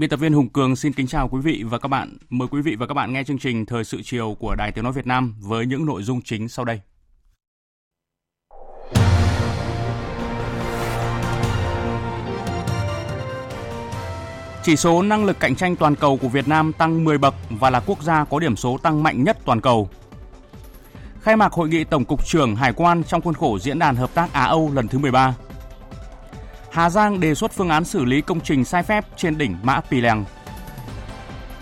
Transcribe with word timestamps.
Biên 0.00 0.10
tập 0.10 0.20
viên 0.20 0.32
Hùng 0.32 0.48
Cường 0.48 0.76
xin 0.76 0.92
kính 0.92 1.06
chào 1.06 1.28
quý 1.28 1.40
vị 1.40 1.64
và 1.66 1.78
các 1.78 1.88
bạn. 1.88 2.16
Mời 2.30 2.48
quý 2.50 2.62
vị 2.62 2.76
và 2.76 2.86
các 2.86 2.94
bạn 2.94 3.12
nghe 3.12 3.24
chương 3.24 3.38
trình 3.38 3.66
Thời 3.66 3.84
sự 3.84 4.00
chiều 4.04 4.36
của 4.38 4.54
Đài 4.54 4.72
Tiếng 4.72 4.84
Nói 4.84 4.92
Việt 4.92 5.06
Nam 5.06 5.34
với 5.40 5.66
những 5.66 5.86
nội 5.86 6.02
dung 6.02 6.22
chính 6.22 6.48
sau 6.48 6.64
đây. 6.64 6.80
Chỉ 14.62 14.76
số 14.76 15.02
năng 15.02 15.24
lực 15.24 15.40
cạnh 15.40 15.56
tranh 15.56 15.76
toàn 15.76 15.96
cầu 15.96 16.16
của 16.16 16.28
Việt 16.28 16.48
Nam 16.48 16.72
tăng 16.72 17.04
10 17.04 17.18
bậc 17.18 17.34
và 17.50 17.70
là 17.70 17.80
quốc 17.80 18.02
gia 18.02 18.24
có 18.24 18.38
điểm 18.38 18.56
số 18.56 18.78
tăng 18.78 19.02
mạnh 19.02 19.24
nhất 19.24 19.38
toàn 19.44 19.60
cầu. 19.60 19.90
Khai 21.22 21.36
mạc 21.36 21.52
hội 21.52 21.68
nghị 21.68 21.84
Tổng 21.84 22.04
cục 22.04 22.26
trưởng 22.26 22.56
Hải 22.56 22.72
quan 22.72 23.04
trong 23.04 23.20
khuôn 23.20 23.34
khổ 23.34 23.58
Diễn 23.58 23.78
đàn 23.78 23.96
Hợp 23.96 24.14
tác 24.14 24.32
Á-Âu 24.32 24.70
lần 24.74 24.88
thứ 24.88 24.98
13. 24.98 25.34
Hà 26.72 26.90
Giang 26.90 27.20
đề 27.20 27.34
xuất 27.34 27.52
phương 27.52 27.68
án 27.68 27.84
xử 27.84 28.04
lý 28.04 28.20
công 28.20 28.40
trình 28.40 28.64
sai 28.64 28.82
phép 28.82 29.04
trên 29.16 29.38
đỉnh 29.38 29.56
Mã 29.62 29.80
Pì 29.80 30.00
Lèng. 30.00 30.24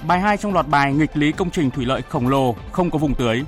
Bài 0.07 0.21
2 0.21 0.37
trong 0.37 0.53
loạt 0.53 0.69
bài 0.69 0.95
nghịch 0.95 1.17
lý 1.17 1.33
công 1.33 1.51
trình 1.51 1.71
thủy 1.71 1.87
lợi 1.87 2.03
khổng 2.03 2.29
lồ 2.29 2.55
không 2.73 2.91
có 2.91 2.99
vùng 2.99 3.15
tưới. 3.15 3.43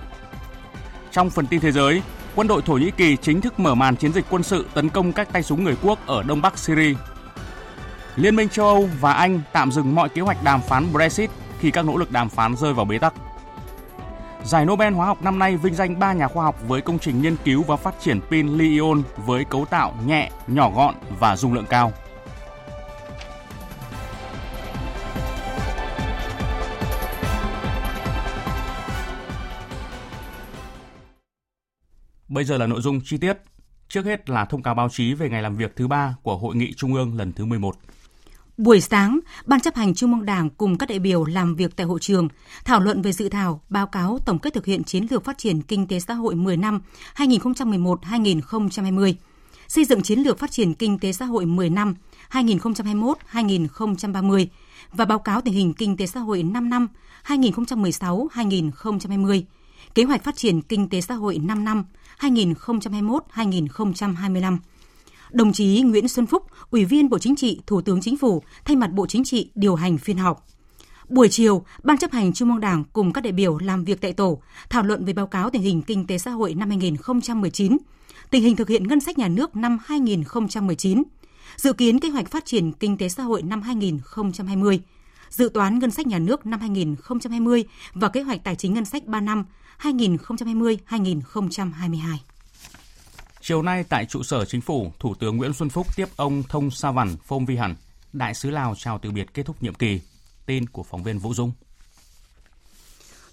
Trong 1.11 1.31
phần 1.31 1.47
tin 1.47 1.61
thế 1.61 1.73
giới, 1.73 2.03
quân 2.35 2.49
đội 2.49 2.63
Thổ 2.63 2.75
Nhĩ 2.75 2.91
Kỳ 2.91 3.17
chính 3.17 3.41
thức 3.41 3.61
mở 3.61 3.75
màn 3.75 3.97
chiến 3.97 4.13
dịch 4.13 4.25
quân 4.31 4.43
sự 4.43 4.69
tấn 4.75 4.89
công 4.89 5.13
các 5.13 5.33
tay 5.33 5.43
súng 5.43 5.65
người 5.65 5.77
quốc 5.83 6.07
ở 6.07 6.23
Đông 6.23 6.43
Bắc 6.43 6.59
Syria. 6.59 6.95
Liên 8.17 8.37
minh 8.37 8.49
châu 8.49 8.67
Âu 8.67 8.89
và 9.01 9.13
Anh 9.13 9.41
tạm 9.53 9.73
dừng 9.73 9.95
mọi 9.95 10.09
kế 10.09 10.23
hoạch 10.23 10.45
đàm 10.45 10.61
phán 10.63 10.93
Brexit 10.93 11.31
khi 11.59 11.71
các 11.71 11.85
nỗ 11.85 11.97
lực 11.97 12.11
đàm 12.11 12.29
phán 12.29 12.57
rơi 12.57 12.75
vào 12.75 12.85
bế 12.85 12.99
tắc. 12.99 13.15
Giải 14.45 14.67
Nobel 14.67 14.95
hóa 14.95 15.07
học 15.07 15.23
năm 15.23 15.39
nay 15.39 15.57
vinh 15.57 15.75
danh 15.75 15.99
3 15.99 16.13
nhà 16.13 16.29
khoa 16.29 16.45
học 16.45 16.69
với 16.69 16.81
công 16.81 16.99
trình 16.99 17.23
nghiên 17.23 17.37
cứu 17.45 17.63
và 17.63 17.77
phát 17.77 17.95
triển 18.01 18.21
pin 18.31 18.49
li-ion 18.49 19.03
với 19.17 19.45
cấu 19.45 19.65
tạo 19.65 19.95
nhẹ, 20.07 20.31
nhỏ 20.47 20.71
gọn 20.71 20.95
và 21.19 21.37
dung 21.37 21.53
lượng 21.53 21.65
cao. 21.69 21.93
Bây 32.29 32.45
giờ 32.45 32.59
là 32.59 32.67
nội 32.67 32.81
dung 32.81 33.01
chi 33.05 33.19
tiết. 33.19 33.39
Trước 33.89 34.05
hết 34.05 34.31
là 34.31 34.45
thông 34.45 34.63
cáo 34.63 34.75
báo 34.75 34.89
chí 34.89 35.15
về 35.15 35.29
ngày 35.29 35.43
làm 35.43 35.57
việc 35.57 35.77
thứ 35.77 35.89
ba 35.89 36.17
của 36.23 36.37
Hội 36.37 36.57
nghị 36.57 36.75
Trung 36.75 36.95
ương 36.95 37.17
lần 37.17 37.33
thứ 37.33 37.45
11. 37.45 37.75
Buổi 38.61 38.81
sáng, 38.81 39.21
Ban 39.47 39.61
chấp 39.61 39.77
hành 39.77 39.95
Trung 39.95 40.13
ương 40.13 40.27
Đảng 40.27 40.51
cùng 40.51 40.79
các 40.79 40.89
đại 40.89 40.99
biểu 40.99 41.25
làm 41.25 41.57
việc 41.57 41.77
tại 41.77 41.87
hội 41.87 41.99
trường, 42.01 42.29
thảo 42.65 42.81
luận 42.81 43.03
về 43.03 43.13
dự 43.13 43.29
thảo 43.29 43.63
báo 43.69 43.87
cáo 43.87 44.19
tổng 44.27 44.39
kết 44.39 44.55
thực 44.55 44.67
hiện 44.67 44.85
chiến 44.85 45.07
lược 45.11 45.25
phát 45.25 45.39
triển 45.39 45.63
kinh 45.63 45.87
tế 45.87 46.01
xã 46.01 46.15
hội 46.15 46.35
10 46.35 46.57
năm 46.57 46.81
2011-2020, 47.17 49.15
xây 49.69 49.85
dựng 49.85 50.03
chiến 50.03 50.19
lược 50.19 50.39
phát 50.39 50.51
triển 50.51 50.75
kinh 50.75 50.99
tế 50.99 51.13
xã 51.13 51.25
hội 51.25 51.47
10 51.47 51.71
năm 51.71 51.95
2021-2030 52.31 54.47
và 54.93 55.05
báo 55.05 55.19
cáo 55.19 55.41
tình 55.41 55.55
hình 55.55 55.75
kinh 55.75 55.97
tế 55.97 56.07
xã 56.07 56.21
hội 56.21 56.43
5 56.43 56.71
năm 56.71 56.89
2016-2020, 57.27 59.43
kế 59.95 60.05
hoạch 60.05 60.25
phát 60.25 60.37
triển 60.37 60.63
kinh 60.63 60.89
tế 60.89 61.01
xã 61.01 61.15
hội 61.15 61.39
5 61.39 61.65
năm 61.65 61.85
2021-2025 62.19 64.57
Đồng 65.33 65.53
chí 65.53 65.81
Nguyễn 65.81 66.09
Xuân 66.09 66.27
Phúc, 66.27 66.47
Ủy 66.71 66.85
viên 66.85 67.09
Bộ 67.09 67.19
Chính 67.19 67.37
trị, 67.37 67.61
Thủ 67.67 67.81
tướng 67.81 68.01
Chính 68.01 68.17
phủ, 68.17 68.43
thay 68.65 68.77
mặt 68.77 68.93
Bộ 68.93 69.07
Chính 69.07 69.25
trị 69.25 69.51
điều 69.55 69.75
hành 69.75 69.99
phiên 69.99 70.17
họp. 70.17 70.47
Buổi 71.09 71.29
chiều, 71.29 71.65
Ban 71.83 71.99
chấp 71.99 72.13
hành 72.13 72.33
Trung 72.33 72.51
ương 72.51 72.61
Đảng 72.61 72.85
cùng 72.93 73.13
các 73.13 73.25
đại 73.25 73.33
biểu 73.33 73.59
làm 73.59 73.85
việc 73.85 74.01
tại 74.01 74.13
tổ, 74.13 74.43
thảo 74.71 74.83
luận 74.83 75.05
về 75.05 75.13
báo 75.13 75.27
cáo 75.27 75.51
tình 75.51 75.63
hình 75.63 75.83
kinh 75.83 76.07
tế 76.07 76.19
xã 76.19 76.31
hội 76.31 76.55
năm 76.55 76.69
2019, 76.69 77.77
tình 78.31 78.43
hình 78.43 78.57
thực 78.57 78.69
hiện 78.69 78.89
ngân 78.89 79.01
sách 79.01 79.19
nhà 79.19 79.29
nước 79.29 79.57
năm 79.57 79.79
2019, 79.85 81.03
dự 81.57 81.73
kiến 81.73 82.01
kế 82.01 82.09
hoạch 82.09 82.31
phát 82.31 82.45
triển 82.45 82.73
kinh 82.73 82.97
tế 82.97 83.09
xã 83.09 83.23
hội 83.23 83.43
năm 83.43 83.63
2020, 83.63 84.81
dự 85.31 85.51
toán 85.55 85.79
ngân 85.79 85.91
sách 85.91 86.07
nhà 86.07 86.19
nước 86.19 86.47
năm 86.47 86.61
2020 86.61 87.65
và 87.95 88.09
kế 88.09 88.23
hoạch 88.23 88.45
tài 88.45 88.57
chính 88.57 88.75
ngân 88.75 88.85
sách 88.85 89.07
3 89.07 89.21
năm 89.21 89.45
2020-2022. 89.83 92.17
Chiều 93.43 93.63
nay 93.63 93.85
tại 93.89 94.07
trụ 94.07 94.23
sở 94.23 94.45
chính 94.45 94.61
phủ, 94.61 94.93
Thủ 94.99 95.15
tướng 95.15 95.37
Nguyễn 95.37 95.53
Xuân 95.53 95.69
Phúc 95.69 95.97
tiếp 95.97 96.09
ông 96.17 96.43
Thông 96.49 96.71
Sa 96.71 96.91
Văn 96.91 97.17
phong 97.25 97.47
Vi 97.47 97.57
Hẳn, 97.57 97.75
đại 98.13 98.35
sứ 98.35 98.51
Lào 98.51 98.75
chào 98.79 98.99
từ 98.99 99.11
biệt 99.11 99.35
kết 99.35 99.47
thúc 99.47 99.63
nhiệm 99.63 99.75
kỳ. 99.75 100.01
Tin 100.47 100.67
của 100.69 100.83
phóng 100.83 101.03
viên 101.03 101.19
Vũ 101.19 101.35
Dung. 101.35 101.53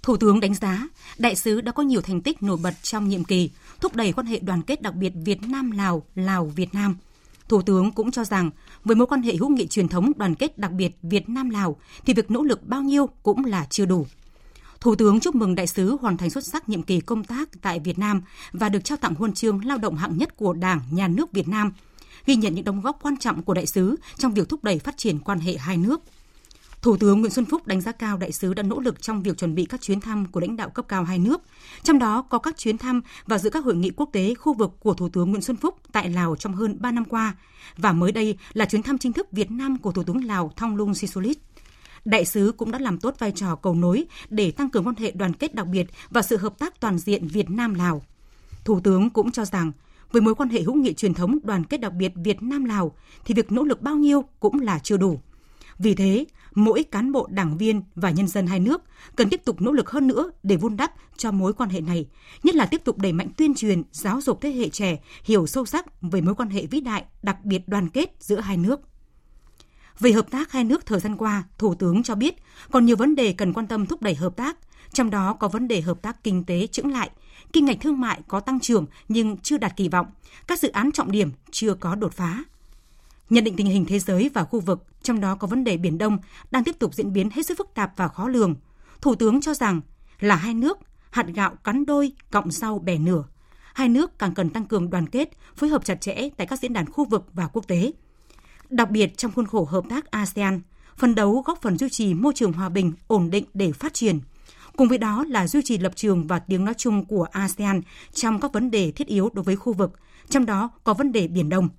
Thủ 0.01 0.17
tướng 0.17 0.39
đánh 0.39 0.53
giá, 0.53 0.87
đại 1.17 1.35
sứ 1.35 1.61
đã 1.61 1.71
có 1.71 1.83
nhiều 1.83 2.01
thành 2.01 2.21
tích 2.21 2.43
nổi 2.43 2.57
bật 2.63 2.73
trong 2.81 3.09
nhiệm 3.09 3.23
kỳ, 3.23 3.49
thúc 3.81 3.95
đẩy 3.95 4.13
quan 4.13 4.27
hệ 4.27 4.39
đoàn 4.39 4.61
kết 4.61 4.81
đặc 4.81 4.95
biệt 4.95 5.13
Việt 5.15 5.41
Nam 5.41 5.71
Lào, 5.71 6.03
Lào 6.15 6.45
Việt 6.45 6.73
Nam. 6.73 6.97
Thủ 7.47 7.61
tướng 7.61 7.91
cũng 7.91 8.11
cho 8.11 8.23
rằng, 8.23 8.51
với 8.83 8.95
mối 8.95 9.07
quan 9.07 9.21
hệ 9.21 9.35
hữu 9.35 9.49
nghị 9.49 9.67
truyền 9.67 9.87
thống 9.87 10.11
đoàn 10.15 10.35
kết 10.35 10.57
đặc 10.57 10.71
biệt 10.71 10.97
Việt 11.01 11.29
Nam 11.29 11.49
Lào 11.49 11.75
thì 12.05 12.13
việc 12.13 12.31
nỗ 12.31 12.43
lực 12.43 12.63
bao 12.67 12.81
nhiêu 12.81 13.09
cũng 13.23 13.45
là 13.45 13.67
chưa 13.69 13.85
đủ. 13.85 14.07
Thủ 14.79 14.95
tướng 14.95 15.19
chúc 15.19 15.35
mừng 15.35 15.55
đại 15.55 15.67
sứ 15.67 15.97
hoàn 16.01 16.17
thành 16.17 16.29
xuất 16.29 16.43
sắc 16.43 16.69
nhiệm 16.69 16.83
kỳ 16.83 16.99
công 16.99 17.23
tác 17.23 17.49
tại 17.61 17.79
Việt 17.79 17.99
Nam 17.99 18.21
và 18.51 18.69
được 18.69 18.83
trao 18.83 18.97
tặng 18.97 19.15
huân 19.15 19.33
chương 19.33 19.65
lao 19.65 19.77
động 19.77 19.95
hạng 19.95 20.17
nhất 20.17 20.37
của 20.37 20.53
Đảng, 20.53 20.81
Nhà 20.91 21.07
nước 21.07 21.31
Việt 21.31 21.47
Nam, 21.47 21.73
ghi 22.25 22.35
nhận 22.35 22.55
những 22.55 22.65
đóng 22.65 22.81
góp 22.81 22.99
quan 23.01 23.17
trọng 23.17 23.43
của 23.43 23.53
đại 23.53 23.65
sứ 23.65 23.95
trong 24.17 24.33
việc 24.33 24.49
thúc 24.49 24.63
đẩy 24.63 24.79
phát 24.79 24.97
triển 24.97 25.19
quan 25.19 25.39
hệ 25.39 25.57
hai 25.57 25.77
nước. 25.77 26.01
Thủ 26.81 26.97
tướng 26.97 27.19
Nguyễn 27.19 27.31
Xuân 27.31 27.45
Phúc 27.45 27.67
đánh 27.67 27.81
giá 27.81 27.91
cao 27.91 28.17
đại 28.17 28.31
sứ 28.31 28.53
đã 28.53 28.63
nỗ 28.63 28.79
lực 28.79 29.01
trong 29.01 29.23
việc 29.23 29.37
chuẩn 29.37 29.55
bị 29.55 29.65
các 29.65 29.81
chuyến 29.81 29.99
thăm 29.99 30.25
của 30.25 30.39
lãnh 30.39 30.55
đạo 30.55 30.69
cấp 30.69 30.85
cao 30.87 31.03
hai 31.03 31.19
nước, 31.19 31.41
trong 31.83 31.99
đó 31.99 32.21
có 32.21 32.37
các 32.37 32.57
chuyến 32.57 32.77
thăm 32.77 33.01
và 33.25 33.37
dự 33.37 33.49
các 33.49 33.65
hội 33.65 33.75
nghị 33.75 33.89
quốc 33.89 34.09
tế 34.13 34.33
khu 34.35 34.53
vực 34.53 34.71
của 34.79 34.93
Thủ 34.93 35.09
tướng 35.09 35.29
Nguyễn 35.29 35.41
Xuân 35.41 35.57
Phúc 35.57 35.75
tại 35.91 36.09
Lào 36.09 36.35
trong 36.35 36.53
hơn 36.53 36.77
3 36.79 36.91
năm 36.91 37.05
qua, 37.05 37.35
và 37.77 37.91
mới 37.91 38.11
đây 38.11 38.37
là 38.53 38.65
chuyến 38.65 38.83
thăm 38.83 38.97
chính 38.97 39.13
thức 39.13 39.31
Việt 39.31 39.51
Nam 39.51 39.77
của 39.77 39.91
Thủ 39.91 40.03
tướng 40.03 40.25
Lào 40.25 40.51
Thongloun 40.55 40.93
Sisulit 40.93 41.37
đại 42.07 42.25
sứ 42.25 42.53
cũng 42.57 42.71
đã 42.71 42.79
làm 42.79 42.97
tốt 42.97 43.15
vai 43.19 43.31
trò 43.31 43.55
cầu 43.55 43.75
nối 43.75 44.05
để 44.29 44.51
tăng 44.51 44.69
cường 44.69 44.87
quan 44.87 44.95
hệ 44.95 45.11
đoàn 45.11 45.33
kết 45.33 45.55
đặc 45.55 45.67
biệt 45.67 45.87
và 46.09 46.21
sự 46.21 46.37
hợp 46.37 46.59
tác 46.59 46.79
toàn 46.79 46.97
diện 46.97 47.27
Việt 47.27 47.49
Nam 47.49 47.73
Lào. 47.73 48.01
Thủ 48.65 48.79
tướng 48.79 49.09
cũng 49.09 49.31
cho 49.31 49.45
rằng 49.45 49.71
với 50.11 50.21
mối 50.21 50.35
quan 50.35 50.49
hệ 50.49 50.61
hữu 50.61 50.75
nghị 50.75 50.93
truyền 50.93 51.13
thống 51.13 51.37
đoàn 51.43 51.63
kết 51.63 51.81
đặc 51.81 51.93
biệt 51.93 52.11
Việt 52.15 52.41
Nam 52.41 52.65
Lào 52.65 52.95
thì 53.25 53.33
việc 53.33 53.51
nỗ 53.51 53.63
lực 53.63 53.81
bao 53.81 53.95
nhiêu 53.95 54.23
cũng 54.39 54.59
là 54.59 54.79
chưa 54.79 54.97
đủ. 54.97 55.19
Vì 55.79 55.95
thế, 55.95 56.25
mỗi 56.55 56.83
cán 56.83 57.11
bộ 57.11 57.27
đảng 57.31 57.57
viên 57.57 57.81
và 57.95 58.11
nhân 58.11 58.27
dân 58.27 58.47
hai 58.47 58.59
nước 58.59 58.81
cần 59.15 59.29
tiếp 59.29 59.41
tục 59.45 59.61
nỗ 59.61 59.71
lực 59.71 59.89
hơn 59.89 60.07
nữa 60.07 60.31
để 60.43 60.55
vun 60.55 60.77
đắp 60.77 60.91
cho 61.17 61.31
mối 61.31 61.53
quan 61.53 61.69
hệ 61.69 61.81
này, 61.81 62.07
nhất 62.43 62.55
là 62.55 62.65
tiếp 62.65 62.81
tục 62.83 62.97
đẩy 62.97 63.13
mạnh 63.13 63.29
tuyên 63.37 63.55
truyền, 63.55 63.83
giáo 63.91 64.21
dục 64.21 64.41
thế 64.41 64.51
hệ 64.51 64.69
trẻ 64.69 64.99
hiểu 65.23 65.47
sâu 65.47 65.65
sắc 65.65 66.01
về 66.01 66.21
mối 66.21 66.35
quan 66.35 66.49
hệ 66.49 66.65
vĩ 66.65 66.79
đại, 66.79 67.03
đặc 67.23 67.45
biệt 67.45 67.67
đoàn 67.67 67.89
kết 67.89 68.15
giữa 68.19 68.39
hai 68.39 68.57
nước. 68.57 68.79
Về 69.99 70.11
hợp 70.11 70.31
tác 70.31 70.51
hai 70.51 70.63
nước 70.63 70.85
thời 70.85 70.99
gian 70.99 71.17
qua, 71.17 71.43
Thủ 71.57 71.75
tướng 71.75 72.03
cho 72.03 72.15
biết 72.15 72.35
còn 72.71 72.85
nhiều 72.85 72.95
vấn 72.95 73.15
đề 73.15 73.33
cần 73.33 73.53
quan 73.53 73.67
tâm 73.67 73.85
thúc 73.85 74.01
đẩy 74.01 74.15
hợp 74.15 74.35
tác, 74.35 74.57
trong 74.93 75.09
đó 75.09 75.33
có 75.33 75.47
vấn 75.47 75.67
đề 75.67 75.81
hợp 75.81 76.01
tác 76.01 76.23
kinh 76.23 76.43
tế 76.43 76.67
chững 76.67 76.91
lại, 76.91 77.09
kinh 77.53 77.65
ngạch 77.65 77.77
thương 77.81 77.99
mại 77.99 78.21
có 78.27 78.39
tăng 78.39 78.59
trưởng 78.59 78.85
nhưng 79.07 79.37
chưa 79.37 79.57
đạt 79.57 79.77
kỳ 79.77 79.89
vọng, 79.89 80.07
các 80.47 80.59
dự 80.59 80.69
án 80.69 80.91
trọng 80.91 81.11
điểm 81.11 81.31
chưa 81.51 81.73
có 81.73 81.95
đột 81.95 82.13
phá. 82.13 82.43
Nhận 83.29 83.43
định 83.43 83.55
tình 83.55 83.67
hình 83.67 83.85
thế 83.85 83.99
giới 83.99 84.29
và 84.33 84.43
khu 84.43 84.59
vực, 84.59 84.83
trong 85.03 85.21
đó 85.21 85.35
có 85.35 85.47
vấn 85.47 85.63
đề 85.63 85.77
Biển 85.77 85.97
Đông 85.97 86.17
đang 86.51 86.63
tiếp 86.63 86.79
tục 86.79 86.93
diễn 86.93 87.13
biến 87.13 87.29
hết 87.29 87.45
sức 87.45 87.57
phức 87.57 87.73
tạp 87.73 87.91
và 87.95 88.07
khó 88.07 88.27
lường. 88.27 88.55
Thủ 89.01 89.15
tướng 89.15 89.41
cho 89.41 89.53
rằng 89.53 89.81
là 90.19 90.35
hai 90.35 90.53
nước, 90.53 90.77
hạt 91.09 91.25
gạo 91.35 91.55
cắn 91.63 91.85
đôi, 91.85 92.11
cọng 92.31 92.51
sau 92.51 92.79
bẻ 92.79 92.97
nửa. 92.97 93.23
Hai 93.73 93.89
nước 93.89 94.19
càng 94.19 94.33
cần 94.33 94.49
tăng 94.49 94.65
cường 94.65 94.89
đoàn 94.89 95.07
kết, 95.07 95.29
phối 95.55 95.69
hợp 95.69 95.85
chặt 95.85 96.01
chẽ 96.01 96.29
tại 96.37 96.47
các 96.47 96.59
diễn 96.59 96.73
đàn 96.73 96.91
khu 96.91 97.05
vực 97.05 97.25
và 97.33 97.47
quốc 97.47 97.67
tế– 97.67 97.91
Đặc 98.69 98.91
biệt 98.91 99.17
trong 99.17 99.31
khuôn 99.31 99.47
khổ 99.47 99.67
hợp 99.71 99.83
tác 99.89 100.11
ASEAN, 100.11 100.61
phấn 100.97 101.15
đấu 101.15 101.43
góp 101.45 101.61
phần 101.61 101.77
duy 101.77 101.89
trì 101.89 102.13
môi 102.13 102.33
trường 102.35 102.53
hòa 102.53 102.69
bình, 102.69 102.93
ổn 103.07 103.29
định 103.29 103.45
để 103.53 103.71
phát 103.71 103.93
triển. 103.93 104.19
Cùng 104.75 104.87
với 104.87 104.97
đó 104.97 105.25
là 105.27 105.47
duy 105.47 105.61
trì 105.63 105.77
lập 105.77 105.91
trường 105.95 106.27
và 106.27 106.39
tiếng 106.39 106.65
nói 106.65 106.73
chung 106.77 107.05
của 107.05 107.27
ASEAN 107.31 107.81
trong 108.13 108.39
các 108.39 108.53
vấn 108.53 108.71
đề 108.71 108.91
thiết 108.91 109.07
yếu 109.07 109.29
đối 109.33 109.43
với 109.43 109.55
khu 109.55 109.73
vực, 109.73 109.91
trong 110.29 110.45
đó 110.45 110.69
có 110.83 110.93
vấn 110.93 111.11
đề 111.11 111.27
Biển 111.27 111.49
Đông. 111.49 111.69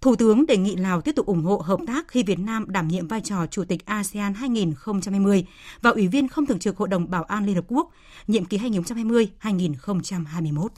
Thủ 0.00 0.16
tướng 0.16 0.46
đề 0.46 0.56
nghị 0.56 0.76
Lào 0.76 1.00
tiếp 1.00 1.12
tục 1.16 1.26
ủng 1.26 1.44
hộ 1.44 1.62
hợp 1.64 1.80
tác 1.86 2.08
khi 2.08 2.22
Việt 2.22 2.38
Nam 2.38 2.64
đảm 2.68 2.88
nhiệm 2.88 3.08
vai 3.08 3.20
trò 3.20 3.46
Chủ 3.46 3.64
tịch 3.64 3.86
ASEAN 3.86 4.34
2020 4.34 5.46
và 5.82 5.90
Ủy 5.90 6.08
viên 6.08 6.28
không 6.28 6.46
thường 6.46 6.58
trực 6.58 6.76
Hội 6.76 6.88
đồng 6.88 7.10
Bảo 7.10 7.22
an 7.22 7.46
Liên 7.46 7.54
Hợp 7.54 7.64
Quốc, 7.68 7.90
nhiệm 8.26 8.44
kỳ 8.44 8.58
2020-2021. 8.58 10.68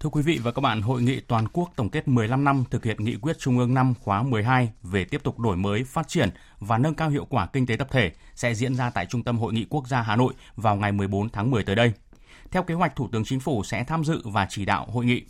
Thưa 0.00 0.08
quý 0.08 0.22
vị 0.22 0.38
và 0.42 0.52
các 0.52 0.60
bạn, 0.60 0.82
Hội 0.82 1.02
nghị 1.02 1.20
toàn 1.20 1.48
quốc 1.52 1.72
tổng 1.76 1.90
kết 1.90 2.08
15 2.08 2.44
năm 2.44 2.64
thực 2.70 2.84
hiện 2.84 3.04
nghị 3.04 3.16
quyết 3.16 3.38
Trung 3.38 3.58
ương 3.58 3.74
5 3.74 3.94
khóa 4.00 4.22
12 4.22 4.72
về 4.82 5.04
tiếp 5.04 5.22
tục 5.22 5.38
đổi 5.38 5.56
mới, 5.56 5.84
phát 5.84 6.08
triển 6.08 6.30
và 6.60 6.78
nâng 6.78 6.94
cao 6.94 7.10
hiệu 7.10 7.26
quả 7.30 7.46
kinh 7.46 7.66
tế 7.66 7.76
tập 7.76 7.88
thể 7.90 8.12
sẽ 8.34 8.54
diễn 8.54 8.74
ra 8.74 8.90
tại 8.90 9.06
Trung 9.06 9.22
tâm 9.22 9.38
Hội 9.38 9.52
nghị 9.52 9.66
Quốc 9.70 9.88
gia 9.88 10.02
Hà 10.02 10.16
Nội 10.16 10.34
vào 10.56 10.76
ngày 10.76 10.92
14 10.92 11.28
tháng 11.28 11.50
10 11.50 11.62
tới 11.62 11.76
đây. 11.76 11.92
Theo 12.50 12.62
kế 12.62 12.74
hoạch, 12.74 12.96
Thủ 12.96 13.08
tướng 13.12 13.24
Chính 13.24 13.40
phủ 13.40 13.64
sẽ 13.64 13.84
tham 13.84 14.04
dự 14.04 14.22
và 14.24 14.46
chỉ 14.50 14.64
đạo 14.64 14.86
hội 14.86 15.04
nghị. 15.04 15.22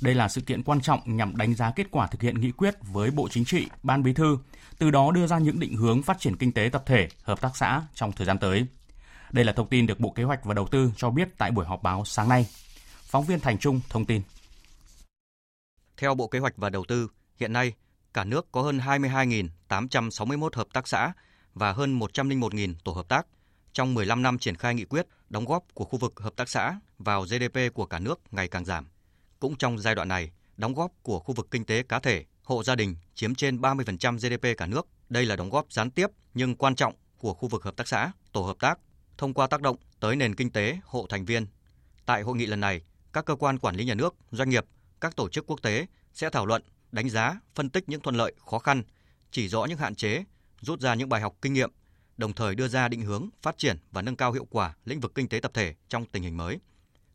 Đây 0.00 0.14
là 0.14 0.28
sự 0.28 0.40
kiện 0.40 0.62
quan 0.62 0.80
trọng 0.80 1.16
nhằm 1.16 1.36
đánh 1.36 1.54
giá 1.54 1.70
kết 1.70 1.86
quả 1.90 2.06
thực 2.06 2.22
hiện 2.22 2.40
nghị 2.40 2.50
quyết 2.50 2.74
với 2.92 3.10
Bộ 3.10 3.28
Chính 3.28 3.44
trị, 3.44 3.66
Ban 3.82 4.02
Bí 4.02 4.12
thư, 4.12 4.38
từ 4.78 4.90
đó 4.90 5.10
đưa 5.10 5.26
ra 5.26 5.38
những 5.38 5.60
định 5.60 5.76
hướng 5.76 6.02
phát 6.02 6.18
triển 6.20 6.36
kinh 6.36 6.52
tế 6.52 6.68
tập 6.72 6.82
thể, 6.86 7.08
hợp 7.22 7.40
tác 7.40 7.56
xã 7.56 7.82
trong 7.94 8.12
thời 8.12 8.26
gian 8.26 8.38
tới. 8.38 8.66
Đây 9.32 9.44
là 9.44 9.52
thông 9.52 9.68
tin 9.68 9.86
được 9.86 10.00
Bộ 10.00 10.10
Kế 10.10 10.22
hoạch 10.22 10.44
và 10.44 10.54
Đầu 10.54 10.66
tư 10.66 10.92
cho 10.96 11.10
biết 11.10 11.28
tại 11.38 11.50
buổi 11.50 11.66
họp 11.66 11.82
báo 11.82 12.04
sáng 12.04 12.28
nay. 12.28 12.46
Phóng 13.06 13.24
viên 13.24 13.40
Thành 13.40 13.58
Trung 13.58 13.80
thông 13.88 14.04
tin. 14.04 14.22
Theo 15.96 16.14
Bộ 16.14 16.28
Kế 16.28 16.38
hoạch 16.38 16.56
và 16.56 16.70
Đầu 16.70 16.84
tư, 16.88 17.08
hiện 17.36 17.52
nay 17.52 17.72
cả 18.14 18.24
nước 18.24 18.52
có 18.52 18.62
hơn 18.62 18.78
22.861 18.78 20.48
hợp 20.52 20.68
tác 20.72 20.88
xã 20.88 21.12
và 21.54 21.72
hơn 21.72 21.98
101.000 21.98 22.74
tổ 22.84 22.92
hợp 22.92 23.08
tác. 23.08 23.26
Trong 23.72 23.94
15 23.94 24.22
năm 24.22 24.38
triển 24.38 24.56
khai 24.56 24.74
nghị 24.74 24.84
quyết, 24.84 25.06
đóng 25.28 25.44
góp 25.44 25.64
của 25.74 25.84
khu 25.84 25.98
vực 25.98 26.20
hợp 26.20 26.36
tác 26.36 26.48
xã 26.48 26.80
vào 26.98 27.22
GDP 27.22 27.74
của 27.74 27.86
cả 27.86 27.98
nước 27.98 28.20
ngày 28.30 28.48
càng 28.48 28.64
giảm. 28.64 28.86
Cũng 29.40 29.56
trong 29.56 29.78
giai 29.78 29.94
đoạn 29.94 30.08
này, 30.08 30.30
đóng 30.56 30.74
góp 30.74 30.92
của 31.02 31.18
khu 31.18 31.34
vực 31.34 31.48
kinh 31.50 31.64
tế 31.64 31.82
cá 31.82 32.00
thể, 32.00 32.24
hộ 32.42 32.62
gia 32.62 32.74
đình 32.74 32.96
chiếm 33.14 33.34
trên 33.34 33.60
30% 33.60 34.16
GDP 34.16 34.58
cả 34.58 34.66
nước. 34.66 34.86
Đây 35.08 35.26
là 35.26 35.36
đóng 35.36 35.50
góp 35.50 35.72
gián 35.72 35.90
tiếp 35.90 36.06
nhưng 36.34 36.56
quan 36.56 36.74
trọng 36.74 36.94
của 37.18 37.34
khu 37.34 37.48
vực 37.48 37.64
hợp 37.64 37.76
tác 37.76 37.88
xã, 37.88 38.12
tổ 38.32 38.42
hợp 38.42 38.56
tác 38.60 38.78
thông 39.18 39.34
qua 39.34 39.46
tác 39.46 39.60
động 39.60 39.76
tới 40.00 40.16
nền 40.16 40.34
kinh 40.34 40.50
tế 40.50 40.78
hộ 40.84 41.06
thành 41.08 41.24
viên. 41.24 41.46
Tại 42.06 42.22
hội 42.22 42.36
nghị 42.36 42.46
lần 42.46 42.60
này, 42.60 42.80
các 43.16 43.24
cơ 43.24 43.34
quan 43.34 43.58
quản 43.58 43.76
lý 43.76 43.84
nhà 43.84 43.94
nước, 43.94 44.14
doanh 44.30 44.48
nghiệp, 44.48 44.66
các 45.00 45.16
tổ 45.16 45.28
chức 45.28 45.46
quốc 45.46 45.62
tế 45.62 45.86
sẽ 46.12 46.30
thảo 46.30 46.46
luận, 46.46 46.62
đánh 46.92 47.10
giá, 47.10 47.40
phân 47.54 47.70
tích 47.70 47.88
những 47.88 48.00
thuận 48.00 48.16
lợi, 48.16 48.34
khó 48.46 48.58
khăn, 48.58 48.82
chỉ 49.30 49.48
rõ 49.48 49.64
những 49.64 49.78
hạn 49.78 49.94
chế, 49.94 50.24
rút 50.60 50.80
ra 50.80 50.94
những 50.94 51.08
bài 51.08 51.20
học 51.20 51.36
kinh 51.42 51.52
nghiệm, 51.52 51.70
đồng 52.16 52.32
thời 52.32 52.54
đưa 52.54 52.68
ra 52.68 52.88
định 52.88 53.02
hướng 53.02 53.28
phát 53.42 53.58
triển 53.58 53.78
và 53.90 54.02
nâng 54.02 54.16
cao 54.16 54.32
hiệu 54.32 54.46
quả 54.50 54.74
lĩnh 54.84 55.00
vực 55.00 55.12
kinh 55.14 55.28
tế 55.28 55.40
tập 55.40 55.50
thể 55.54 55.74
trong 55.88 56.06
tình 56.06 56.22
hình 56.22 56.36
mới. 56.36 56.58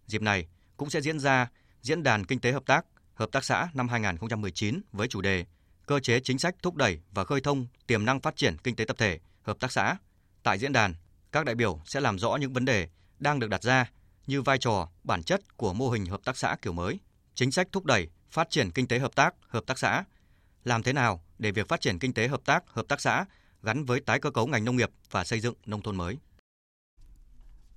Dịp 0.08 0.22
này 0.22 0.48
cũng 0.78 0.90
sẽ 0.90 1.02
diễn 1.02 1.20
ra 1.20 1.50
Diễn 1.82 2.04
đàn 2.04 2.26
Kinh 2.26 2.40
tế 2.40 2.52
Hợp 2.52 2.66
tác, 2.66 2.86
Hợp 3.14 3.30
tác 3.32 3.44
xã 3.44 3.70
năm 3.74 3.88
2019 3.88 4.82
với 4.92 5.08
chủ 5.08 5.22
đề 5.22 5.46
Cơ 5.86 6.00
chế 6.00 6.20
chính 6.20 6.40
sách 6.40 6.56
thúc 6.64 6.76
đẩy 6.76 7.00
và 7.12 7.24
khơi 7.24 7.42
thông 7.42 7.68
tiềm 7.88 8.06
năng 8.06 8.20
phát 8.20 8.36
triển 8.36 8.58
kinh 8.58 8.76
tế 8.76 8.86
tập 8.86 8.98
thể, 9.00 9.20
hợp 9.42 9.60
tác 9.60 9.72
xã. 9.72 9.96
Tại 10.44 10.58
diễn 10.58 10.74
đàn, 10.74 10.96
các 11.32 11.46
đại 11.46 11.56
biểu 11.56 11.82
sẽ 11.86 12.00
làm 12.00 12.20
rõ 12.20 12.36
những 12.36 12.54
vấn 12.54 12.66
đề 12.66 12.90
đang 13.20 13.40
được 13.40 13.50
đặt 13.50 13.64
ra 13.64 13.92
như 14.32 14.42
vai 14.42 14.58
trò, 14.58 14.88
bản 15.04 15.24
chất 15.24 15.58
của 15.58 15.74
mô 15.74 15.90
hình 15.90 16.06
hợp 16.06 16.22
tác 16.26 16.38
xã 16.38 16.56
kiểu 16.62 16.74
mới, 16.74 17.00
chính 17.36 17.52
sách 17.52 17.68
thúc 17.72 17.86
đẩy 17.86 18.08
phát 18.30 18.50
triển 18.50 18.72
kinh 18.72 18.88
tế 18.88 19.00
hợp 19.00 19.16
tác, 19.16 19.34
hợp 19.48 19.64
tác 19.68 19.80
xã, 19.80 20.04
làm 20.64 20.84
thế 20.84 20.94
nào 20.94 21.22
để 21.40 21.52
việc 21.52 21.68
phát 21.68 21.82
triển 21.82 22.00
kinh 22.00 22.14
tế 22.14 22.28
hợp 22.28 22.42
tác, 22.46 22.64
hợp 22.68 22.86
tác 22.88 23.02
xã 23.02 23.26
gắn 23.64 23.86
với 23.86 24.00
tái 24.00 24.20
cơ 24.20 24.32
cấu 24.32 24.48
ngành 24.48 24.66
nông 24.66 24.76
nghiệp 24.76 24.92
và 25.12 25.24
xây 25.24 25.40
dựng 25.40 25.54
nông 25.66 25.82
thôn 25.82 25.98
mới. 25.98 26.18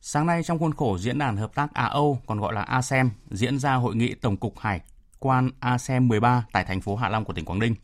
Sáng 0.01 0.27
nay 0.27 0.43
trong 0.43 0.59
khuôn 0.59 0.75
khổ 0.75 0.99
diễn 0.99 1.19
đàn 1.19 1.37
hợp 1.37 1.55
tác 1.55 1.75
Á-Âu, 1.75 2.21
còn 2.27 2.41
gọi 2.41 2.55
là 2.55 2.63
ASEM, 2.63 3.11
diễn 3.31 3.59
ra 3.59 3.75
hội 3.75 3.97
nghị 3.97 4.15
Tổng 4.15 4.37
cục 4.37 4.59
Hải 4.59 4.81
quan 5.19 5.51
ASEM 5.61 6.09
13 6.09 6.47
tại 6.53 6.65
thành 6.65 6.81
phố 6.81 6.97
Hạ 6.97 7.09
Long 7.09 7.25
của 7.25 7.33
tỉnh 7.33 7.45
Quảng 7.45 7.59
Ninh. 7.59 7.75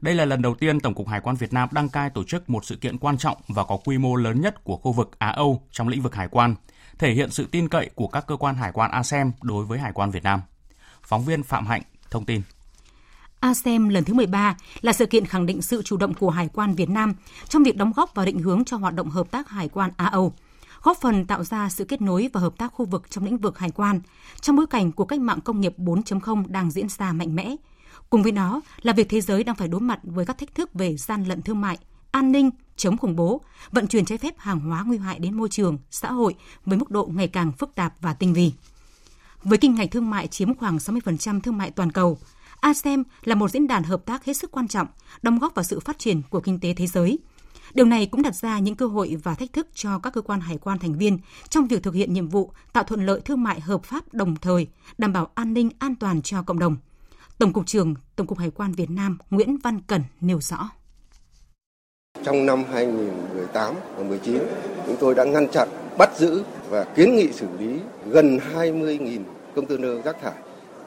Đây 0.00 0.14
là 0.14 0.24
lần 0.24 0.42
đầu 0.42 0.54
tiên 0.54 0.80
Tổng 0.80 0.94
cục 0.94 1.08
Hải 1.08 1.20
quan 1.20 1.36
Việt 1.36 1.52
Nam 1.52 1.68
đăng 1.72 1.88
cai 1.88 2.10
tổ 2.10 2.24
chức 2.24 2.50
một 2.50 2.64
sự 2.64 2.76
kiện 2.76 2.98
quan 2.98 3.18
trọng 3.18 3.36
và 3.48 3.64
có 3.64 3.76
quy 3.76 3.98
mô 3.98 4.16
lớn 4.16 4.40
nhất 4.40 4.64
của 4.64 4.76
khu 4.76 4.92
vực 4.92 5.18
Á-Âu 5.18 5.62
trong 5.70 5.88
lĩnh 5.88 6.02
vực 6.02 6.14
hải 6.14 6.28
quan, 6.28 6.54
thể 7.00 7.12
hiện 7.12 7.30
sự 7.30 7.46
tin 7.50 7.68
cậy 7.68 7.90
của 7.94 8.08
các 8.08 8.26
cơ 8.26 8.36
quan 8.36 8.54
hải 8.54 8.72
quan 8.72 8.90
ASEM 8.90 9.32
đối 9.42 9.64
với 9.64 9.78
hải 9.78 9.92
quan 9.92 10.10
Việt 10.10 10.24
Nam. 10.24 10.40
Phóng 11.02 11.24
viên 11.24 11.42
Phạm 11.42 11.66
Hạnh 11.66 11.82
thông 12.10 12.24
tin. 12.24 12.42
ASEM 13.40 13.88
lần 13.88 14.04
thứ 14.04 14.14
13 14.14 14.56
là 14.80 14.92
sự 14.92 15.06
kiện 15.06 15.26
khẳng 15.26 15.46
định 15.46 15.62
sự 15.62 15.82
chủ 15.82 15.96
động 15.96 16.14
của 16.14 16.30
Hải 16.30 16.48
quan 16.52 16.74
Việt 16.74 16.88
Nam 16.88 17.14
trong 17.48 17.62
việc 17.62 17.76
đóng 17.76 17.92
góp 17.96 18.14
vào 18.14 18.26
định 18.26 18.38
hướng 18.38 18.64
cho 18.64 18.76
hoạt 18.76 18.94
động 18.94 19.10
hợp 19.10 19.30
tác 19.30 19.48
hải 19.48 19.68
quan 19.68 19.90
Á-Âu, 19.96 20.32
góp 20.82 20.96
phần 21.00 21.26
tạo 21.26 21.44
ra 21.44 21.68
sự 21.68 21.84
kết 21.84 22.00
nối 22.00 22.30
và 22.32 22.40
hợp 22.40 22.52
tác 22.58 22.72
khu 22.72 22.84
vực 22.84 23.10
trong 23.10 23.24
lĩnh 23.24 23.38
vực 23.38 23.58
hải 23.58 23.70
quan 23.70 24.00
trong 24.40 24.56
bối 24.56 24.66
cảnh 24.66 24.92
của 24.92 25.04
cách 25.04 25.20
mạng 25.20 25.40
công 25.40 25.60
nghiệp 25.60 25.78
4.0 25.78 26.44
đang 26.48 26.70
diễn 26.70 26.88
ra 26.88 27.12
mạnh 27.12 27.36
mẽ. 27.36 27.56
Cùng 28.10 28.22
với 28.22 28.32
đó 28.32 28.60
là 28.82 28.92
việc 28.92 29.08
thế 29.08 29.20
giới 29.20 29.44
đang 29.44 29.56
phải 29.56 29.68
đối 29.68 29.80
mặt 29.80 30.00
với 30.02 30.26
các 30.26 30.38
thách 30.38 30.54
thức 30.54 30.74
về 30.74 30.96
gian 30.96 31.24
lận 31.24 31.42
thương 31.42 31.60
mại, 31.60 31.78
an 32.12 32.32
ninh, 32.32 32.50
chống 32.76 32.96
khủng 32.96 33.16
bố, 33.16 33.40
vận 33.70 33.86
chuyển 33.86 34.04
trái 34.04 34.18
phép 34.18 34.34
hàng 34.38 34.60
hóa 34.60 34.84
nguy 34.86 34.98
hại 34.98 35.18
đến 35.18 35.36
môi 35.36 35.48
trường, 35.48 35.78
xã 35.90 36.12
hội 36.12 36.34
với 36.66 36.78
mức 36.78 36.90
độ 36.90 37.10
ngày 37.14 37.28
càng 37.28 37.52
phức 37.52 37.74
tạp 37.74 37.94
và 38.00 38.14
tinh 38.14 38.32
vi. 38.32 38.52
Với 39.42 39.58
kinh 39.58 39.74
ngạch 39.74 39.90
thương 39.90 40.10
mại 40.10 40.26
chiếm 40.26 40.54
khoảng 40.54 40.76
60% 40.76 41.40
thương 41.40 41.58
mại 41.58 41.70
toàn 41.70 41.92
cầu, 41.92 42.18
ASEM 42.60 43.04
là 43.24 43.34
một 43.34 43.50
diễn 43.50 43.66
đàn 43.66 43.82
hợp 43.82 44.04
tác 44.06 44.24
hết 44.24 44.34
sức 44.34 44.50
quan 44.50 44.68
trọng, 44.68 44.86
đóng 45.22 45.38
góp 45.38 45.54
vào 45.54 45.62
sự 45.62 45.80
phát 45.80 45.98
triển 45.98 46.22
của 46.30 46.40
kinh 46.40 46.60
tế 46.60 46.74
thế 46.74 46.86
giới. 46.86 47.18
Điều 47.74 47.86
này 47.86 48.06
cũng 48.06 48.22
đặt 48.22 48.34
ra 48.34 48.58
những 48.58 48.74
cơ 48.74 48.86
hội 48.86 49.16
và 49.22 49.34
thách 49.34 49.52
thức 49.52 49.68
cho 49.74 49.98
các 49.98 50.12
cơ 50.12 50.20
quan 50.20 50.40
hải 50.40 50.58
quan 50.58 50.78
thành 50.78 50.98
viên 50.98 51.18
trong 51.48 51.66
việc 51.66 51.82
thực 51.82 51.94
hiện 51.94 52.12
nhiệm 52.12 52.28
vụ 52.28 52.52
tạo 52.72 52.84
thuận 52.84 53.06
lợi 53.06 53.20
thương 53.20 53.42
mại 53.42 53.60
hợp 53.60 53.84
pháp 53.84 54.14
đồng 54.14 54.36
thời, 54.36 54.66
đảm 54.98 55.12
bảo 55.12 55.30
an 55.34 55.54
ninh 55.54 55.70
an 55.78 55.94
toàn 55.94 56.22
cho 56.22 56.42
cộng 56.42 56.58
đồng. 56.58 56.76
Tổng 57.38 57.52
cục 57.52 57.66
trưởng 57.66 57.94
Tổng 58.16 58.26
cục 58.26 58.38
Hải 58.38 58.50
quan 58.50 58.72
Việt 58.72 58.90
Nam 58.90 59.18
Nguyễn 59.30 59.56
Văn 59.56 59.80
Cẩn 59.80 60.02
nêu 60.20 60.40
rõ. 60.40 60.70
Trong 62.24 62.46
năm 62.46 62.64
2018 62.72 63.74
và 63.96 64.04
19, 64.04 64.38
chúng 64.86 64.96
tôi 64.96 65.14
đã 65.14 65.24
ngăn 65.24 65.48
chặn, 65.48 65.68
bắt 65.98 66.10
giữ 66.16 66.42
và 66.70 66.84
kiến 66.84 67.16
nghị 67.16 67.32
xử 67.32 67.46
lý 67.58 67.78
gần 68.10 68.38
20.000 68.54 69.20
container 69.56 70.04
rác 70.04 70.16
thải 70.22 70.32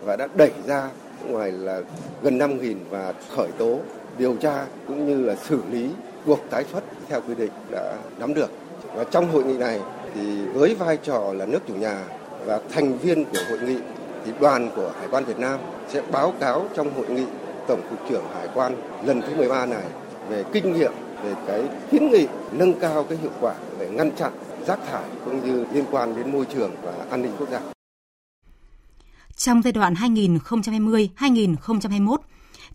và 0.04 0.16
đã 0.16 0.28
đẩy 0.36 0.52
ra 0.68 0.90
ngoài 1.28 1.52
là 1.52 1.82
gần 2.22 2.38
5.000 2.38 2.76
và 2.90 3.14
khởi 3.36 3.48
tố, 3.58 3.80
điều 4.18 4.36
tra 4.36 4.66
cũng 4.88 5.08
như 5.08 5.26
là 5.26 5.36
xử 5.36 5.60
lý 5.72 5.90
buộc 6.26 6.40
tái 6.50 6.64
xuất 6.72 6.84
theo 7.10 7.22
quy 7.28 7.36
định 7.36 7.52
đã 7.72 7.96
nắm 8.20 8.34
được. 8.34 8.50
Và 8.96 9.04
trong 9.04 9.32
hội 9.32 9.44
nghị 9.44 9.58
này 9.58 9.80
thì 10.16 10.46
với 10.54 10.76
vai 10.76 10.98
trò 10.98 11.34
là 11.34 11.46
nước 11.46 11.60
chủ 11.68 11.74
nhà 11.74 12.04
và 12.46 12.60
thành 12.72 12.98
viên 12.98 13.26
của 13.26 13.40
hội 13.50 13.60
nghị 13.60 13.78
thì 14.26 14.32
đoàn 14.40 14.70
của 14.76 14.92
Hải 15.00 15.08
quan 15.12 15.26
Việt 15.26 15.40
Nam 15.40 15.60
sẽ 15.90 16.02
báo 16.12 16.34
cáo 16.40 16.66
trong 16.76 16.94
hội 16.94 17.06
nghị 17.10 17.26
Tổng 17.68 17.82
cục 17.90 18.10
trưởng 18.10 18.24
Hải 18.34 18.48
quan 18.54 18.76
lần 19.06 19.22
thứ 19.22 19.36
13 19.36 19.66
này 19.66 19.84
về 20.30 20.44
kinh 20.54 20.74
nghiệm 20.74 20.92
về 21.24 21.36
cái 21.48 21.70
kiến 21.92 22.12
nghị 22.12 22.28
nâng 22.52 22.80
cao 22.80 23.04
cái 23.04 23.18
hiệu 23.18 23.32
quả 23.42 23.56
để 23.80 23.90
ngăn 23.90 24.16
chặn 24.16 24.32
rác 24.68 24.80
thải 24.92 25.04
cũng 25.26 25.46
như 25.46 25.66
liên 25.74 25.86
quan 25.92 26.16
đến 26.16 26.32
môi 26.32 26.46
trường 26.54 26.72
và 26.84 27.06
an 27.10 27.22
ninh 27.22 27.32
quốc 27.40 27.50
gia. 27.52 27.62
Trong 29.36 29.62
giai 29.62 29.72
đoạn 29.72 29.94
2020-2021, 29.94 32.18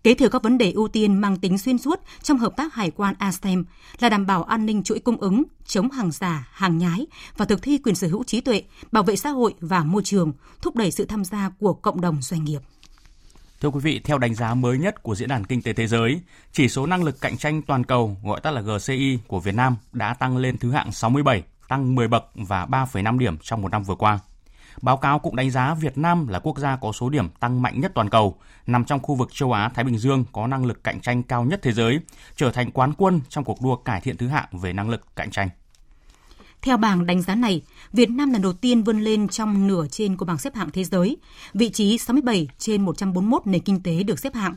kế 0.03 0.13
thừa 0.13 0.29
các 0.29 0.43
vấn 0.43 0.57
đề 0.57 0.71
ưu 0.71 0.87
tiên 0.87 1.21
mang 1.21 1.37
tính 1.37 1.57
xuyên 1.57 1.77
suốt 1.77 1.99
trong 2.21 2.37
hợp 2.37 2.53
tác 2.57 2.73
hải 2.73 2.91
quan 2.91 3.15
ASEM 3.19 3.65
là 3.99 4.09
đảm 4.09 4.25
bảo 4.25 4.43
an 4.43 4.65
ninh 4.65 4.83
chuỗi 4.83 4.99
cung 4.99 5.17
ứng, 5.17 5.43
chống 5.65 5.91
hàng 5.91 6.11
giả, 6.11 6.47
hàng 6.51 6.77
nhái 6.77 7.07
và 7.37 7.45
thực 7.45 7.61
thi 7.61 7.77
quyền 7.77 7.95
sở 7.95 8.07
hữu 8.07 8.23
trí 8.23 8.41
tuệ, 8.41 8.63
bảo 8.91 9.03
vệ 9.03 9.15
xã 9.15 9.29
hội 9.29 9.53
và 9.59 9.83
môi 9.83 10.03
trường, 10.03 10.33
thúc 10.61 10.75
đẩy 10.75 10.91
sự 10.91 11.05
tham 11.05 11.25
gia 11.25 11.51
của 11.59 11.73
cộng 11.73 12.01
đồng 12.01 12.21
doanh 12.21 12.43
nghiệp. 12.43 12.59
Thưa 13.61 13.69
quý 13.69 13.79
vị, 13.79 14.01
theo 14.03 14.17
đánh 14.17 14.35
giá 14.35 14.53
mới 14.53 14.77
nhất 14.77 15.03
của 15.03 15.15
Diễn 15.15 15.29
đàn 15.29 15.45
Kinh 15.45 15.61
tế 15.61 15.73
Thế 15.73 15.87
giới, 15.87 16.21
chỉ 16.51 16.69
số 16.69 16.85
năng 16.85 17.03
lực 17.03 17.21
cạnh 17.21 17.37
tranh 17.37 17.61
toàn 17.61 17.83
cầu, 17.83 18.17
gọi 18.23 18.41
tắt 18.41 18.51
là 18.51 18.61
GCI 18.61 19.19
của 19.27 19.39
Việt 19.39 19.55
Nam 19.55 19.75
đã 19.93 20.13
tăng 20.13 20.37
lên 20.37 20.57
thứ 20.57 20.71
hạng 20.71 20.91
67, 20.91 21.43
tăng 21.67 21.95
10 21.95 22.07
bậc 22.07 22.25
và 22.35 22.65
3,5 22.65 23.17
điểm 23.17 23.37
trong 23.41 23.61
một 23.61 23.71
năm 23.71 23.83
vừa 23.83 23.95
qua. 23.95 24.19
Báo 24.81 24.97
cáo 24.97 25.19
cũng 25.19 25.35
đánh 25.35 25.51
giá 25.51 25.73
Việt 25.73 25.97
Nam 25.97 26.27
là 26.27 26.39
quốc 26.39 26.57
gia 26.57 26.75
có 26.75 26.91
số 26.91 27.09
điểm 27.09 27.29
tăng 27.29 27.61
mạnh 27.61 27.81
nhất 27.81 27.91
toàn 27.95 28.09
cầu, 28.09 28.37
nằm 28.67 28.85
trong 28.85 28.99
khu 28.99 29.15
vực 29.15 29.29
châu 29.33 29.51
Á-Thái 29.51 29.85
Bình 29.85 29.97
Dương 29.97 30.25
có 30.31 30.47
năng 30.47 30.65
lực 30.65 30.83
cạnh 30.83 31.01
tranh 31.01 31.23
cao 31.23 31.43
nhất 31.43 31.59
thế 31.63 31.71
giới, 31.71 31.99
trở 32.35 32.51
thành 32.51 32.71
quán 32.71 32.93
quân 32.97 33.21
trong 33.29 33.43
cuộc 33.43 33.61
đua 33.61 33.75
cải 33.75 34.01
thiện 34.01 34.17
thứ 34.17 34.27
hạng 34.27 34.47
về 34.51 34.73
năng 34.73 34.89
lực 34.89 35.15
cạnh 35.15 35.31
tranh. 35.31 35.49
Theo 36.61 36.77
bảng 36.77 37.05
đánh 37.05 37.21
giá 37.21 37.35
này, 37.35 37.61
Việt 37.93 38.09
Nam 38.09 38.31
lần 38.31 38.41
đầu 38.41 38.53
tiên 38.53 38.83
vươn 38.83 39.01
lên 39.01 39.27
trong 39.27 39.67
nửa 39.67 39.87
trên 39.91 40.17
của 40.17 40.25
bảng 40.25 40.37
xếp 40.37 40.55
hạng 40.55 40.69
thế 40.71 40.83
giới, 40.83 41.17
vị 41.53 41.69
trí 41.69 41.97
67 41.97 42.47
trên 42.57 42.85
141 42.85 43.47
nền 43.47 43.61
kinh 43.61 43.83
tế 43.83 44.03
được 44.03 44.19
xếp 44.19 44.35
hạng. 44.35 44.55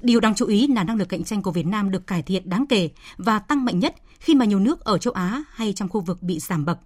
Điều 0.00 0.20
đáng 0.20 0.34
chú 0.34 0.46
ý 0.46 0.66
là 0.66 0.84
năng 0.84 0.96
lực 0.96 1.08
cạnh 1.08 1.24
tranh 1.24 1.42
của 1.42 1.50
Việt 1.50 1.66
Nam 1.66 1.90
được 1.90 2.06
cải 2.06 2.22
thiện 2.22 2.48
đáng 2.48 2.66
kể 2.68 2.90
và 3.16 3.38
tăng 3.38 3.64
mạnh 3.64 3.78
nhất 3.78 3.94
khi 4.20 4.34
mà 4.34 4.44
nhiều 4.44 4.58
nước 4.58 4.80
ở 4.80 4.98
châu 4.98 5.12
Á 5.12 5.44
hay 5.50 5.72
trong 5.72 5.88
khu 5.88 6.00
vực 6.00 6.22
bị 6.22 6.38
giảm 6.38 6.64
bậc. 6.64 6.78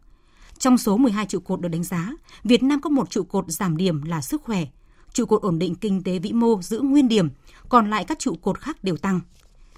Trong 0.58 0.78
số 0.78 0.96
12 0.96 1.26
trụ 1.26 1.40
cột 1.40 1.60
được 1.60 1.68
đánh 1.68 1.84
giá, 1.84 2.12
Việt 2.44 2.62
Nam 2.62 2.80
có 2.80 2.90
một 2.90 3.10
trụ 3.10 3.22
cột 3.22 3.44
giảm 3.48 3.76
điểm 3.76 4.02
là 4.02 4.20
sức 4.20 4.42
khỏe, 4.42 4.64
trụ 5.12 5.26
cột 5.26 5.42
ổn 5.42 5.58
định 5.58 5.74
kinh 5.74 6.02
tế 6.02 6.18
vĩ 6.18 6.32
mô 6.32 6.62
giữ 6.62 6.80
nguyên 6.80 7.08
điểm, 7.08 7.28
còn 7.68 7.90
lại 7.90 8.04
các 8.04 8.18
trụ 8.18 8.34
cột 8.34 8.60
khác 8.60 8.84
đều 8.84 8.96
tăng. 8.96 9.20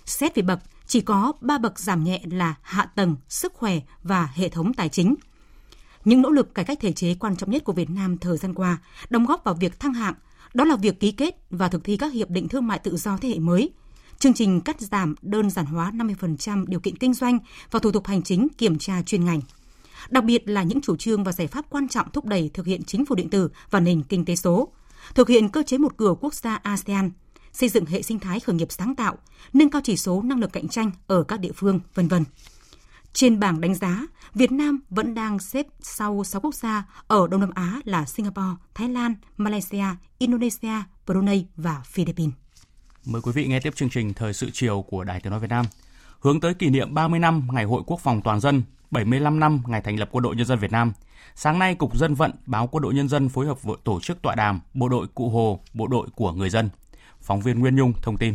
Xét 0.05 0.35
về 0.35 0.43
bậc, 0.43 0.59
chỉ 0.87 1.01
có 1.01 1.33
3 1.41 1.59
bậc 1.59 1.79
giảm 1.79 2.05
nhẹ 2.05 2.23
là 2.31 2.55
hạ 2.63 2.87
tầng, 2.95 3.17
sức 3.29 3.55
khỏe 3.55 3.81
và 4.03 4.29
hệ 4.35 4.49
thống 4.49 4.75
tài 4.75 4.89
chính. 4.89 5.15
Những 6.05 6.23
nỗ 6.23 6.31
lực 6.31 6.55
cải 6.55 6.65
cách 6.65 6.79
thể 6.81 6.93
chế 6.93 7.15
quan 7.15 7.37
trọng 7.37 7.51
nhất 7.51 7.65
của 7.65 7.73
Việt 7.73 7.91
Nam 7.91 8.19
thời 8.19 8.37
gian 8.37 8.55
qua 8.55 8.79
đóng 9.11 9.27
góp 9.27 9.45
vào 9.45 9.55
việc 9.55 9.81
thăng 9.81 9.95
hạng, 9.95 10.15
đó 10.55 10.65
là 10.65 10.77
việc 10.77 11.01
ký 11.01 11.13
kết 11.13 11.37
và 11.51 11.69
thực 11.69 11.85
thi 11.85 11.97
các 11.97 12.13
hiệp 12.13 12.31
định 12.31 12.49
thương 12.49 12.67
mại 12.67 12.79
tự 12.79 12.97
do 12.97 13.17
thế 13.17 13.29
hệ 13.29 13.39
mới– 13.39 13.71
chương 14.23 14.35
trình 14.35 14.61
cắt 14.61 14.81
giảm 14.81 15.15
đơn 15.23 15.51
giản 15.51 15.67
hóa 15.67 15.93
50% 15.95 16.65
điều 16.67 16.81
kiện 16.81 16.97
kinh 16.97 17.15
doanh 17.15 17.39
và 17.71 17.79
thủ 17.79 17.93
tục 17.93 18.07
hành 18.07 18.23
chính 18.23 18.49
kiểm 18.59 18.79
tra 18.79 19.03
chuyên 19.03 19.25
ngành. 19.25 19.41
Đặc 20.11 20.25
biệt 20.25 20.49
là 20.49 20.63
những 20.63 20.81
chủ 20.81 20.97
trương 20.97 21.25
và 21.25 21.33
giải 21.33 21.47
pháp 21.47 21.65
quan 21.71 21.89
trọng 21.89 22.11
thúc 22.11 22.25
đẩy 22.25 22.51
thực 22.55 22.67
hiện 22.67 22.83
chính 22.85 23.07
phủ 23.07 23.15
điện 23.15 23.31
tử 23.31 23.51
và 23.71 23.81
nền 23.81 24.03
kinh 24.03 24.25
tế 24.25 24.37
số, 24.37 24.69
thực 25.15 25.29
hiện 25.29 25.49
cơ 25.49 25.63
chế 25.63 25.79
một 25.79 25.97
cửa 25.97 26.15
quốc 26.21 26.35
gia 26.35 26.55
ASEAN, 26.55 27.11
xây 27.53 27.69
dựng 27.69 27.87
hệ 27.87 28.03
sinh 28.03 28.19
thái 28.19 28.41
khởi 28.41 28.55
nghiệp 28.55 28.73
sáng 28.73 28.95
tạo, 28.95 29.17
nâng 29.53 29.71
cao 29.71 29.83
chỉ 29.85 29.97
số 29.97 30.23
năng 30.23 30.39
lực 30.39 30.53
cạnh 30.53 30.69
tranh 30.69 30.91
ở 31.07 31.23
các 31.23 31.41
địa 31.41 31.53
phương, 31.53 31.81
vân 31.95 32.09
vân. 32.09 32.25
Trên 33.13 33.41
bảng 33.41 33.61
đánh 33.61 33.75
giá, 33.75 34.07
Việt 34.35 34.53
Nam 34.53 34.81
vẫn 34.91 35.15
đang 35.15 35.39
xếp 35.39 35.67
sau 35.81 36.25
6 36.25 36.41
quốc 36.41 36.55
gia 36.55 36.85
ở 37.07 37.29
Đông 37.31 37.41
Nam 37.41 37.51
Á 37.55 37.81
là 37.85 38.05
Singapore, 38.05 38.57
Thái 38.75 38.89
Lan, 38.89 39.15
Malaysia, 39.37 39.85
Indonesia, 40.19 40.83
Brunei 41.07 41.47
và 41.57 41.83
Philippines. 41.85 42.35
Mời 43.05 43.23
quý 43.23 43.33
vị 43.33 43.47
nghe 43.47 43.61
tiếp 43.61 43.75
chương 43.77 43.91
trình 43.91 44.15
Thời 44.15 44.33
sự 44.33 44.51
chiều 44.53 44.83
của 44.83 45.05
Đài 45.05 45.21
Tiếng 45.21 45.31
Nói 45.31 45.41
Việt 45.41 45.51
Nam. 45.51 45.67
Hướng 46.21 46.41
tới 46.41 46.55
kỷ 46.55 46.71
niệm 46.71 46.95
30 46.95 47.21
năm 47.21 47.49
Ngày 47.53 47.65
Hội 47.65 47.83
Quốc 47.87 48.01
phòng 48.01 48.21
Toàn 48.25 48.41
dân, 48.41 48.63
75 48.91 49.41
năm 49.41 49.63
ngày 49.67 49.81
thành 49.81 49.99
lập 49.99 50.09
Quân 50.13 50.23
đội 50.23 50.37
Nhân 50.37 50.47
dân 50.47 50.59
Việt 50.59 50.73
Nam, 50.73 50.93
sáng 51.35 51.59
nay 51.59 51.75
Cục 51.75 51.97
Dân 51.97 52.15
vận 52.15 52.33
báo 52.47 52.67
Quân 52.67 52.83
đội 52.83 52.95
Nhân 52.95 53.09
dân 53.09 53.29
phối 53.29 53.47
hợp 53.47 53.63
với 53.63 53.77
tổ 53.85 54.01
chức 54.01 54.23
tọa 54.23 54.35
đàm 54.35 54.61
Bộ 54.75 54.89
đội 54.89 55.07
Cụ 55.15 55.31
Hồ, 55.31 55.61
Bộ 55.75 55.87
đội 55.87 56.09
của 56.15 56.33
người 56.33 56.51
dân. 56.51 56.69
Phóng 57.23 57.41
viên 57.41 57.61
Nguyên 57.61 57.77
Nhung 57.77 57.93
thông 58.03 58.17
tin. 58.19 58.35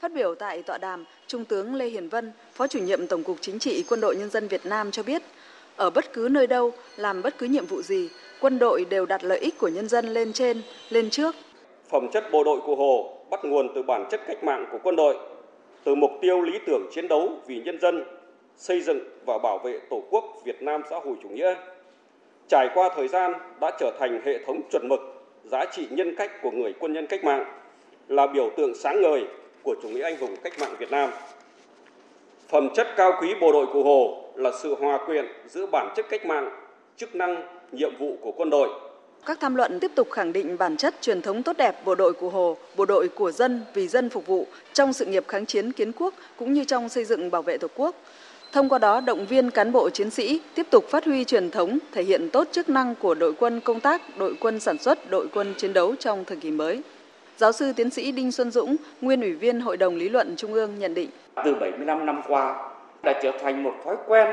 Phát 0.00 0.12
biểu 0.14 0.34
tại 0.34 0.62
tọa 0.62 0.78
đàm, 0.78 1.04
Trung 1.26 1.44
tướng 1.44 1.74
Lê 1.74 1.86
Hiền 1.86 2.08
Vân, 2.08 2.32
Phó 2.54 2.66
chủ 2.66 2.78
nhiệm 2.78 3.06
Tổng 3.06 3.22
cục 3.22 3.36
Chính 3.40 3.58
trị 3.58 3.84
Quân 3.88 4.00
đội 4.00 4.16
Nhân 4.16 4.30
dân 4.30 4.48
Việt 4.48 4.66
Nam 4.66 4.90
cho 4.90 5.02
biết, 5.02 5.22
ở 5.76 5.90
bất 5.90 6.12
cứ 6.12 6.28
nơi 6.30 6.46
đâu, 6.46 6.72
làm 6.96 7.22
bất 7.22 7.38
cứ 7.38 7.46
nhiệm 7.46 7.66
vụ 7.66 7.82
gì, 7.82 8.08
quân 8.40 8.58
đội 8.58 8.84
đều 8.90 9.06
đặt 9.06 9.24
lợi 9.24 9.38
ích 9.38 9.58
của 9.58 9.68
nhân 9.68 9.88
dân 9.88 10.06
lên 10.06 10.32
trên, 10.32 10.62
lên 10.88 11.10
trước. 11.10 11.34
Phẩm 11.90 12.08
chất 12.12 12.24
bộ 12.32 12.44
đội 12.44 12.60
cụ 12.66 12.76
Hồ 12.76 13.18
bắt 13.30 13.40
nguồn 13.44 13.68
từ 13.74 13.82
bản 13.82 14.08
chất 14.10 14.20
cách 14.26 14.44
mạng 14.44 14.68
của 14.72 14.78
quân 14.82 14.96
đội, 14.96 15.16
từ 15.84 15.94
mục 15.94 16.10
tiêu 16.22 16.42
lý 16.42 16.58
tưởng 16.66 16.90
chiến 16.94 17.08
đấu 17.08 17.40
vì 17.46 17.60
nhân 17.60 17.80
dân, 17.80 18.04
xây 18.56 18.80
dựng 18.80 18.98
và 19.26 19.38
bảo 19.38 19.58
vệ 19.58 19.80
Tổ 19.90 20.02
quốc 20.10 20.24
Việt 20.44 20.62
Nam 20.62 20.82
xã 20.90 20.96
hội 21.04 21.14
chủ 21.22 21.28
nghĩa. 21.28 21.54
Trải 22.48 22.68
qua 22.74 22.90
thời 22.96 23.08
gian 23.08 23.32
đã 23.60 23.70
trở 23.80 23.96
thành 24.00 24.22
hệ 24.24 24.44
thống 24.46 24.60
chuẩn 24.72 24.88
mực, 24.88 25.00
giá 25.50 25.64
trị 25.72 25.86
nhân 25.90 26.14
cách 26.14 26.30
của 26.42 26.50
người 26.50 26.74
quân 26.78 26.92
nhân 26.92 27.06
cách 27.06 27.24
mạng, 27.24 27.44
là 28.08 28.26
biểu 28.26 28.50
tượng 28.56 28.74
sáng 28.74 29.02
ngời 29.02 29.24
của 29.62 29.74
chủ 29.82 29.88
nghĩa 29.88 30.02
anh 30.02 30.16
hùng 30.20 30.36
cách 30.44 30.52
mạng 30.60 30.74
Việt 30.78 30.90
Nam. 30.90 31.10
Phẩm 32.48 32.68
chất 32.74 32.86
cao 32.96 33.12
quý 33.20 33.34
bộ 33.40 33.52
đội 33.52 33.66
cụ 33.72 33.82
Hồ 33.82 34.24
là 34.34 34.50
sự 34.62 34.74
hòa 34.74 34.98
quyện 35.06 35.26
giữa 35.48 35.66
bản 35.66 35.92
chất 35.96 36.06
cách 36.10 36.26
mạng, 36.26 36.50
chức 36.96 37.14
năng, 37.14 37.42
nhiệm 37.72 37.96
vụ 37.98 38.16
của 38.20 38.32
quân 38.32 38.50
đội. 38.50 38.68
Các 39.26 39.40
tham 39.40 39.54
luận 39.54 39.80
tiếp 39.80 39.90
tục 39.94 40.10
khẳng 40.10 40.32
định 40.32 40.58
bản 40.58 40.76
chất 40.76 40.94
truyền 41.00 41.22
thống 41.22 41.42
tốt 41.42 41.56
đẹp 41.56 41.84
bộ 41.84 41.94
đội 41.94 42.12
cụ 42.12 42.28
Hồ, 42.28 42.56
bộ 42.76 42.84
đội 42.84 43.08
của 43.08 43.32
dân 43.32 43.60
vì 43.74 43.88
dân 43.88 44.10
phục 44.10 44.26
vụ 44.26 44.46
trong 44.72 44.92
sự 44.92 45.04
nghiệp 45.04 45.24
kháng 45.28 45.46
chiến 45.46 45.72
kiến 45.72 45.92
quốc 45.92 46.14
cũng 46.36 46.52
như 46.52 46.64
trong 46.64 46.88
xây 46.88 47.04
dựng 47.04 47.30
bảo 47.30 47.42
vệ 47.42 47.58
Tổ 47.58 47.68
quốc. 47.74 47.94
Thông 48.52 48.68
qua 48.68 48.78
đó 48.78 49.00
động 49.00 49.26
viên 49.26 49.50
cán 49.50 49.72
bộ 49.72 49.90
chiến 49.90 50.10
sĩ 50.10 50.40
tiếp 50.54 50.66
tục 50.70 50.84
phát 50.88 51.04
huy 51.04 51.24
truyền 51.24 51.50
thống, 51.50 51.78
thể 51.92 52.02
hiện 52.02 52.30
tốt 52.30 52.48
chức 52.52 52.68
năng 52.68 52.94
của 52.94 53.14
đội 53.14 53.32
quân 53.32 53.60
công 53.60 53.80
tác, 53.80 54.02
đội 54.18 54.34
quân 54.40 54.60
sản 54.60 54.78
xuất, 54.78 55.10
đội 55.10 55.26
quân 55.34 55.54
chiến 55.56 55.72
đấu 55.72 55.94
trong 55.98 56.24
thời 56.24 56.36
kỳ 56.36 56.50
mới. 56.50 56.82
Giáo 57.36 57.52
sư 57.52 57.72
tiến 57.76 57.90
sĩ 57.90 58.12
Đinh 58.12 58.32
Xuân 58.32 58.50
Dũng, 58.50 58.76
nguyên 59.00 59.20
ủy 59.20 59.32
viên 59.32 59.60
Hội 59.60 59.76
đồng 59.76 59.96
lý 59.96 60.08
luận 60.08 60.34
Trung 60.36 60.52
ương 60.52 60.78
nhận 60.78 60.94
định. 60.94 61.10
Từ 61.44 61.54
75 61.54 62.06
năm 62.06 62.22
qua 62.28 62.70
đã 63.02 63.20
trở 63.22 63.32
thành 63.42 63.62
một 63.62 63.72
thói 63.84 63.96
quen, 64.06 64.28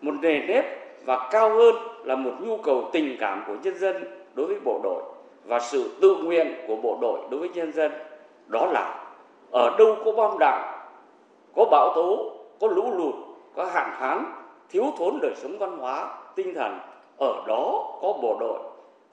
một 0.00 0.14
nề 0.22 0.38
nếp 0.38 0.64
và 1.04 1.28
cao 1.32 1.50
hơn 1.50 1.74
là 2.04 2.16
một 2.16 2.32
nhu 2.40 2.56
cầu 2.56 2.90
tình 2.92 3.16
cảm 3.20 3.44
của 3.46 3.56
nhân 3.62 3.78
dân 3.78 4.04
đối 4.34 4.46
với 4.46 4.56
bộ 4.64 4.80
đội 4.82 5.02
và 5.46 5.60
sự 5.60 5.90
tự 6.00 6.16
nguyện 6.16 6.54
của 6.66 6.76
bộ 6.76 6.98
đội 7.00 7.18
đối 7.30 7.40
với 7.40 7.48
nhân 7.48 7.72
dân. 7.72 7.92
Đó 8.46 8.66
là 8.66 9.04
ở 9.50 9.76
đâu 9.78 9.96
có 10.04 10.12
bom 10.12 10.38
đạn, 10.38 10.62
có 11.56 11.64
bão 11.64 11.92
tố, 11.94 12.32
có 12.60 12.68
lũ 12.68 12.90
lụt, 12.96 13.14
có 13.56 13.70
hạn 13.74 13.90
hán, 13.98 14.24
thiếu 14.70 14.92
thốn 14.98 15.18
đời 15.22 15.34
sống 15.42 15.58
văn 15.58 15.78
hóa, 15.78 16.18
tinh 16.36 16.54
thần, 16.54 16.78
ở 17.18 17.44
đó 17.48 17.98
có 18.02 18.12
bộ 18.22 18.36
đội 18.40 18.60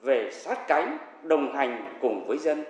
về 0.02 0.30
sát 0.32 0.58
cánh, 0.68 0.98
đồng 1.22 1.56
hành 1.56 1.98
cùng 2.00 2.24
với 2.26 2.38
dân 2.38 2.64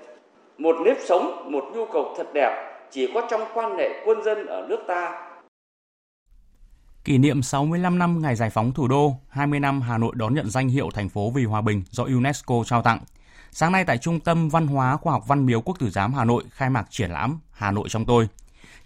một 0.59 0.77
nếp 0.85 0.97
sống, 1.09 1.53
một 1.53 1.65
nhu 1.75 1.87
cầu 1.93 2.15
thật 2.17 2.27
đẹp 2.35 2.79
chỉ 2.91 3.11
có 3.15 3.27
trong 3.31 3.41
quan 3.55 3.79
hệ 3.79 4.03
quân 4.07 4.25
dân 4.25 4.47
ở 4.47 4.67
nước 4.69 4.79
ta. 4.89 5.31
Kỷ 7.05 7.19
niệm 7.19 7.43
65 7.43 7.99
năm 7.99 8.23
ngày 8.23 8.37
giải 8.37 8.51
phóng 8.51 8.73
thủ 8.73 8.89
đô, 8.89 9.15
20 9.29 9.61
năm 9.61 9.81
Hà 9.81 9.99
Nội 9.99 10.13
đón 10.15 10.35
nhận 10.35 10.51
danh 10.51 10.69
hiệu 10.69 10.91
thành 10.95 11.09
phố 11.09 11.31
vì 11.31 11.45
hòa 11.45 11.61
bình 11.61 11.83
do 11.91 12.05
UNESCO 12.05 12.55
trao 12.67 12.83
tặng. 12.83 12.99
Sáng 13.51 13.73
nay 13.73 13.85
tại 13.85 13.99
Trung 13.99 14.21
tâm 14.21 14.49
Văn 14.49 14.67
hóa 14.67 14.97
Khoa 14.97 15.13
học 15.13 15.23
Văn 15.27 15.47
miếu 15.47 15.61
Quốc 15.61 15.79
tử 15.79 15.91
giám 15.91 16.15
Hà 16.15 16.25
Nội 16.25 16.45
khai 16.51 16.71
mạc 16.71 16.87
triển 16.91 17.11
lãm 17.11 17.39
Hà 17.51 17.71
Nội 17.71 17.89
trong 17.89 18.05
tôi. 18.05 18.29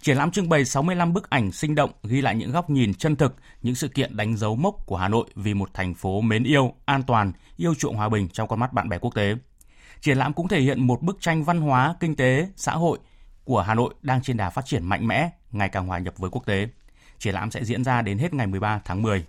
Triển 0.01 0.17
lãm 0.17 0.31
trưng 0.31 0.49
bày 0.49 0.65
65 0.65 1.13
bức 1.13 1.29
ảnh 1.29 1.51
sinh 1.51 1.75
động 1.75 1.91
ghi 2.03 2.21
lại 2.21 2.35
những 2.35 2.51
góc 2.51 2.69
nhìn 2.69 2.93
chân 2.93 3.15
thực, 3.15 3.35
những 3.61 3.75
sự 3.75 3.87
kiện 3.87 4.17
đánh 4.17 4.37
dấu 4.37 4.55
mốc 4.55 4.75
của 4.85 4.97
Hà 4.97 5.07
Nội 5.07 5.25
vì 5.35 5.53
một 5.53 5.69
thành 5.73 5.93
phố 5.93 6.21
mến 6.21 6.43
yêu, 6.43 6.73
an 6.85 7.03
toàn, 7.03 7.31
yêu 7.57 7.73
chuộng 7.75 7.95
hòa 7.95 8.09
bình 8.09 8.29
trong 8.29 8.47
con 8.47 8.59
mắt 8.59 8.73
bạn 8.73 8.89
bè 8.89 8.97
quốc 8.97 9.15
tế. 9.15 9.35
Triển 10.01 10.17
lãm 10.17 10.33
cũng 10.33 10.47
thể 10.47 10.61
hiện 10.61 10.87
một 10.87 11.01
bức 11.01 11.21
tranh 11.21 11.43
văn 11.43 11.61
hóa, 11.61 11.95
kinh 11.99 12.15
tế, 12.15 12.49
xã 12.55 12.71
hội 12.71 12.99
của 13.43 13.61
Hà 13.61 13.75
Nội 13.75 13.93
đang 14.01 14.21
trên 14.21 14.37
đà 14.37 14.49
phát 14.49 14.65
triển 14.65 14.85
mạnh 14.85 15.07
mẽ, 15.07 15.29
ngày 15.51 15.69
càng 15.69 15.87
hòa 15.87 15.99
nhập 15.99 16.13
với 16.17 16.29
quốc 16.29 16.45
tế. 16.45 16.67
Triển 17.17 17.33
lãm 17.33 17.51
sẽ 17.51 17.63
diễn 17.63 17.83
ra 17.83 18.01
đến 18.01 18.17
hết 18.17 18.33
ngày 18.33 18.47
13 18.47 18.81
tháng 18.85 19.01
10. 19.01 19.25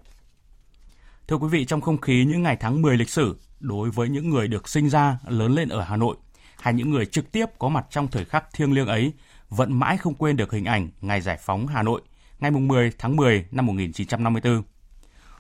Thưa 1.29 1.37
quý 1.37 1.49
vị, 1.49 1.65
trong 1.65 1.81
không 1.81 2.01
khí 2.01 2.25
những 2.25 2.43
ngày 2.43 2.57
tháng 2.61 2.83
10 2.83 2.97
lịch 2.97 3.11
sử, 3.11 3.37
đối 3.61 3.91
với 3.91 4.09
những 4.09 4.31
người 4.31 4.49
được 4.49 4.69
sinh 4.69 4.89
ra, 4.89 5.19
lớn 5.27 5.55
lên 5.55 5.69
ở 5.69 5.83
Hà 5.83 5.97
Nội, 5.97 6.17
hay 6.61 6.75
những 6.75 6.91
người 6.91 7.07
trực 7.07 7.33
tiếp 7.33 7.47
có 7.59 7.69
mặt 7.69 7.87
trong 7.91 8.09
thời 8.09 8.25
khắc 8.25 8.53
thiêng 8.53 8.73
liêng 8.73 8.87
ấy, 8.87 9.13
vẫn 9.51 9.79
mãi 9.79 9.97
không 9.97 10.15
quên 10.15 10.37
được 10.37 10.53
hình 10.53 10.65
ảnh 10.65 10.89
ngày 11.01 11.21
giải 11.21 11.39
phóng 11.41 11.67
Hà 11.67 11.83
Nội, 11.83 12.01
ngày 12.39 12.51
10 12.51 12.93
tháng 12.99 13.17
10 13.17 13.47
năm 13.51 13.67
1954. 13.67 14.63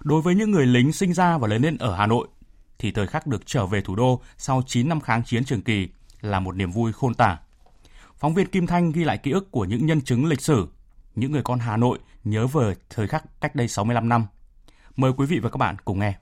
Đối 0.00 0.22
với 0.22 0.34
những 0.34 0.50
người 0.50 0.66
lính 0.66 0.92
sinh 0.92 1.12
ra 1.12 1.38
và 1.38 1.48
lớn 1.48 1.62
lên 1.62 1.76
ở 1.76 1.96
Hà 1.96 2.06
Nội, 2.06 2.28
thì 2.78 2.90
thời 2.90 3.06
khắc 3.06 3.26
được 3.26 3.46
trở 3.46 3.66
về 3.66 3.80
thủ 3.80 3.96
đô 3.96 4.22
sau 4.38 4.62
9 4.66 4.88
năm 4.88 5.00
kháng 5.00 5.24
chiến 5.24 5.44
trường 5.44 5.62
kỳ 5.62 5.88
là 6.20 6.40
một 6.40 6.56
niềm 6.56 6.70
vui 6.70 6.92
khôn 6.92 7.14
tả. 7.14 7.38
Phóng 8.16 8.34
viên 8.34 8.46
Kim 8.46 8.66
Thanh 8.66 8.92
ghi 8.92 9.04
lại 9.04 9.18
ký 9.18 9.30
ức 9.30 9.50
của 9.50 9.64
những 9.64 9.86
nhân 9.86 10.00
chứng 10.00 10.26
lịch 10.26 10.40
sử, 10.40 10.68
những 11.14 11.32
người 11.32 11.42
con 11.42 11.58
Hà 11.58 11.76
Nội 11.76 11.98
nhớ 12.24 12.46
về 12.46 12.74
thời 12.90 13.08
khắc 13.08 13.40
cách 13.40 13.54
đây 13.54 13.68
65 13.68 14.08
năm. 14.08 14.26
Mời 14.96 15.12
quý 15.16 15.26
vị 15.26 15.38
và 15.38 15.50
các 15.50 15.56
bạn 15.56 15.76
cùng 15.84 15.98
nghe. 15.98 16.14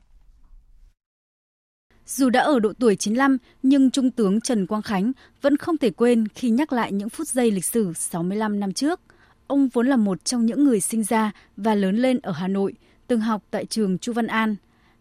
Dù 2.09 2.31
đã 2.31 2.41
ở 2.41 2.59
độ 2.59 2.73
tuổi 2.79 2.97
95, 2.97 3.39
nhưng 3.63 3.91
Trung 3.91 4.11
tướng 4.11 4.41
Trần 4.41 4.67
Quang 4.67 4.83
Khánh 4.83 5.13
vẫn 5.41 5.57
không 5.57 5.79
thể 5.79 5.91
quên 5.91 6.29
khi 6.29 6.51
nhắc 6.51 6.73
lại 6.73 6.93
những 6.93 7.09
phút 7.09 7.29
giây 7.29 7.51
lịch 7.51 7.65
sử 7.65 7.93
65 7.97 8.61
năm 8.61 8.73
trước. 8.73 9.01
Ông 9.47 9.69
vốn 9.69 9.87
là 9.87 9.97
một 9.97 10.25
trong 10.25 10.47
những 10.47 10.65
người 10.65 10.81
sinh 10.81 11.05
ra 11.05 11.33
và 11.57 11.75
lớn 11.75 11.97
lên 11.97 12.19
ở 12.19 12.33
Hà 12.33 12.49
Nội, 12.49 12.75
từng 13.07 13.21
học 13.21 13.43
tại 13.51 13.65
trường 13.65 13.99
Chu 13.99 14.13
Văn 14.13 14.27
An. 14.27 14.57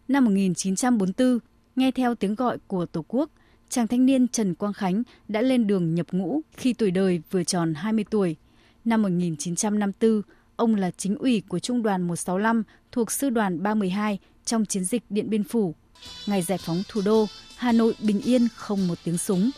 Năm 0.08 0.24
1944, 0.24 1.38
nghe 1.76 1.90
theo 1.90 2.14
tiếng 2.14 2.34
gọi 2.34 2.58
của 2.66 2.86
Tổ 2.86 3.04
quốc, 3.08 3.30
chàng 3.68 3.86
thanh 3.86 4.06
niên 4.06 4.28
Trần 4.28 4.54
Quang 4.54 4.72
Khánh 4.72 5.02
đã 5.28 5.42
lên 5.42 5.66
đường 5.66 5.94
nhập 5.94 6.06
ngũ 6.10 6.40
khi 6.56 6.72
tuổi 6.72 6.90
đời 6.90 7.22
vừa 7.30 7.44
tròn 7.44 7.74
20 7.74 8.04
tuổi. 8.10 8.36
Năm 8.84 9.02
1954, 9.02 10.22
ông 10.56 10.74
là 10.74 10.90
chính 10.90 11.16
ủy 11.16 11.42
của 11.48 11.58
Trung 11.58 11.82
đoàn 11.82 12.02
165 12.02 12.62
thuộc 12.92 13.10
Sư 13.10 13.30
đoàn 13.30 13.62
312 13.62 14.18
trong 14.44 14.64
chiến 14.64 14.84
dịch 14.84 15.02
Điện 15.10 15.30
Biên 15.30 15.44
Phủ. 15.44 15.74
Ngày 16.26 16.42
giải 16.42 16.58
phóng 16.58 16.82
thủ 16.88 17.00
đô, 17.00 17.28
Hà 17.56 17.72
Nội 17.72 17.94
bình 17.98 18.20
yên 18.20 18.48
không 18.56 18.88
một 18.88 18.98
tiếng 19.04 19.18
súng. 19.18 19.50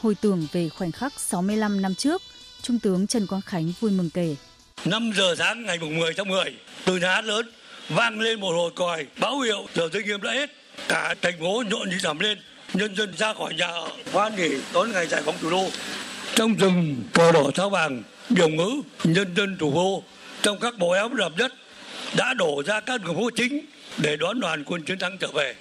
Hồi 0.00 0.14
tưởng 0.14 0.46
về 0.52 0.68
khoảnh 0.68 0.92
khắc 0.92 1.20
65 1.20 1.82
năm 1.82 1.94
trước, 1.94 2.22
Trung 2.62 2.78
tướng 2.78 3.06
Trần 3.06 3.26
Quang 3.26 3.42
Khánh 3.42 3.72
vui 3.80 3.90
mừng 3.90 4.10
kể. 4.10 4.36
5 4.84 5.12
giờ 5.16 5.34
sáng 5.38 5.62
ngày 5.62 5.78
10 5.78 6.14
tháng 6.14 6.28
10, 6.28 6.44
từ 6.84 6.96
nhà 6.96 7.14
hát 7.14 7.24
lớn 7.24 7.50
vang 7.88 8.20
lên 8.20 8.40
một 8.40 8.52
hồi 8.52 8.70
còi 8.74 9.06
báo 9.20 9.40
hiệu 9.40 9.66
giờ 9.74 9.88
giới 9.92 10.02
nghiêm 10.02 10.22
đã 10.22 10.32
hết 10.32 10.50
cả 10.88 11.14
thành 11.22 11.40
phố 11.40 11.62
nhộn 11.70 11.90
nhịp 11.90 11.98
giảm 12.00 12.18
lên 12.18 12.38
nhân 12.74 12.96
dân 12.96 13.16
ra 13.16 13.34
khỏi 13.34 13.54
nhà 13.54 13.66
ở 13.66 13.88
hoan 14.12 14.36
nghỉ 14.36 14.50
đón 14.74 14.92
ngày 14.92 15.06
giải 15.06 15.22
phóng 15.24 15.34
thủ 15.40 15.50
đô 15.50 15.64
trong 16.34 16.54
rừng 16.54 16.96
cờ 17.12 17.32
đỏ 17.32 17.50
sao 17.56 17.70
vàng 17.70 18.02
biểu 18.30 18.48
ngữ 18.48 18.70
nhân 19.04 19.34
dân 19.36 19.56
thủ 19.58 19.72
đô 19.74 20.02
trong 20.42 20.58
các 20.60 20.78
bộ 20.78 20.90
áo 20.90 21.08
đậm 21.08 21.32
nhất 21.36 21.52
đã 22.16 22.34
đổ 22.34 22.62
ra 22.66 22.80
các 22.80 23.02
đường 23.04 23.16
phố 23.16 23.30
chính 23.36 23.60
để 23.98 24.16
đón 24.16 24.40
đoàn 24.40 24.64
quân 24.64 24.82
chiến 24.82 24.98
thắng 24.98 25.18
trở 25.18 25.28
về 25.34 25.54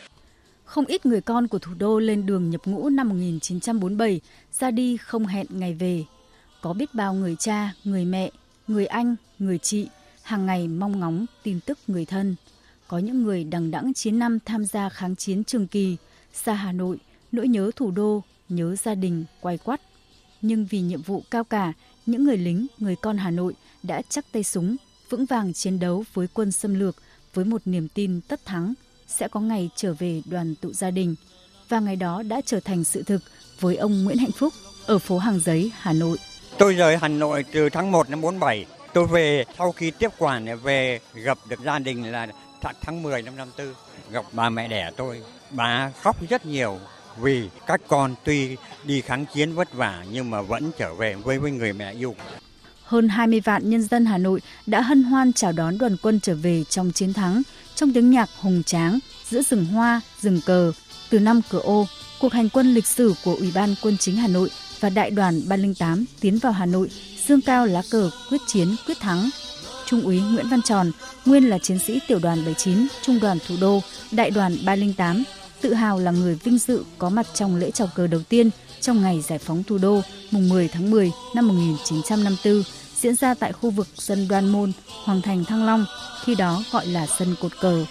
không 0.67 0.85
ít 0.85 1.05
người 1.05 1.21
con 1.21 1.47
của 1.47 1.59
thủ 1.59 1.73
đô 1.73 1.99
lên 1.99 2.25
đường 2.25 2.49
nhập 2.49 2.61
ngũ 2.65 2.89
năm 2.89 3.09
1947, 3.09 4.21
ra 4.59 4.71
đi 4.71 4.97
không 4.97 5.25
hẹn 5.25 5.47
ngày 5.49 5.73
về. 5.73 6.03
Có 6.61 6.73
biết 6.73 6.93
bao 6.93 7.13
người 7.13 7.35
cha, 7.39 7.73
người 7.83 8.05
mẹ, 8.05 8.31
người 8.67 8.85
anh, 8.85 9.15
người 9.39 9.57
chị 9.57 9.87
hàng 10.23 10.45
ngày 10.45 10.67
mong 10.67 10.99
ngóng 10.99 11.25
tin 11.43 11.59
tức 11.59 11.79
người 11.87 12.05
thân. 12.05 12.35
Có 12.87 12.97
những 12.97 13.23
người 13.23 13.43
đằng 13.43 13.71
đẵng 13.71 13.93
9 13.93 14.19
năm 14.19 14.39
tham 14.45 14.65
gia 14.65 14.89
kháng 14.89 15.15
chiến 15.15 15.43
trường 15.43 15.67
kỳ, 15.67 15.97
xa 16.33 16.53
Hà 16.53 16.71
Nội, 16.71 16.97
nỗi 17.31 17.47
nhớ 17.47 17.71
thủ 17.75 17.91
đô, 17.91 18.23
nhớ 18.49 18.75
gia 18.75 18.95
đình, 18.95 19.25
quay 19.41 19.57
quắt. 19.57 19.81
Nhưng 20.41 20.65
vì 20.65 20.81
nhiệm 20.81 21.01
vụ 21.01 21.23
cao 21.31 21.43
cả, 21.43 21.73
những 22.05 22.23
người 22.23 22.37
lính, 22.37 22.67
người 22.77 22.95
con 22.95 23.17
Hà 23.17 23.31
Nội 23.31 23.53
đã 23.83 24.01
chắc 24.09 24.25
tay 24.31 24.43
súng, 24.43 24.75
vững 25.09 25.25
vàng 25.25 25.53
chiến 25.53 25.79
đấu 25.79 26.03
với 26.13 26.27
quân 26.33 26.51
xâm 26.51 26.79
lược 26.79 26.95
với 27.33 27.45
một 27.45 27.61
niềm 27.65 27.87
tin 27.93 28.21
tất 28.27 28.45
thắng 28.45 28.73
sẽ 29.07 29.27
có 29.27 29.39
ngày 29.39 29.69
trở 29.75 29.93
về 29.93 30.21
đoàn 30.25 30.55
tụ 30.55 30.73
gia 30.73 30.91
đình. 30.91 31.15
Và 31.69 31.79
ngày 31.79 31.95
đó 31.95 32.23
đã 32.23 32.41
trở 32.45 32.59
thành 32.59 32.83
sự 32.83 33.03
thực 33.03 33.21
với 33.59 33.75
ông 33.75 34.03
Nguyễn 34.03 34.17
Hạnh 34.17 34.31
Phúc 34.31 34.53
ở 34.85 34.99
phố 34.99 35.17
Hàng 35.17 35.39
Giấy, 35.39 35.71
Hà 35.77 35.93
Nội. 35.93 36.17
Tôi 36.57 36.73
rời 36.73 36.97
Hà 36.97 37.07
Nội 37.07 37.45
từ 37.51 37.69
tháng 37.69 37.91
1 37.91 38.09
năm 38.09 38.21
47. 38.21 38.65
Tôi 38.93 39.07
về 39.07 39.45
sau 39.57 39.71
khi 39.71 39.91
tiếp 39.91 40.09
quản 40.17 40.59
về 40.63 40.99
gặp 41.13 41.37
được 41.49 41.59
gia 41.65 41.79
đình 41.79 42.11
là 42.11 42.27
tháng 42.81 43.03
10 43.03 43.21
năm 43.21 43.35
54. 43.35 43.73
Gặp 44.11 44.25
bà 44.31 44.49
mẹ 44.49 44.67
đẻ 44.67 44.91
tôi. 44.97 45.21
Bà 45.51 45.91
khóc 46.01 46.29
rất 46.29 46.45
nhiều 46.45 46.79
vì 47.21 47.49
các 47.67 47.81
con 47.87 48.15
tuy 48.23 48.57
đi 48.83 49.01
kháng 49.01 49.25
chiến 49.33 49.53
vất 49.53 49.73
vả 49.73 50.05
nhưng 50.11 50.29
mà 50.29 50.41
vẫn 50.41 50.71
trở 50.77 50.93
về 50.93 51.15
với 51.15 51.39
với 51.39 51.51
người 51.51 51.73
mẹ 51.73 51.93
yêu. 51.93 52.15
Hơn 52.83 53.09
20 53.09 53.39
vạn 53.39 53.69
nhân 53.69 53.81
dân 53.81 54.05
Hà 54.05 54.17
Nội 54.17 54.41
đã 54.65 54.81
hân 54.81 55.03
hoan 55.03 55.33
chào 55.33 55.51
đón 55.51 55.77
đoàn 55.77 55.97
quân 56.01 56.19
trở 56.19 56.35
về 56.35 56.63
trong 56.63 56.91
chiến 56.91 57.13
thắng, 57.13 57.41
trong 57.77 57.93
tiếng 57.93 58.09
nhạc 58.09 58.29
hùng 58.41 58.63
tráng, 58.63 58.99
giữa 59.29 59.41
rừng 59.41 59.65
hoa, 59.65 60.01
rừng 60.21 60.41
cờ. 60.45 60.71
Từ 61.09 61.19
năm 61.19 61.41
cửa 61.49 61.59
ô, 61.59 61.87
cuộc 62.19 62.33
hành 62.33 62.49
quân 62.49 62.73
lịch 62.73 62.87
sử 62.87 63.13
của 63.23 63.35
Ủy 63.35 63.51
ban 63.55 63.75
Quân 63.81 63.97
chính 63.97 64.15
Hà 64.15 64.27
Nội 64.27 64.49
và 64.79 64.89
Đại 64.89 65.11
đoàn 65.11 65.41
308 65.47 66.05
tiến 66.19 66.39
vào 66.39 66.51
Hà 66.51 66.65
Nội, 66.65 66.89
dương 67.27 67.41
cao 67.41 67.65
lá 67.65 67.81
cờ 67.91 68.09
quyết 68.29 68.41
chiến 68.47 68.75
quyết 68.87 68.99
thắng. 68.99 69.29
Trung 69.85 70.01
úy 70.01 70.19
Nguyễn 70.19 70.49
Văn 70.49 70.61
Tròn, 70.61 70.91
nguyên 71.25 71.49
là 71.49 71.57
chiến 71.57 71.79
sĩ 71.79 71.99
tiểu 72.07 72.19
đoàn 72.19 72.37
79, 72.45 72.87
trung 73.01 73.19
đoàn 73.19 73.37
thủ 73.47 73.55
đô, 73.61 73.81
đại 74.11 74.31
đoàn 74.31 74.57
308, 74.65 75.23
tự 75.61 75.73
hào 75.73 75.99
là 75.99 76.11
người 76.11 76.35
vinh 76.35 76.57
dự 76.57 76.83
có 76.97 77.09
mặt 77.09 77.27
trong 77.33 77.55
lễ 77.55 77.71
chào 77.71 77.89
cờ 77.95 78.07
đầu 78.07 78.21
tiên 78.29 78.49
trong 78.81 79.01
ngày 79.01 79.21
giải 79.21 79.39
phóng 79.39 79.63
thủ 79.63 79.77
đô 79.77 80.01
mùng 80.31 80.49
10 80.49 80.67
tháng 80.67 80.91
10 80.91 81.11
năm 81.35 81.47
1954 81.47 82.63
diễn 83.01 83.15
ra 83.15 83.33
tại 83.33 83.53
khu 83.53 83.69
vực 83.69 83.87
sân 83.97 84.27
Đoan 84.27 84.49
Môn, 84.49 84.71
Hoàng 84.87 85.21
thành 85.21 85.45
Thăng 85.45 85.65
Long, 85.65 85.85
khi 86.23 86.35
đó 86.35 86.63
gọi 86.71 86.87
là 86.87 87.07
sân 87.19 87.35
cột 87.41 87.59
cờ. 87.61 87.85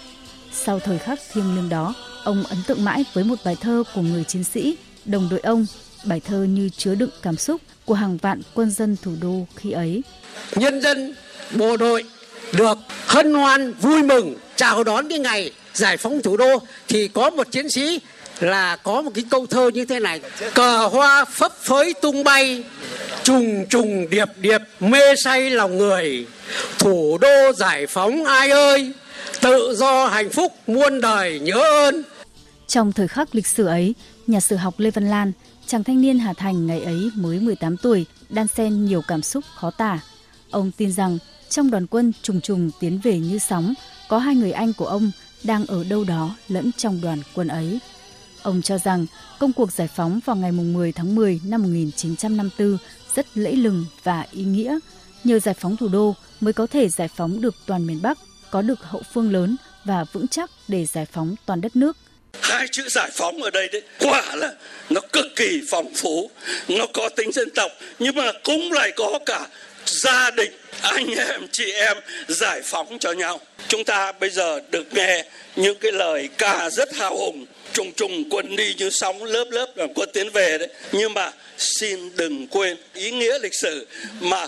Sau 0.51 0.79
thời 0.79 0.99
khắc 0.99 1.19
thiêng 1.33 1.55
liêng 1.55 1.69
đó, 1.69 1.93
ông 2.23 2.43
ấn 2.43 2.57
tượng 2.67 2.85
mãi 2.85 3.05
với 3.13 3.23
một 3.23 3.35
bài 3.45 3.55
thơ 3.61 3.83
của 3.95 4.01
người 4.01 4.23
chiến 4.23 4.43
sĩ, 4.43 4.77
đồng 5.05 5.29
đội 5.29 5.39
ông, 5.39 5.65
bài 6.05 6.19
thơ 6.19 6.43
như 6.43 6.69
chứa 6.77 6.95
đựng 6.95 7.09
cảm 7.21 7.37
xúc 7.37 7.61
của 7.85 7.93
hàng 7.93 8.17
vạn 8.17 8.41
quân 8.53 8.71
dân 8.71 8.97
thủ 9.01 9.11
đô 9.21 9.45
khi 9.55 9.71
ấy. 9.71 10.01
Nhân 10.55 10.81
dân, 10.81 11.15
bộ 11.55 11.77
đội 11.77 12.03
được 12.53 12.77
hân 13.07 13.33
hoan 13.33 13.73
vui 13.73 14.03
mừng 14.03 14.35
chào 14.55 14.83
đón 14.83 15.09
cái 15.09 15.19
ngày 15.19 15.51
giải 15.73 15.97
phóng 15.97 16.21
thủ 16.21 16.37
đô 16.37 16.57
thì 16.87 17.07
có 17.07 17.29
một 17.29 17.51
chiến 17.51 17.69
sĩ 17.69 17.99
là 18.39 18.75
có 18.75 19.01
một 19.01 19.11
cái 19.13 19.23
câu 19.29 19.45
thơ 19.45 19.71
như 19.73 19.85
thế 19.85 19.99
này. 19.99 20.21
Cờ 20.53 20.87
hoa 20.87 21.25
phấp 21.25 21.51
phới 21.61 21.93
tung 22.01 22.23
bay, 22.23 22.63
trùng 23.23 23.65
trùng 23.69 24.09
điệp 24.09 24.27
điệp 24.37 24.61
mê 24.79 25.15
say 25.15 25.49
lòng 25.49 25.77
người. 25.77 26.25
Thủ 26.79 27.17
đô 27.21 27.51
giải 27.57 27.87
phóng 27.87 28.25
ai 28.25 28.49
ơi, 28.49 28.91
tự 29.41 29.75
do 29.75 30.07
hạnh 30.07 30.29
phúc 30.29 30.53
muôn 30.67 31.01
đời 31.01 31.39
nhớ 31.39 31.61
ơn. 31.85 32.03
Trong 32.67 32.91
thời 32.91 33.07
khắc 33.07 33.35
lịch 33.35 33.47
sử 33.47 33.65
ấy, 33.65 33.95
nhà 34.27 34.39
sử 34.39 34.55
học 34.55 34.73
Lê 34.77 34.91
Văn 34.91 35.09
Lan, 35.09 35.31
chàng 35.67 35.83
thanh 35.83 36.01
niên 36.01 36.19
Hà 36.19 36.33
Thành 36.33 36.67
ngày 36.67 36.81
ấy 36.81 37.11
mới 37.15 37.39
18 37.39 37.77
tuổi, 37.77 38.05
đan 38.29 38.47
xen 38.47 38.85
nhiều 38.85 39.01
cảm 39.07 39.21
xúc 39.21 39.43
khó 39.55 39.71
tả. 39.71 39.99
Ông 40.51 40.71
tin 40.77 40.91
rằng 40.91 41.17
trong 41.49 41.71
đoàn 41.71 41.87
quân 41.87 42.13
trùng 42.23 42.41
trùng 42.41 42.71
tiến 42.79 42.99
về 43.03 43.19
như 43.19 43.39
sóng, 43.39 43.73
có 44.09 44.17
hai 44.17 44.35
người 44.35 44.51
anh 44.51 44.73
của 44.73 44.85
ông 44.85 45.11
đang 45.43 45.65
ở 45.65 45.83
đâu 45.83 46.03
đó 46.03 46.35
lẫn 46.47 46.71
trong 46.77 47.01
đoàn 47.01 47.21
quân 47.35 47.47
ấy. 47.47 47.79
Ông 48.43 48.61
cho 48.61 48.77
rằng 48.77 49.05
công 49.39 49.53
cuộc 49.53 49.71
giải 49.71 49.87
phóng 49.95 50.19
vào 50.25 50.35
ngày 50.35 50.51
10 50.51 50.91
tháng 50.91 51.15
10 51.15 51.39
năm 51.43 51.63
1954 51.63 52.77
rất 53.15 53.25
lẫy 53.35 53.55
lừng 53.55 53.85
và 54.03 54.25
ý 54.31 54.43
nghĩa. 54.43 54.79
Nhờ 55.23 55.39
giải 55.39 55.55
phóng 55.59 55.77
thủ 55.77 55.87
đô 55.87 56.15
mới 56.39 56.53
có 56.53 56.67
thể 56.67 56.89
giải 56.89 57.07
phóng 57.15 57.41
được 57.41 57.55
toàn 57.65 57.87
miền 57.87 58.01
Bắc, 58.01 58.17
có 58.51 58.61
được 58.61 58.79
hậu 58.81 59.01
phương 59.13 59.31
lớn 59.31 59.55
và 59.85 60.05
vững 60.13 60.27
chắc 60.27 60.51
để 60.67 60.85
giải 60.85 61.05
phóng 61.05 61.35
toàn 61.45 61.61
đất 61.61 61.75
nước. 61.75 61.97
Hai 62.41 62.67
chữ 62.71 62.89
giải 62.89 63.09
phóng 63.13 63.43
ở 63.43 63.49
đây 63.49 63.67
đấy, 63.71 63.81
quả 63.99 64.35
là 64.35 64.53
nó 64.89 65.01
cực 65.13 65.25
kỳ 65.35 65.61
phong 65.69 65.93
phú, 65.95 66.31
nó 66.67 66.85
có 66.93 67.09
tính 67.09 67.31
dân 67.31 67.49
tộc 67.55 67.71
nhưng 67.99 68.15
mà 68.15 68.31
cũng 68.43 68.71
lại 68.71 68.91
có 68.95 69.19
cả 69.25 69.47
gia 69.89 70.31
đình, 70.31 70.51
anh 70.81 71.07
em, 71.07 71.47
chị 71.51 71.71
em 71.71 71.97
giải 72.27 72.61
phóng 72.63 72.99
cho 72.99 73.11
nhau. 73.11 73.39
Chúng 73.67 73.83
ta 73.83 74.11
bây 74.11 74.29
giờ 74.29 74.59
được 74.71 74.93
nghe 74.93 75.25
những 75.55 75.77
cái 75.81 75.91
lời 75.91 76.29
ca 76.37 76.69
rất 76.69 76.95
hào 76.95 77.17
hùng, 77.17 77.45
trùng 77.73 77.91
trùng 77.93 78.29
quân 78.29 78.55
đi 78.55 78.73
như 78.77 78.89
sóng, 78.89 79.23
lớp 79.23 79.45
lớp 79.51 79.67
là 79.75 79.87
quân 79.95 80.09
tiến 80.13 80.29
về 80.29 80.57
đấy. 80.57 80.73
Nhưng 80.91 81.13
mà 81.13 81.31
xin 81.57 82.15
đừng 82.15 82.47
quên 82.47 82.77
ý 82.93 83.11
nghĩa 83.11 83.39
lịch 83.39 83.55
sử 83.55 83.87
mà 84.21 84.47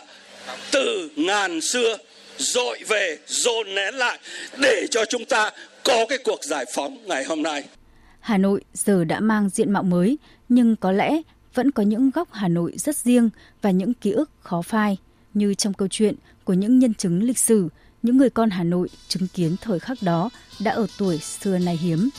từ 0.72 1.10
ngàn 1.16 1.62
xưa 1.62 1.98
dội 2.38 2.80
về, 2.88 3.18
dồn 3.28 3.76
nén 3.76 3.96
lại 3.96 4.20
để 4.58 4.88
cho 4.92 5.06
chúng 5.06 5.26
ta 5.26 5.52
có 5.84 6.06
cái 6.10 6.18
cuộc 6.18 6.44
giải 6.44 6.66
phóng 6.74 7.08
ngày 7.08 7.24
hôm 7.24 7.44
nay. 7.44 7.64
Hà 8.20 8.38
Nội 8.38 8.62
giờ 8.74 9.04
đã 9.04 9.20
mang 9.20 9.50
diện 9.50 9.72
mạo 9.72 9.84
mới, 9.84 10.18
nhưng 10.50 10.76
có 10.76 10.92
lẽ 10.92 11.22
vẫn 11.54 11.72
có 11.72 11.84
những 11.84 12.12
góc 12.12 12.28
Hà 12.32 12.48
Nội 12.48 12.74
rất 12.76 12.96
riêng 12.96 13.30
và 13.62 13.72
những 13.72 13.94
ký 13.94 14.12
ức 14.12 14.30
khó 14.42 14.62
phai 14.62 14.98
như 15.34 15.54
trong 15.54 15.74
câu 15.74 15.88
chuyện 15.92 16.16
của 16.44 16.54
những 16.54 16.80
nhân 16.80 16.94
chứng 16.94 17.24
lịch 17.24 17.40
sử, 17.40 17.70
những 18.04 18.18
người 18.18 18.30
con 18.30 18.50
Hà 18.50 18.64
Nội 18.64 18.90
chứng 19.08 19.28
kiến 19.28 19.56
thời 19.62 19.80
khắc 19.80 20.04
đó 20.04 20.30
đã 20.60 20.72
ở 20.72 20.88
tuổi 20.98 21.18
xưa 21.18 21.58
nay 21.58 21.78
hiếm. 21.78 22.10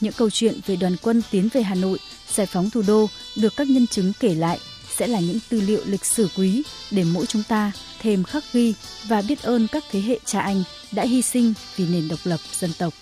Những 0.00 0.12
câu 0.12 0.30
chuyện 0.30 0.54
về 0.66 0.76
đoàn 0.76 0.96
quân 1.02 1.22
tiến 1.30 1.48
về 1.52 1.62
Hà 1.62 1.74
Nội, 1.74 1.98
giải 2.32 2.46
phóng 2.46 2.70
thủ 2.70 2.82
đô 2.86 3.06
được 3.36 3.52
các 3.56 3.68
nhân 3.70 3.86
chứng 3.86 4.12
kể 4.20 4.34
lại 4.34 4.58
sẽ 4.96 5.06
là 5.06 5.20
những 5.20 5.38
tư 5.48 5.60
liệu 5.60 5.80
lịch 5.86 6.04
sử 6.04 6.28
quý 6.36 6.62
để 6.90 7.04
mỗi 7.04 7.26
chúng 7.26 7.42
ta 7.42 7.72
thêm 8.00 8.24
khắc 8.24 8.44
ghi 8.52 8.74
và 9.08 9.22
biết 9.22 9.42
ơn 9.42 9.66
các 9.68 9.84
thế 9.90 10.00
hệ 10.00 10.18
cha 10.24 10.40
anh 10.40 10.62
đã 10.92 11.02
hy 11.02 11.22
sinh 11.22 11.54
vì 11.76 11.86
nền 11.86 12.08
độc 12.08 12.18
lập 12.24 12.40
dân 12.60 12.72
tộc. 12.78 12.94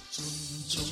Chung, 0.68 0.84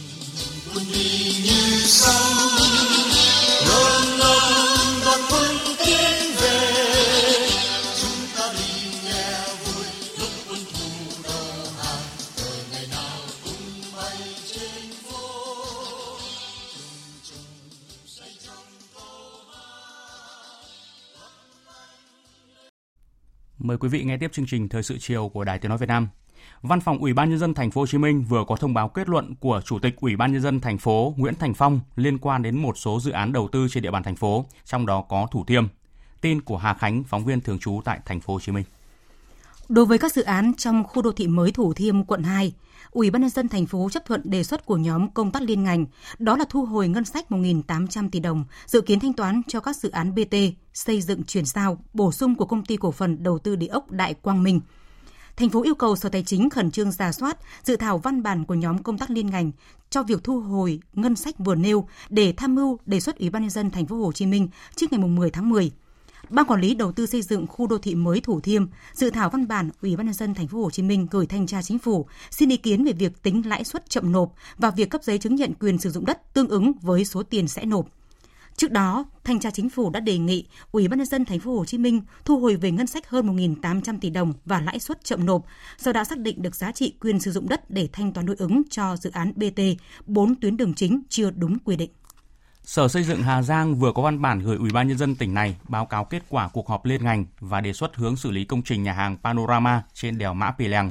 Mời 23.67 23.77
quý 23.77 23.89
vị 23.89 24.05
nghe 24.05 24.17
tiếp 24.17 24.33
chương 24.33 24.47
trình 24.47 24.69
Thời 24.69 24.83
sự 24.83 24.99
chiều 24.99 25.29
của 25.29 25.45
Đài 25.45 25.59
Tiếng 25.59 25.69
nói 25.69 25.79
Việt 25.79 25.89
Nam. 25.89 26.09
Văn 26.63 26.81
phòng 26.81 26.99
Ủy 26.99 27.13
ban 27.13 27.31
nhân 27.31 27.39
dân 27.39 27.55
thành 27.55 27.71
phố 27.71 27.81
Hồ 27.81 27.87
Chí 27.87 27.99
Minh 27.99 28.25
vừa 28.29 28.45
có 28.49 28.57
thông 28.57 28.75
báo 28.75 28.89
kết 28.89 29.09
luận 29.09 29.35
của 29.41 29.61
Chủ 29.65 29.79
tịch 29.79 29.97
Ủy 30.01 30.17
ban 30.17 30.33
nhân 30.33 30.43
dân 30.43 30.61
thành 30.61 30.79
phố 30.79 31.15
Nguyễn 31.17 31.35
Thành 31.35 31.55
Phong 31.55 31.81
liên 31.97 32.19
quan 32.19 32.43
đến 32.43 32.59
một 32.59 32.79
số 32.79 33.01
dự 33.01 33.11
án 33.11 33.33
đầu 33.33 33.49
tư 33.53 33.67
trên 33.71 33.83
địa 33.83 33.91
bàn 33.91 34.03
thành 34.03 34.17
phố, 34.17 34.47
trong 34.65 34.87
đó 34.87 35.05
có 35.09 35.27
Thủ 35.31 35.45
Thiêm. 35.45 35.67
Tin 36.21 36.41
của 36.41 36.57
Hà 36.57 36.75
Khánh, 36.75 37.05
phóng 37.05 37.25
viên 37.25 37.41
thường 37.41 37.59
trú 37.59 37.81
tại 37.85 38.01
thành 38.05 38.21
phố 38.21 38.33
Hồ 38.33 38.41
Chí 38.41 38.53
Minh. 38.53 38.65
Đối 39.69 39.87
với 39.87 39.99
các 39.99 40.13
dự 40.13 40.23
án 40.23 40.55
trong 40.55 40.85
khu 40.85 41.03
đô 41.03 41.13
thị 41.13 41.29
mới 41.29 41.53
Thủ 41.53 41.73
Thiêm, 41.73 42.05
quận 42.05 42.23
2, 42.23 42.53
Ủy 42.97 43.11
ban 43.11 43.23
nhân 43.23 43.31
dân 43.31 43.49
thành 43.49 43.67
phố 43.67 43.89
chấp 43.91 44.05
thuận 44.05 44.21
đề 44.25 44.43
xuất 44.43 44.67
của 44.67 44.77
nhóm 44.77 45.11
công 45.11 45.31
tác 45.31 45.43
liên 45.43 45.65
ngành, 45.65 45.87
đó 46.19 46.37
là 46.37 46.45
thu 46.49 46.65
hồi 46.65 46.89
ngân 46.89 47.05
sách 47.05 47.25
1.800 47.29 48.09
tỷ 48.11 48.21
đồng, 48.21 48.45
dự 48.67 48.81
kiến 48.81 49.01
thanh 49.01 49.13
toán 49.13 49.43
cho 49.49 49.61
các 49.61 49.77
dự 49.77 49.91
án 49.91 50.15
BT, 50.15 50.37
xây 50.73 51.01
dựng 51.01 51.23
chuyển 51.25 51.45
giao, 51.45 51.79
bổ 51.93 52.13
sung 52.13 52.35
của 52.35 52.45
công 52.45 52.65
ty 52.65 52.77
cổ 52.77 52.91
phần 52.91 53.23
đầu 53.23 53.39
tư 53.39 53.57
địa 53.57 53.67
ốc 53.67 53.91
Đại 53.91 54.15
Quang 54.15 54.43
Minh. 54.43 54.61
Thành 55.37 55.51
phố 55.51 55.63
yêu 55.63 55.75
cầu 55.75 55.97
Sở 55.97 56.09
Tài 56.09 56.23
chính 56.23 56.51
khẩn 56.51 56.71
trương 56.71 56.93
giả 56.93 57.13
soát 57.13 57.37
dự 57.63 57.77
thảo 57.77 57.99
văn 57.99 58.23
bản 58.23 58.45
của 58.45 58.55
nhóm 58.55 58.83
công 58.83 58.99
tác 58.99 59.11
liên 59.11 59.27
ngành 59.27 59.53
cho 59.91 60.03
việc 60.03 60.25
thu 60.25 60.41
hồi 60.41 60.81
ngân 60.93 61.17
sách 61.17 61.35
vừa 61.39 61.55
nêu 61.55 61.89
để 62.09 62.35
tham 62.37 62.55
mưu 62.55 62.79
đề 62.87 63.01
xuất 63.01 63.19
Ủy 63.19 63.31
ban 63.31 63.43
nhân 63.43 63.51
dân 63.51 63.71
thành 63.71 63.87
phố 63.87 63.97
Hồ 63.97 64.13
Chí 64.13 64.27
Minh 64.27 64.49
trước 64.77 64.93
ngày 64.93 65.01
10 65.01 65.31
tháng 65.31 65.49
10 65.49 65.71
Ban 66.31 66.47
quản 66.47 66.61
lý 66.61 66.75
đầu 66.75 66.93
tư 66.93 67.07
xây 67.07 67.23
dựng 67.23 67.47
khu 67.47 67.67
đô 67.67 67.79
thị 67.79 67.95
mới 67.95 68.21
Thủ 68.21 68.41
Thiêm 68.41 68.67
dự 68.93 69.11
thảo 69.11 69.31
văn 69.31 69.49
bản 69.49 69.71
Ủy 69.83 69.97
ban 69.97 70.07
nhân 70.07 70.15
dân 70.15 70.35
thành 70.35 70.49
phố 70.49 70.63
Hồ 70.63 70.71
Chí 70.71 70.83
Minh 70.83 71.07
gửi 71.11 71.27
thanh 71.27 71.47
tra 71.47 71.63
chính 71.63 71.79
phủ 71.79 72.07
xin 72.31 72.49
ý 72.49 72.57
kiến 72.57 72.85
về 72.85 72.93
việc 72.93 73.23
tính 73.23 73.49
lãi 73.49 73.65
suất 73.65 73.91
chậm 73.91 74.13
nộp 74.13 74.35
và 74.59 74.71
việc 74.71 74.91
cấp 74.91 75.05
giấy 75.05 75.19
chứng 75.19 75.35
nhận 75.35 75.53
quyền 75.61 75.79
sử 75.79 75.91
dụng 75.91 76.07
đất 76.07 76.35
tương 76.35 76.49
ứng 76.49 76.73
với 76.83 77.05
số 77.05 77.23
tiền 77.23 77.49
sẽ 77.49 77.65
nộp. 77.65 77.87
Trước 78.57 78.71
đó, 78.71 79.05
thanh 79.25 79.41
tra 79.41 79.51
chính 79.51 79.71
phủ 79.71 79.91
đã 79.91 80.01
đề 80.01 80.19
nghị 80.19 80.45
Ủy 80.73 80.89
ban 80.89 80.99
nhân 80.99 81.07
dân 81.07 81.25
thành 81.25 81.41
phố 81.41 81.59
Hồ 81.59 81.65
Chí 81.65 81.79
Minh 81.79 82.01
thu 82.25 82.39
hồi 82.39 82.57
về 82.57 82.71
ngân 82.71 82.87
sách 82.87 83.09
hơn 83.09 83.37
1.800 83.37 83.99
tỷ 84.01 84.11
đồng 84.11 84.33
và 84.45 84.61
lãi 84.61 84.79
suất 84.79 85.05
chậm 85.05 85.27
nộp, 85.27 85.45
do 85.79 85.93
đã 85.93 86.05
xác 86.05 86.19
định 86.19 86.43
được 86.43 86.55
giá 86.55 86.73
trị 86.73 86.95
quyền 87.01 87.21
sử 87.21 87.33
dụng 87.33 87.49
đất 87.49 87.71
để 87.71 87.89
thanh 87.93 88.13
toán 88.13 88.27
đối 88.27 88.37
ứng 88.37 88.63
cho 88.71 88.97
dự 88.97 89.11
án 89.11 89.33
BT 89.37 89.61
4 90.07 90.35
tuyến 90.35 90.57
đường 90.57 90.75
chính 90.75 91.03
chưa 91.09 91.31
đúng 91.31 91.59
quy 91.59 91.77
định. 91.77 91.91
Sở 92.67 92.89
Xây 92.89 93.03
dựng 93.03 93.23
Hà 93.23 93.43
Giang 93.43 93.75
vừa 93.75 93.93
có 93.93 94.03
văn 94.03 94.23
bản 94.23 94.41
gửi 94.41 94.57
Ủy 94.57 94.71
ban 94.71 94.89
nhân 94.89 94.99
dân 94.99 95.15
tỉnh 95.15 95.35
này 95.35 95.57
báo 95.69 95.87
cáo 95.87 96.05
kết 96.05 96.23
quả 96.29 96.49
cuộc 96.49 96.69
họp 96.69 96.85
liên 96.85 97.05
ngành 97.05 97.25
và 97.41 97.61
đề 97.61 97.73
xuất 97.73 97.97
hướng 97.97 98.17
xử 98.17 98.31
lý 98.31 98.45
công 98.45 98.63
trình 98.63 98.83
nhà 98.83 98.93
hàng 98.93 99.17
Panorama 99.25 99.83
trên 99.95 100.19
đèo 100.19 100.35
Mã 100.35 100.51
Pì 100.51 100.69
Lèng. 100.69 100.91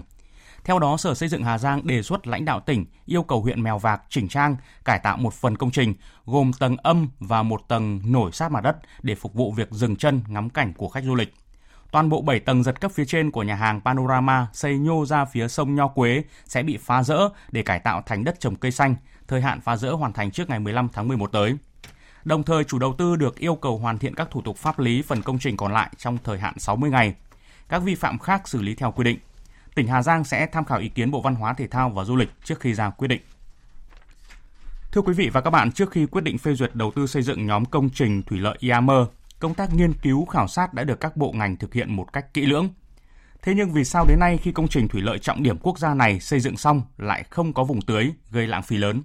Theo 0.63 0.79
đó, 0.79 0.97
Sở 0.97 1.13
Xây 1.13 1.29
dựng 1.29 1.43
Hà 1.43 1.57
Giang 1.57 1.87
đề 1.87 2.01
xuất 2.01 2.27
lãnh 2.27 2.45
đạo 2.45 2.59
tỉnh 2.59 2.85
yêu 3.05 3.23
cầu 3.23 3.41
huyện 3.41 3.63
Mèo 3.63 3.77
Vạc 3.77 4.01
chỉnh 4.09 4.27
trang, 4.27 4.55
cải 4.85 4.99
tạo 4.99 5.17
một 5.17 5.33
phần 5.33 5.57
công 5.57 5.71
trình 5.71 5.93
gồm 6.25 6.51
tầng 6.53 6.77
âm 6.77 7.07
và 7.19 7.43
một 7.43 7.61
tầng 7.67 8.01
nổi 8.05 8.31
sát 8.31 8.51
mặt 8.51 8.61
đất 8.63 8.77
để 9.03 9.15
phục 9.15 9.33
vụ 9.33 9.51
việc 9.51 9.71
dừng 9.71 9.95
chân 9.95 10.21
ngắm 10.27 10.49
cảnh 10.49 10.73
của 10.73 10.89
khách 10.89 11.03
du 11.03 11.15
lịch. 11.15 11.33
Toàn 11.91 12.09
bộ 12.09 12.21
7 12.21 12.39
tầng 12.39 12.63
giật 12.63 12.81
cấp 12.81 12.91
phía 12.91 13.05
trên 13.05 13.31
của 13.31 13.43
nhà 13.43 13.55
hàng 13.55 13.81
Panorama 13.81 14.47
xây 14.53 14.77
nhô 14.77 15.05
ra 15.05 15.25
phía 15.25 15.47
sông 15.47 15.75
Nho 15.75 15.87
Quế 15.87 16.23
sẽ 16.45 16.63
bị 16.63 16.77
phá 16.77 17.03
rỡ 17.03 17.19
để 17.51 17.63
cải 17.63 17.79
tạo 17.79 18.01
thành 18.05 18.23
đất 18.23 18.39
trồng 18.39 18.55
cây 18.55 18.71
xanh, 18.71 18.95
thời 19.27 19.41
hạn 19.41 19.61
phá 19.61 19.77
rỡ 19.77 19.91
hoàn 19.91 20.13
thành 20.13 20.31
trước 20.31 20.49
ngày 20.49 20.59
15 20.59 20.89
tháng 20.93 21.07
11 21.07 21.31
tới. 21.31 21.57
Đồng 22.23 22.43
thời, 22.43 22.63
chủ 22.63 22.79
đầu 22.79 22.95
tư 22.97 23.15
được 23.15 23.39
yêu 23.39 23.55
cầu 23.55 23.77
hoàn 23.77 23.97
thiện 23.97 24.15
các 24.15 24.31
thủ 24.31 24.41
tục 24.41 24.57
pháp 24.57 24.79
lý 24.79 25.01
phần 25.01 25.21
công 25.21 25.39
trình 25.39 25.57
còn 25.57 25.73
lại 25.73 25.89
trong 25.97 26.17
thời 26.23 26.39
hạn 26.39 26.59
60 26.59 26.89
ngày. 26.89 27.15
Các 27.69 27.83
vi 27.83 27.95
phạm 27.95 28.19
khác 28.19 28.47
xử 28.47 28.61
lý 28.61 28.75
theo 28.75 28.91
quy 28.91 29.03
định. 29.03 29.17
Tỉnh 29.75 29.87
Hà 29.87 30.01
Giang 30.01 30.23
sẽ 30.23 30.45
tham 30.45 30.65
khảo 30.65 30.79
ý 30.79 30.89
kiến 30.89 31.11
Bộ 31.11 31.21
Văn 31.21 31.35
hóa 31.35 31.53
Thể 31.53 31.67
thao 31.67 31.89
và 31.89 32.03
Du 32.03 32.15
lịch 32.15 32.29
trước 32.43 32.59
khi 32.59 32.73
ra 32.73 32.89
quyết 32.89 33.07
định. 33.07 33.21
Thưa 34.91 35.01
quý 35.01 35.13
vị 35.13 35.29
và 35.29 35.41
các 35.41 35.49
bạn, 35.49 35.71
trước 35.71 35.91
khi 35.91 36.05
quyết 36.05 36.23
định 36.23 36.37
phê 36.37 36.53
duyệt 36.53 36.75
đầu 36.75 36.91
tư 36.95 37.07
xây 37.07 37.23
dựng 37.23 37.45
nhóm 37.45 37.65
công 37.65 37.89
trình 37.89 38.23
thủy 38.23 38.39
lợi 38.39 38.57
IAMR, 38.59 38.91
công 39.39 39.53
tác 39.53 39.73
nghiên 39.73 39.93
cứu 39.93 40.25
khảo 40.25 40.47
sát 40.47 40.73
đã 40.73 40.83
được 40.83 40.99
các 40.99 41.17
bộ 41.17 41.31
ngành 41.31 41.57
thực 41.57 41.73
hiện 41.73 41.95
một 41.95 42.13
cách 42.13 42.33
kỹ 42.33 42.45
lưỡng. 42.45 42.69
Thế 43.41 43.53
nhưng 43.55 43.71
vì 43.71 43.83
sao 43.83 44.05
đến 44.09 44.19
nay 44.19 44.37
khi 44.37 44.51
công 44.51 44.67
trình 44.67 44.87
thủy 44.87 45.01
lợi 45.01 45.19
trọng 45.19 45.43
điểm 45.43 45.57
quốc 45.57 45.79
gia 45.79 45.93
này 45.93 46.19
xây 46.19 46.39
dựng 46.39 46.57
xong 46.57 46.81
lại 46.97 47.23
không 47.29 47.53
có 47.53 47.63
vùng 47.63 47.81
tưới, 47.81 48.11
gây 48.31 48.47
lãng 48.47 48.63
phí 48.63 48.77
lớn? 48.77 49.03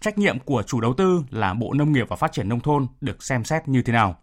Trách 0.00 0.18
nhiệm 0.18 0.38
của 0.38 0.62
chủ 0.62 0.80
đầu 0.80 0.94
tư 0.94 1.22
là 1.30 1.54
Bộ 1.54 1.72
Nông 1.72 1.92
nghiệp 1.92 2.08
và 2.08 2.16
Phát 2.16 2.32
triển 2.32 2.48
Nông 2.48 2.60
thôn 2.60 2.86
được 3.00 3.22
xem 3.22 3.44
xét 3.44 3.68
như 3.68 3.82
thế 3.82 3.92
nào? 3.92 4.16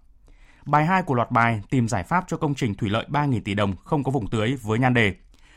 Bài 0.66 0.86
2 0.86 1.04
của 1.04 1.14
loạt 1.14 1.32
bài 1.32 1.62
tìm 1.70 1.88
giải 1.88 2.04
pháp 2.04 2.24
cho 2.28 2.38
công 2.38 2.56
trình 2.56 2.76
thủy 2.76 2.90
lợi 2.90 3.06
3.000 3.10 3.42
tỷ 3.46 3.54
đồng 3.54 3.76
không 3.76 4.04
có 4.04 4.12
vùng 4.12 4.30
tưới 4.30 4.56
với 4.62 4.80
nhan 4.80 4.94
đề 4.94 5.14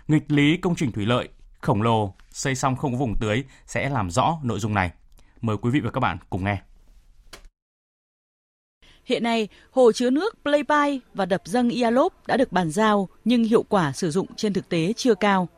Nghịch 0.08 0.32
lý 0.32 0.56
công 0.56 0.74
trình 0.74 0.92
thủy 0.92 1.06
lợi 1.06 1.28
khổng 1.60 1.82
lồ 1.82 2.14
xây 2.30 2.54
xong 2.54 2.76
không 2.76 2.92
có 2.92 2.98
vùng 2.98 3.16
tưới 3.20 3.44
sẽ 3.66 3.88
làm 3.88 4.10
rõ 4.10 4.38
nội 4.42 4.58
dung 4.58 4.74
này. 4.74 4.90
Mời 5.40 5.56
quý 5.56 5.70
vị 5.70 5.80
và 5.80 5.90
các 5.90 6.00
bạn 6.00 6.18
cùng 6.30 6.44
nghe. 6.44 6.58
Hiện 9.04 9.22
nay, 9.22 9.48
hồ 9.70 9.92
chứa 9.92 10.10
nước 10.10 10.38
Pleipai 10.42 11.00
và 11.14 11.26
đập 11.26 11.42
dâng 11.44 11.68
Ialop 11.68 12.12
đã 12.26 12.36
được 12.36 12.52
bàn 12.52 12.70
giao 12.70 13.08
nhưng 13.24 13.44
hiệu 13.44 13.62
quả 13.62 13.92
sử 13.92 14.10
dụng 14.10 14.26
trên 14.36 14.52
thực 14.52 14.68
tế 14.68 14.92
chưa 14.96 15.14
cao. 15.14 15.48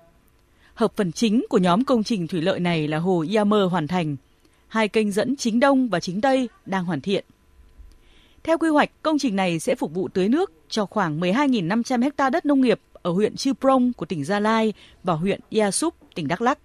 Hợp 0.75 0.93
phần 0.97 1.13
chính 1.13 1.45
của 1.49 1.59
nhóm 1.59 1.85
công 1.85 2.03
trình 2.03 2.27
thủy 2.27 2.43
lợi 2.43 2.61
này 2.61 2.89
là 2.89 2.99
hồ 2.99 3.25
Iamer 3.29 3.71
hoàn 3.71 3.89
thành. 3.89 4.17
Hai 4.69 4.89
kênh 4.89 5.13
dẫn 5.13 5.37
chính 5.37 5.61
đông 5.61 5.89
và 5.89 6.01
chính 6.01 6.21
tây 6.21 6.49
đang 6.67 6.85
hoàn 6.85 7.01
thiện. 7.01 7.25
Theo 8.43 8.59
quy 8.59 8.69
hoạch, 8.69 8.91
công 9.03 9.19
trình 9.19 9.37
này 9.37 9.59
sẽ 9.59 9.75
phục 9.75 9.95
vụ 9.95 10.09
tưới 10.09 10.29
nước 10.29 10.53
cho 10.69 10.87
khoảng 10.87 11.21
12.500 11.21 12.11
ha 12.19 12.31
đất 12.31 12.47
nông 12.47 12.61
nghiệp 12.61 12.81
ở 12.93 13.11
huyện 13.11 13.37
Chư 13.37 13.53
Prong 13.61 13.93
của 13.93 14.07
tỉnh 14.07 14.25
Gia 14.25 14.41
Lai 14.41 14.73
và 15.03 15.15
huyện 15.15 15.41
Ia 15.51 15.71
Súp, 15.71 15.95
tỉnh 16.15 16.29
Đắk 16.29 16.43
Lắk. 16.43 16.59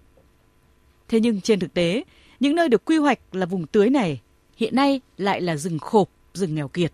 Thế 1.08 1.20
nhưng 1.20 1.40
trên 1.40 1.60
thực 1.60 1.74
tế, 1.74 2.04
những 2.40 2.54
nơi 2.54 2.68
được 2.68 2.84
quy 2.84 2.96
hoạch 2.96 3.18
là 3.32 3.46
vùng 3.46 3.66
tưới 3.66 3.90
này 3.90 4.20
hiện 4.56 4.76
nay 4.76 5.00
lại 5.16 5.40
là 5.40 5.56
rừng 5.56 5.78
khộp, 5.78 6.08
rừng 6.34 6.54
nghèo 6.54 6.68
kiệt. 6.68 6.92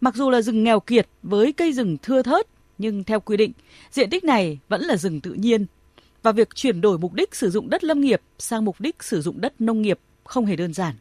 Mặc 0.00 0.14
dù 0.14 0.30
là 0.30 0.42
rừng 0.42 0.64
nghèo 0.64 0.80
kiệt 0.80 1.08
với 1.22 1.52
cây 1.52 1.72
rừng 1.72 1.96
thưa 2.02 2.22
thớt, 2.22 2.46
nhưng 2.78 3.04
theo 3.04 3.20
quy 3.20 3.36
định, 3.36 3.52
diện 3.90 4.10
tích 4.10 4.24
này 4.24 4.58
vẫn 4.68 4.82
là 4.82 4.96
rừng 4.96 5.20
tự 5.20 5.32
nhiên 5.32 5.66
và 6.22 6.32
việc 6.32 6.54
chuyển 6.54 6.80
đổi 6.80 6.98
mục 6.98 7.12
đích 7.12 7.34
sử 7.34 7.50
dụng 7.50 7.70
đất 7.70 7.84
lâm 7.84 8.00
nghiệp 8.00 8.20
sang 8.38 8.64
mục 8.64 8.76
đích 8.78 9.02
sử 9.02 9.20
dụng 9.20 9.40
đất 9.40 9.60
nông 9.60 9.82
nghiệp 9.82 9.98
không 10.24 10.46
hề 10.46 10.56
đơn 10.56 10.72
giản. 10.72 10.94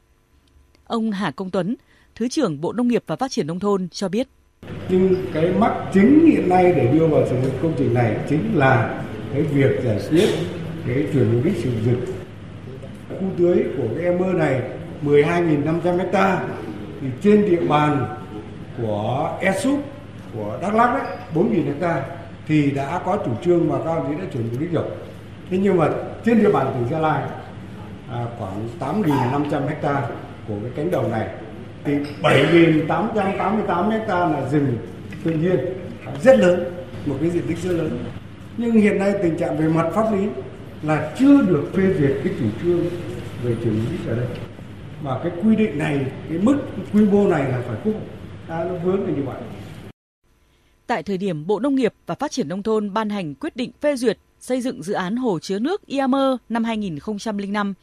Ông 0.86 1.12
Hà 1.12 1.32
Công 1.32 1.50
Tuấn, 1.50 1.76
Thứ 2.16 2.28
trưởng 2.28 2.62
Bộ 2.62 2.74
Nông 2.74 2.88
nghiệp 2.88 3.04
và 3.08 3.16
Phát 3.16 3.32
triển 3.32 3.48
Nông 3.48 3.60
thôn 3.60 3.90
cho 3.90 4.10
biết. 4.10 4.28
Nhưng 4.90 5.16
cái 5.34 5.52
mắc 5.52 5.74
chính 5.94 6.26
hiện 6.32 6.50
nay 6.50 6.74
để 6.76 6.88
đưa 6.94 7.08
vào 7.08 7.28
sử 7.30 7.36
dụng 7.44 7.54
công 7.62 7.74
trình 7.78 7.94
này 7.94 8.18
chính 8.30 8.58
là 8.58 9.04
cái 9.34 9.42
việc 9.42 9.84
giải 9.86 10.00
quyết 10.10 10.30
cái 10.88 11.08
chuyển 11.14 11.34
mục 11.34 11.46
đích 11.46 11.58
sử 11.64 11.72
dụng 11.86 12.06
khu 13.10 13.28
tưới 13.38 13.64
của 13.78 13.88
cái 13.96 14.06
em 14.06 14.20
mơ 14.20 14.34
này 14.34 14.62
12.500 15.06 15.98
hecta 15.98 16.44
thì 17.02 17.08
trên 17.24 17.46
địa 17.46 17.68
bàn 17.68 18.18
của 18.78 19.38
ESUP 19.42 19.80
của 20.34 20.60
Đắk 20.62 20.76
Lắk 20.76 20.94
đấy 20.94 21.18
4.000 21.36 21.66
hecta 21.66 22.06
thì 22.48 22.72
đã 22.72 23.02
có 23.06 23.18
chủ 23.26 23.32
trương 23.44 23.70
mà 23.70 23.78
các 23.78 23.92
ông 23.92 24.14
chí 24.16 24.22
đã 24.22 24.30
chuyển 24.34 24.44
mục 24.52 24.60
đích 24.60 24.72
rồi. 24.72 24.86
Thế 25.52 25.58
nhưng 25.58 25.78
mà 25.78 25.90
trên 26.26 26.40
địa 26.40 26.52
bàn 26.52 26.74
tỉnh 26.74 26.90
Gia 26.92 27.00
Lai 27.00 27.24
à, 28.12 28.26
khoảng 28.40 28.68
8.500 28.80 29.68
hecta 29.68 30.08
của 30.48 30.56
cái 30.62 30.72
cánh 30.76 30.92
đồng 30.92 31.12
này 31.12 31.30
thì 31.84 31.94
7.888 32.22 33.90
hecta 33.90 34.20
là 34.20 34.50
rừng 34.50 34.78
tự 35.24 35.32
nhiên 35.32 35.60
rất 36.24 36.40
lớn, 36.40 36.64
một 37.06 37.16
cái 37.22 37.30
diện 37.30 37.44
tích 37.48 37.58
rất 37.58 37.72
lớn. 37.72 38.04
Nhưng 38.58 38.72
hiện 38.72 39.00
nay 39.00 39.14
tình 39.24 39.38
trạng 39.38 39.58
về 39.58 39.68
mặt 39.68 39.92
pháp 39.94 40.14
lý 40.14 40.28
là 40.84 41.12
chưa 41.20 41.42
được 41.42 41.64
phê 41.74 41.84
duyệt 42.00 42.12
cái 42.24 42.34
chủ 42.40 42.46
trương 42.64 42.84
về 43.44 43.56
chuyển 43.64 43.80
mục 43.80 43.92
đích 43.92 44.08
ở 44.08 44.16
đây. 44.16 44.28
Và 45.04 45.20
cái 45.24 45.32
quy 45.44 45.56
định 45.56 45.78
này, 45.78 46.06
cái 46.30 46.38
mức 46.38 46.58
quy 46.94 47.06
mô 47.06 47.28
này 47.28 47.44
là 47.52 47.62
phải 47.68 47.78
quốc 47.84 47.96
à, 48.48 48.64
nó 48.64 48.76
vướng 48.84 49.04
là 49.04 49.14
như 49.16 49.24
vậy. 49.24 49.42
Tại 50.88 51.04
thời 51.04 51.18
điểm 51.18 51.48
Bộ 51.48 51.60
Nông 51.60 51.76
nghiệp 51.76 51.94
và 52.06 52.16
Phát 52.16 52.32
triển 52.32 52.48
Nông 52.48 52.64
thôn 52.64 52.94
ban 52.94 53.10
hành 53.10 53.36
quyết 53.36 53.56
định 53.56 53.72
phê 53.82 53.96
duyệt 53.96 54.18
xây 54.42 54.62
dựng 54.62 54.84
dự 54.84 54.94
án 54.94 55.16
hồ 55.16 55.40
chứa 55.40 55.60
nước 55.60 55.86
Iamer 55.86 56.36
năm 56.50 56.64
2005, 56.64 57.74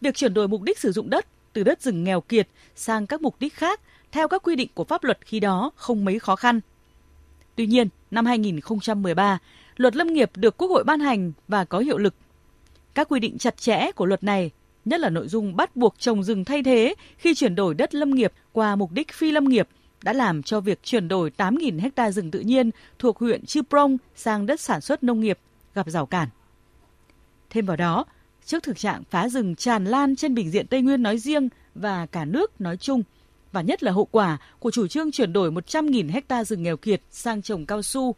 việc 0.00 0.14
chuyển 0.14 0.34
đổi 0.34 0.48
mục 0.48 0.62
đích 0.62 0.78
sử 0.78 0.92
dụng 0.92 1.10
đất 1.10 1.26
từ 1.52 1.62
đất 1.62 1.82
rừng 1.82 2.04
nghèo 2.04 2.20
kiệt 2.20 2.48
sang 2.74 3.06
các 3.06 3.22
mục 3.22 3.36
đích 3.40 3.54
khác 3.54 3.80
theo 4.12 4.28
các 4.28 4.42
quy 4.42 4.56
định 4.56 4.68
của 4.74 4.84
pháp 4.84 5.04
luật 5.04 5.18
khi 5.24 5.40
đó 5.40 5.70
không 5.76 6.04
mấy 6.04 6.18
khó 6.18 6.36
khăn. 6.36 6.60
Tuy 7.56 7.66
nhiên, 7.66 7.88
năm 8.10 8.26
2013, 8.26 9.38
luật 9.76 9.96
lâm 9.96 10.06
nghiệp 10.06 10.30
được 10.34 10.56
Quốc 10.56 10.68
hội 10.68 10.84
ban 10.84 11.00
hành 11.00 11.32
và 11.48 11.64
có 11.64 11.78
hiệu 11.78 11.98
lực. 11.98 12.14
Các 12.94 13.08
quy 13.08 13.20
định 13.20 13.38
chặt 13.38 13.56
chẽ 13.56 13.92
của 13.92 14.06
luật 14.06 14.24
này, 14.24 14.50
nhất 14.84 15.00
là 15.00 15.10
nội 15.10 15.28
dung 15.28 15.56
bắt 15.56 15.76
buộc 15.76 15.98
trồng 15.98 16.22
rừng 16.22 16.44
thay 16.44 16.62
thế 16.62 16.94
khi 17.16 17.34
chuyển 17.34 17.54
đổi 17.54 17.74
đất 17.74 17.94
lâm 17.94 18.10
nghiệp 18.10 18.32
qua 18.52 18.76
mục 18.76 18.92
đích 18.92 19.12
phi 19.12 19.30
lâm 19.30 19.44
nghiệp, 19.44 19.68
đã 20.02 20.12
làm 20.12 20.42
cho 20.42 20.60
việc 20.60 20.82
chuyển 20.82 21.08
đổi 21.08 21.32
8.000 21.36 21.90
ha 21.96 22.10
rừng 22.10 22.30
tự 22.30 22.40
nhiên 22.40 22.70
thuộc 22.98 23.18
huyện 23.18 23.46
Chư 23.46 23.62
Prong 23.62 23.96
sang 24.16 24.46
đất 24.46 24.60
sản 24.60 24.80
xuất 24.80 25.02
nông 25.02 25.20
nghiệp 25.20 25.38
gặp 25.74 25.90
rào 25.90 26.06
cản. 26.06 26.28
Thêm 27.50 27.66
vào 27.66 27.76
đó, 27.76 28.04
trước 28.44 28.62
thực 28.62 28.78
trạng 28.78 29.02
phá 29.10 29.28
rừng 29.28 29.56
tràn 29.56 29.84
lan 29.84 30.16
trên 30.16 30.34
bình 30.34 30.50
diện 30.50 30.66
Tây 30.66 30.82
Nguyên 30.82 31.02
nói 31.02 31.18
riêng 31.18 31.48
và 31.74 32.06
cả 32.06 32.24
nước 32.24 32.60
nói 32.60 32.76
chung, 32.76 33.02
và 33.52 33.62
nhất 33.62 33.82
là 33.82 33.92
hậu 33.92 34.04
quả 34.04 34.38
của 34.58 34.70
chủ 34.70 34.86
trương 34.86 35.12
chuyển 35.12 35.32
đổi 35.32 35.50
100.000 35.50 36.12
hecta 36.12 36.44
rừng 36.44 36.62
nghèo 36.62 36.76
kiệt 36.76 37.02
sang 37.10 37.42
trồng 37.42 37.66
cao 37.66 37.82
su. 37.82 38.14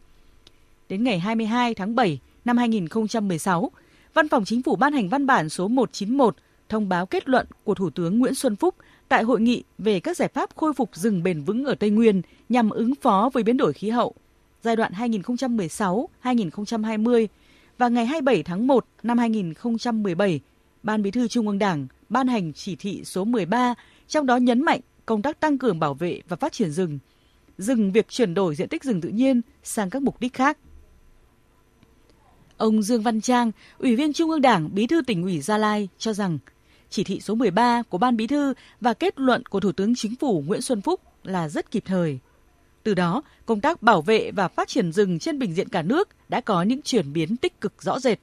Đến 0.89 1.03
ngày 1.03 1.19
22 1.19 1.75
tháng 1.75 1.95
7 1.95 2.19
năm 2.45 2.57
2016, 2.57 3.71
Văn 4.13 4.29
phòng 4.29 4.45
Chính 4.45 4.63
phủ 4.63 4.75
ban 4.75 4.93
hành 4.93 5.09
văn 5.09 5.25
bản 5.25 5.49
số 5.49 5.67
191 5.67 6.35
thông 6.69 6.89
báo 6.89 7.05
kết 7.05 7.29
luận 7.29 7.47
của 7.63 7.73
Thủ 7.73 7.89
tướng 7.89 8.19
Nguyễn 8.19 8.35
Xuân 8.35 8.55
Phúc 8.55 8.75
tại 9.07 9.23
hội 9.23 9.41
nghị 9.41 9.63
về 9.77 9.99
các 9.99 10.17
giải 10.17 10.29
pháp 10.33 10.55
khôi 10.55 10.73
phục 10.73 10.95
rừng 10.95 11.23
bền 11.23 11.43
vững 11.43 11.65
ở 11.65 11.75
Tây 11.75 11.89
Nguyên 11.89 12.21
nhằm 12.49 12.69
ứng 12.69 12.95
phó 12.95 13.29
với 13.33 13.43
biến 13.43 13.57
đổi 13.57 13.73
khí 13.73 13.89
hậu 13.89 14.15
giai 14.63 14.75
đoạn 14.75 14.93
2016-2020 14.93 17.27
và 17.77 17.89
ngày 17.89 18.05
27 18.05 18.43
tháng 18.43 18.67
1 18.67 18.85
năm 19.03 19.17
2017, 19.17 20.39
Ban 20.83 21.03
Bí 21.03 21.11
thư 21.11 21.27
Trung 21.27 21.47
ương 21.47 21.59
Đảng 21.59 21.87
ban 22.09 22.27
hành 22.27 22.53
chỉ 22.53 22.75
thị 22.75 23.01
số 23.05 23.25
13, 23.25 23.75
trong 24.07 24.25
đó 24.25 24.37
nhấn 24.37 24.61
mạnh 24.61 24.79
công 25.05 25.21
tác 25.21 25.39
tăng 25.39 25.57
cường 25.57 25.79
bảo 25.79 25.93
vệ 25.93 26.21
và 26.27 26.37
phát 26.37 26.51
triển 26.53 26.71
rừng, 26.71 26.99
dừng 27.57 27.91
việc 27.91 28.07
chuyển 28.09 28.33
đổi 28.33 28.55
diện 28.55 28.69
tích 28.69 28.83
rừng 28.83 29.01
tự 29.01 29.09
nhiên 29.09 29.41
sang 29.63 29.89
các 29.89 30.01
mục 30.01 30.19
đích 30.19 30.33
khác. 30.33 30.57
Ông 32.57 32.81
Dương 32.81 33.03
Văn 33.03 33.21
Trang, 33.21 33.51
Ủy 33.77 33.95
viên 33.95 34.13
Trung 34.13 34.29
ương 34.29 34.41
Đảng, 34.41 34.75
Bí 34.75 34.87
thư 34.87 35.01
tỉnh 35.01 35.23
ủy 35.23 35.41
Gia 35.41 35.57
Lai 35.57 35.89
cho 35.97 36.13
rằng 36.13 36.37
chỉ 36.89 37.03
thị 37.03 37.19
số 37.19 37.35
13 37.35 37.83
của 37.89 37.97
Ban 37.97 38.17
Bí 38.17 38.27
thư 38.27 38.53
và 38.81 38.93
kết 38.93 39.19
luận 39.19 39.45
của 39.45 39.59
Thủ 39.59 39.71
tướng 39.71 39.95
Chính 39.95 40.15
phủ 40.15 40.43
Nguyễn 40.47 40.61
Xuân 40.61 40.81
Phúc 40.81 41.01
là 41.23 41.49
rất 41.49 41.71
kịp 41.71 41.83
thời. 41.85 42.19
Từ 42.87 42.93
đó, 42.93 43.21
công 43.45 43.61
tác 43.61 43.81
bảo 43.81 44.01
vệ 44.01 44.31
và 44.31 44.47
phát 44.47 44.67
triển 44.67 44.91
rừng 44.91 45.19
trên 45.19 45.39
bình 45.39 45.53
diện 45.53 45.69
cả 45.69 45.81
nước 45.81 46.09
đã 46.29 46.41
có 46.41 46.61
những 46.61 46.81
chuyển 46.81 47.13
biến 47.13 47.37
tích 47.37 47.61
cực 47.61 47.83
rõ 47.83 47.99
rệt. 47.99 48.19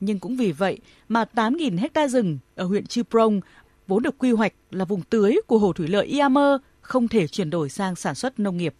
Nhưng 0.00 0.18
cũng 0.18 0.36
vì 0.36 0.52
vậy 0.52 0.78
mà 1.08 1.24
8.000 1.34 1.78
hecta 1.78 2.08
rừng 2.08 2.38
ở 2.54 2.64
huyện 2.64 2.86
Chư 2.86 3.02
Prong 3.02 3.40
vốn 3.86 4.02
được 4.02 4.18
quy 4.18 4.32
hoạch 4.32 4.52
là 4.70 4.84
vùng 4.84 5.02
tưới 5.02 5.36
của 5.46 5.58
hồ 5.58 5.72
thủy 5.72 5.88
lợi 5.88 6.06
Iamer 6.06 6.60
không 6.80 7.08
thể 7.08 7.26
chuyển 7.26 7.50
đổi 7.50 7.68
sang 7.68 7.96
sản 7.96 8.14
xuất 8.14 8.38
nông 8.38 8.56
nghiệp. 8.56 8.74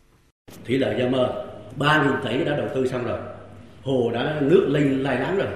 Thủy 0.65 0.79
lợi 0.79 0.97
Iamer 0.97 1.31
3.000 1.79 2.25
tỷ 2.25 2.45
đã 2.45 2.57
đầu 2.57 2.69
tư 2.75 2.89
xong 2.89 3.05
rồi. 3.05 3.19
Hồ 3.83 4.11
đã 4.15 4.41
nước 4.41 4.67
lên 4.69 5.03
lai 5.03 5.21
láng 5.21 5.37
rồi. 5.37 5.49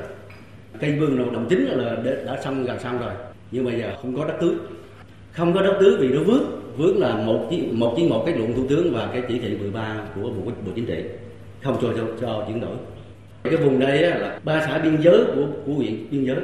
Cây 0.81 0.99
vương 0.99 1.33
đồng 1.33 1.47
chính 1.51 1.65
là 1.69 1.97
đã 2.27 2.41
xong 2.45 2.65
gần 2.65 2.81
xong 2.81 2.99
rồi. 2.99 3.13
Nhưng 3.51 3.65
bây 3.65 3.81
giờ 3.81 3.97
không 4.03 4.17
có 4.17 4.25
đất 4.25 4.37
tưới. 4.41 4.55
Không 5.33 5.55
có 5.55 5.63
đất 5.63 5.77
tứ 5.81 5.97
vì 6.01 6.09
nó 6.09 6.23
vướng. 6.23 6.43
Vướng 6.77 6.99
là 6.99 7.15
một 7.15 7.49
một 7.73 7.95
chỉ 7.97 8.09
một 8.09 8.23
cái 8.27 8.35
luận 8.35 8.55
thủ 8.57 8.63
tướng 8.69 8.93
và 8.95 9.09
cái 9.13 9.23
chỉ 9.29 9.39
thị 9.39 9.57
13 9.61 9.97
của 10.15 10.21
bộ 10.21 10.53
bộ 10.67 10.73
chính 10.75 10.87
trị. 10.87 11.05
Không 11.63 11.77
cho 11.83 11.89
cho, 11.97 12.03
cho 12.21 12.45
chuyển 12.47 12.61
đổi. 12.61 12.77
Cái 13.45 13.57
vùng 13.57 13.79
đây 13.79 13.99
là 14.03 14.39
ba 14.45 14.67
xã 14.67 14.79
biên 14.79 14.97
giới 15.03 15.25
của 15.35 15.47
của 15.67 15.73
huyện 15.73 16.11
biên 16.11 16.25
giới 16.25 16.37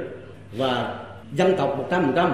và 0.56 0.98
dân 1.32 1.56
tộc 1.56 1.90
100% 1.90 2.30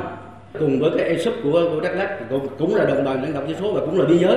cùng 0.58 0.80
với 0.80 0.90
cái 0.98 1.08
ESUP 1.08 1.34
của, 1.42 1.70
của 1.74 1.80
Đắk 1.80 1.96
Lắk 1.96 2.30
cũng, 2.30 2.48
cũng 2.58 2.74
là 2.74 2.84
đồng 2.84 3.04
bào 3.04 3.16
dân 3.16 3.32
tộc 3.32 3.44
thiểu 3.46 3.56
số 3.60 3.72
và 3.72 3.80
cũng 3.80 3.98
là 3.98 4.04
biên 4.04 4.18
giới. 4.18 4.36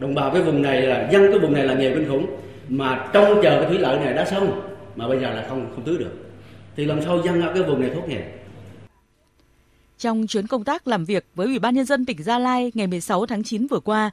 Đồng 0.00 0.14
bào 0.14 0.30
cái 0.30 0.42
vùng 0.42 0.62
này 0.62 0.82
là 0.82 1.08
dân 1.12 1.30
cái 1.30 1.38
vùng 1.38 1.52
này 1.52 1.64
là 1.64 1.74
nghèo 1.74 1.94
kinh 1.94 2.08
khủng. 2.08 2.26
Mà 2.68 3.08
trông 3.12 3.42
chờ 3.42 3.60
cái 3.60 3.68
thủy 3.68 3.78
lợi 3.78 3.98
này 3.98 4.14
đã 4.14 4.24
xong 4.24 4.60
mà 4.96 5.08
bây 5.08 5.18
giờ 5.18 5.30
là 5.30 5.46
không 5.48 5.66
không 5.74 5.84
tưới 5.84 5.96
được. 5.98 6.12
Thì 6.76 6.84
làm 6.84 7.00
sao 7.00 7.22
dân 7.24 7.42
ở 7.42 7.52
cái 7.54 7.62
vùng 7.62 7.80
này 7.80 7.90
thoát 7.90 8.08
nghèo? 8.08 8.20
Trong 9.98 10.26
chuyến 10.26 10.46
công 10.46 10.64
tác 10.64 10.88
làm 10.88 11.04
việc 11.04 11.26
với 11.34 11.46
Ủy 11.46 11.58
ban 11.58 11.74
Nhân 11.74 11.84
dân 11.84 12.06
tỉnh 12.06 12.22
Gia 12.22 12.38
Lai 12.38 12.72
ngày 12.74 12.86
16 12.86 13.26
tháng 13.26 13.44
9 13.44 13.66
vừa 13.66 13.80
qua, 13.80 14.10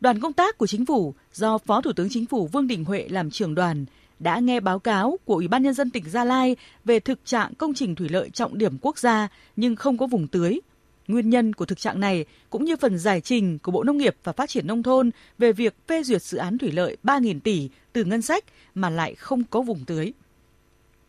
đoàn 0.00 0.20
công 0.20 0.32
tác 0.32 0.58
của 0.58 0.66
chính 0.66 0.86
phủ 0.86 1.14
do 1.32 1.58
Phó 1.58 1.80
Thủ 1.80 1.92
tướng 1.92 2.08
Chính 2.10 2.26
phủ 2.26 2.46
Vương 2.46 2.66
Đình 2.66 2.84
Huệ 2.84 3.08
làm 3.08 3.30
trưởng 3.30 3.54
đoàn 3.54 3.84
đã 4.18 4.38
nghe 4.38 4.60
báo 4.60 4.78
cáo 4.78 5.18
của 5.24 5.34
Ủy 5.34 5.48
ban 5.48 5.62
Nhân 5.62 5.74
dân 5.74 5.90
tỉnh 5.90 6.10
Gia 6.10 6.24
Lai 6.24 6.56
về 6.84 7.00
thực 7.00 7.18
trạng 7.24 7.54
công 7.54 7.74
trình 7.74 7.94
thủy 7.94 8.08
lợi 8.08 8.30
trọng 8.30 8.58
điểm 8.58 8.78
quốc 8.80 8.98
gia 8.98 9.28
nhưng 9.56 9.76
không 9.76 9.98
có 9.98 10.06
vùng 10.06 10.28
tưới. 10.28 10.60
nguyên 11.08 11.30
nhân 11.30 11.52
của 11.52 11.64
thực 11.64 11.78
trạng 11.78 12.00
này 12.00 12.24
cũng 12.50 12.64
như 12.64 12.76
phần 12.76 12.98
giải 12.98 13.20
trình 13.20 13.58
của 13.58 13.72
Bộ 13.72 13.82
Nông 13.82 13.98
nghiệp 13.98 14.16
và 14.24 14.32
Phát 14.32 14.50
triển 14.50 14.66
Nông 14.66 14.82
thôn 14.82 15.10
về 15.38 15.52
việc 15.52 15.74
phê 15.88 16.02
duyệt 16.02 16.22
dự 16.22 16.38
án 16.38 16.58
thủy 16.58 16.72
lợi 16.72 16.96
3.000 17.04 17.40
tỷ 17.40 17.68
từ 17.92 18.04
ngân 18.04 18.22
sách 18.22 18.44
mà 18.74 18.90
lại 18.90 19.14
không 19.14 19.44
có 19.44 19.60
vùng 19.60 19.84
tưới. 19.84 20.12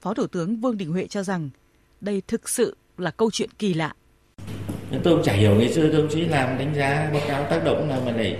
Phó 0.01 0.13
Thủ 0.13 0.27
tướng 0.27 0.55
Vương 0.55 0.77
Đình 0.77 0.91
Huệ 0.91 1.07
cho 1.07 1.23
rằng 1.23 1.49
đây 2.01 2.21
thực 2.27 2.49
sự 2.49 2.77
là 2.97 3.11
câu 3.11 3.31
chuyện 3.31 3.49
kỳ 3.59 3.73
lạ. 3.73 3.93
Tôi 4.91 5.15
cũng 5.15 5.23
chả 5.23 5.33
hiểu 5.33 5.55
ngày 5.55 5.73
xưa 5.73 5.89
đồng 5.89 6.07
chí 6.09 6.21
làm 6.21 6.57
đánh 6.57 6.75
giá 6.75 7.09
báo 7.13 7.21
cáo 7.27 7.43
tác 7.43 7.63
động 7.63 7.89
là 7.89 7.99
mà 8.05 8.11
lại 8.11 8.37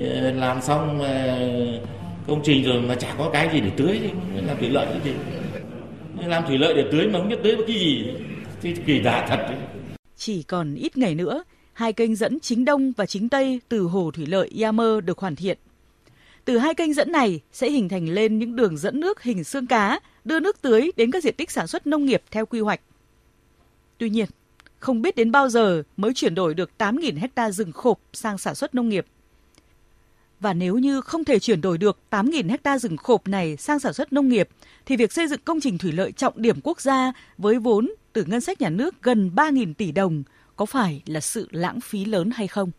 ờ, 0.00 0.30
làm 0.30 0.62
xong 0.62 1.02
ờ, 1.02 1.38
công 2.26 2.40
trình 2.44 2.64
rồi 2.64 2.80
mà 2.80 2.94
chả 2.94 3.14
có 3.18 3.30
cái 3.32 3.48
gì 3.52 3.60
để 3.60 3.70
tưới 3.76 4.00
thì 4.02 4.40
làm 4.46 4.58
thủy 4.58 4.68
lợi 4.68 4.86
cái 4.90 5.00
gì 5.04 5.12
làm 6.26 6.44
thủy 6.46 6.58
lợi 6.58 6.74
để 6.74 6.88
tưới 6.92 7.06
mà 7.06 7.18
không 7.18 7.28
biết 7.28 7.38
tưới 7.44 7.56
cái 7.66 7.78
gì 7.78 8.06
thì 8.62 8.74
kỳ 8.86 9.00
lạ 9.00 9.26
thật 9.28 9.36
đấy. 9.36 9.58
Chỉ 10.16 10.42
còn 10.42 10.74
ít 10.74 10.96
ngày 10.96 11.14
nữa, 11.14 11.44
hai 11.72 11.92
kênh 11.92 12.16
dẫn 12.16 12.40
chính 12.40 12.64
đông 12.64 12.92
và 12.96 13.06
chính 13.06 13.28
tây 13.28 13.60
từ 13.68 13.82
hồ 13.82 14.10
thủy 14.14 14.26
lợi 14.26 14.50
Yamer 14.62 15.04
được 15.04 15.18
hoàn 15.18 15.36
thiện. 15.36 15.58
Từ 16.44 16.58
hai 16.58 16.74
kênh 16.74 16.94
dẫn 16.94 17.12
này 17.12 17.40
sẽ 17.52 17.70
hình 17.70 17.88
thành 17.88 18.08
lên 18.08 18.38
những 18.38 18.56
đường 18.56 18.76
dẫn 18.76 19.00
nước 19.00 19.22
hình 19.22 19.44
xương 19.44 19.66
cá, 19.66 20.00
đưa 20.24 20.40
nước 20.40 20.62
tưới 20.62 20.90
đến 20.96 21.10
các 21.10 21.22
diện 21.22 21.34
tích 21.34 21.50
sản 21.50 21.66
xuất 21.66 21.86
nông 21.86 22.04
nghiệp 22.04 22.22
theo 22.30 22.46
quy 22.46 22.60
hoạch. 22.60 22.80
Tuy 23.98 24.10
nhiên, 24.10 24.26
không 24.78 25.02
biết 25.02 25.16
đến 25.16 25.32
bao 25.32 25.48
giờ 25.48 25.82
mới 25.96 26.14
chuyển 26.14 26.34
đổi 26.34 26.54
được 26.54 26.70
8.000 26.78 27.18
hecta 27.18 27.50
rừng 27.50 27.72
khộp 27.72 28.00
sang 28.12 28.38
sản 28.38 28.54
xuất 28.54 28.74
nông 28.74 28.88
nghiệp. 28.88 29.06
Và 30.40 30.52
nếu 30.52 30.78
như 30.78 31.00
không 31.00 31.24
thể 31.24 31.38
chuyển 31.38 31.60
đổi 31.60 31.78
được 31.78 31.98
8.000 32.10 32.50
hecta 32.50 32.78
rừng 32.78 32.96
khộp 32.96 33.28
này 33.28 33.56
sang 33.56 33.78
sản 33.78 33.92
xuất 33.92 34.12
nông 34.12 34.28
nghiệp, 34.28 34.48
thì 34.86 34.96
việc 34.96 35.12
xây 35.12 35.28
dựng 35.28 35.40
công 35.44 35.60
trình 35.60 35.78
thủy 35.78 35.92
lợi 35.92 36.12
trọng 36.12 36.42
điểm 36.42 36.60
quốc 36.62 36.80
gia 36.80 37.12
với 37.38 37.58
vốn 37.58 37.92
từ 38.12 38.24
ngân 38.24 38.40
sách 38.40 38.60
nhà 38.60 38.68
nước 38.68 39.02
gần 39.02 39.30
3.000 39.34 39.74
tỷ 39.74 39.92
đồng 39.92 40.22
có 40.56 40.66
phải 40.66 41.02
là 41.06 41.20
sự 41.20 41.48
lãng 41.50 41.80
phí 41.80 42.04
lớn 42.04 42.30
hay 42.30 42.46
không? 42.46 42.70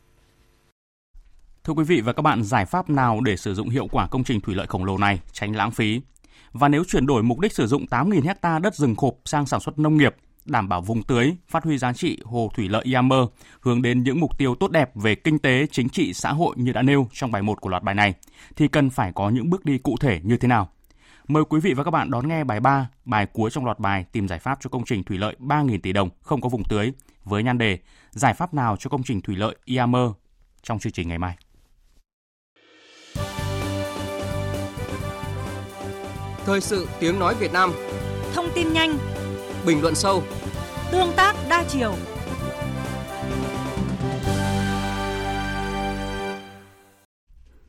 Thưa 1.63 1.73
quý 1.73 1.83
vị 1.83 2.01
và 2.01 2.13
các 2.13 2.21
bạn, 2.21 2.43
giải 2.43 2.65
pháp 2.65 2.89
nào 2.89 3.21
để 3.21 3.37
sử 3.37 3.53
dụng 3.53 3.69
hiệu 3.69 3.87
quả 3.91 4.07
công 4.07 4.23
trình 4.23 4.41
thủy 4.41 4.55
lợi 4.55 4.67
khổng 4.67 4.85
lồ 4.85 4.97
này 4.97 5.19
tránh 5.33 5.55
lãng 5.55 5.71
phí? 5.71 6.01
Và 6.51 6.67
nếu 6.67 6.83
chuyển 6.83 7.05
đổi 7.05 7.23
mục 7.23 7.39
đích 7.39 7.53
sử 7.53 7.67
dụng 7.67 7.85
8.000 7.89 8.21
hecta 8.21 8.59
đất 8.59 8.75
rừng 8.75 8.95
khộp 8.95 9.13
sang 9.25 9.45
sản 9.45 9.59
xuất 9.59 9.79
nông 9.79 9.97
nghiệp, 9.97 10.15
đảm 10.49 10.69
bảo 10.69 10.81
vùng 10.81 11.03
tưới, 11.03 11.35
phát 11.47 11.63
huy 11.63 11.77
giá 11.77 11.93
trị 11.93 12.19
hồ 12.25 12.51
thủy 12.55 12.69
lợi 12.69 12.85
Yammer, 12.93 13.19
hướng 13.61 13.81
đến 13.81 14.03
những 14.03 14.19
mục 14.19 14.37
tiêu 14.37 14.55
tốt 14.55 14.71
đẹp 14.71 14.91
về 14.95 15.15
kinh 15.15 15.39
tế, 15.39 15.67
chính 15.71 15.89
trị, 15.89 16.13
xã 16.13 16.31
hội 16.31 16.55
như 16.57 16.71
đã 16.71 16.81
nêu 16.81 17.07
trong 17.13 17.31
bài 17.31 17.41
1 17.41 17.61
của 17.61 17.69
loạt 17.69 17.83
bài 17.83 17.95
này, 17.95 18.13
thì 18.55 18.67
cần 18.67 18.89
phải 18.89 19.11
có 19.15 19.29
những 19.29 19.49
bước 19.49 19.65
đi 19.65 19.77
cụ 19.77 19.95
thể 19.99 20.19
như 20.23 20.37
thế 20.37 20.47
nào? 20.47 20.69
Mời 21.27 21.43
quý 21.49 21.59
vị 21.59 21.73
và 21.73 21.83
các 21.83 21.91
bạn 21.91 22.11
đón 22.11 22.27
nghe 22.27 22.43
bài 22.43 22.59
3, 22.59 22.89
bài 23.05 23.25
cuối 23.25 23.49
trong 23.49 23.65
loạt 23.65 23.79
bài 23.79 24.05
tìm 24.11 24.27
giải 24.27 24.39
pháp 24.39 24.57
cho 24.61 24.69
công 24.69 24.85
trình 24.85 25.03
thủy 25.03 25.17
lợi 25.17 25.35
3.000 25.39 25.79
tỷ 25.83 25.93
đồng 25.93 26.09
không 26.21 26.41
có 26.41 26.49
vùng 26.49 26.63
tưới 26.63 26.91
với 27.23 27.43
nhan 27.43 27.57
đề 27.57 27.79
Giải 28.11 28.33
pháp 28.33 28.53
nào 28.53 28.75
cho 28.79 28.89
công 28.89 29.03
trình 29.03 29.21
thủy 29.21 29.35
lợi 29.35 29.55
Yammer 29.77 30.09
trong 30.63 30.79
chương 30.79 30.93
trình 30.93 31.07
ngày 31.07 31.17
mai. 31.17 31.35
Thời 36.45 36.61
sự 36.61 36.87
tiếng 36.99 37.19
nói 37.19 37.35
Việt 37.39 37.53
Nam 37.53 37.71
Thông 38.33 38.49
tin 38.55 38.73
nhanh 38.73 38.97
Bình 39.65 39.81
luận 39.81 39.95
sâu 39.95 40.23
Tương 40.91 41.13
tác 41.15 41.35
đa 41.49 41.63
chiều 41.67 41.95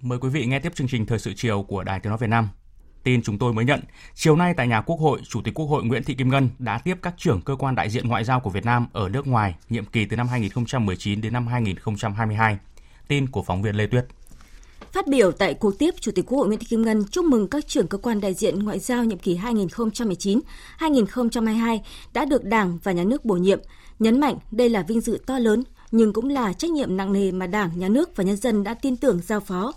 Mời 0.01 0.19
quý 0.19 0.29
vị 0.29 0.47
nghe 0.47 0.59
tiếp 0.59 0.75
chương 0.75 0.89
trình 0.89 1.07
Thời 1.07 1.19
sự 1.19 1.33
chiều 1.37 1.63
của 1.63 1.85
Đài 1.85 2.01
Tiếng 2.01 2.11
Nói 2.11 2.19
Việt 2.19 2.27
Nam. 2.27 2.49
Tin 3.05 3.23
chúng 3.23 3.39
tôi 3.39 3.53
mới 3.53 3.65
nhận, 3.65 3.81
chiều 4.15 4.37
nay 4.37 4.55
tại 4.57 4.69
nhà 4.69 4.81
Quốc 4.81 4.97
hội, 5.01 5.21
Chủ 5.29 5.43
tịch 5.43 5.55
Quốc 5.55 5.67
hội 5.67 5.85
Nguyễn 5.85 6.05
Thị 6.05 6.15
Kim 6.15 6.29
Ngân 6.29 6.49
đã 6.59 6.79
tiếp 6.79 6.99
các 7.03 7.15
trưởng 7.17 7.41
cơ 7.41 7.57
quan 7.57 7.75
đại 7.75 7.91
diện 7.91 8.09
ngoại 8.09 8.25
giao 8.25 8.41
của 8.41 8.51
Việt 8.51 8.65
Nam 8.65 8.87
ở 8.93 9.09
nước 9.09 9.27
ngoài 9.27 9.55
nhiệm 9.69 9.85
kỳ 9.85 10.05
từ 10.05 10.17
năm 10.17 10.29
2019 10.29 11.21
đến 11.21 11.33
năm 11.33 11.47
2022. 11.47 12.59
Tin 13.09 13.31
của 13.31 13.43
phóng 13.43 13.63
viên 13.63 13.75
Lê 13.75 13.87
Tuyết. 13.87 14.07
Phát 14.93 15.07
biểu 15.07 15.33
tại 15.33 15.55
cuộc 15.55 15.79
tiếp, 15.79 15.95
Chủ 16.01 16.13
tịch 16.13 16.27
Quốc 16.27 16.39
hội 16.39 16.49
Nguyễn 16.49 16.59
Thị 16.59 16.67
Kim 16.71 16.83
Ngân 16.83 17.05
chúc 17.11 17.25
mừng 17.25 17.49
các 17.49 17.69
trưởng 17.69 17.87
cơ 17.87 17.99
quan 17.99 18.21
đại 18.21 18.35
diện 18.35 18.59
ngoại 18.59 18.79
giao 18.79 19.05
nhiệm 19.05 19.19
kỳ 19.19 19.37
2019-2022 20.79 21.79
đã 22.13 22.25
được 22.25 22.45
Đảng 22.45 22.79
và 22.83 22.93
Nhà 22.93 23.05
nước 23.05 23.25
bổ 23.25 23.35
nhiệm, 23.35 23.61
nhấn 23.99 24.21
mạnh 24.21 24.37
đây 24.51 24.69
là 24.69 24.83
vinh 24.83 25.01
dự 25.01 25.19
to 25.27 25.39
lớn 25.39 25.65
nhưng 25.91 26.13
cũng 26.13 26.29
là 26.29 26.53
trách 26.53 26.71
nhiệm 26.71 26.97
nặng 26.97 27.13
nề 27.13 27.33
mà 27.33 27.47
Đảng, 27.47 27.71
Nhà 27.77 27.89
nước 27.89 28.17
và 28.17 28.25
nhân 28.25 28.37
dân 28.37 28.65
đã 28.65 28.75
tin 28.75 28.97
tưởng 28.97 29.21
giao 29.27 29.41
phó. 29.41 29.73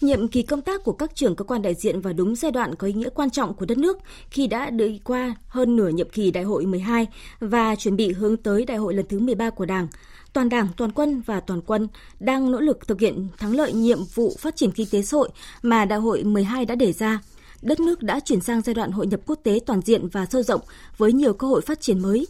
Nhiệm 0.00 0.28
kỳ 0.28 0.42
công 0.42 0.62
tác 0.62 0.84
của 0.84 0.92
các 0.92 1.14
trưởng 1.14 1.36
cơ 1.36 1.44
quan 1.44 1.62
đại 1.62 1.74
diện 1.74 2.00
vào 2.00 2.12
đúng 2.12 2.36
giai 2.36 2.50
đoạn 2.52 2.74
có 2.74 2.86
ý 2.86 2.92
nghĩa 2.92 3.08
quan 3.14 3.30
trọng 3.30 3.54
của 3.54 3.66
đất 3.66 3.78
nước 3.78 3.98
khi 4.30 4.46
đã 4.46 4.70
đi 4.70 5.00
qua 5.04 5.34
hơn 5.48 5.76
nửa 5.76 5.88
nhiệm 5.88 6.08
kỳ 6.10 6.30
đại 6.30 6.44
hội 6.44 6.66
12 6.66 7.06
và 7.40 7.74
chuẩn 7.74 7.96
bị 7.96 8.12
hướng 8.12 8.36
tới 8.36 8.64
đại 8.64 8.76
hội 8.76 8.94
lần 8.94 9.06
thứ 9.08 9.18
13 9.18 9.50
của 9.50 9.64
Đảng 9.64 9.88
toàn 10.34 10.48
Đảng, 10.48 10.68
toàn 10.76 10.92
quân 10.92 11.22
và 11.26 11.40
toàn 11.40 11.60
quân 11.66 11.88
đang 12.20 12.50
nỗ 12.50 12.60
lực 12.60 12.88
thực 12.88 13.00
hiện 13.00 13.28
thắng 13.38 13.56
lợi 13.56 13.72
nhiệm 13.72 13.98
vụ 14.14 14.36
phát 14.38 14.56
triển 14.56 14.70
kinh 14.70 14.86
tế 14.90 15.02
xã 15.02 15.16
hội 15.16 15.28
mà 15.62 15.84
Đại 15.84 15.98
hội 15.98 16.24
12 16.24 16.64
đã 16.64 16.74
đề 16.74 16.92
ra. 16.92 17.20
Đất 17.62 17.80
nước 17.80 18.02
đã 18.02 18.20
chuyển 18.20 18.40
sang 18.40 18.60
giai 18.60 18.74
đoạn 18.74 18.90
hội 18.90 19.06
nhập 19.06 19.20
quốc 19.26 19.38
tế 19.42 19.60
toàn 19.66 19.80
diện 19.80 20.08
và 20.08 20.26
sâu 20.26 20.42
rộng 20.42 20.60
với 20.96 21.12
nhiều 21.12 21.32
cơ 21.32 21.46
hội 21.46 21.60
phát 21.60 21.80
triển 21.80 21.98
mới. 21.98 22.26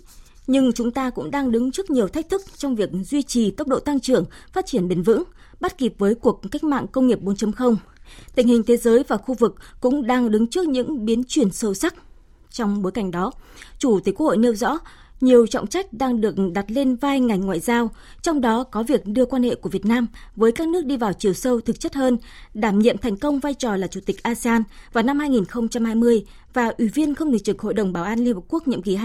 Nhưng 0.46 0.72
chúng 0.72 0.90
ta 0.90 1.10
cũng 1.10 1.30
đang 1.30 1.52
đứng 1.52 1.72
trước 1.72 1.90
nhiều 1.90 2.08
thách 2.08 2.28
thức 2.28 2.42
trong 2.56 2.76
việc 2.76 2.90
duy 3.04 3.22
trì 3.22 3.50
tốc 3.50 3.68
độ 3.68 3.80
tăng 3.80 4.00
trưởng, 4.00 4.24
phát 4.52 4.66
triển 4.66 4.88
bền 4.88 5.02
vững, 5.02 5.22
bắt 5.60 5.78
kịp 5.78 5.94
với 5.98 6.14
cuộc 6.14 6.40
cách 6.50 6.64
mạng 6.64 6.86
công 6.92 7.06
nghiệp 7.06 7.18
4.0. 7.22 7.76
Tình 8.34 8.48
hình 8.48 8.62
thế 8.62 8.76
giới 8.76 9.02
và 9.08 9.16
khu 9.16 9.34
vực 9.34 9.54
cũng 9.80 10.06
đang 10.06 10.30
đứng 10.30 10.46
trước 10.46 10.68
những 10.68 11.04
biến 11.04 11.24
chuyển 11.24 11.50
sâu 11.50 11.74
sắc. 11.74 11.94
Trong 12.50 12.82
bối 12.82 12.92
cảnh 12.92 13.10
đó, 13.10 13.32
Chủ 13.78 14.00
tịch 14.00 14.14
Quốc 14.14 14.26
hội 14.26 14.36
nêu 14.36 14.54
rõ 14.54 14.78
nhiều 15.24 15.46
trọng 15.46 15.66
trách 15.66 15.92
đang 15.92 16.20
được 16.20 16.34
đặt 16.52 16.70
lên 16.70 16.96
vai 16.96 17.20
ngành 17.20 17.40
ngoại 17.40 17.60
giao, 17.60 17.90
trong 18.22 18.40
đó 18.40 18.64
có 18.64 18.82
việc 18.82 19.06
đưa 19.06 19.24
quan 19.24 19.42
hệ 19.42 19.54
của 19.54 19.68
Việt 19.68 19.84
Nam 19.86 20.06
với 20.36 20.52
các 20.52 20.68
nước 20.68 20.84
đi 20.84 20.96
vào 20.96 21.12
chiều 21.12 21.32
sâu 21.32 21.60
thực 21.60 21.80
chất 21.80 21.94
hơn, 21.94 22.18
đảm 22.54 22.78
nhiệm 22.78 22.98
thành 22.98 23.16
công 23.16 23.40
vai 23.40 23.54
trò 23.54 23.76
là 23.76 23.86
Chủ 23.86 24.00
tịch 24.06 24.22
ASEAN 24.22 24.62
vào 24.92 25.04
năm 25.04 25.18
2020 25.18 26.24
và 26.52 26.72
Ủy 26.78 26.88
viên 26.88 27.14
không 27.14 27.30
thường 27.30 27.40
trực 27.40 27.60
Hội 27.60 27.74
đồng 27.74 27.92
Bảo 27.92 28.04
an 28.04 28.18
Liên 28.18 28.34
Hợp 28.34 28.40
Quốc 28.48 28.68
nhiệm 28.68 28.82
kỳ 28.82 28.96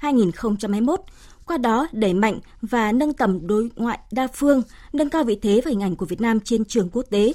2020-2021 0.00 0.96
qua 1.46 1.58
đó 1.58 1.86
đẩy 1.92 2.14
mạnh 2.14 2.38
và 2.62 2.92
nâng 2.92 3.12
tầm 3.12 3.46
đối 3.46 3.68
ngoại 3.76 3.98
đa 4.12 4.28
phương, 4.34 4.62
nâng 4.92 5.10
cao 5.10 5.24
vị 5.24 5.38
thế 5.42 5.60
và 5.64 5.68
hình 5.68 5.82
ảnh 5.82 5.96
của 5.96 6.06
Việt 6.06 6.20
Nam 6.20 6.40
trên 6.40 6.64
trường 6.64 6.88
quốc 6.92 7.04
tế. 7.10 7.32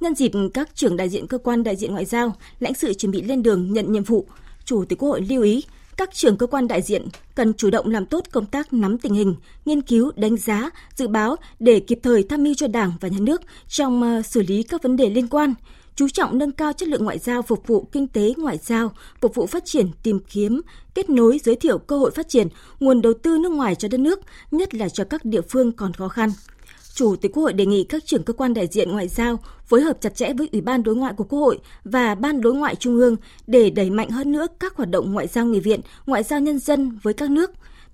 Nhân 0.00 0.14
dịp 0.14 0.32
các 0.54 0.68
trưởng 0.74 0.96
đại 0.96 1.08
diện 1.08 1.26
cơ 1.26 1.38
quan 1.38 1.64
đại 1.64 1.76
diện 1.76 1.92
ngoại 1.92 2.04
giao, 2.04 2.32
lãnh 2.60 2.74
sự 2.74 2.94
chuẩn 2.94 3.12
bị 3.12 3.22
lên 3.22 3.42
đường 3.42 3.72
nhận 3.72 3.92
nhiệm 3.92 4.04
vụ, 4.04 4.26
Chủ 4.64 4.84
tịch 4.84 4.98
Quốc 4.98 5.08
hội 5.08 5.20
lưu 5.20 5.42
ý 5.42 5.62
các 5.98 6.14
trưởng 6.14 6.36
cơ 6.36 6.46
quan 6.46 6.68
đại 6.68 6.82
diện 6.82 7.08
cần 7.34 7.54
chủ 7.54 7.70
động 7.70 7.90
làm 7.90 8.06
tốt 8.06 8.24
công 8.32 8.46
tác 8.46 8.72
nắm 8.72 8.98
tình 8.98 9.14
hình, 9.14 9.34
nghiên 9.64 9.82
cứu, 9.82 10.12
đánh 10.16 10.36
giá, 10.36 10.70
dự 10.94 11.08
báo 11.08 11.36
để 11.58 11.80
kịp 11.80 11.98
thời 12.02 12.22
tham 12.22 12.42
mưu 12.42 12.54
cho 12.54 12.66
Đảng 12.66 12.92
và 13.00 13.08
Nhà 13.08 13.18
nước 13.20 13.42
trong 13.68 14.02
ờ, 14.02 14.22
xử 14.22 14.42
lý 14.42 14.62
các 14.62 14.82
vấn 14.82 14.96
đề 14.96 15.10
liên 15.10 15.28
quan, 15.28 15.54
chú 15.94 16.08
trọng 16.08 16.38
nâng 16.38 16.52
cao 16.52 16.72
chất 16.72 16.88
lượng 16.88 17.04
ngoại 17.04 17.18
giao 17.18 17.42
phục 17.42 17.66
vụ 17.66 17.88
kinh 17.92 18.08
tế 18.08 18.34
ngoại 18.36 18.58
giao, 18.58 18.92
phục 19.20 19.34
vụ 19.34 19.46
phát 19.46 19.64
triển 19.64 19.88
tìm 20.02 20.20
kiếm, 20.30 20.60
kết 20.94 21.10
nối 21.10 21.40
giới 21.44 21.56
thiệu 21.56 21.78
cơ 21.78 21.98
hội 21.98 22.10
phát 22.10 22.28
triển, 22.28 22.48
nguồn 22.80 23.02
đầu 23.02 23.12
tư 23.22 23.38
nước 23.38 23.52
ngoài 23.52 23.74
cho 23.74 23.88
đất 23.88 24.00
nước, 24.00 24.20
nhất 24.50 24.74
là 24.74 24.88
cho 24.88 25.04
các 25.04 25.24
địa 25.24 25.42
phương 25.48 25.72
còn 25.72 25.92
khó 25.92 26.08
khăn. 26.08 26.30
Chủ 26.98 27.16
tịch 27.16 27.32
Quốc 27.34 27.42
hội 27.42 27.52
đề 27.52 27.66
nghị 27.66 27.84
các 27.84 28.06
trưởng 28.06 28.22
cơ 28.22 28.32
quan 28.32 28.54
đại 28.54 28.66
diện 28.66 28.92
ngoại 28.92 29.08
giao 29.08 29.38
phối 29.66 29.80
hợp 29.80 30.00
chặt 30.00 30.14
chẽ 30.14 30.32
với 30.32 30.48
Ủy 30.52 30.60
ban 30.60 30.82
đối 30.82 30.96
ngoại 30.96 31.12
của 31.16 31.24
Quốc 31.24 31.38
hội 31.38 31.58
và 31.84 32.14
Ban 32.14 32.40
đối 32.40 32.54
ngoại 32.54 32.74
Trung 32.74 32.96
ương 32.96 33.16
để 33.46 33.70
đẩy 33.70 33.90
mạnh 33.90 34.10
hơn 34.10 34.32
nữa 34.32 34.46
các 34.60 34.76
hoạt 34.76 34.90
động 34.90 35.12
ngoại 35.12 35.26
giao 35.26 35.46
nghị 35.46 35.60
viện, 35.60 35.80
ngoại 36.06 36.22
giao 36.22 36.40
nhân 36.40 36.58
dân 36.58 36.98
với 37.02 37.14
các 37.14 37.30
nước, 37.30 37.50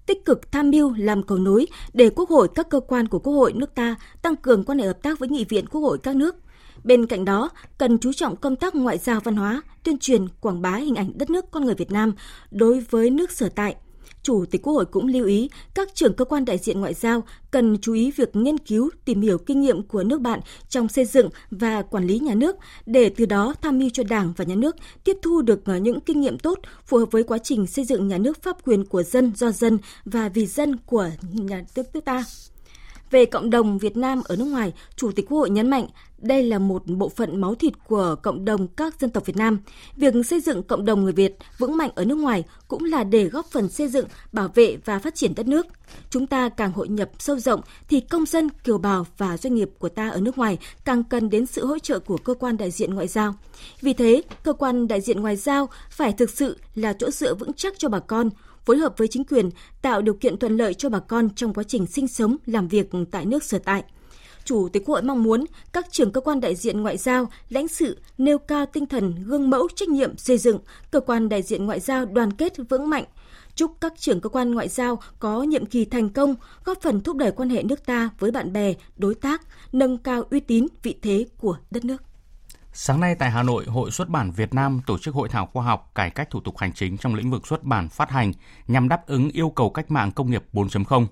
tích 0.06 0.24
cực 0.24 0.52
tham 0.52 0.70
mưu 0.70 0.94
làm 0.96 1.22
cầu 1.22 1.38
nối 1.38 1.66
để 1.92 2.10
Quốc 2.10 2.28
hội 2.28 2.48
các 2.54 2.68
cơ 2.70 2.80
quan 2.80 3.08
của 3.08 3.18
Quốc 3.18 3.32
hội 3.32 3.52
nước 3.52 3.74
ta 3.74 3.94
tăng 4.22 4.36
cường 4.36 4.64
quan 4.64 4.78
hệ 4.78 4.86
hợp 4.86 5.02
tác 5.02 5.18
với 5.18 5.28
nghị 5.28 5.44
viện 5.44 5.66
Quốc 5.66 5.80
hội 5.80 5.98
các 6.02 6.16
nước. 6.16 6.36
Bên 6.84 7.06
cạnh 7.06 7.24
đó, 7.24 7.50
cần 7.78 7.98
chú 7.98 8.12
trọng 8.12 8.36
công 8.36 8.56
tác 8.56 8.74
ngoại 8.74 8.98
giao 8.98 9.20
văn 9.20 9.36
hóa, 9.36 9.62
tuyên 9.82 9.98
truyền, 9.98 10.28
quảng 10.40 10.62
bá 10.62 10.76
hình 10.76 10.94
ảnh 10.94 11.12
đất 11.14 11.30
nước 11.30 11.44
con 11.50 11.64
người 11.64 11.74
Việt 11.74 11.90
Nam 11.90 12.12
đối 12.50 12.80
với 12.80 13.10
nước 13.10 13.30
sở 13.30 13.48
tại, 13.48 13.76
Chủ 14.24 14.44
tịch 14.50 14.62
Quốc 14.62 14.72
hội 14.72 14.84
cũng 14.84 15.06
lưu 15.06 15.26
ý 15.26 15.50
các 15.74 15.94
trưởng 15.94 16.14
cơ 16.14 16.24
quan 16.24 16.44
đại 16.44 16.58
diện 16.58 16.80
ngoại 16.80 16.94
giao 16.94 17.22
cần 17.50 17.76
chú 17.82 17.92
ý 17.92 18.10
việc 18.10 18.36
nghiên 18.36 18.58
cứu, 18.58 18.90
tìm 19.04 19.20
hiểu 19.20 19.38
kinh 19.38 19.60
nghiệm 19.60 19.82
của 19.82 20.02
nước 20.02 20.20
bạn 20.20 20.40
trong 20.68 20.88
xây 20.88 21.04
dựng 21.04 21.28
và 21.50 21.82
quản 21.82 22.06
lý 22.06 22.18
nhà 22.18 22.34
nước 22.34 22.56
để 22.86 23.08
từ 23.16 23.26
đó 23.26 23.54
tham 23.62 23.78
mưu 23.78 23.88
cho 23.92 24.02
Đảng 24.02 24.32
và 24.36 24.44
nhà 24.44 24.54
nước 24.54 24.76
tiếp 25.04 25.16
thu 25.22 25.42
được 25.42 25.66
à, 25.66 25.78
những 25.78 26.00
kinh 26.00 26.20
nghiệm 26.20 26.38
tốt 26.38 26.58
phù 26.86 26.98
hợp 26.98 27.08
với 27.10 27.22
quá 27.22 27.38
trình 27.38 27.66
xây 27.66 27.84
dựng 27.84 28.08
nhà 28.08 28.18
nước 28.18 28.42
pháp 28.42 28.56
quyền 28.64 28.84
của 28.84 29.02
dân, 29.02 29.32
do 29.36 29.50
dân 29.50 29.78
và 30.04 30.28
vì 30.28 30.46
dân 30.46 30.76
của 30.76 31.10
nhà 31.32 31.64
nước 31.76 31.86
nước 31.94 32.04
ta. 32.04 32.24
Về 33.10 33.24
cộng 33.24 33.50
đồng 33.50 33.78
Việt 33.78 33.96
Nam 33.96 34.22
ở 34.24 34.36
nước 34.36 34.44
ngoài, 34.44 34.72
Chủ 34.96 35.12
tịch 35.12 35.26
Quốc 35.28 35.38
hội 35.38 35.50
nhấn 35.50 35.70
mạnh 35.70 35.86
đây 36.24 36.42
là 36.42 36.58
một 36.58 36.86
bộ 36.86 37.08
phận 37.08 37.40
máu 37.40 37.54
thịt 37.54 37.72
của 37.88 38.16
cộng 38.22 38.44
đồng 38.44 38.68
các 38.68 39.00
dân 39.00 39.10
tộc 39.10 39.26
Việt 39.26 39.36
Nam. 39.36 39.58
Việc 39.96 40.14
xây 40.26 40.40
dựng 40.40 40.62
cộng 40.62 40.84
đồng 40.84 41.04
người 41.04 41.12
Việt 41.12 41.36
vững 41.58 41.76
mạnh 41.76 41.90
ở 41.94 42.04
nước 42.04 42.18
ngoài 42.18 42.44
cũng 42.68 42.84
là 42.84 43.04
để 43.04 43.24
góp 43.24 43.46
phần 43.46 43.68
xây 43.68 43.88
dựng, 43.88 44.06
bảo 44.32 44.48
vệ 44.54 44.76
và 44.84 44.98
phát 44.98 45.14
triển 45.14 45.34
đất 45.34 45.46
nước. 45.46 45.66
Chúng 46.10 46.26
ta 46.26 46.48
càng 46.48 46.72
hội 46.72 46.88
nhập 46.88 47.10
sâu 47.18 47.38
rộng 47.38 47.60
thì 47.88 48.00
công 48.00 48.26
dân, 48.26 48.48
kiều 48.64 48.78
bào 48.78 49.06
và 49.18 49.36
doanh 49.36 49.54
nghiệp 49.54 49.70
của 49.78 49.88
ta 49.88 50.08
ở 50.08 50.20
nước 50.20 50.38
ngoài 50.38 50.58
càng 50.84 51.04
cần 51.04 51.30
đến 51.30 51.46
sự 51.46 51.66
hỗ 51.66 51.78
trợ 51.78 51.98
của 51.98 52.16
cơ 52.16 52.34
quan 52.34 52.56
đại 52.56 52.70
diện 52.70 52.94
ngoại 52.94 53.08
giao. 53.08 53.34
Vì 53.80 53.92
thế, 53.92 54.22
cơ 54.44 54.52
quan 54.52 54.88
đại 54.88 55.00
diện 55.00 55.20
ngoại 55.20 55.36
giao 55.36 55.68
phải 55.90 56.12
thực 56.12 56.30
sự 56.30 56.58
là 56.74 56.92
chỗ 56.92 57.10
dựa 57.10 57.34
vững 57.34 57.52
chắc 57.52 57.78
cho 57.78 57.88
bà 57.88 57.98
con, 58.00 58.30
phối 58.64 58.78
hợp 58.78 58.94
với 58.96 59.08
chính 59.08 59.24
quyền 59.24 59.50
tạo 59.82 60.02
điều 60.02 60.14
kiện 60.14 60.36
thuận 60.36 60.56
lợi 60.56 60.74
cho 60.74 60.88
bà 60.88 60.98
con 60.98 61.28
trong 61.30 61.54
quá 61.54 61.64
trình 61.64 61.86
sinh 61.86 62.08
sống, 62.08 62.36
làm 62.46 62.68
việc 62.68 62.90
tại 63.10 63.24
nước 63.26 63.44
sở 63.44 63.58
tại. 63.58 63.84
Chủ 64.44 64.68
tịch 64.68 64.82
Quốc 64.86 64.94
hội 64.94 65.02
mong 65.02 65.22
muốn 65.22 65.44
các 65.72 65.86
trưởng 65.90 66.12
cơ 66.12 66.20
quan 66.20 66.40
đại 66.40 66.54
diện 66.54 66.80
ngoại 66.80 66.96
giao, 66.96 67.26
lãnh 67.48 67.68
sự 67.68 68.00
nêu 68.18 68.38
cao 68.38 68.66
tinh 68.66 68.86
thần 68.86 69.14
gương 69.24 69.50
mẫu 69.50 69.68
trách 69.76 69.88
nhiệm 69.88 70.16
xây 70.16 70.38
dựng 70.38 70.58
cơ 70.90 71.00
quan 71.00 71.28
đại 71.28 71.42
diện 71.42 71.66
ngoại 71.66 71.80
giao 71.80 72.04
đoàn 72.04 72.32
kết 72.32 72.52
vững 72.68 72.90
mạnh, 72.90 73.04
chúc 73.54 73.72
các 73.80 73.92
trưởng 73.98 74.20
cơ 74.20 74.28
quan 74.28 74.54
ngoại 74.54 74.68
giao 74.68 74.98
có 75.18 75.42
nhiệm 75.42 75.66
kỳ 75.66 75.84
thành 75.84 76.08
công, 76.08 76.34
góp 76.64 76.82
phần 76.82 77.00
thúc 77.00 77.16
đẩy 77.16 77.32
quan 77.32 77.50
hệ 77.50 77.62
nước 77.62 77.86
ta 77.86 78.10
với 78.18 78.30
bạn 78.30 78.52
bè, 78.52 78.74
đối 78.96 79.14
tác, 79.14 79.42
nâng 79.72 79.98
cao 79.98 80.22
uy 80.30 80.40
tín, 80.40 80.66
vị 80.82 80.98
thế 81.02 81.26
của 81.38 81.56
đất 81.70 81.84
nước. 81.84 82.02
Sáng 82.72 83.00
nay 83.00 83.14
tại 83.14 83.30
Hà 83.30 83.42
Nội, 83.42 83.64
Hội 83.64 83.90
xuất 83.90 84.08
bản 84.08 84.30
Việt 84.30 84.54
Nam 84.54 84.80
tổ 84.86 84.98
chức 84.98 85.14
hội 85.14 85.28
thảo 85.28 85.48
khoa 85.52 85.64
học 85.64 85.90
cải 85.94 86.10
cách 86.10 86.30
thủ 86.30 86.40
tục 86.40 86.58
hành 86.58 86.72
chính 86.72 86.98
trong 86.98 87.14
lĩnh 87.14 87.30
vực 87.30 87.46
xuất 87.46 87.64
bản 87.64 87.88
phát 87.88 88.10
hành 88.10 88.32
nhằm 88.68 88.88
đáp 88.88 89.06
ứng 89.06 89.30
yêu 89.30 89.50
cầu 89.50 89.70
cách 89.70 89.90
mạng 89.90 90.12
công 90.12 90.30
nghiệp 90.30 90.44
4.0. 90.52 91.06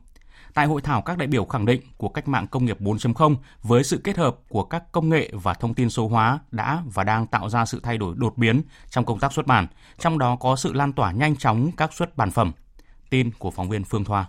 Tại 0.55 0.67
hội 0.67 0.81
thảo, 0.83 1.03
các 1.03 1.19
đại 1.19 1.27
biểu 1.27 1.45
khẳng 1.45 1.67
định 1.67 1.81
của 1.97 2.09
cách 2.09 2.29
mạng 2.29 2.47
công 2.51 2.65
nghiệp 2.65 2.81
4.0 2.81 3.37
với 3.63 3.85
sự 3.85 4.01
kết 4.05 4.17
hợp 4.17 4.37
của 4.49 4.65
các 4.65 4.93
công 4.93 5.09
nghệ 5.09 5.31
và 5.33 5.55
thông 5.55 5.75
tin 5.75 5.91
số 5.91 6.09
hóa 6.09 6.39
đã 6.51 6.83
và 6.95 7.05
đang 7.05 7.27
tạo 7.27 7.49
ra 7.49 7.67
sự 7.67 7.81
thay 7.83 7.99
đổi 7.99 8.15
đột 8.19 8.39
biến 8.39 8.63
trong 8.91 9.05
công 9.05 9.19
tác 9.19 9.33
xuất 9.33 9.47
bản, 9.47 9.67
trong 9.99 10.19
đó 10.19 10.37
có 10.41 10.57
sự 10.57 10.73
lan 10.73 10.93
tỏa 10.93 11.13
nhanh 11.13 11.37
chóng 11.37 11.71
các 11.77 11.93
xuất 11.93 12.17
bản 12.17 12.31
phẩm. 12.31 12.53
Tin 13.11 13.31
của 13.39 13.51
phóng 13.51 13.69
viên 13.69 13.85
Phương 13.85 14.05
Thoa. 14.05 14.27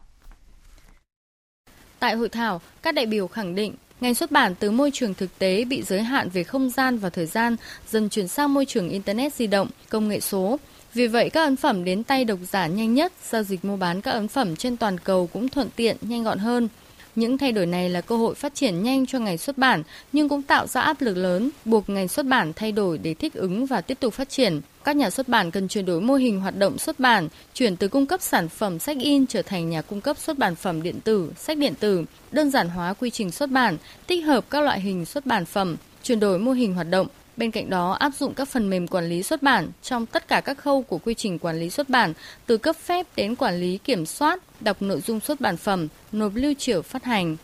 Tại 2.00 2.16
hội 2.16 2.30
thảo, 2.30 2.62
các 2.82 2.96
đại 2.96 3.06
biểu 3.06 3.28
khẳng 3.28 3.56
định 3.56 3.76
ngành 4.02 4.16
xuất 4.16 4.32
bản 4.32 4.56
từ 4.56 4.72
môi 4.72 4.92
trường 4.94 5.14
thực 5.14 5.40
tế 5.40 5.66
bị 5.66 5.84
giới 5.84 6.04
hạn 6.04 6.30
về 6.30 6.44
không 6.44 6.70
gian 6.70 6.98
và 6.98 7.10
thời 7.10 7.26
gian 7.26 7.56
dần 7.88 8.10
chuyển 8.10 8.28
sang 8.28 8.54
môi 8.54 8.66
trường 8.66 8.90
internet 8.90 9.34
di 9.34 9.48
động, 9.48 9.68
công 9.90 10.08
nghệ 10.08 10.20
số, 10.20 10.58
vì 10.94 11.08
vậy, 11.08 11.30
các 11.30 11.44
ấn 11.44 11.56
phẩm 11.56 11.84
đến 11.84 12.04
tay 12.04 12.26
độc 12.26 12.40
giả 12.52 12.68
nhanh 12.68 12.94
nhất, 12.94 13.14
giao 13.30 13.44
dịch 13.44 13.66
mua 13.66 13.78
bán 13.78 14.02
các 14.02 14.12
ấn 14.12 14.28
phẩm 14.28 14.56
trên 14.56 14.78
toàn 14.78 14.98
cầu 14.98 15.30
cũng 15.34 15.50
thuận 15.50 15.70
tiện, 15.76 15.98
nhanh 16.02 16.24
gọn 16.24 16.40
hơn. 16.40 16.68
Những 17.16 17.38
thay 17.38 17.52
đổi 17.52 17.66
này 17.66 17.90
là 17.90 18.02
cơ 18.02 18.18
hội 18.18 18.36
phát 18.36 18.56
triển 18.56 18.84
nhanh 18.84 19.06
cho 19.06 19.20
ngành 19.20 19.38
xuất 19.38 19.58
bản, 19.58 19.84
nhưng 20.12 20.30
cũng 20.30 20.42
tạo 20.42 20.68
ra 20.68 20.82
áp 20.82 21.02
lực 21.02 21.18
lớn, 21.18 21.50
buộc 21.66 21.90
ngành 21.90 22.08
xuất 22.08 22.26
bản 22.26 22.54
thay 22.56 22.72
đổi 22.72 22.98
để 22.98 23.14
thích 23.14 23.34
ứng 23.34 23.66
và 23.66 23.82
tiếp 23.82 24.00
tục 24.00 24.14
phát 24.14 24.30
triển. 24.30 24.62
Các 24.84 24.96
nhà 24.96 25.10
xuất 25.10 25.28
bản 25.28 25.52
cần 25.52 25.68
chuyển 25.68 25.86
đổi 25.86 26.02
mô 26.02 26.14
hình 26.14 26.40
hoạt 26.40 26.58
động 26.58 26.78
xuất 26.78 27.00
bản, 27.00 27.30
chuyển 27.54 27.76
từ 27.76 27.88
cung 27.88 28.06
cấp 28.06 28.22
sản 28.22 28.50
phẩm 28.50 28.80
sách 28.80 28.98
in 29.00 29.28
trở 29.28 29.42
thành 29.42 29.70
nhà 29.70 29.82
cung 29.82 30.02
cấp 30.02 30.18
xuất 30.18 30.38
bản 30.38 30.56
phẩm 30.56 30.84
điện 30.84 31.00
tử, 31.04 31.32
sách 31.38 31.58
điện 31.58 31.74
tử, 31.80 32.06
đơn 32.32 32.50
giản 32.50 32.70
hóa 32.70 32.94
quy 32.94 33.10
trình 33.10 33.32
xuất 33.32 33.50
bản, 33.50 33.78
tích 34.08 34.26
hợp 34.26 34.50
các 34.50 34.64
loại 34.64 34.82
hình 34.82 35.06
xuất 35.06 35.26
bản 35.26 35.46
phẩm, 35.46 35.76
chuyển 36.04 36.20
đổi 36.20 36.40
mô 36.40 36.52
hình 36.52 36.74
hoạt 36.74 36.90
động, 36.90 37.08
Bên 37.38 37.52
cạnh 37.52 37.70
đó, 37.70 37.92
áp 37.92 38.12
dụng 38.20 38.34
các 38.34 38.48
phần 38.48 38.70
mềm 38.70 38.88
quản 38.88 39.10
lý 39.10 39.24
xuất 39.24 39.44
bản 39.44 39.72
trong 39.84 40.06
tất 40.06 40.28
cả 40.28 40.42
các 40.42 40.58
khâu 40.58 40.82
của 40.82 40.98
quy 40.98 41.14
trình 41.14 41.40
quản 41.40 41.60
lý 41.60 41.70
xuất 41.70 41.90
bản, 41.90 42.14
từ 42.46 42.58
cấp 42.58 42.76
phép 42.76 43.08
đến 43.16 43.36
quản 43.36 43.60
lý 43.60 43.78
kiểm 43.78 44.06
soát, 44.06 44.40
đọc 44.62 44.82
nội 44.82 45.02
dung 45.02 45.20
xuất 45.20 45.42
bản 45.42 45.58
phẩm, 45.58 45.88
nộp 46.12 46.32
lưu 46.36 46.54
trữ 46.58 46.82
phát 46.82 47.04
hành. 47.04 47.38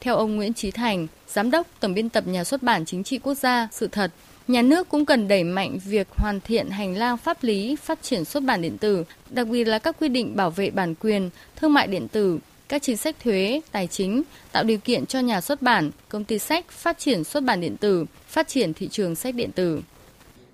Theo 0.00 0.16
ông 0.16 0.36
Nguyễn 0.36 0.54
Trí 0.54 0.70
Thành, 0.70 1.06
Giám 1.28 1.50
đốc 1.50 1.66
Tổng 1.80 1.94
biên 1.94 2.08
tập 2.08 2.26
Nhà 2.26 2.44
xuất 2.44 2.62
bản 2.62 2.84
Chính 2.84 3.04
trị 3.04 3.18
Quốc 3.18 3.34
gia, 3.34 3.68
sự 3.72 3.86
thật, 3.86 4.10
nhà 4.48 4.62
nước 4.62 4.88
cũng 4.88 5.06
cần 5.06 5.28
đẩy 5.28 5.44
mạnh 5.44 5.78
việc 5.84 6.06
hoàn 6.16 6.40
thiện 6.40 6.70
hành 6.70 6.96
lang 6.96 7.16
pháp 7.16 7.44
lý 7.44 7.76
phát 7.76 8.02
triển 8.02 8.24
xuất 8.24 8.42
bản 8.42 8.62
điện 8.62 8.78
tử, 8.78 9.04
đặc 9.30 9.46
biệt 9.48 9.64
là 9.64 9.78
các 9.78 9.96
quy 10.00 10.08
định 10.08 10.36
bảo 10.36 10.50
vệ 10.50 10.70
bản 10.70 10.94
quyền, 10.94 11.30
thương 11.56 11.72
mại 11.72 11.86
điện 11.86 12.08
tử, 12.08 12.38
các 12.72 12.82
chính 12.82 12.96
sách 12.96 13.16
thuế, 13.24 13.60
tài 13.72 13.86
chính, 13.86 14.22
tạo 14.52 14.64
điều 14.64 14.78
kiện 14.78 15.06
cho 15.06 15.20
nhà 15.20 15.40
xuất 15.40 15.62
bản, 15.62 15.90
công 16.08 16.24
ty 16.24 16.38
sách 16.38 16.70
phát 16.70 16.98
triển 16.98 17.24
xuất 17.24 17.44
bản 17.44 17.60
điện 17.60 17.76
tử, 17.76 18.06
phát 18.26 18.48
triển 18.48 18.74
thị 18.74 18.88
trường 18.88 19.14
sách 19.14 19.34
điện 19.34 19.50
tử. 19.52 19.80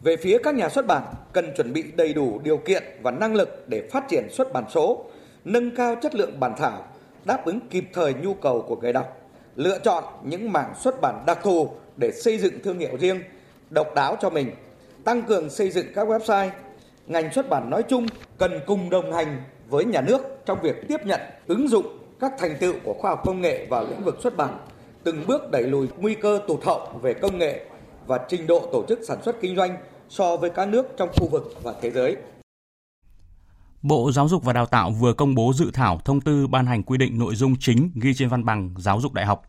Về 0.03 0.17
phía 0.17 0.39
các 0.43 0.55
nhà 0.55 0.69
xuất 0.69 0.87
bản 0.87 1.03
cần 1.33 1.55
chuẩn 1.57 1.73
bị 1.73 1.85
đầy 1.97 2.13
đủ 2.15 2.41
điều 2.45 2.57
kiện 2.57 2.83
và 3.03 3.11
năng 3.11 3.35
lực 3.35 3.65
để 3.69 3.89
phát 3.93 4.05
triển 4.09 4.29
xuất 4.31 4.53
bản 4.53 4.65
số, 4.75 5.05
nâng 5.45 5.77
cao 5.77 5.97
chất 6.03 6.15
lượng 6.15 6.41
bản 6.41 6.55
thảo, 6.59 6.89
đáp 7.25 7.45
ứng 7.45 7.61
kịp 7.71 7.85
thời 7.93 8.15
nhu 8.15 8.35
cầu 8.35 8.65
của 8.69 8.77
người 8.77 8.93
đọc, 8.93 9.31
lựa 9.57 9.79
chọn 9.79 10.05
những 10.25 10.53
mảng 10.53 10.75
xuất 10.81 11.01
bản 11.01 11.25
đặc 11.27 11.39
thù 11.43 11.71
để 11.97 12.13
xây 12.13 12.39
dựng 12.39 12.63
thương 12.65 12.79
hiệu 12.79 12.97
riêng, 13.01 13.23
độc 13.71 13.95
đáo 13.95 14.17
cho 14.21 14.31
mình, 14.31 14.51
tăng 15.05 15.23
cường 15.23 15.51
xây 15.51 15.71
dựng 15.71 15.87
các 15.95 16.09
website. 16.09 16.51
Ngành 17.07 17.33
xuất 17.33 17.49
bản 17.49 17.71
nói 17.71 17.83
chung 17.83 18.07
cần 18.39 18.61
cùng 18.67 18.91
đồng 18.91 19.13
hành 19.13 19.43
với 19.69 19.85
nhà 19.85 20.01
nước 20.01 20.21
trong 20.47 20.59
việc 20.63 20.77
tiếp 20.89 21.07
nhận, 21.07 21.21
ứng 21.47 21.69
dụng 21.69 21.98
các 22.21 22.33
thành 22.39 22.57
tựu 22.61 22.75
của 22.85 22.95
khoa 22.99 23.11
học 23.11 23.23
công 23.25 23.41
nghệ 23.41 23.67
vào 23.71 23.87
lĩnh 23.91 24.05
vực 24.05 24.19
xuất 24.23 24.37
bản, 24.37 24.59
từng 25.05 25.27
bước 25.27 25.51
đẩy 25.51 25.63
lùi 25.63 25.89
nguy 25.99 26.15
cơ 26.15 26.41
tụt 26.49 26.65
hậu 26.65 27.01
về 27.03 27.15
công 27.15 27.39
nghệ 27.39 27.67
và 28.07 28.19
trình 28.29 28.47
độ 28.47 28.69
tổ 28.73 28.85
chức 28.89 28.99
sản 29.09 29.19
xuất 29.25 29.37
kinh 29.41 29.57
doanh 29.57 29.77
so 30.09 30.37
với 30.37 30.51
các 30.51 30.69
nước 30.69 30.87
trong 30.97 31.09
khu 31.17 31.29
vực 31.29 31.55
và 31.63 31.75
thế 31.83 31.91
giới. 31.91 32.17
Bộ 33.83 34.13
Giáo 34.13 34.29
dục 34.29 34.45
và 34.45 34.53
Đào 34.53 34.67
tạo 34.67 34.91
vừa 34.91 35.13
công 35.13 35.35
bố 35.35 35.53
dự 35.55 35.71
thảo 35.75 36.01
thông 36.05 36.21
tư 36.21 36.47
ban 36.47 36.67
hành 36.67 36.83
quy 36.83 36.99
định 36.99 37.19
nội 37.19 37.35
dung 37.35 37.57
chính 37.61 37.91
ghi 37.95 38.15
trên 38.15 38.29
văn 38.29 38.45
bằng 38.45 38.75
giáo 38.79 39.01
dục 39.01 39.13
đại 39.13 39.27
học. 39.27 39.43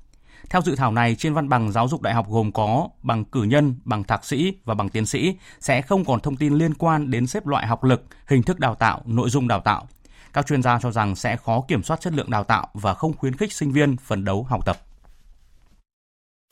Theo 0.50 0.62
dự 0.62 0.76
thảo 0.76 0.92
này, 0.92 1.16
trên 1.16 1.34
văn 1.34 1.50
bằng 1.50 1.72
giáo 1.72 1.88
dục 1.88 2.02
đại 2.02 2.14
học 2.14 2.26
gồm 2.30 2.52
có 2.52 2.88
bằng 3.04 3.26
cử 3.26 3.44
nhân, 3.44 3.76
bằng 3.86 4.04
thạc 4.04 4.26
sĩ 4.26 4.54
và 4.66 4.74
bằng 4.74 4.90
tiến 4.90 5.06
sĩ 5.06 5.36
sẽ 5.60 5.82
không 5.82 6.06
còn 6.06 6.20
thông 6.20 6.36
tin 6.36 6.54
liên 6.54 6.74
quan 6.74 7.12
đến 7.12 7.28
xếp 7.28 7.48
loại 7.48 7.68
học 7.68 7.84
lực, 7.84 8.04
hình 8.28 8.44
thức 8.44 8.60
đào 8.60 8.76
tạo, 8.76 9.02
nội 9.06 9.30
dung 9.30 9.48
đào 9.48 9.60
tạo. 9.60 9.88
Các 10.34 10.48
chuyên 10.48 10.64
gia 10.64 10.80
cho 10.82 10.92
rằng 10.92 11.16
sẽ 11.16 11.38
khó 11.38 11.64
kiểm 11.68 11.84
soát 11.84 12.02
chất 12.02 12.14
lượng 12.14 12.30
đào 12.30 12.44
tạo 12.44 12.68
và 12.74 12.94
không 12.94 13.18
khuyến 13.18 13.36
khích 13.36 13.54
sinh 13.54 13.72
viên 13.72 13.98
phấn 13.98 14.26
đấu 14.26 14.44
học 14.50 14.66
tập. 14.66 14.78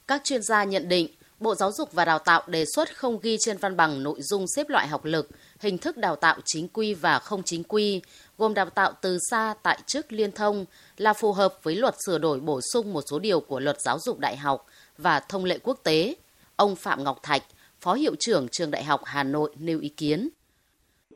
Các 0.08 0.22
chuyên 0.24 0.44
gia 0.44 0.64
nhận 0.64 0.90
định, 0.90 1.08
Bộ 1.40 1.56
Giáo 1.56 1.72
dục 1.72 1.94
và 1.94 2.06
Đào 2.06 2.20
tạo 2.20 2.44
đề 2.48 2.66
xuất 2.76 2.98
không 2.98 3.20
ghi 3.20 3.38
trên 3.40 3.58
văn 3.58 3.78
bằng 3.78 4.04
nội 4.04 4.22
dung 4.22 4.46
xếp 4.56 4.70
loại 4.70 4.88
học 4.88 5.06
lực, 5.06 5.30
hình 5.60 5.78
thức 5.78 5.98
đào 5.98 6.16
tạo 6.16 6.38
chính 6.46 6.68
quy 6.68 6.94
và 6.94 7.20
không 7.20 7.44
chính 7.44 7.64
quy, 7.64 8.02
gồm 8.38 8.54
đào 8.54 8.70
tạo 8.70 8.94
từ 9.02 9.18
xa 9.32 9.54
tại 9.64 9.80
chức 9.86 10.12
liên 10.12 10.32
thông 10.32 10.66
là 10.98 11.14
phù 11.14 11.34
hợp 11.34 11.54
với 11.64 11.76
luật 11.76 11.96
sửa 12.06 12.18
đổi 12.18 12.40
bổ 12.40 12.60
sung 12.74 12.94
một 12.94 13.02
số 13.10 13.20
điều 13.20 13.40
của 13.40 13.60
luật 13.60 13.82
giáo 13.82 14.00
dục 14.00 14.20
đại 14.20 14.38
học 14.38 14.66
và 14.98 15.20
thông 15.20 15.46
lệ 15.46 15.60
quốc 15.64 15.80
tế. 15.84 16.16
Ông 16.56 16.76
Phạm 16.76 17.04
Ngọc 17.04 17.20
Thạch, 17.24 17.44
Phó 17.82 17.94
Hiệu 17.94 18.16
trưởng 18.20 18.48
Trường 18.52 18.72
Đại 18.72 18.84
học 18.84 19.02
Hà 19.06 19.24
Nội 19.24 19.56
nêu 19.60 19.80
ý 19.80 19.90
kiến 19.90 20.30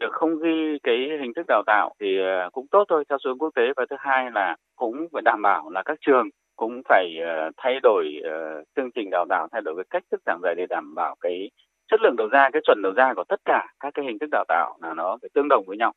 được 0.02 0.12
không 0.12 0.40
ghi 0.40 0.80
cái 0.84 0.98
hình 1.22 1.34
thức 1.36 1.46
đào 1.48 1.64
tạo 1.66 1.94
thì 2.00 2.20
ờ, 2.20 2.50
cũng 2.54 2.68
tốt 2.68 2.86
thôi, 2.90 3.04
theo 3.10 3.18
xu 3.24 3.30
hướng 3.30 3.40
quốc 3.40 3.50
tế. 3.56 3.64
Và 3.76 3.86
thứ 3.90 3.96
hai 4.00 4.32
là 4.32 4.56
cũng 4.76 5.08
phải 5.14 5.22
đảm 5.22 5.42
bảo 5.42 5.70
là 5.70 5.84
các 5.84 5.98
trường 6.02 6.30
cũng 6.56 6.82
phải 6.90 7.18
ờ, 7.26 7.50
thay 7.58 7.80
đổi 7.84 8.22
ờ, 8.24 8.64
chương 8.76 8.92
trình 8.92 9.10
đào 9.10 9.26
tạo, 9.30 9.48
thay 9.52 9.62
đổi 9.62 9.76
cái 9.76 9.86
cách 9.90 10.04
thức 10.12 10.22
giảng 10.26 10.40
dạy 10.44 10.56
để 10.56 10.66
đảm 10.70 10.96
bảo 10.96 11.16
cái 11.22 11.50
chất 11.92 12.02
lượng 12.02 12.16
đầu 12.18 12.28
ra, 12.28 12.50
cái 12.54 12.62
chuẩn 12.66 12.82
đầu 12.84 12.94
ra 12.94 13.14
của 13.14 13.24
tất 13.24 13.40
cả 13.46 13.68
các 13.80 13.94
cái 13.94 14.06
hình 14.06 14.20
thức 14.20 14.30
đào 14.32 14.46
tạo 14.48 14.78
là 14.82 14.94
nó 14.94 15.18
phải 15.22 15.30
tương 15.34 15.48
đồng 15.48 15.64
với 15.68 15.78
nhau. 15.78 15.94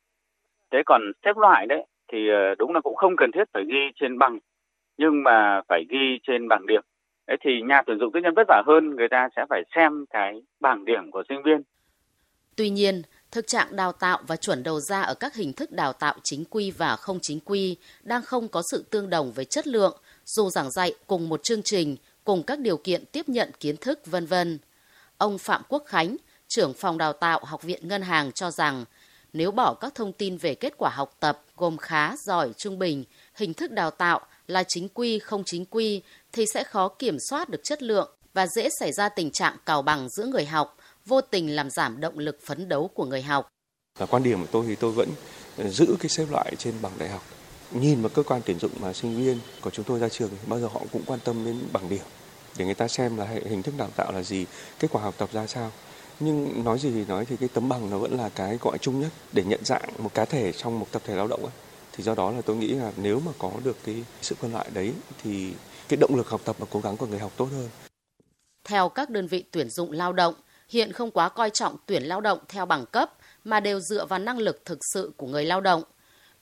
Thế 0.71 0.83
còn 0.85 1.01
xếp 1.25 1.37
loại 1.37 1.65
đấy 1.65 1.85
thì 2.11 2.29
đúng 2.57 2.73
là 2.73 2.81
cũng 2.81 2.95
không 2.95 3.15
cần 3.15 3.31
thiết 3.31 3.43
phải 3.53 3.63
ghi 3.65 3.91
trên 3.95 4.17
bằng, 4.17 4.39
nhưng 4.97 5.23
mà 5.23 5.61
phải 5.69 5.85
ghi 5.89 6.19
trên 6.23 6.47
bảng 6.47 6.65
điểm. 6.65 6.81
Đấy 7.27 7.37
thì 7.41 7.61
nhà 7.61 7.81
tuyển 7.81 7.99
dụng 7.99 8.11
tư 8.11 8.19
nhân 8.19 8.33
vất 8.33 8.47
vả 8.47 8.63
hơn, 8.65 8.95
người 8.95 9.07
ta 9.07 9.29
sẽ 9.35 9.45
phải 9.49 9.63
xem 9.75 10.05
cái 10.09 10.41
bảng 10.59 10.85
điểm 10.85 11.11
của 11.11 11.23
sinh 11.29 11.43
viên. 11.43 11.61
Tuy 12.57 12.69
nhiên 12.69 13.01
Thực 13.35 13.47
trạng 13.47 13.75
đào 13.75 13.91
tạo 13.91 14.19
và 14.27 14.35
chuẩn 14.35 14.63
đầu 14.63 14.79
ra 14.79 15.01
ở 15.01 15.13
các 15.13 15.35
hình 15.35 15.53
thức 15.53 15.71
đào 15.71 15.93
tạo 15.93 16.15
chính 16.23 16.45
quy 16.49 16.71
và 16.71 16.95
không 16.95 17.19
chính 17.21 17.39
quy 17.39 17.75
đang 18.03 18.21
không 18.21 18.47
có 18.47 18.63
sự 18.71 18.85
tương 18.89 19.09
đồng 19.09 19.31
về 19.31 19.45
chất 19.45 19.67
lượng, 19.67 19.97
dù 20.25 20.49
giảng 20.49 20.71
dạy 20.71 20.93
cùng 21.07 21.29
một 21.29 21.43
chương 21.43 21.63
trình, 21.63 21.97
cùng 22.23 22.43
các 22.43 22.59
điều 22.59 22.77
kiện 22.77 23.05
tiếp 23.05 23.29
nhận 23.29 23.51
kiến 23.59 23.77
thức, 23.77 23.99
vân 24.05 24.25
vân. 24.25 24.59
Ông 25.17 25.37
Phạm 25.37 25.61
Quốc 25.69 25.83
Khánh, 25.85 26.17
trưởng 26.47 26.73
phòng 26.73 26.97
đào 26.97 27.13
tạo 27.13 27.39
Học 27.45 27.63
viện 27.63 27.87
Ngân 27.87 28.01
hàng 28.01 28.31
cho 28.31 28.51
rằng, 28.51 28.85
nếu 29.33 29.51
bỏ 29.51 29.73
các 29.73 29.95
thông 29.95 30.13
tin 30.13 30.37
về 30.37 30.55
kết 30.55 30.73
quả 30.77 30.89
học 30.89 31.15
tập 31.19 31.41
gồm 31.57 31.77
khá, 31.77 32.15
giỏi, 32.25 32.51
trung 32.57 32.79
bình, 32.79 33.03
hình 33.35 33.53
thức 33.53 33.71
đào 33.71 33.91
tạo 33.91 34.19
là 34.47 34.63
chính 34.67 34.89
quy, 34.89 35.19
không 35.19 35.43
chính 35.45 35.65
quy 35.65 36.01
thì 36.31 36.45
sẽ 36.53 36.63
khó 36.63 36.87
kiểm 36.87 37.17
soát 37.29 37.49
được 37.49 37.63
chất 37.63 37.83
lượng 37.83 38.11
và 38.33 38.47
dễ 38.47 38.69
xảy 38.79 38.91
ra 38.91 39.09
tình 39.09 39.31
trạng 39.31 39.57
cào 39.65 39.81
bằng 39.81 40.09
giữa 40.09 40.25
người 40.25 40.45
học, 40.45 40.77
vô 41.05 41.21
tình 41.21 41.55
làm 41.55 41.69
giảm 41.69 41.99
động 41.99 42.19
lực 42.19 42.39
phấn 42.45 42.69
đấu 42.69 42.87
của 42.87 43.05
người 43.05 43.21
học. 43.21 43.47
Và 43.99 44.05
quan 44.05 44.23
điểm 44.23 44.41
của 44.41 44.47
tôi 44.51 44.65
thì 44.67 44.75
tôi 44.75 44.91
vẫn 44.91 45.09
giữ 45.57 45.95
cái 45.99 46.09
xếp 46.09 46.25
loại 46.31 46.55
trên 46.57 46.73
bằng 46.81 46.91
đại 46.97 47.09
học. 47.09 47.23
Nhìn 47.71 48.01
vào 48.01 48.09
cơ 48.09 48.23
quan 48.23 48.41
tuyển 48.45 48.59
dụng 48.59 48.71
mà 48.79 48.93
sinh 48.93 49.17
viên 49.17 49.39
của 49.61 49.69
chúng 49.69 49.85
tôi 49.85 49.99
ra 49.99 50.09
trường 50.09 50.29
thì 50.29 50.37
bao 50.47 50.59
giờ 50.59 50.67
họ 50.67 50.81
cũng 50.91 51.01
quan 51.05 51.19
tâm 51.23 51.45
đến 51.45 51.59
bằng 51.73 51.89
điểm 51.89 52.03
để 52.57 52.65
người 52.65 52.73
ta 52.73 52.87
xem 52.87 53.17
là 53.17 53.25
hình 53.25 53.63
thức 53.63 53.73
đào 53.77 53.89
tạo 53.95 54.11
là 54.11 54.23
gì, 54.23 54.45
kết 54.79 54.87
quả 54.91 55.01
học 55.01 55.15
tập 55.17 55.29
ra 55.33 55.47
sao. 55.47 55.71
Nhưng 56.19 56.63
nói 56.63 56.79
gì 56.79 56.91
thì 56.91 57.05
nói 57.05 57.25
thì 57.25 57.37
cái 57.37 57.49
tấm 57.53 57.69
bằng 57.69 57.89
nó 57.89 57.97
vẫn 57.97 58.17
là 58.17 58.29
cái 58.29 58.57
gọi 58.61 58.77
chung 58.77 59.01
nhất 59.01 59.11
để 59.33 59.43
nhận 59.43 59.65
dạng 59.65 59.89
một 59.97 60.13
cá 60.13 60.25
thể 60.25 60.51
trong 60.51 60.79
một 60.79 60.87
tập 60.91 61.01
thể 61.05 61.15
lao 61.15 61.27
động 61.27 61.41
ấy. 61.43 61.53
Thì 61.91 62.03
do 62.03 62.15
đó 62.15 62.31
là 62.31 62.41
tôi 62.41 62.55
nghĩ 62.55 62.67
là 62.67 62.91
nếu 62.97 63.19
mà 63.19 63.31
có 63.39 63.51
được 63.63 63.77
cái 63.85 64.03
sự 64.21 64.35
phân 64.39 64.53
loại 64.53 64.69
đấy 64.73 64.93
thì 65.23 65.53
cái 65.87 65.97
động 65.97 66.15
lực 66.15 66.29
học 66.29 66.41
tập 66.45 66.55
và 66.59 66.65
cố 66.69 66.79
gắng 66.79 66.97
của 66.97 67.05
người 67.05 67.19
học 67.19 67.31
tốt 67.37 67.47
hơn. 67.51 67.69
Theo 68.63 68.89
các 68.89 69.09
đơn 69.09 69.27
vị 69.27 69.43
tuyển 69.51 69.69
dụng 69.69 69.91
lao 69.91 70.13
động, 70.13 70.33
hiện 70.69 70.91
không 70.91 71.11
quá 71.11 71.29
coi 71.29 71.49
trọng 71.49 71.75
tuyển 71.85 72.03
lao 72.03 72.21
động 72.21 72.39
theo 72.47 72.65
bằng 72.65 72.85
cấp 72.85 73.11
mà 73.43 73.59
đều 73.59 73.79
dựa 73.79 74.05
vào 74.05 74.19
năng 74.19 74.37
lực 74.37 74.61
thực 74.65 74.79
sự 74.93 75.11
của 75.17 75.27
người 75.27 75.45
lao 75.45 75.61
động. 75.61 75.83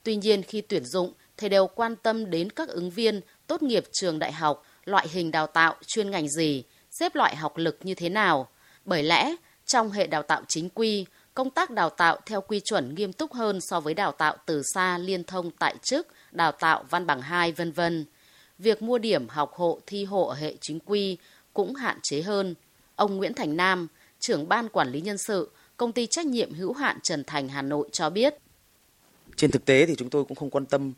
Tuy 0.04 0.16
nhiên 0.16 0.44
khi 0.44 0.62
tuyển 0.62 0.86
dụng 0.86 1.14
thì 1.38 1.50
đều 1.50 1.68
quan 1.68 1.96
tâm 1.96 2.30
đến 2.30 2.50
các 2.50 2.70
ứng 2.70 2.90
viên 2.90 3.22
tốt 3.48 3.64
nghiệp 3.64 3.84
trường 3.92 4.20
đại 4.20 4.32
học, 4.32 4.66
loại 4.86 5.08
hình 5.08 5.32
đào 5.32 5.48
tạo 5.48 5.76
chuyên 5.88 6.12
ngành 6.12 6.30
gì, 6.30 6.64
xếp 6.92 7.16
loại 7.16 7.36
học 7.36 7.58
lực 7.58 7.78
như 7.84 7.94
thế 7.96 8.10
nào. 8.10 8.48
Bởi 8.86 9.04
lẽ, 9.04 9.36
trong 9.66 9.92
hệ 9.92 10.08
đào 10.08 10.24
tạo 10.24 10.42
chính 10.48 10.70
quy, 10.70 11.06
công 11.34 11.50
tác 11.50 11.70
đào 11.70 11.90
tạo 11.90 12.18
theo 12.26 12.42
quy 12.42 12.60
chuẩn 12.60 12.96
nghiêm 12.96 13.14
túc 13.14 13.34
hơn 13.34 13.60
so 13.62 13.80
với 13.80 13.94
đào 13.94 14.12
tạo 14.12 14.38
từ 14.46 14.62
xa 14.74 14.98
liên 14.98 15.24
thông 15.24 15.52
tại 15.52 15.76
chức, 15.82 16.08
đào 16.32 16.52
tạo 16.52 16.84
văn 16.90 17.06
bằng 17.06 17.22
2 17.22 17.52
vân 17.52 17.72
vân. 17.72 18.06
Việc 18.60 18.82
mua 18.82 18.98
điểm 18.98 19.30
học 19.30 19.54
hộ 19.54 19.80
thi 19.88 20.06
hộ 20.06 20.28
ở 20.28 20.36
hệ 20.36 20.56
chính 20.62 20.80
quy 20.80 21.18
cũng 21.54 21.76
hạn 21.76 22.00
chế 22.04 22.22
hơn. 22.22 22.56
Ông 22.96 23.18
Nguyễn 23.18 23.34
Thành 23.34 23.58
Nam, 23.58 23.88
trưởng 24.24 24.50
ban 24.50 24.70
quản 24.70 24.92
lý 24.92 25.02
nhân 25.02 25.18
sự, 25.18 25.52
công 25.78 25.92
ty 25.92 26.08
trách 26.08 26.26
nhiệm 26.26 26.54
hữu 26.54 26.74
hạn 26.74 27.00
Trần 27.04 27.24
Thành 27.28 27.50
Hà 27.50 27.62
Nội 27.62 27.90
cho 27.92 28.10
biết. 28.10 28.34
Trên 29.36 29.52
thực 29.52 29.66
tế 29.66 29.86
thì 29.86 29.96
chúng 29.96 30.10
tôi 30.10 30.26
cũng 30.26 30.36
không 30.36 30.50
quan 30.50 30.66
tâm 30.66 30.94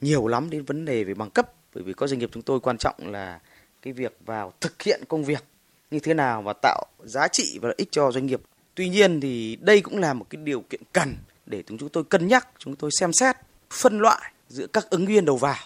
nhiều 0.00 0.26
lắm 0.26 0.50
đến 0.50 0.64
vấn 0.64 0.84
đề 0.84 1.04
về 1.04 1.14
bằng 1.14 1.30
cấp 1.30 1.52
bởi 1.74 1.84
vì 1.84 1.92
có 1.92 2.06
doanh 2.06 2.18
nghiệp 2.18 2.30
chúng 2.32 2.42
tôi 2.42 2.60
quan 2.60 2.78
trọng 2.78 2.94
là 3.12 3.40
cái 3.82 3.92
việc 3.92 4.18
vào 4.26 4.52
thực 4.60 4.82
hiện 4.82 5.02
công 5.08 5.24
việc 5.24 5.44
như 5.90 5.98
thế 5.98 6.14
nào 6.14 6.42
và 6.42 6.52
tạo 6.62 6.86
giá 7.04 7.28
trị 7.32 7.58
và 7.62 7.68
lợi 7.68 7.74
ích 7.78 7.88
cho 7.92 8.12
doanh 8.12 8.26
nghiệp. 8.26 8.40
Tuy 8.74 8.88
nhiên 8.88 9.20
thì 9.20 9.56
đây 9.60 9.80
cũng 9.80 9.98
là 9.98 10.14
một 10.14 10.26
cái 10.30 10.42
điều 10.42 10.60
kiện 10.60 10.80
cần 10.92 11.16
để 11.46 11.62
chúng 11.66 11.88
tôi 11.88 12.04
cân 12.04 12.28
nhắc, 12.28 12.48
chúng 12.58 12.76
tôi 12.76 12.90
xem 12.98 13.12
xét, 13.12 13.36
phân 13.70 13.98
loại 13.98 14.32
giữa 14.48 14.66
các 14.66 14.90
ứng 14.90 15.06
viên 15.06 15.24
đầu 15.24 15.36
vào. 15.36 15.56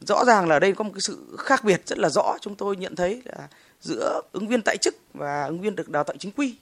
Rõ 0.00 0.24
ràng 0.24 0.48
là 0.48 0.58
đây 0.58 0.72
có 0.72 0.84
một 0.84 0.90
cái 0.94 1.00
sự 1.00 1.36
khác 1.38 1.64
biệt 1.64 1.82
rất 1.86 1.98
là 1.98 2.08
rõ 2.08 2.36
chúng 2.40 2.54
tôi 2.54 2.76
nhận 2.76 2.96
thấy 2.96 3.22
là 3.24 3.48
giữa 3.80 4.20
ứng 4.32 4.48
viên 4.48 4.62
tại 4.62 4.76
chức 4.76 4.96
và 5.14 5.44
ứng 5.44 5.60
viên 5.60 5.76
được 5.76 5.88
đào 5.88 6.04
tạo 6.04 6.16
chính 6.16 6.32
quy. 6.32 6.56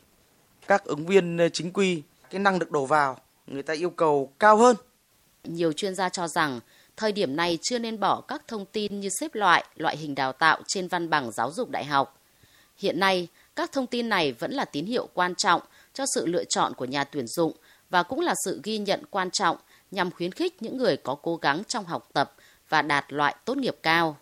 Các 0.66 0.84
ứng 0.84 1.06
viên 1.06 1.38
ờ, 1.38 1.48
chính 1.48 1.72
quy 1.72 2.02
cái 2.30 2.38
năng 2.38 2.58
lực 2.58 2.70
đổ 2.70 2.86
vào 2.86 3.18
người 3.46 3.62
ta 3.62 3.74
yêu 3.74 3.90
cầu 3.90 4.32
cao 4.38 4.56
hơn. 4.56 4.76
Nhiều 5.44 5.72
chuyên 5.72 5.94
gia 5.94 6.08
cho 6.08 6.28
rằng 6.28 6.60
thời 6.96 7.12
điểm 7.12 7.36
này 7.36 7.58
chưa 7.62 7.78
nên 7.78 8.00
bỏ 8.00 8.20
các 8.20 8.42
thông 8.48 8.66
tin 8.66 9.00
như 9.00 9.08
xếp 9.20 9.34
loại, 9.34 9.64
loại 9.76 9.96
hình 9.96 10.14
đào 10.14 10.32
tạo 10.32 10.60
trên 10.66 10.88
văn 10.88 11.10
bằng 11.10 11.32
giáo 11.32 11.52
dục 11.52 11.70
đại 11.70 11.84
học. 11.84 12.20
Hiện 12.76 13.00
nay, 13.00 13.28
các 13.56 13.72
thông 13.72 13.86
tin 13.86 14.08
này 14.08 14.32
vẫn 14.32 14.50
là 14.52 14.64
tín 14.64 14.86
hiệu 14.86 15.08
quan 15.14 15.34
trọng 15.34 15.60
cho 15.92 16.04
sự 16.14 16.26
lựa 16.26 16.44
chọn 16.44 16.74
của 16.74 16.84
nhà 16.84 17.04
tuyển 17.04 17.26
dụng 17.26 17.52
và 17.90 18.02
cũng 18.02 18.20
là 18.20 18.34
sự 18.44 18.60
ghi 18.62 18.78
nhận 18.78 19.02
quan 19.10 19.30
trọng 19.30 19.56
nhằm 19.90 20.10
khuyến 20.10 20.32
khích 20.32 20.62
những 20.62 20.76
người 20.76 20.96
có 20.96 21.14
cố 21.22 21.36
gắng 21.36 21.62
trong 21.68 21.84
học 21.84 22.08
tập 22.12 22.34
và 22.74 22.82
đạt 22.82 23.04
loại 23.08 23.34
tốt 23.44 23.56
nghiệp 23.56 23.74
cao. 23.82 24.16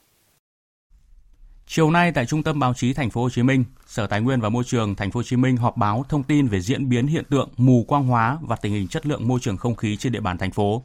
Chiều 1.66 1.90
nay 1.90 2.12
tại 2.14 2.26
Trung 2.26 2.42
tâm 2.42 2.60
Báo 2.60 2.74
chí 2.74 2.92
Thành 2.94 3.10
phố 3.10 3.22
Hồ 3.22 3.30
Chí 3.30 3.42
Minh, 3.42 3.64
Sở 3.86 4.06
Tài 4.06 4.20
nguyên 4.20 4.40
và 4.40 4.48
Môi 4.48 4.64
trường 4.66 4.94
Thành 4.94 5.10
phố 5.10 5.18
Hồ 5.18 5.22
Chí 5.22 5.36
Minh 5.36 5.56
họp 5.56 5.76
báo 5.76 6.04
thông 6.08 6.22
tin 6.22 6.46
về 6.46 6.60
diễn 6.60 6.88
biến 6.88 7.06
hiện 7.06 7.24
tượng 7.30 7.48
mù 7.56 7.84
quang 7.88 8.04
hóa 8.04 8.38
và 8.48 8.56
tình 8.62 8.72
hình 8.72 8.88
chất 8.88 9.06
lượng 9.06 9.28
môi 9.28 9.38
trường 9.42 9.56
không 9.56 9.74
khí 9.74 9.96
trên 9.96 10.12
địa 10.12 10.20
bàn 10.20 10.38
thành 10.38 10.50
phố. 10.50 10.82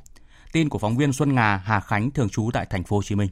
Tin 0.54 0.70
của 0.70 0.80
phóng 0.80 0.98
viên 0.98 1.14
Xuân 1.14 1.36
Ngà, 1.36 1.56
Hà 1.56 1.80
Khánh 1.80 2.12
thường 2.12 2.30
trú 2.30 2.50
tại 2.54 2.66
Thành 2.70 2.84
phố 2.84 2.96
Hồ 2.96 3.02
Chí 3.04 3.16
Minh. 3.16 3.30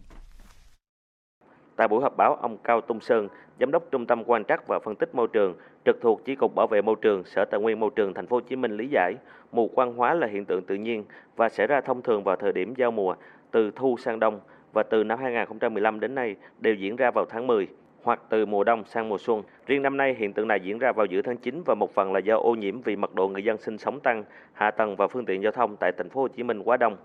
Tại 1.76 1.88
buổi 1.88 2.02
họp 2.02 2.18
báo, 2.18 2.36
ông 2.36 2.58
Cao 2.64 2.82
Tung 2.82 3.00
Sơn, 3.02 3.28
Giám 3.60 3.72
đốc 3.72 3.84
Trung 3.92 4.06
tâm 4.06 4.24
quan 4.24 4.44
trắc 4.48 4.68
và 4.68 4.80
phân 4.86 4.96
tích 4.96 5.16
môi 5.16 5.28
trường, 5.34 5.54
trực 5.86 5.96
thuộc 6.02 6.22
Chi 6.26 6.36
cục 6.36 6.56
Bảo 6.56 6.68
vệ 6.68 6.82
môi 6.82 6.96
trường, 7.02 7.24
Sở 7.36 7.46
Tài 7.46 7.60
nguyên 7.60 7.80
Môi 7.80 7.90
trường 7.96 8.14
Thành 8.14 8.28
phố 8.28 8.36
Hồ 8.36 8.42
Chí 8.50 8.56
Minh 8.56 8.78
lý 8.78 8.88
giải, 8.92 9.14
mù 9.52 9.68
quang 9.76 9.94
hóa 9.98 10.14
là 10.14 10.28
hiện 10.28 10.46
tượng 10.46 10.66
tự 10.66 10.76
nhiên 10.76 11.06
và 11.36 11.50
xảy 11.50 11.68
ra 11.68 11.82
thông 11.82 12.02
thường 12.02 12.24
vào 12.24 12.36
thời 12.36 12.54
điểm 12.54 12.74
giao 12.78 12.92
mùa, 12.92 13.16
từ 13.56 13.72
thu 13.76 13.98
sang 13.98 14.20
đông 14.20 14.40
và 14.74 14.84
từ 14.84 15.04
năm 15.04 15.20
2015 15.20 16.00
đến 16.00 16.16
nay 16.16 16.36
đều 16.60 16.74
diễn 16.74 16.96
ra 16.96 17.12
vào 17.12 17.26
tháng 17.26 17.48
10 17.48 17.68
hoặc 18.04 18.22
từ 18.30 18.46
mùa 18.46 18.64
đông 18.64 18.84
sang 18.86 19.10
mùa 19.10 19.18
xuân. 19.18 19.44
Riêng 19.68 19.82
năm 19.82 19.98
nay 19.98 20.16
hiện 20.20 20.34
tượng 20.34 20.48
này 20.48 20.60
diễn 20.60 20.80
ra 20.80 20.92
vào 20.92 21.06
giữa 21.06 21.22
tháng 21.22 21.38
9 21.38 21.62
và 21.66 21.76
một 21.76 21.94
phần 21.94 22.14
là 22.14 22.20
do 22.20 22.38
ô 22.38 22.56
nhiễm 22.56 22.82
vì 22.82 22.96
mật 22.96 23.16
độ 23.16 23.28
người 23.28 23.44
dân 23.44 23.58
sinh 23.58 23.78
sống 23.78 24.00
tăng, 24.00 24.24
hạ 24.54 24.72
tầng 24.72 24.96
và 24.96 25.08
phương 25.08 25.26
tiện 25.26 25.44
giao 25.44 25.52
thông 25.52 25.76
tại 25.78 25.92
thành 25.98 26.10
phố 26.10 26.22
Hồ 26.22 26.28
Chí 26.28 26.44
Minh 26.44 26.60
quá 26.64 26.78
đông. 26.78 26.98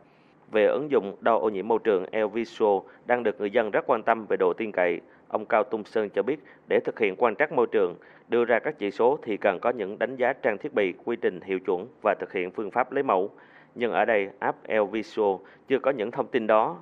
Về 0.53 0.67
ứng 0.67 0.91
dụng 0.91 1.17
đo 1.21 1.37
ô 1.37 1.49
nhiễm 1.49 1.69
môi 1.69 1.79
trường 1.85 2.05
Elvisual 2.11 2.79
đang 3.07 3.23
được 3.23 3.41
người 3.41 3.51
dân 3.51 3.71
rất 3.71 3.85
quan 3.87 4.03
tâm 4.03 4.27
về 4.27 4.37
độ 4.37 4.53
tin 4.53 4.73
cậy. 4.73 5.01
Ông 5.29 5.45
Cao 5.45 5.65
Tung 5.65 5.85
Sơn 5.85 6.09
cho 6.11 6.23
biết 6.23 6.41
để 6.69 6.81
thực 6.81 6.99
hiện 6.99 7.15
quan 7.19 7.37
trắc 7.37 7.53
môi 7.53 7.67
trường, 7.67 7.95
đưa 8.29 8.45
ra 8.45 8.59
các 8.59 8.79
chỉ 8.79 8.91
số 8.91 9.19
thì 9.23 9.37
cần 9.37 9.59
có 9.61 9.71
những 9.71 9.99
đánh 9.99 10.17
giá 10.17 10.33
trang 10.33 10.59
thiết 10.59 10.75
bị, 10.75 10.93
quy 11.05 11.17
trình 11.17 11.41
hiệu 11.41 11.59
chuẩn 11.59 11.87
và 12.03 12.15
thực 12.21 12.33
hiện 12.33 12.51
phương 12.51 12.71
pháp 12.71 12.93
lấy 12.93 13.03
mẫu. 13.03 13.31
Nhưng 13.75 13.93
ở 13.93 14.05
đây 14.05 14.29
app 14.39 14.67
El 14.67 14.83
Visual 14.93 15.37
chưa 15.69 15.79
có 15.79 15.91
những 15.91 16.11
thông 16.11 16.27
tin 16.27 16.47
đó 16.47 16.77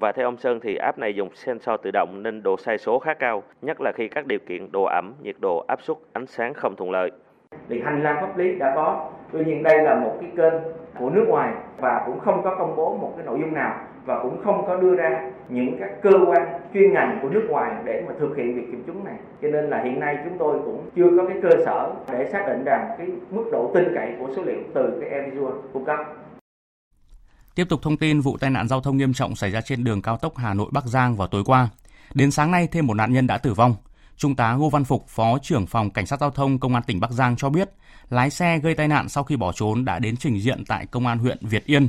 và 0.00 0.12
theo 0.12 0.26
ông 0.26 0.36
Sơn 0.36 0.60
thì 0.60 0.76
app 0.76 0.98
này 0.98 1.14
dùng 1.14 1.28
sensor 1.34 1.80
tự 1.82 1.90
động 1.90 2.22
nên 2.22 2.42
độ 2.42 2.56
sai 2.56 2.78
số 2.78 2.98
khá 2.98 3.14
cao, 3.14 3.42
nhất 3.62 3.80
là 3.80 3.92
khi 3.94 4.08
các 4.08 4.26
điều 4.26 4.38
kiện 4.38 4.72
độ 4.72 4.82
ẩm, 4.82 5.14
nhiệt 5.22 5.36
độ, 5.40 5.64
áp 5.68 5.82
suất, 5.82 5.96
ánh 6.12 6.26
sáng 6.26 6.54
không 6.54 6.76
thuận 6.76 6.90
lợi. 6.90 7.10
Thì 7.68 7.80
hành 7.80 8.02
lang 8.02 8.16
pháp 8.20 8.38
lý 8.38 8.58
đã 8.58 8.72
có, 8.74 9.10
tuy 9.32 9.44
nhiên 9.44 9.62
đây 9.62 9.82
là 9.82 9.94
một 9.94 10.16
cái 10.20 10.30
kênh 10.36 10.62
của 10.98 11.10
nước 11.10 11.24
ngoài 11.28 11.52
và 11.78 12.02
cũng 12.06 12.20
không 12.20 12.42
có 12.44 12.56
công 12.58 12.76
bố 12.76 12.96
một 12.96 13.12
cái 13.16 13.26
nội 13.26 13.38
dung 13.40 13.54
nào 13.54 13.80
và 14.04 14.22
cũng 14.22 14.42
không 14.44 14.66
có 14.66 14.76
đưa 14.76 14.94
ra 14.96 15.30
những 15.48 15.76
các 15.80 15.90
cơ 16.02 16.10
quan 16.26 16.60
chuyên 16.74 16.92
ngành 16.92 17.18
của 17.22 17.28
nước 17.28 17.46
ngoài 17.48 17.72
để 17.84 18.04
mà 18.06 18.14
thực 18.18 18.36
hiện 18.36 18.54
việc 18.54 18.66
kiểm 18.70 18.82
chứng 18.86 19.04
này. 19.04 19.14
Cho 19.42 19.48
nên 19.48 19.64
là 19.64 19.80
hiện 19.80 20.00
nay 20.00 20.18
chúng 20.24 20.38
tôi 20.38 20.58
cũng 20.64 20.90
chưa 20.96 21.10
có 21.16 21.26
cái 21.28 21.38
cơ 21.42 21.50
sở 21.64 21.90
để 22.12 22.24
xác 22.24 22.44
định 22.48 22.64
rằng 22.64 22.88
cái 22.98 23.06
mức 23.30 23.44
độ 23.52 23.70
tin 23.74 23.84
cậy 23.94 24.12
của 24.18 24.26
số 24.36 24.42
liệu 24.44 24.60
từ 24.74 24.98
cái 25.00 25.10
Evisual 25.10 25.52
cung 25.72 25.84
cấp. 25.84 25.98
Tiếp 27.58 27.68
tục 27.68 27.82
thông 27.82 27.96
tin 27.96 28.20
vụ 28.20 28.36
tai 28.36 28.50
nạn 28.50 28.68
giao 28.68 28.80
thông 28.80 28.96
nghiêm 28.96 29.14
trọng 29.14 29.36
xảy 29.36 29.50
ra 29.50 29.60
trên 29.60 29.84
đường 29.84 30.02
cao 30.02 30.16
tốc 30.16 30.36
Hà 30.36 30.54
Nội 30.54 30.68
Bắc 30.72 30.86
Giang 30.86 31.16
vào 31.16 31.28
tối 31.28 31.44
qua. 31.44 31.68
Đến 32.14 32.30
sáng 32.30 32.50
nay 32.50 32.66
thêm 32.66 32.86
một 32.86 32.94
nạn 32.94 33.12
nhân 33.12 33.26
đã 33.26 33.38
tử 33.38 33.54
vong. 33.54 33.76
Trung 34.16 34.36
tá 34.36 34.52
Ngô 34.52 34.70
Văn 34.70 34.84
Phục, 34.84 35.08
Phó 35.08 35.38
trưởng 35.38 35.66
phòng 35.66 35.90
Cảnh 35.90 36.06
sát 36.06 36.20
giao 36.20 36.30
thông 36.30 36.58
Công 36.58 36.74
an 36.74 36.82
tỉnh 36.82 37.00
Bắc 37.00 37.10
Giang 37.10 37.36
cho 37.36 37.50
biết, 37.50 37.70
lái 38.10 38.30
xe 38.30 38.58
gây 38.58 38.74
tai 38.74 38.88
nạn 38.88 39.08
sau 39.08 39.24
khi 39.24 39.36
bỏ 39.36 39.52
trốn 39.52 39.84
đã 39.84 39.98
đến 39.98 40.16
trình 40.16 40.40
diện 40.40 40.64
tại 40.64 40.86
Công 40.86 41.06
an 41.06 41.18
huyện 41.18 41.38
Việt 41.40 41.64
Yên. 41.64 41.88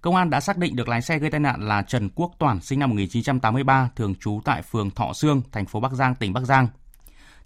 Công 0.00 0.16
an 0.16 0.30
đã 0.30 0.40
xác 0.40 0.58
định 0.58 0.76
được 0.76 0.88
lái 0.88 1.02
xe 1.02 1.18
gây 1.18 1.30
tai 1.30 1.40
nạn 1.40 1.68
là 1.68 1.82
Trần 1.82 2.08
Quốc 2.14 2.32
Toàn, 2.38 2.60
sinh 2.60 2.78
năm 2.78 2.90
1983, 2.90 3.90
thường 3.96 4.14
trú 4.14 4.40
tại 4.44 4.62
phường 4.62 4.90
Thọ 4.90 5.12
Sương, 5.12 5.42
thành 5.52 5.66
phố 5.66 5.80
Bắc 5.80 5.92
Giang, 5.92 6.14
tỉnh 6.14 6.32
Bắc 6.32 6.44
Giang. 6.44 6.68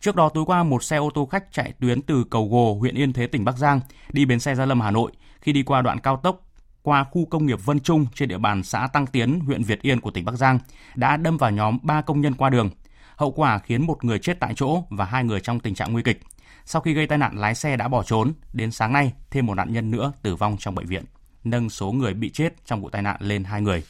Trước 0.00 0.16
đó 0.16 0.28
tối 0.28 0.44
qua, 0.46 0.62
một 0.62 0.84
xe 0.84 0.96
ô 0.96 1.10
tô 1.14 1.26
khách 1.26 1.52
chạy 1.52 1.72
tuyến 1.80 2.02
từ 2.02 2.24
cầu 2.30 2.48
Gồ, 2.48 2.74
huyện 2.74 2.94
Yên 2.94 3.12
Thế, 3.12 3.26
tỉnh 3.26 3.44
Bắc 3.44 3.56
Giang, 3.56 3.80
đi 4.12 4.24
bến 4.24 4.40
xe 4.40 4.54
Gia 4.54 4.66
Lâm, 4.66 4.80
Hà 4.80 4.90
Nội. 4.90 5.12
Khi 5.40 5.52
đi 5.52 5.62
qua 5.62 5.82
đoạn 5.82 6.00
cao 6.00 6.16
tốc 6.16 6.40
qua 6.84 7.04
khu 7.04 7.26
công 7.26 7.46
nghiệp 7.46 7.64
Vân 7.64 7.80
Trung 7.80 8.06
trên 8.14 8.28
địa 8.28 8.38
bàn 8.38 8.62
xã 8.62 8.86
Tăng 8.86 9.06
Tiến, 9.06 9.40
huyện 9.40 9.62
Việt 9.62 9.82
Yên 9.82 10.00
của 10.00 10.10
tỉnh 10.10 10.24
Bắc 10.24 10.34
Giang 10.34 10.58
đã 10.94 11.16
đâm 11.16 11.36
vào 11.36 11.50
nhóm 11.50 11.78
3 11.82 12.00
công 12.00 12.20
nhân 12.20 12.34
qua 12.34 12.50
đường. 12.50 12.70
Hậu 13.16 13.30
quả 13.30 13.58
khiến 13.58 13.86
một 13.86 14.04
người 14.04 14.18
chết 14.18 14.40
tại 14.40 14.54
chỗ 14.56 14.84
và 14.90 15.04
hai 15.04 15.24
người 15.24 15.40
trong 15.40 15.60
tình 15.60 15.74
trạng 15.74 15.92
nguy 15.92 16.02
kịch. 16.02 16.20
Sau 16.64 16.82
khi 16.82 16.94
gây 16.94 17.06
tai 17.06 17.18
nạn, 17.18 17.36
lái 17.36 17.54
xe 17.54 17.76
đã 17.76 17.88
bỏ 17.88 18.02
trốn. 18.02 18.32
Đến 18.52 18.70
sáng 18.70 18.92
nay, 18.92 19.12
thêm 19.30 19.46
một 19.46 19.54
nạn 19.54 19.72
nhân 19.72 19.90
nữa 19.90 20.12
tử 20.22 20.36
vong 20.36 20.56
trong 20.58 20.74
bệnh 20.74 20.86
viện, 20.86 21.04
nâng 21.44 21.70
số 21.70 21.92
người 21.92 22.14
bị 22.14 22.30
chết 22.30 22.66
trong 22.66 22.80
vụ 22.80 22.90
tai 22.90 23.02
nạn 23.02 23.16
lên 23.20 23.44
hai 23.44 23.60
người. 23.60 23.82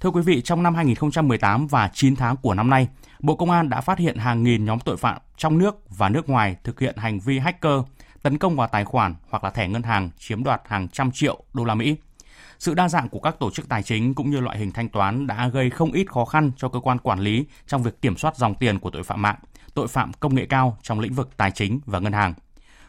Thưa 0.00 0.10
quý 0.10 0.22
vị, 0.22 0.40
trong 0.40 0.62
năm 0.62 0.74
2018 0.74 1.66
và 1.66 1.90
9 1.94 2.16
tháng 2.16 2.36
của 2.36 2.54
năm 2.54 2.70
nay, 2.70 2.88
Bộ 3.20 3.36
Công 3.36 3.50
an 3.50 3.68
đã 3.68 3.80
phát 3.80 3.98
hiện 3.98 4.16
hàng 4.16 4.42
nghìn 4.42 4.64
nhóm 4.64 4.80
tội 4.80 4.96
phạm 4.96 5.20
trong 5.36 5.58
nước 5.58 5.90
và 5.90 6.08
nước 6.08 6.28
ngoài 6.28 6.56
thực 6.64 6.80
hiện 6.80 6.96
hành 6.96 7.20
vi 7.20 7.38
hacker, 7.38 7.80
tấn 8.24 8.38
công 8.38 8.56
vào 8.56 8.68
tài 8.68 8.84
khoản 8.84 9.14
hoặc 9.30 9.44
là 9.44 9.50
thẻ 9.50 9.68
ngân 9.68 9.82
hàng 9.82 10.10
chiếm 10.18 10.44
đoạt 10.44 10.62
hàng 10.66 10.88
trăm 10.88 11.10
triệu 11.12 11.42
đô 11.54 11.64
la 11.64 11.74
Mỹ. 11.74 11.96
Sự 12.58 12.74
đa 12.74 12.88
dạng 12.88 13.08
của 13.08 13.18
các 13.18 13.38
tổ 13.38 13.50
chức 13.50 13.68
tài 13.68 13.82
chính 13.82 14.14
cũng 14.14 14.30
như 14.30 14.40
loại 14.40 14.58
hình 14.58 14.72
thanh 14.72 14.88
toán 14.88 15.26
đã 15.26 15.48
gây 15.48 15.70
không 15.70 15.92
ít 15.92 16.12
khó 16.12 16.24
khăn 16.24 16.52
cho 16.56 16.68
cơ 16.68 16.80
quan 16.80 16.98
quản 16.98 17.18
lý 17.18 17.44
trong 17.66 17.82
việc 17.82 18.02
kiểm 18.02 18.16
soát 18.16 18.36
dòng 18.36 18.54
tiền 18.54 18.78
của 18.78 18.90
tội 18.90 19.02
phạm 19.02 19.22
mạng, 19.22 19.36
tội 19.74 19.88
phạm 19.88 20.12
công 20.12 20.34
nghệ 20.34 20.46
cao 20.46 20.78
trong 20.82 21.00
lĩnh 21.00 21.14
vực 21.14 21.28
tài 21.36 21.50
chính 21.50 21.80
và 21.86 21.98
ngân 21.98 22.12
hàng. 22.12 22.34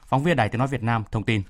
Phóng 0.07 0.23
viên 0.23 0.37
Đài 0.37 0.49
Tiếng 0.49 0.59
nói 0.59 0.67
Việt 0.67 0.83
Nam 0.83 1.03
thông 1.11 1.23
tin. 1.23 1.41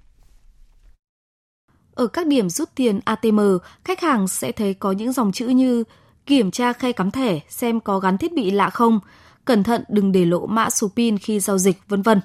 Ở 1.93 2.07
các 2.07 2.27
điểm 2.27 2.49
rút 2.49 2.69
tiền 2.75 2.99
ATM, 3.05 3.39
khách 3.83 4.01
hàng 4.01 4.27
sẽ 4.27 4.51
thấy 4.51 4.73
có 4.73 4.91
những 4.91 5.11
dòng 5.11 5.31
chữ 5.31 5.47
như 5.47 5.83
kiểm 6.25 6.51
tra 6.51 6.73
khe 6.73 6.91
cắm 6.91 7.11
thẻ 7.11 7.39
xem 7.49 7.79
có 7.79 7.99
gắn 7.99 8.17
thiết 8.17 8.33
bị 8.33 8.51
lạ 8.51 8.69
không, 8.69 8.99
cẩn 9.45 9.63
thận 9.63 9.83
đừng 9.87 10.11
để 10.11 10.25
lộ 10.25 10.45
mã 10.45 10.69
số 10.69 10.87
PIN 10.95 11.17
khi 11.17 11.39
giao 11.39 11.57
dịch, 11.57 11.77
vân 11.87 12.01
vân. 12.01 12.21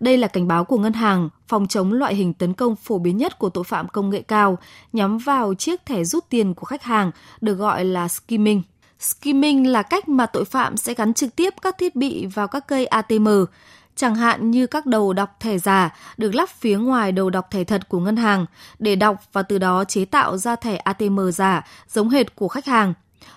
Đây 0.00 0.18
là 0.18 0.28
cảnh 0.28 0.48
báo 0.48 0.64
của 0.64 0.78
ngân 0.78 0.92
hàng 0.92 1.28
phòng 1.48 1.66
chống 1.66 1.92
loại 1.92 2.14
hình 2.14 2.32
tấn 2.32 2.54
công 2.54 2.76
phổ 2.76 2.98
biến 2.98 3.16
nhất 3.16 3.38
của 3.38 3.50
tội 3.50 3.64
phạm 3.64 3.88
công 3.88 4.10
nghệ 4.10 4.22
cao 4.22 4.58
nhắm 4.92 5.18
vào 5.18 5.54
chiếc 5.54 5.86
thẻ 5.86 6.04
rút 6.04 6.24
tiền 6.28 6.54
của 6.54 6.64
khách 6.64 6.82
hàng 6.82 7.10
được 7.40 7.54
gọi 7.54 7.84
là 7.84 8.08
skimming. 8.08 8.62
Skimming 8.98 9.66
là 9.66 9.82
cách 9.82 10.08
mà 10.08 10.26
tội 10.26 10.44
phạm 10.44 10.76
sẽ 10.76 10.94
gắn 10.94 11.14
trực 11.14 11.36
tiếp 11.36 11.54
các 11.62 11.78
thiết 11.78 11.96
bị 11.96 12.26
vào 12.26 12.48
các 12.48 12.68
cây 12.68 12.86
ATM, 12.86 13.28
chẳng 13.96 14.14
hạn 14.14 14.50
như 14.50 14.66
các 14.66 14.86
đầu 14.86 15.12
đọc 15.12 15.36
thẻ 15.40 15.58
giả 15.58 15.96
được 16.16 16.34
lắp 16.34 16.48
phía 16.48 16.76
ngoài 16.76 17.12
đầu 17.12 17.30
đọc 17.30 17.50
thẻ 17.50 17.64
thật 17.64 17.88
của 17.88 18.00
ngân 18.00 18.16
hàng 18.16 18.46
để 18.78 18.96
đọc 18.96 19.16
và 19.32 19.42
từ 19.42 19.58
đó 19.58 19.84
chế 19.84 20.04
tạo 20.04 20.36
ra 20.36 20.56
thẻ 20.56 20.76
ATM 20.76 21.30
giả 21.30 21.66
giống 21.88 22.08
hệt 22.08 22.36
của 22.36 22.48
khách 22.48 22.66
hàng. 22.66 22.94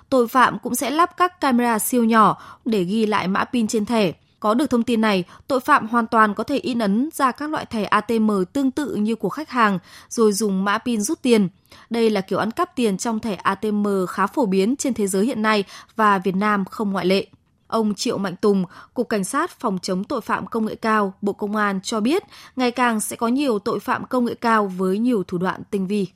Tội 0.09 0.27
phạm 0.27 0.59
cũng 0.59 0.75
sẽ 0.75 0.89
lắp 0.89 1.17
các 1.17 1.41
camera 1.41 1.79
siêu 1.79 2.03
nhỏ 2.03 2.41
để 2.65 2.83
ghi 2.83 3.05
lại 3.05 3.27
mã 3.27 3.43
pin 3.43 3.67
trên 3.67 3.85
thẻ 3.85 4.11
có 4.43 4.53
được 4.53 4.69
thông 4.69 4.83
tin 4.83 5.01
này, 5.01 5.23
tội 5.47 5.59
phạm 5.59 5.87
hoàn 5.87 6.07
toàn 6.07 6.33
có 6.33 6.43
thể 6.43 6.57
in 6.57 6.79
ấn 6.79 7.09
ra 7.13 7.31
các 7.31 7.49
loại 7.49 7.65
thẻ 7.65 7.83
ATM 7.83 8.31
tương 8.53 8.71
tự 8.71 8.95
như 8.95 9.15
của 9.15 9.29
khách 9.29 9.49
hàng 9.49 9.79
rồi 10.09 10.33
dùng 10.33 10.63
mã 10.63 10.77
pin 10.77 11.01
rút 11.01 11.21
tiền. 11.21 11.49
Đây 11.89 12.09
là 12.09 12.21
kiểu 12.21 12.39
ăn 12.39 12.51
cắp 12.51 12.75
tiền 12.75 12.97
trong 12.97 13.19
thẻ 13.19 13.35
ATM 13.35 13.87
khá 14.09 14.27
phổ 14.27 14.45
biến 14.45 14.75
trên 14.75 14.93
thế 14.93 15.07
giới 15.07 15.25
hiện 15.25 15.41
nay 15.41 15.63
và 15.95 16.19
Việt 16.19 16.35
Nam 16.35 16.65
không 16.65 16.91
ngoại 16.91 17.05
lệ. 17.05 17.27
Ông 17.67 17.93
Triệu 17.93 18.17
Mạnh 18.17 18.35
Tùng, 18.41 18.65
Cục 18.93 19.09
Cảnh 19.09 19.23
sát 19.23 19.59
Phòng 19.59 19.79
chống 19.81 20.03
tội 20.03 20.21
phạm 20.21 20.47
công 20.47 20.65
nghệ 20.65 20.75
cao, 20.75 21.13
Bộ 21.21 21.33
Công 21.33 21.55
an 21.55 21.79
cho 21.83 21.99
biết 21.99 22.23
ngày 22.55 22.71
càng 22.71 22.99
sẽ 22.99 23.15
có 23.15 23.27
nhiều 23.27 23.59
tội 23.59 23.79
phạm 23.79 24.05
công 24.05 24.25
nghệ 24.25 24.33
cao 24.41 24.67
với 24.67 24.97
nhiều 24.97 25.23
thủ 25.23 25.37
đoạn 25.37 25.61
tinh 25.71 25.87
vi. 25.87 26.07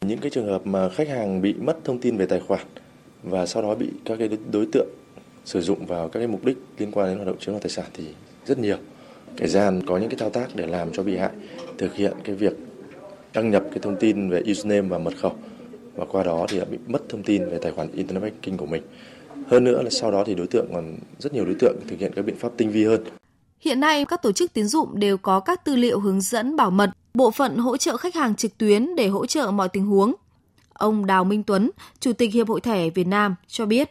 Những 0.00 0.18
cái 0.18 0.30
trường 0.30 0.46
hợp 0.46 0.66
mà 0.66 0.88
khách 0.88 1.08
hàng 1.08 1.42
bị 1.42 1.52
mất 1.52 1.78
thông 1.84 1.98
tin 1.98 2.16
về 2.16 2.26
tài 2.26 2.40
khoản 2.40 2.66
và 3.22 3.46
sau 3.46 3.62
đó 3.62 3.74
bị 3.74 3.90
các 4.04 4.18
cái 4.18 4.28
đối 4.52 4.66
tượng 4.72 4.88
sử 5.48 5.60
dụng 5.60 5.86
vào 5.86 6.08
các 6.08 6.20
cái 6.20 6.28
mục 6.28 6.44
đích 6.44 6.58
liên 6.78 6.90
quan 6.92 7.08
đến 7.08 7.16
hoạt 7.16 7.26
động 7.26 7.38
chiếm 7.40 7.52
đoạt 7.52 7.62
tài 7.62 7.70
sản 7.70 7.86
thì 7.94 8.04
rất 8.46 8.58
nhiều. 8.58 8.76
kẻ 9.36 9.46
gian 9.46 9.86
có 9.86 9.96
những 9.96 10.10
cái 10.10 10.18
thao 10.18 10.30
tác 10.30 10.46
để 10.54 10.66
làm 10.66 10.92
cho 10.92 11.02
bị 11.02 11.16
hại 11.16 11.30
thực 11.78 11.94
hiện 11.94 12.12
cái 12.24 12.34
việc 12.34 12.52
đăng 13.34 13.50
nhập 13.50 13.64
cái 13.70 13.78
thông 13.82 13.96
tin 13.96 14.30
về 14.30 14.42
username 14.50 14.88
và 14.88 14.98
mật 14.98 15.16
khẩu 15.20 15.32
và 15.94 16.04
qua 16.04 16.22
đó 16.22 16.46
thì 16.48 16.60
bị 16.70 16.78
mất 16.86 17.08
thông 17.08 17.22
tin 17.22 17.48
về 17.50 17.58
tài 17.62 17.72
khoản 17.72 17.92
internet 17.92 18.22
banking 18.22 18.56
của 18.56 18.66
mình. 18.66 18.82
Hơn 19.46 19.64
nữa 19.64 19.82
là 19.82 19.90
sau 19.90 20.10
đó 20.10 20.24
thì 20.26 20.34
đối 20.34 20.46
tượng 20.46 20.66
còn 20.74 20.96
rất 21.18 21.32
nhiều 21.32 21.44
đối 21.44 21.54
tượng 21.54 21.76
thực 21.88 21.98
hiện 21.98 22.12
các 22.16 22.24
biện 22.24 22.36
pháp 22.36 22.52
tinh 22.56 22.70
vi 22.70 22.84
hơn. 22.84 23.04
Hiện 23.60 23.80
nay, 23.80 24.04
các 24.04 24.22
tổ 24.22 24.32
chức 24.32 24.52
tín 24.52 24.66
dụng 24.66 25.00
đều 25.00 25.18
có 25.18 25.40
các 25.40 25.64
tư 25.64 25.76
liệu 25.76 26.00
hướng 26.00 26.20
dẫn 26.20 26.56
bảo 26.56 26.70
mật, 26.70 26.90
bộ 27.14 27.30
phận 27.30 27.56
hỗ 27.56 27.76
trợ 27.76 27.96
khách 27.96 28.14
hàng 28.14 28.34
trực 28.34 28.58
tuyến 28.58 28.96
để 28.96 29.08
hỗ 29.08 29.26
trợ 29.26 29.50
mọi 29.50 29.68
tình 29.68 29.86
huống. 29.86 30.14
Ông 30.72 31.06
Đào 31.06 31.24
Minh 31.24 31.42
Tuấn, 31.42 31.70
Chủ 32.00 32.12
tịch 32.12 32.32
Hiệp 32.32 32.48
hội 32.48 32.60
Thẻ 32.60 32.90
Việt 32.90 33.06
Nam 33.06 33.34
cho 33.46 33.66
biết. 33.66 33.90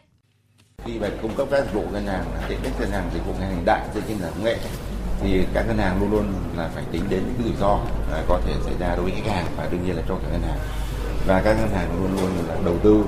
Khi 0.84 0.98
mà 0.98 1.08
cung 1.22 1.34
cấp 1.34 1.48
các 1.50 1.64
dịch 1.64 1.72
vụ 1.72 1.82
ngân 1.92 2.06
hàng, 2.06 2.24
tiện 2.48 2.62
ích 2.62 2.72
ngân 2.80 2.90
hàng, 2.90 3.10
dịch 3.14 3.26
vụ 3.26 3.32
ngân 3.32 3.50
hàng 3.50 3.62
đại 3.64 3.80
dựa 3.94 4.00
trên 4.08 4.18
công 4.20 4.44
nghệ 4.44 4.56
thì 5.20 5.44
các 5.54 5.66
ngân 5.66 5.78
hàng 5.78 6.00
luôn 6.00 6.10
luôn 6.10 6.32
là 6.56 6.70
phải 6.74 6.84
tính 6.92 7.02
đến 7.08 7.22
những 7.26 7.48
rủi 7.48 7.56
ro 7.60 7.78
có 8.28 8.40
thể 8.46 8.52
xảy 8.64 8.74
ra 8.80 8.96
đối 8.96 9.04
với 9.04 9.12
khách 9.12 9.32
hàng 9.32 9.46
và 9.56 9.68
đương 9.70 9.80
nhiên 9.86 9.96
là 9.96 10.02
cho 10.08 10.14
cả 10.14 10.28
ngân 10.32 10.42
hàng 10.42 10.58
và 11.26 11.42
các 11.44 11.56
ngân 11.60 11.70
hàng 11.70 12.02
luôn 12.02 12.20
luôn 12.20 12.30
là 12.48 12.56
đầu 12.64 12.74
tư 12.82 13.04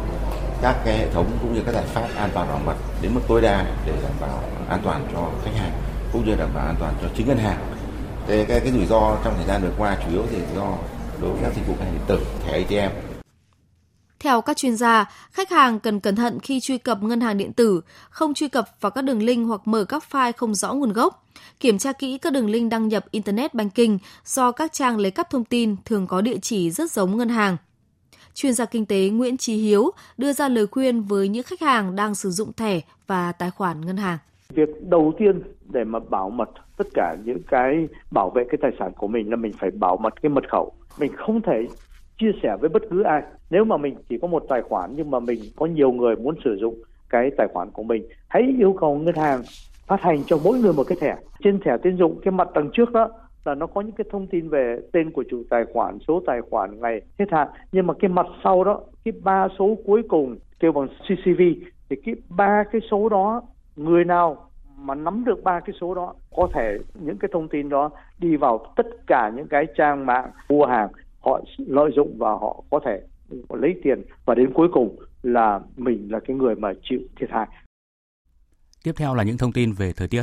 các 0.62 0.76
cái 0.84 0.98
hệ 0.98 1.10
thống 1.10 1.38
cũng 1.40 1.54
như 1.54 1.60
các 1.66 1.74
giải 1.74 1.84
pháp 1.86 2.08
an 2.16 2.30
toàn 2.34 2.48
bảo 2.48 2.60
mật 2.64 2.76
đến 3.02 3.14
mức 3.14 3.20
tối 3.28 3.40
đa 3.40 3.64
để 3.86 3.92
đảm 4.02 4.12
bảo 4.20 4.42
an 4.68 4.80
toàn 4.84 5.06
cho 5.12 5.30
khách 5.44 5.60
hàng 5.60 5.72
cũng 6.12 6.26
như 6.26 6.34
đảm 6.34 6.48
bảo 6.54 6.66
an 6.66 6.76
toàn 6.80 6.94
cho 7.02 7.08
chính 7.16 7.28
ngân 7.28 7.38
hàng. 7.38 7.58
Thế 8.26 8.44
cái, 8.48 8.60
cái 8.60 8.72
rủi 8.72 8.86
ro 8.86 9.16
trong 9.24 9.34
thời 9.36 9.46
gian 9.46 9.62
vừa 9.62 9.72
qua 9.78 9.96
chủ 10.04 10.10
yếu 10.10 10.22
thì 10.30 10.38
do 10.56 10.76
đối 11.20 11.30
với 11.30 11.40
các 11.42 11.52
dịch 11.54 11.66
vụ 11.66 11.74
ngân 11.74 11.84
hàng 11.84 11.94
điện 11.94 12.04
tử, 12.06 12.26
thẻ 12.46 12.52
ATM. 12.52 13.09
Theo 14.20 14.40
các 14.40 14.56
chuyên 14.56 14.76
gia, 14.76 15.10
khách 15.30 15.50
hàng 15.50 15.80
cần 15.80 16.00
cẩn 16.00 16.16
thận 16.16 16.38
khi 16.42 16.60
truy 16.60 16.78
cập 16.78 17.02
ngân 17.02 17.20
hàng 17.20 17.38
điện 17.38 17.52
tử, 17.52 17.80
không 18.10 18.34
truy 18.34 18.48
cập 18.48 18.64
vào 18.80 18.90
các 18.90 19.02
đường 19.02 19.22
link 19.22 19.48
hoặc 19.48 19.60
mở 19.64 19.84
các 19.84 20.04
file 20.10 20.32
không 20.36 20.54
rõ 20.54 20.74
nguồn 20.74 20.92
gốc. 20.92 21.24
Kiểm 21.60 21.78
tra 21.78 21.92
kỹ 21.92 22.18
các 22.18 22.32
đường 22.32 22.50
link 22.50 22.70
đăng 22.70 22.88
nhập 22.88 23.04
Internet 23.10 23.54
Banking 23.54 23.98
do 24.24 24.52
các 24.52 24.72
trang 24.72 24.98
lấy 24.98 25.10
cắp 25.10 25.30
thông 25.30 25.44
tin 25.44 25.76
thường 25.84 26.06
có 26.06 26.20
địa 26.20 26.38
chỉ 26.42 26.70
rất 26.70 26.90
giống 26.92 27.16
ngân 27.16 27.28
hàng 27.28 27.56
chuyên 28.34 28.52
gia 28.52 28.64
kinh 28.64 28.86
tế 28.86 29.08
Nguyễn 29.08 29.36
Trí 29.36 29.54
Hiếu 29.54 29.90
đưa 30.18 30.32
ra 30.32 30.48
lời 30.48 30.66
khuyên 30.66 31.02
với 31.02 31.28
những 31.28 31.42
khách 31.42 31.60
hàng 31.60 31.96
đang 31.96 32.14
sử 32.14 32.30
dụng 32.30 32.52
thẻ 32.52 32.80
và 33.06 33.32
tài 33.32 33.50
khoản 33.50 33.80
ngân 33.80 33.96
hàng. 33.96 34.18
Việc 34.48 34.68
đầu 34.88 35.12
tiên 35.18 35.42
để 35.72 35.84
mà 35.84 35.98
bảo 36.10 36.30
mật 36.30 36.48
tất 36.76 36.84
cả 36.94 37.16
những 37.24 37.38
cái 37.50 37.88
bảo 38.10 38.30
vệ 38.30 38.44
cái 38.50 38.58
tài 38.62 38.70
sản 38.78 38.92
của 38.96 39.08
mình 39.08 39.30
là 39.30 39.36
mình 39.36 39.52
phải 39.60 39.70
bảo 39.70 39.96
mật 39.96 40.22
cái 40.22 40.30
mật 40.30 40.44
khẩu. 40.50 40.72
Mình 40.98 41.12
không 41.16 41.40
thể 41.42 41.66
chia 42.20 42.32
sẻ 42.42 42.56
với 42.60 42.68
bất 42.68 42.82
cứ 42.90 43.02
ai. 43.02 43.22
Nếu 43.50 43.64
mà 43.64 43.76
mình 43.76 43.96
chỉ 44.08 44.18
có 44.18 44.28
một 44.28 44.44
tài 44.48 44.62
khoản 44.62 44.90
nhưng 44.96 45.10
mà 45.10 45.20
mình 45.20 45.40
có 45.56 45.66
nhiều 45.66 45.92
người 45.92 46.16
muốn 46.16 46.34
sử 46.44 46.56
dụng 46.60 46.74
cái 47.10 47.30
tài 47.36 47.48
khoản 47.52 47.70
của 47.70 47.82
mình, 47.82 48.08
hãy 48.28 48.42
yêu 48.58 48.76
cầu 48.80 48.98
ngân 48.98 49.14
hàng 49.14 49.42
phát 49.86 50.00
hành 50.02 50.22
cho 50.26 50.38
mỗi 50.44 50.58
người 50.58 50.72
một 50.72 50.84
cái 50.88 50.98
thẻ. 51.00 51.16
Trên 51.44 51.60
thẻ 51.60 51.76
tín 51.82 51.96
dụng 51.96 52.20
cái 52.22 52.32
mặt 52.32 52.48
đằng 52.54 52.70
trước 52.72 52.92
đó 52.92 53.08
là 53.44 53.54
nó 53.54 53.66
có 53.66 53.80
những 53.80 53.94
cái 53.94 54.04
thông 54.10 54.26
tin 54.26 54.48
về 54.48 54.78
tên 54.92 55.10
của 55.10 55.24
chủ 55.30 55.42
tài 55.50 55.64
khoản, 55.72 55.98
số 56.08 56.22
tài 56.26 56.40
khoản, 56.50 56.80
ngày 56.80 57.00
hết 57.18 57.26
hạn. 57.30 57.48
Nhưng 57.72 57.86
mà 57.86 57.94
cái 57.94 58.08
mặt 58.08 58.26
sau 58.44 58.64
đó, 58.64 58.80
cái 59.04 59.12
ba 59.22 59.48
số 59.58 59.76
cuối 59.86 60.02
cùng 60.08 60.36
kêu 60.60 60.72
bằng 60.72 60.88
CCV 60.88 61.42
thì 61.90 61.96
cái 62.04 62.14
ba 62.28 62.64
cái 62.72 62.80
số 62.90 63.08
đó 63.08 63.42
người 63.76 64.04
nào 64.04 64.50
mà 64.78 64.94
nắm 64.94 65.24
được 65.24 65.44
ba 65.44 65.60
cái 65.60 65.74
số 65.80 65.94
đó 65.94 66.14
có 66.36 66.48
thể 66.54 66.78
những 66.94 67.18
cái 67.18 67.28
thông 67.32 67.48
tin 67.48 67.68
đó 67.68 67.90
đi 68.18 68.36
vào 68.36 68.66
tất 68.76 68.86
cả 69.06 69.32
những 69.36 69.48
cái 69.48 69.66
trang 69.76 70.06
mạng 70.06 70.30
mua 70.48 70.66
hàng 70.66 70.88
họ 71.20 71.40
lợi 71.58 71.90
dụng 71.96 72.18
và 72.18 72.30
họ 72.30 72.64
có 72.70 72.80
thể 72.84 73.00
lấy 73.48 73.74
tiền 73.82 74.02
và 74.24 74.34
đến 74.34 74.52
cuối 74.54 74.68
cùng 74.72 74.96
là 75.22 75.60
mình 75.76 76.08
là 76.12 76.20
cái 76.20 76.36
người 76.36 76.54
mà 76.54 76.72
chịu 76.82 77.00
thiệt 77.20 77.30
hại. 77.30 77.48
Tiếp 78.84 78.92
theo 78.96 79.14
là 79.14 79.22
những 79.22 79.38
thông 79.38 79.52
tin 79.52 79.72
về 79.72 79.92
thời 79.92 80.08
tiết. 80.08 80.22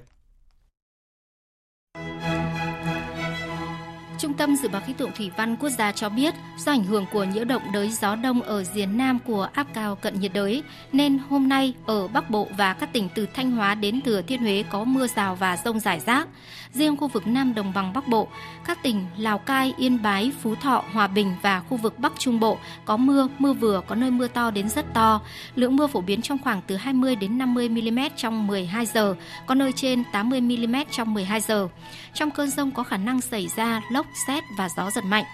Trung 4.20 4.34
tâm 4.34 4.55
Dự 4.55 4.70
báo 4.70 4.82
Khí 4.86 4.93
tượng 4.93 5.11
Thủy 5.11 5.32
văn 5.38 5.55
Quốc 5.55 5.70
gia 5.70 5.91
cho 5.91 6.09
biết, 6.09 6.34
do 6.57 6.72
ảnh 6.72 6.84
hưởng 6.84 7.05
của 7.11 7.24
nhiễu 7.24 7.45
động 7.45 7.61
đới 7.74 7.89
gió 7.89 8.15
đông 8.15 8.41
ở 8.41 8.63
rìa 8.63 8.86
nam 8.86 9.20
của 9.26 9.49
áp 9.53 9.68
cao 9.74 9.95
cận 9.95 10.20
nhiệt 10.20 10.34
đới, 10.34 10.63
nên 10.91 11.20
hôm 11.30 11.49
nay 11.49 11.74
ở 11.86 12.07
Bắc 12.07 12.30
Bộ 12.30 12.47
và 12.57 12.74
các 12.74 12.93
tỉnh 12.93 13.09
từ 13.15 13.28
Thanh 13.34 13.51
Hóa 13.51 13.76
đến 13.76 14.01
Thừa 14.01 14.22
Thiên 14.22 14.41
Huế 14.41 14.63
có 14.70 14.84
mưa 14.84 15.07
rào 15.07 15.36
và 15.36 15.57
rông 15.65 15.80
rải 15.80 15.99
rác. 15.99 16.28
Riêng 16.74 16.97
khu 16.97 17.07
vực 17.07 17.28
Nam 17.28 17.55
Đồng 17.55 17.74
bằng 17.74 17.93
Bắc 17.93 18.07
Bộ, 18.07 18.28
các 18.65 18.84
tỉnh 18.84 19.05
Lào 19.18 19.38
Cai, 19.38 19.74
Yên 19.78 20.01
Bái, 20.01 20.32
Phú 20.41 20.55
Thọ, 20.55 20.84
Hòa 20.93 21.07
Bình 21.07 21.36
và 21.41 21.59
khu 21.59 21.78
vực 21.78 21.99
Bắc 21.99 22.13
Trung 22.20 22.39
Bộ 22.39 22.57
có 22.86 22.97
mưa, 22.97 23.28
mưa 23.39 23.53
vừa, 23.53 23.82
có 23.88 23.95
nơi 23.95 24.11
mưa 24.11 24.28
to 24.28 24.51
đến 24.51 24.70
rất 24.70 24.93
to. 24.93 25.22
Lượng 25.55 25.76
mưa 25.76 25.88
phổ 25.88 26.01
biến 26.01 26.22
trong 26.22 26.38
khoảng 26.43 26.61
từ 26.68 26.76
20 26.76 27.15
đến 27.15 27.38
50 27.38 27.70
mm 27.70 27.99
trong 28.15 28.47
12 28.47 28.86
giờ, 28.86 29.15
có 29.45 29.55
nơi 29.55 29.72
trên 29.72 30.03
80 30.11 30.41
mm 30.41 30.76
trong 30.91 31.13
12 31.13 31.41
giờ. 31.41 31.68
Trong 32.13 32.32
cơn 32.32 32.49
rông 32.49 32.72
có 32.72 32.84
khả 32.84 32.97
năng 32.97 33.22
xảy 33.22 33.47
ra 33.55 33.82
lốc, 33.91 34.07
xét 34.28 34.43
và 34.58 34.70
gió 34.70 34.91
giật 34.91 35.05
mạnh. 35.05 35.26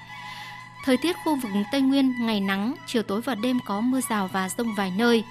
Thời 0.86 0.98
tiết 0.98 1.16
khu 1.24 1.36
vực 1.36 1.52
Tây 1.72 1.82
Nguyên 1.82 2.26
ngày 2.26 2.40
nắng, 2.40 2.76
chiều 2.88 3.04
tối 3.04 3.22
và 3.22 3.36
đêm 3.36 3.60
có 3.66 3.82
mưa 3.82 4.02
rào 4.10 4.28
và 4.28 4.50
rông 4.50 4.76
vài 4.76 4.92
nơi. 4.98 5.24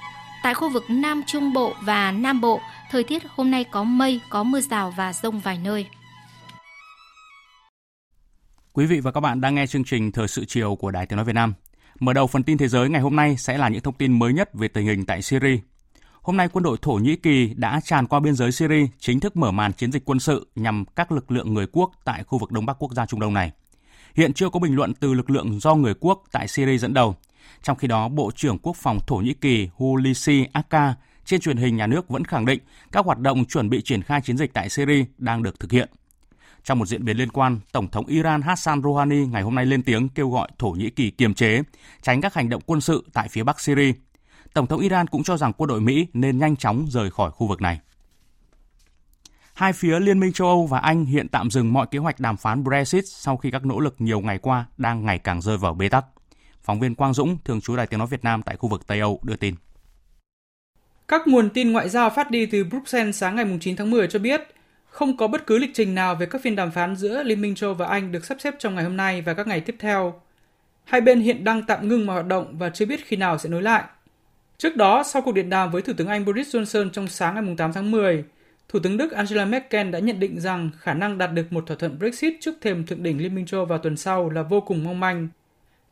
Tại 0.42 0.54
khu 0.54 0.68
vực 0.68 0.84
Nam 0.88 1.22
Trung 1.26 1.52
Bộ 1.52 1.74
và 1.82 2.12
Nam 2.12 2.40
Bộ, 2.40 2.60
thời 2.90 3.04
tiết 3.04 3.22
hôm 3.28 3.50
nay 3.50 3.64
có 3.64 3.84
mây, 3.84 4.20
có 4.30 4.42
mưa 4.42 4.60
rào 4.60 4.90
và 4.96 5.12
rông 5.12 5.40
vài 5.40 5.58
nơi. 5.58 5.86
Quý 8.72 8.86
vị 8.86 9.00
và 9.00 9.12
các 9.12 9.20
bạn 9.20 9.40
đang 9.40 9.54
nghe 9.54 9.66
chương 9.66 9.84
trình 9.84 10.12
Thời 10.12 10.28
sự 10.28 10.44
chiều 10.44 10.76
của 10.76 10.90
Đài 10.90 11.06
Tiếng 11.06 11.16
Nói 11.16 11.24
Việt 11.24 11.32
Nam. 11.32 11.54
Mở 12.00 12.12
đầu 12.12 12.26
phần 12.26 12.42
tin 12.42 12.58
thế 12.58 12.68
giới 12.68 12.88
ngày 12.88 13.00
hôm 13.00 13.16
nay 13.16 13.36
sẽ 13.36 13.58
là 13.58 13.68
những 13.68 13.82
thông 13.82 13.94
tin 13.94 14.18
mới 14.18 14.32
nhất 14.32 14.50
về 14.54 14.68
tình 14.68 14.86
hình 14.86 15.06
tại 15.06 15.22
Syria. 15.22 15.58
Hôm 16.22 16.36
nay 16.36 16.48
quân 16.52 16.62
đội 16.62 16.76
Thổ 16.82 16.92
Nhĩ 16.92 17.16
Kỳ 17.16 17.54
đã 17.56 17.80
tràn 17.84 18.06
qua 18.06 18.20
biên 18.20 18.34
giới 18.34 18.52
Syria 18.52 18.86
chính 18.98 19.20
thức 19.20 19.36
mở 19.36 19.50
màn 19.50 19.72
chiến 19.72 19.92
dịch 19.92 20.04
quân 20.04 20.20
sự 20.20 20.46
nhằm 20.56 20.84
các 20.96 21.12
lực 21.12 21.30
lượng 21.30 21.54
người 21.54 21.66
quốc 21.72 21.90
tại 22.04 22.24
khu 22.24 22.38
vực 22.38 22.52
Đông 22.52 22.66
Bắc 22.66 22.76
quốc 22.78 22.92
gia 22.92 23.06
Trung 23.06 23.20
Đông 23.20 23.34
này. 23.34 23.52
Hiện 24.14 24.32
chưa 24.32 24.48
có 24.48 24.60
bình 24.60 24.76
luận 24.76 24.94
từ 24.94 25.14
lực 25.14 25.30
lượng 25.30 25.60
do 25.60 25.74
người 25.74 25.94
quốc 26.00 26.22
tại 26.32 26.48
Syria 26.48 26.78
dẫn 26.78 26.94
đầu. 26.94 27.16
Trong 27.62 27.76
khi 27.76 27.88
đó, 27.88 28.08
Bộ 28.08 28.30
trưởng 28.34 28.58
Quốc 28.58 28.76
phòng 28.76 28.98
Thổ 29.06 29.16
Nhĩ 29.16 29.34
Kỳ 29.34 29.68
Hulusi 29.74 30.46
Akar 30.52 30.92
trên 31.24 31.40
truyền 31.40 31.56
hình 31.56 31.76
nhà 31.76 31.86
nước 31.86 32.08
vẫn 32.08 32.24
khẳng 32.24 32.44
định 32.44 32.60
các 32.92 33.04
hoạt 33.04 33.18
động 33.18 33.44
chuẩn 33.44 33.70
bị 33.70 33.82
triển 33.82 34.02
khai 34.02 34.20
chiến 34.20 34.36
dịch 34.36 34.52
tại 34.52 34.68
Syria 34.68 35.04
đang 35.18 35.42
được 35.42 35.60
thực 35.60 35.72
hiện. 35.72 35.88
Trong 36.64 36.78
một 36.78 36.86
diễn 36.86 37.04
biến 37.04 37.16
liên 37.16 37.30
quan, 37.30 37.60
Tổng 37.72 37.88
thống 37.88 38.06
Iran 38.06 38.42
Hassan 38.42 38.82
Rouhani 38.82 39.26
ngày 39.26 39.42
hôm 39.42 39.54
nay 39.54 39.66
lên 39.66 39.82
tiếng 39.82 40.08
kêu 40.08 40.30
gọi 40.30 40.48
Thổ 40.58 40.70
Nhĩ 40.70 40.90
Kỳ 40.90 41.10
kiềm 41.10 41.34
chế, 41.34 41.62
tránh 42.02 42.20
các 42.20 42.34
hành 42.34 42.48
động 42.48 42.62
quân 42.66 42.80
sự 42.80 43.04
tại 43.12 43.28
phía 43.28 43.42
Bắc 43.42 43.60
Syria. 43.60 43.92
Tổng 44.54 44.66
thống 44.66 44.80
Iran 44.80 45.06
cũng 45.06 45.22
cho 45.22 45.36
rằng 45.36 45.52
quân 45.52 45.68
đội 45.68 45.80
Mỹ 45.80 46.06
nên 46.12 46.38
nhanh 46.38 46.56
chóng 46.56 46.86
rời 46.90 47.10
khỏi 47.10 47.30
khu 47.30 47.46
vực 47.46 47.60
này. 47.60 47.80
Hai 49.54 49.72
phía 49.72 50.00
Liên 50.00 50.20
minh 50.20 50.32
châu 50.32 50.48
Âu 50.48 50.66
và 50.66 50.78
Anh 50.78 51.04
hiện 51.04 51.28
tạm 51.28 51.50
dừng 51.50 51.72
mọi 51.72 51.86
kế 51.90 51.98
hoạch 51.98 52.20
đàm 52.20 52.36
phán 52.36 52.64
Brexit 52.64 53.04
sau 53.06 53.36
khi 53.36 53.50
các 53.50 53.64
nỗ 53.64 53.80
lực 53.80 53.94
nhiều 53.98 54.20
ngày 54.20 54.38
qua 54.38 54.66
đang 54.76 55.04
ngày 55.04 55.18
càng 55.18 55.40
rơi 55.40 55.56
vào 55.56 55.74
bế 55.74 55.88
tắc. 55.88 56.04
Phóng 56.62 56.80
viên 56.80 56.94
Quang 56.94 57.14
Dũng, 57.14 57.38
thường 57.44 57.60
trú 57.60 57.76
Đài 57.76 57.86
Tiếng 57.86 57.98
Nói 57.98 58.08
Việt 58.10 58.24
Nam 58.24 58.42
tại 58.42 58.56
khu 58.56 58.68
vực 58.68 58.86
Tây 58.86 59.00
Âu 59.00 59.20
đưa 59.22 59.36
tin. 59.36 59.54
Các 61.08 61.28
nguồn 61.28 61.50
tin 61.50 61.72
ngoại 61.72 61.88
giao 61.88 62.10
phát 62.10 62.30
đi 62.30 62.46
từ 62.46 62.64
Bruxelles 62.64 63.16
sáng 63.16 63.36
ngày 63.36 63.58
9 63.60 63.76
tháng 63.76 63.90
10 63.90 64.08
cho 64.08 64.18
biết 64.18 64.40
không 64.86 65.16
có 65.16 65.28
bất 65.28 65.46
cứ 65.46 65.58
lịch 65.58 65.70
trình 65.74 65.94
nào 65.94 66.14
về 66.14 66.26
các 66.26 66.42
phiên 66.42 66.56
đàm 66.56 66.70
phán 66.70 66.96
giữa 66.96 67.22
Liên 67.22 67.40
minh 67.40 67.54
châu 67.54 67.74
và 67.74 67.86
Anh 67.86 68.12
được 68.12 68.24
sắp 68.24 68.40
xếp 68.40 68.54
trong 68.58 68.74
ngày 68.74 68.84
hôm 68.84 68.96
nay 68.96 69.22
và 69.22 69.34
các 69.34 69.46
ngày 69.46 69.60
tiếp 69.60 69.76
theo. 69.78 70.20
Hai 70.84 71.00
bên 71.00 71.20
hiện 71.20 71.44
đang 71.44 71.62
tạm 71.62 71.88
ngưng 71.88 72.06
mọi 72.06 72.14
hoạt 72.14 72.26
động 72.26 72.58
và 72.58 72.70
chưa 72.70 72.86
biết 72.86 73.06
khi 73.06 73.16
nào 73.16 73.38
sẽ 73.38 73.48
nối 73.48 73.62
lại. 73.62 73.84
Trước 74.62 74.76
đó, 74.76 75.02
sau 75.02 75.22
cuộc 75.22 75.32
điện 75.32 75.50
đàm 75.50 75.70
với 75.70 75.82
Thủ 75.82 75.92
tướng 75.96 76.08
Anh 76.08 76.24
Boris 76.24 76.56
Johnson 76.56 76.90
trong 76.90 77.08
sáng 77.08 77.34
ngày 77.34 77.54
8 77.58 77.72
tháng 77.72 77.90
10, 77.90 78.24
Thủ 78.68 78.78
tướng 78.78 78.96
Đức 78.96 79.12
Angela 79.12 79.44
Merkel 79.44 79.90
đã 79.90 79.98
nhận 79.98 80.20
định 80.20 80.40
rằng 80.40 80.70
khả 80.78 80.94
năng 80.94 81.18
đạt 81.18 81.32
được 81.32 81.52
một 81.52 81.66
thỏa 81.66 81.76
thuận 81.76 81.98
Brexit 81.98 82.34
trước 82.40 82.54
thềm 82.60 82.86
thượng 82.86 83.02
đỉnh 83.02 83.22
Liên 83.22 83.34
minh 83.34 83.46
châu 83.46 83.64
vào 83.64 83.78
tuần 83.78 83.96
sau 83.96 84.30
là 84.30 84.42
vô 84.42 84.60
cùng 84.60 84.84
mong 84.84 85.00
manh. 85.00 85.28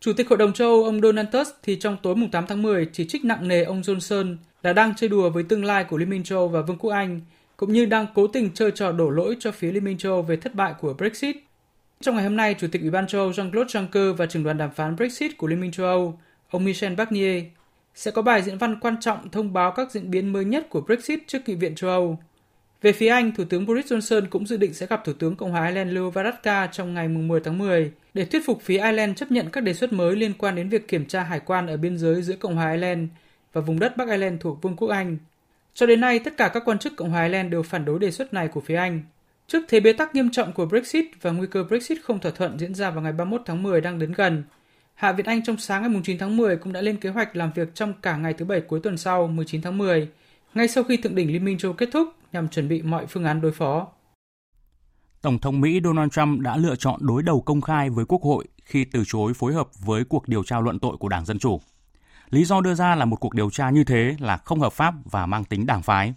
Chủ 0.00 0.12
tịch 0.12 0.28
Hội 0.28 0.38
đồng 0.38 0.52
châu 0.52 0.68
Âu 0.68 0.84
ông 0.84 1.00
Donald 1.00 1.28
Tusk 1.32 1.54
thì 1.62 1.76
trong 1.76 1.96
tối 2.02 2.14
8 2.32 2.46
tháng 2.46 2.62
10 2.62 2.88
chỉ 2.92 3.06
trích 3.08 3.24
nặng 3.24 3.48
nề 3.48 3.62
ông 3.62 3.80
Johnson 3.80 4.36
là 4.62 4.72
đang 4.72 4.94
chơi 4.96 5.08
đùa 5.08 5.30
với 5.30 5.42
tương 5.42 5.64
lai 5.64 5.84
của 5.84 5.98
Liên 5.98 6.10
minh 6.10 6.24
châu 6.24 6.48
và 6.48 6.62
Vương 6.62 6.78
quốc 6.78 6.90
Anh, 6.90 7.20
cũng 7.56 7.72
như 7.72 7.86
đang 7.86 8.06
cố 8.14 8.26
tình 8.26 8.50
chơi 8.54 8.70
trò 8.70 8.92
đổ 8.92 9.10
lỗi 9.10 9.36
cho 9.40 9.52
phía 9.52 9.72
Liên 9.72 9.84
minh 9.84 9.98
châu 9.98 10.22
về 10.22 10.36
thất 10.36 10.54
bại 10.54 10.74
của 10.80 10.94
Brexit. 10.94 11.36
Trong 12.00 12.14
ngày 12.14 12.24
hôm 12.24 12.36
nay, 12.36 12.54
Chủ 12.58 12.66
tịch 12.72 12.82
Ủy 12.82 12.90
ban 12.90 13.06
châu 13.06 13.30
Jean-Claude 13.30 13.66
Juncker 13.66 14.12
và 14.12 14.26
trưởng 14.26 14.44
đoàn 14.44 14.58
đàm 14.58 14.70
phán 14.70 14.96
Brexit 14.96 15.38
của 15.38 15.46
Liên 15.46 15.60
minh 15.60 15.72
châu 15.72 15.86
Âu, 15.86 16.18
ông 16.50 16.64
Michel 16.64 16.94
Barnier, 16.94 17.44
sẽ 17.95 18.11
có 18.11 18.22
bài 18.22 18.43
diễn 18.43 18.59
văn 18.59 18.80
quan 18.80 19.01
trọng 19.01 19.30
thông 19.30 19.53
báo 19.53 19.72
các 19.72 19.91
diễn 19.91 20.11
biến 20.11 20.32
mới 20.32 20.45
nhất 20.45 20.66
của 20.70 20.80
Brexit 20.80 21.20
trước 21.26 21.38
Nghị 21.47 21.55
viện 21.55 21.74
châu 21.74 21.91
Âu. 21.91 22.18
Về 22.82 22.93
phía 22.93 23.09
Anh, 23.09 23.32
Thủ 23.32 23.45
tướng 23.45 23.66
Boris 23.66 23.93
Johnson 23.93 24.26
cũng 24.30 24.47
dự 24.47 24.57
định 24.57 24.74
sẽ 24.74 24.86
gặp 24.86 25.05
Thủ 25.05 25.12
tướng 25.12 25.36
Cộng 25.36 25.51
hòa 25.51 25.66
Ireland 25.66 25.93
Leo 25.93 26.11
Varadkar 26.11 26.70
trong 26.72 26.95
ngày 26.95 27.09
10 27.09 27.41
tháng 27.41 27.59
10 27.59 27.93
để 28.14 28.24
thuyết 28.24 28.43
phục 28.47 28.62
phía 28.62 28.78
Ireland 28.78 29.16
chấp 29.16 29.30
nhận 29.30 29.51
các 29.51 29.61
đề 29.61 29.74
xuất 29.74 29.93
mới 29.93 30.16
liên 30.16 30.32
quan 30.38 30.55
đến 30.55 30.68
việc 30.68 30.88
kiểm 30.88 31.07
tra 31.07 31.22
hải 31.22 31.41
quan 31.41 31.66
ở 31.66 31.76
biên 31.76 31.99
giới 31.99 32.22
giữa 32.22 32.36
Cộng 32.36 32.55
hòa 32.55 32.72
Ireland 32.72 33.09
và 33.53 33.61
vùng 33.61 33.78
đất 33.78 33.97
Bắc 33.97 34.09
Ireland 34.09 34.41
thuộc 34.41 34.62
Vương 34.62 34.76
quốc 34.76 34.88
Anh. 34.88 35.18
Cho 35.74 35.86
đến 35.86 36.01
nay, 36.01 36.18
tất 36.18 36.36
cả 36.36 36.49
các 36.49 36.62
quan 36.64 36.78
chức 36.78 36.97
Cộng 36.97 37.11
hòa 37.11 37.22
Ireland 37.22 37.53
đều 37.53 37.62
phản 37.62 37.84
đối 37.84 37.99
đề 37.99 38.11
xuất 38.11 38.34
này 38.34 38.49
của 38.49 38.61
phía 38.61 38.76
Anh. 38.76 39.03
Trước 39.47 39.64
thế 39.68 39.80
bế 39.80 39.93
tắc 39.93 40.14
nghiêm 40.14 40.30
trọng 40.30 40.53
của 40.53 40.66
Brexit 40.66 41.05
và 41.22 41.30
nguy 41.30 41.47
cơ 41.51 41.64
Brexit 41.64 41.99
không 42.03 42.20
thỏa 42.20 42.32
thuận 42.32 42.59
diễn 42.59 42.74
ra 42.74 42.91
vào 42.91 43.03
ngày 43.03 43.12
31 43.12 43.43
tháng 43.47 43.62
10 43.62 43.80
đang 43.80 43.99
đến 43.99 44.12
gần, 44.12 44.43
Hạ 45.01 45.12
viện 45.12 45.26
Anh 45.26 45.42
trong 45.42 45.57
sáng 45.57 45.82
ngày 45.82 46.03
9 46.05 46.18
tháng 46.18 46.36
10 46.36 46.57
cũng 46.57 46.72
đã 46.72 46.80
lên 46.80 46.96
kế 46.96 47.09
hoạch 47.09 47.36
làm 47.36 47.53
việc 47.53 47.74
trong 47.74 47.92
cả 48.03 48.16
ngày 48.16 48.34
thứ 48.34 48.44
Bảy 48.44 48.61
cuối 48.61 48.80
tuần 48.82 48.96
sau 48.96 49.26
19 49.26 49.62
tháng 49.62 49.78
10, 49.78 50.09
ngay 50.55 50.68
sau 50.68 50.84
khi 50.84 50.96
thượng 50.96 51.14
đỉnh 51.14 51.32
Liên 51.32 51.44
minh 51.44 51.59
châu 51.59 51.72
kết 51.72 51.88
thúc 51.92 52.09
nhằm 52.32 52.48
chuẩn 52.48 52.68
bị 52.68 52.82
mọi 52.82 53.07
phương 53.07 53.24
án 53.24 53.40
đối 53.40 53.53
phó. 53.53 53.86
Tổng 55.22 55.38
thống 55.38 55.61
Mỹ 55.61 55.80
Donald 55.84 56.12
Trump 56.12 56.40
đã 56.40 56.57
lựa 56.57 56.76
chọn 56.76 57.01
đối 57.03 57.22
đầu 57.22 57.40
công 57.40 57.61
khai 57.61 57.90
với 57.90 58.05
Quốc 58.05 58.22
hội 58.22 58.44
khi 58.64 58.84
từ 58.84 59.03
chối 59.07 59.34
phối 59.34 59.55
hợp 59.55 59.68
với 59.78 60.05
cuộc 60.05 60.28
điều 60.28 60.44
tra 60.44 60.61
luận 60.61 60.78
tội 60.78 60.96
của 60.96 61.09
Đảng 61.09 61.24
Dân 61.24 61.38
Chủ. 61.38 61.61
Lý 62.30 62.44
do 62.44 62.61
đưa 62.61 62.74
ra 62.74 62.94
là 62.94 63.05
một 63.05 63.16
cuộc 63.16 63.34
điều 63.34 63.51
tra 63.51 63.70
như 63.70 63.84
thế 63.84 64.16
là 64.18 64.36
không 64.36 64.61
hợp 64.61 64.72
pháp 64.72 64.94
và 65.05 65.26
mang 65.26 65.44
tính 65.44 65.66
đảng 65.66 65.82
phái. 65.82 66.14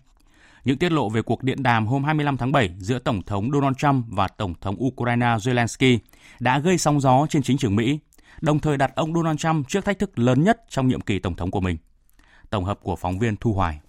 Những 0.63 0.77
tiết 0.77 0.91
lộ 0.91 1.09
về 1.09 1.21
cuộc 1.21 1.43
điện 1.43 1.63
đàm 1.63 1.88
hôm 1.88 2.03
25 2.03 2.38
tháng 2.38 2.51
7 2.51 2.69
giữa 2.79 2.99
Tổng 2.99 3.21
thống 3.21 3.51
Donald 3.51 3.77
Trump 3.77 4.05
và 4.09 4.27
Tổng 4.27 4.53
thống 4.61 4.75
Ukraine 4.84 5.25
Zelensky 5.25 5.97
đã 6.39 6.59
gây 6.59 6.77
sóng 6.77 7.01
gió 7.01 7.25
trên 7.29 7.43
chính 7.43 7.57
trường 7.57 7.75
Mỹ, 7.75 7.99
đồng 8.43 8.59
thời 8.59 8.77
đặt 8.77 8.91
ông 8.95 9.13
Donald 9.13 9.39
Trump 9.39 9.69
trước 9.69 9.85
thách 9.85 9.99
thức 9.99 10.19
lớn 10.19 10.43
nhất 10.43 10.61
trong 10.69 10.87
nhiệm 10.87 11.01
kỳ 11.01 11.19
Tổng 11.19 11.35
thống 11.35 11.51
của 11.51 11.61
mình. 11.61 11.77
Tổng 12.49 12.63
hợp 12.63 12.79
của 12.81 12.95
phóng 12.95 13.19
viên 13.19 13.35
Thu 13.35 13.53
Hoài. 13.53 13.79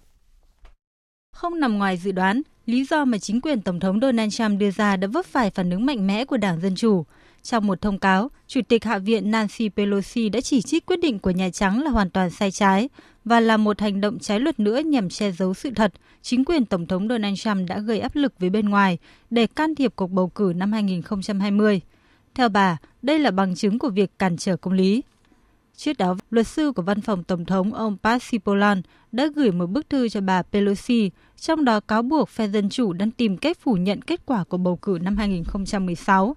Không 1.33 1.59
nằm 1.59 1.77
ngoài 1.77 1.97
dự 1.97 2.11
đoán, 2.11 2.41
lý 2.65 2.85
do 2.85 3.05
mà 3.05 3.17
chính 3.17 3.41
quyền 3.41 3.61
Tổng 3.61 3.79
thống 3.79 3.99
Donald 3.99 4.33
Trump 4.33 4.59
đưa 4.59 4.71
ra 4.71 4.95
đã 4.95 5.07
vấp 5.07 5.25
phải 5.25 5.49
phản 5.49 5.69
ứng 5.69 5.85
mạnh 5.85 6.07
mẽ 6.07 6.25
của 6.25 6.37
Đảng 6.37 6.61
Dân 6.61 6.75
Chủ. 6.75 7.05
Trong 7.43 7.67
một 7.67 7.81
thông 7.81 7.99
cáo, 7.99 8.29
Chủ 8.47 8.61
tịch 8.67 8.83
Hạ 8.83 8.97
viện 8.97 9.31
Nancy 9.31 9.69
Pelosi 9.69 10.29
đã 10.29 10.41
chỉ 10.41 10.61
trích 10.61 10.85
quyết 10.85 10.99
định 10.99 11.19
của 11.19 11.31
Nhà 11.31 11.49
Trắng 11.49 11.83
là 11.83 11.89
hoàn 11.89 12.09
toàn 12.09 12.29
sai 12.29 12.51
trái 12.51 12.89
và 13.25 13.39
là 13.39 13.57
một 13.57 13.81
hành 13.81 14.01
động 14.01 14.19
trái 14.19 14.39
luật 14.39 14.59
nữa 14.59 14.79
nhằm 14.79 15.09
che 15.09 15.31
giấu 15.31 15.53
sự 15.53 15.71
thật. 15.75 15.93
Chính 16.21 16.45
quyền 16.45 16.65
Tổng 16.65 16.87
thống 16.87 17.07
Donald 17.07 17.39
Trump 17.39 17.69
đã 17.69 17.79
gây 17.79 17.99
áp 17.99 18.15
lực 18.15 18.33
với 18.39 18.49
bên 18.49 18.69
ngoài 18.69 18.97
để 19.29 19.47
can 19.47 19.75
thiệp 19.75 19.93
cuộc 19.95 20.11
bầu 20.11 20.29
cử 20.29 20.53
năm 20.55 20.71
2020. 20.71 21.81
Theo 22.35 22.49
bà, 22.49 22.77
đây 23.01 23.19
là 23.19 23.31
bằng 23.31 23.55
chứng 23.55 23.79
của 23.79 23.89
việc 23.89 24.19
cản 24.19 24.37
trở 24.37 24.57
công 24.57 24.73
lý. 24.73 25.03
Trước 25.75 25.97
đó, 25.97 26.15
luật 26.29 26.47
sư 26.47 26.71
của 26.71 26.81
văn 26.81 27.01
phòng 27.01 27.23
Tổng 27.23 27.45
thống 27.45 27.73
ông 27.73 27.97
Pat 28.03 28.21
Cipollone 28.31 28.81
đã 29.11 29.27
gửi 29.35 29.51
một 29.51 29.65
bức 29.65 29.89
thư 29.89 30.09
cho 30.09 30.21
bà 30.21 30.41
Pelosi, 30.41 31.11
trong 31.39 31.65
đó 31.65 31.79
cáo 31.79 32.01
buộc 32.01 32.29
phe 32.29 32.47
Dân 32.47 32.69
Chủ 32.69 32.93
đang 32.93 33.11
tìm 33.11 33.37
cách 33.37 33.57
phủ 33.59 33.73
nhận 33.73 34.01
kết 34.01 34.21
quả 34.25 34.43
của 34.43 34.57
bầu 34.57 34.75
cử 34.75 34.97
năm 35.01 35.17
2016. 35.17 36.35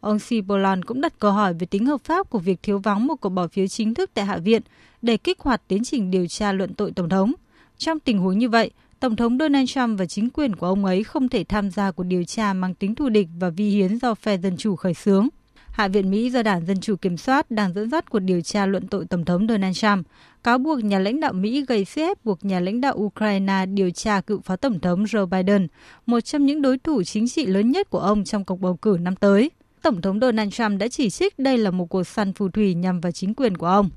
Ông 0.00 0.18
Cipollone 0.18 0.80
cũng 0.86 1.00
đặt 1.00 1.12
câu 1.18 1.32
hỏi 1.32 1.54
về 1.54 1.66
tính 1.66 1.86
hợp 1.86 2.00
pháp 2.04 2.30
của 2.30 2.38
việc 2.38 2.62
thiếu 2.62 2.78
vắng 2.78 3.06
một 3.06 3.16
cuộc 3.20 3.28
bỏ 3.28 3.46
phiếu 3.46 3.66
chính 3.66 3.94
thức 3.94 4.10
tại 4.14 4.24
Hạ 4.24 4.36
viện 4.36 4.62
để 5.02 5.16
kích 5.16 5.40
hoạt 5.40 5.62
tiến 5.68 5.84
trình 5.84 6.10
điều 6.10 6.26
tra 6.26 6.52
luận 6.52 6.74
tội 6.74 6.92
Tổng 6.92 7.08
thống. 7.08 7.32
Trong 7.78 8.00
tình 8.00 8.18
huống 8.18 8.38
như 8.38 8.48
vậy, 8.48 8.70
Tổng 9.00 9.16
thống 9.16 9.38
Donald 9.38 9.70
Trump 9.70 9.98
và 9.98 10.06
chính 10.06 10.30
quyền 10.30 10.56
của 10.56 10.66
ông 10.66 10.84
ấy 10.84 11.04
không 11.04 11.28
thể 11.28 11.44
tham 11.44 11.70
gia 11.70 11.90
cuộc 11.90 12.02
điều 12.02 12.24
tra 12.24 12.52
mang 12.52 12.74
tính 12.74 12.94
thù 12.94 13.08
địch 13.08 13.28
và 13.38 13.50
vi 13.50 13.70
hiến 13.70 13.98
do 13.98 14.14
phe 14.14 14.38
Dân 14.38 14.56
Chủ 14.56 14.76
khởi 14.76 14.94
xướng. 14.94 15.28
Hạ 15.70 15.88
viện 15.88 16.10
Mỹ 16.10 16.30
do 16.30 16.42
Đảng 16.42 16.66
Dân 16.66 16.80
Chủ 16.80 16.96
kiểm 16.96 17.16
soát 17.16 17.50
đang 17.50 17.74
dẫn 17.74 17.90
dắt 17.90 18.10
cuộc 18.10 18.18
điều 18.18 18.40
tra 18.40 18.66
luận 18.66 18.88
tội 18.88 19.04
Tổng 19.04 19.24
thống 19.24 19.46
Donald 19.48 19.76
Trump, 19.76 20.06
cáo 20.44 20.58
buộc 20.58 20.84
nhà 20.84 20.98
lãnh 20.98 21.20
đạo 21.20 21.32
Mỹ 21.32 21.64
gây 21.68 21.84
sức 21.84 22.00
ép 22.00 22.24
buộc 22.24 22.44
nhà 22.44 22.60
lãnh 22.60 22.80
đạo 22.80 22.94
Ukraine 22.96 23.66
điều 23.66 23.90
tra 23.90 24.20
cựu 24.20 24.40
phó 24.40 24.56
Tổng 24.56 24.80
thống 24.80 25.04
Joe 25.04 25.26
Biden, 25.26 25.66
một 26.06 26.20
trong 26.20 26.46
những 26.46 26.62
đối 26.62 26.78
thủ 26.78 27.02
chính 27.02 27.28
trị 27.28 27.46
lớn 27.46 27.70
nhất 27.70 27.90
của 27.90 28.00
ông 28.00 28.24
trong 28.24 28.44
cuộc 28.44 28.60
bầu 28.60 28.76
cử 28.76 28.96
năm 29.00 29.16
tới. 29.16 29.50
Tổng 29.82 30.02
thống 30.02 30.20
Donald 30.20 30.52
Trump 30.52 30.80
đã 30.80 30.88
chỉ 30.88 31.10
trích 31.10 31.38
đây 31.38 31.58
là 31.58 31.70
một 31.70 31.86
cuộc 31.86 32.04
săn 32.04 32.32
phù 32.32 32.48
thủy 32.48 32.74
nhằm 32.74 33.00
vào 33.00 33.12
chính 33.12 33.34
quyền 33.34 33.56
của 33.56 33.66
ông. 33.66 33.90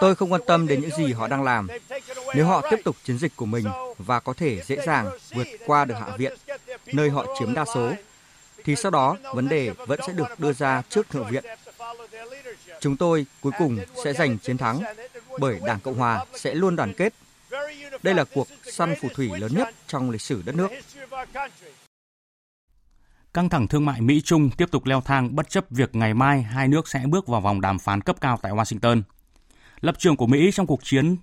Tôi 0.00 0.14
không 0.14 0.32
quan 0.32 0.40
tâm 0.46 0.66
đến 0.68 0.80
những 0.80 0.90
gì 0.96 1.12
họ 1.12 1.28
đang 1.28 1.42
làm. 1.42 1.68
Nếu 2.34 2.46
họ 2.46 2.62
tiếp 2.70 2.80
tục 2.84 2.96
chiến 3.04 3.18
dịch 3.18 3.32
của 3.36 3.46
mình 3.46 3.64
và 3.98 4.20
có 4.20 4.32
thể 4.32 4.62
dễ 4.66 4.76
dàng 4.86 5.10
vượt 5.34 5.46
qua 5.66 5.84
được 5.84 5.94
Hạ 5.94 6.16
viện, 6.16 6.32
nơi 6.86 7.10
họ 7.10 7.26
chiếm 7.38 7.54
đa 7.54 7.64
số, 7.74 7.92
thì 8.64 8.76
sau 8.76 8.90
đó 8.90 9.16
vấn 9.34 9.48
đề 9.48 9.70
vẫn 9.86 10.00
sẽ 10.06 10.12
được 10.12 10.40
đưa 10.40 10.52
ra 10.52 10.82
trước 10.88 11.10
Thượng 11.10 11.28
viện. 11.28 11.44
Chúng 12.80 12.96
tôi 12.96 13.26
cuối 13.40 13.52
cùng 13.58 13.78
sẽ 14.04 14.12
giành 14.12 14.38
chiến 14.38 14.58
thắng 14.58 14.80
bởi 15.38 15.60
Đảng 15.64 15.80
Cộng 15.80 15.98
Hòa 15.98 16.24
sẽ 16.34 16.54
luôn 16.54 16.76
đoàn 16.76 16.94
kết. 16.94 17.14
Đây 18.02 18.14
là 18.14 18.24
cuộc 18.24 18.48
săn 18.72 18.94
phù 19.00 19.08
thủy 19.08 19.30
lớn 19.38 19.52
nhất 19.54 19.68
trong 19.86 20.10
lịch 20.10 20.22
sử 20.22 20.42
đất 20.46 20.54
nước. 20.54 20.68
Căng 23.34 23.48
thẳng 23.48 23.68
thương 23.68 23.84
mại 23.86 24.00
Mỹ-Trung 24.00 24.50
tiếp 24.50 24.68
tục 24.70 24.86
leo 24.86 25.00
thang 25.00 25.36
bất 25.36 25.50
chấp 25.50 25.64
việc 25.70 25.94
ngày 25.94 26.14
mai 26.14 26.42
hai 26.42 26.68
nước 26.68 26.88
sẽ 26.88 27.06
bước 27.06 27.26
vào 27.26 27.40
vòng 27.40 27.60
đàm 27.60 27.78
phán 27.78 28.00
cấp 28.00 28.16
cao 28.20 28.38
tại 28.42 28.52
Washington. 28.52 29.02
Lập 29.80 29.94
trường 29.98 30.16
của 30.16 30.26
Mỹ 30.26 30.50
trong 30.54 30.66
cuộc 30.66 30.80
chiến 30.84 31.16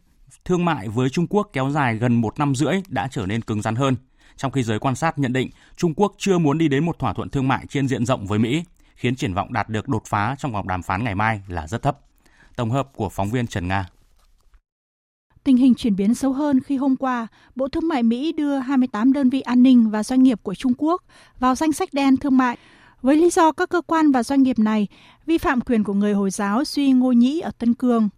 thương 0.45 0.66
mại 0.66 0.89
với 0.89 1.10
Trung 1.10 1.28
Quốc 1.28 1.49
kéo 1.53 1.70
dài 1.70 1.97
gần 1.97 2.22
một 2.22 2.39
năm 2.39 2.55
rưỡi 2.55 2.74
đã 2.88 3.08
trở 3.12 3.26
nên 3.26 3.41
cứng 3.41 3.62
rắn 3.62 3.76
hơn, 3.76 3.95
trong 4.38 4.51
khi 4.51 4.64
giới 4.64 4.80
quan 4.80 4.95
sát 4.95 5.20
nhận 5.20 5.34
định 5.34 5.49
Trung 5.76 5.93
Quốc 5.93 6.14
chưa 6.18 6.38
muốn 6.38 6.58
đi 6.58 6.68
đến 6.68 6.86
một 6.86 6.99
thỏa 6.99 7.14
thuận 7.14 7.30
thương 7.30 7.47
mại 7.47 7.66
trên 7.70 7.88
diện 7.88 8.05
rộng 8.05 8.28
với 8.28 8.39
Mỹ, 8.39 8.64
khiến 8.95 9.16
triển 9.16 9.34
vọng 9.34 9.53
đạt 9.53 9.70
được 9.70 9.88
đột 9.88 10.03
phá 10.05 10.36
trong 10.39 10.51
vòng 10.51 10.68
đàm 10.68 10.84
phán 10.84 11.03
ngày 11.03 11.16
mai 11.16 11.41
là 11.47 11.68
rất 11.68 11.82
thấp. 11.82 11.97
Tổng 12.55 12.72
hợp 12.72 12.89
của 12.95 13.10
phóng 13.10 13.30
viên 13.30 13.47
Trần 13.47 13.68
Nga. 13.68 13.86
Tình 15.48 15.58
hình 15.58 15.76
chuyển 15.76 15.95
biến 15.95 16.16
xấu 16.16 16.34
hơn 16.34 16.60
khi 16.60 16.78
hôm 16.78 16.95
qua, 16.95 17.28
Bộ 17.56 17.68
Thương 17.68 17.88
mại 17.88 18.04
Mỹ 18.04 18.32
đưa 18.32 18.58
28 18.58 19.14
đơn 19.14 19.30
vị 19.30 19.41
an 19.41 19.64
ninh 19.64 19.89
và 19.89 20.04
doanh 20.04 20.24
nghiệp 20.24 20.39
của 20.43 20.56
Trung 20.56 20.74
Quốc 20.78 21.04
vào 21.39 21.56
danh 21.56 21.72
sách 21.72 21.93
đen 21.93 22.18
thương 22.18 22.38
mại 22.38 22.58
với 23.02 23.16
lý 23.16 23.30
do 23.30 23.52
các 23.52 23.70
cơ 23.70 23.82
quan 23.82 24.12
và 24.12 24.24
doanh 24.24 24.43
nghiệp 24.43 24.60
này 24.60 24.88
vi 25.26 25.38
phạm 25.38 25.62
quyền 25.62 25.84
của 25.84 25.93
người 25.93 26.14
Hồi 26.14 26.32
giáo 26.32 26.64
suy 26.64 26.91
Ngô 26.91 27.12
Nhĩ 27.12 27.39
ở 27.39 27.52
Tân 27.58 27.74
Cương. 27.74 28.10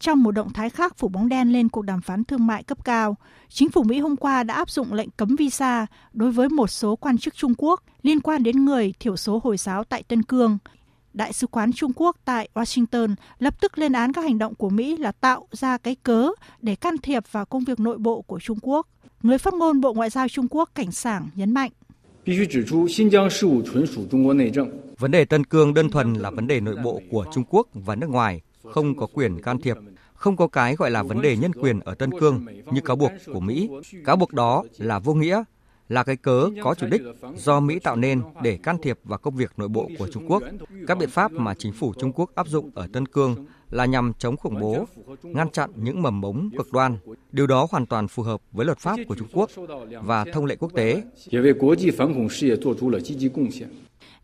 Trong 0.00 0.22
một 0.22 0.30
động 0.30 0.52
thái 0.52 0.70
khác 0.70 0.98
phủ 0.98 1.08
bóng 1.08 1.28
đen 1.28 1.52
lên 1.52 1.68
cuộc 1.68 1.82
đàm 1.82 2.00
phán 2.00 2.24
thương 2.24 2.46
mại 2.46 2.62
cấp 2.62 2.84
cao, 2.84 3.16
chính 3.48 3.70
phủ 3.70 3.82
Mỹ 3.82 3.98
hôm 3.98 4.16
qua 4.16 4.42
đã 4.42 4.54
áp 4.54 4.70
dụng 4.70 4.92
lệnh 4.92 5.10
cấm 5.10 5.36
visa 5.36 5.86
đối 6.12 6.30
với 6.30 6.48
một 6.48 6.70
số 6.70 6.96
quan 6.96 7.18
chức 7.18 7.34
Trung 7.34 7.54
Quốc 7.58 7.82
liên 8.02 8.20
quan 8.20 8.42
đến 8.42 8.64
người 8.64 8.92
thiểu 9.00 9.16
số 9.16 9.40
Hồi 9.44 9.56
giáo 9.56 9.84
tại 9.84 10.02
Tân 10.02 10.22
Cương 10.22 10.58
Đại 11.18 11.32
sứ 11.32 11.46
quán 11.46 11.72
Trung 11.72 11.92
Quốc 11.96 12.16
tại 12.24 12.48
Washington 12.54 13.14
lập 13.38 13.60
tức 13.60 13.78
lên 13.78 13.92
án 13.92 14.12
các 14.12 14.22
hành 14.22 14.38
động 14.38 14.54
của 14.54 14.70
Mỹ 14.70 14.96
là 14.96 15.12
tạo 15.12 15.46
ra 15.52 15.78
cái 15.78 15.96
cớ 16.02 16.28
để 16.62 16.74
can 16.74 16.98
thiệp 16.98 17.22
vào 17.32 17.46
công 17.46 17.64
việc 17.64 17.80
nội 17.80 17.98
bộ 17.98 18.22
của 18.22 18.40
Trung 18.40 18.58
Quốc. 18.62 18.86
Người 19.22 19.38
phát 19.38 19.54
ngôn 19.54 19.80
Bộ 19.80 19.92
Ngoại 19.92 20.10
giao 20.10 20.28
Trung 20.28 20.46
Quốc 20.50 20.70
Cảnh 20.74 20.92
Sảng 20.92 21.28
nhấn 21.34 21.54
mạnh. 21.54 21.70
Vấn 24.98 25.10
đề 25.10 25.24
Tân 25.24 25.44
Cương 25.44 25.74
đơn 25.74 25.90
thuần 25.90 26.14
là 26.14 26.30
vấn 26.30 26.46
đề 26.46 26.60
nội 26.60 26.76
bộ 26.84 27.00
của 27.10 27.24
Trung 27.32 27.44
Quốc 27.50 27.68
và 27.74 27.94
nước 27.94 28.10
ngoài, 28.10 28.40
không 28.72 28.96
có 28.96 29.06
quyền 29.14 29.42
can 29.42 29.60
thiệp. 29.60 29.76
Không 30.14 30.36
có 30.36 30.46
cái 30.46 30.76
gọi 30.76 30.90
là 30.90 31.02
vấn 31.02 31.22
đề 31.22 31.36
nhân 31.36 31.52
quyền 31.54 31.80
ở 31.80 31.94
Tân 31.94 32.10
Cương 32.20 32.46
như 32.72 32.80
cáo 32.80 32.96
buộc 32.96 33.12
của 33.32 33.40
Mỹ. 33.40 33.68
Cáo 34.04 34.16
buộc 34.16 34.32
đó 34.32 34.64
là 34.78 34.98
vô 34.98 35.14
nghĩa 35.14 35.44
là 35.88 36.02
cái 36.02 36.16
cớ 36.16 36.48
có 36.62 36.74
chủ 36.74 36.86
đích 36.86 37.02
do 37.36 37.60
Mỹ 37.60 37.78
tạo 37.78 37.96
nên 37.96 38.22
để 38.42 38.56
can 38.56 38.78
thiệp 38.82 38.98
vào 39.04 39.18
công 39.18 39.36
việc 39.36 39.52
nội 39.56 39.68
bộ 39.68 39.90
của 39.98 40.08
Trung 40.12 40.30
Quốc. 40.30 40.42
Các 40.86 40.98
biện 40.98 41.10
pháp 41.10 41.32
mà 41.32 41.54
chính 41.54 41.72
phủ 41.72 41.94
Trung 42.00 42.12
Quốc 42.12 42.30
áp 42.34 42.48
dụng 42.48 42.70
ở 42.74 42.88
Tân 42.92 43.06
Cương 43.06 43.46
là 43.70 43.84
nhằm 43.84 44.12
chống 44.18 44.36
khủng 44.36 44.60
bố, 44.60 44.86
ngăn 45.22 45.50
chặn 45.50 45.70
những 45.76 46.02
mầm 46.02 46.20
mống 46.20 46.50
cực 46.58 46.72
đoan. 46.72 46.98
Điều 47.32 47.46
đó 47.46 47.66
hoàn 47.70 47.86
toàn 47.86 48.08
phù 48.08 48.22
hợp 48.22 48.40
với 48.52 48.66
luật 48.66 48.78
pháp 48.78 48.96
của 49.08 49.14
Trung 49.14 49.28
Quốc 49.32 49.50
và 50.02 50.24
thông 50.32 50.44
lệ 50.44 50.56
quốc 50.56 50.72
tế. 50.74 51.02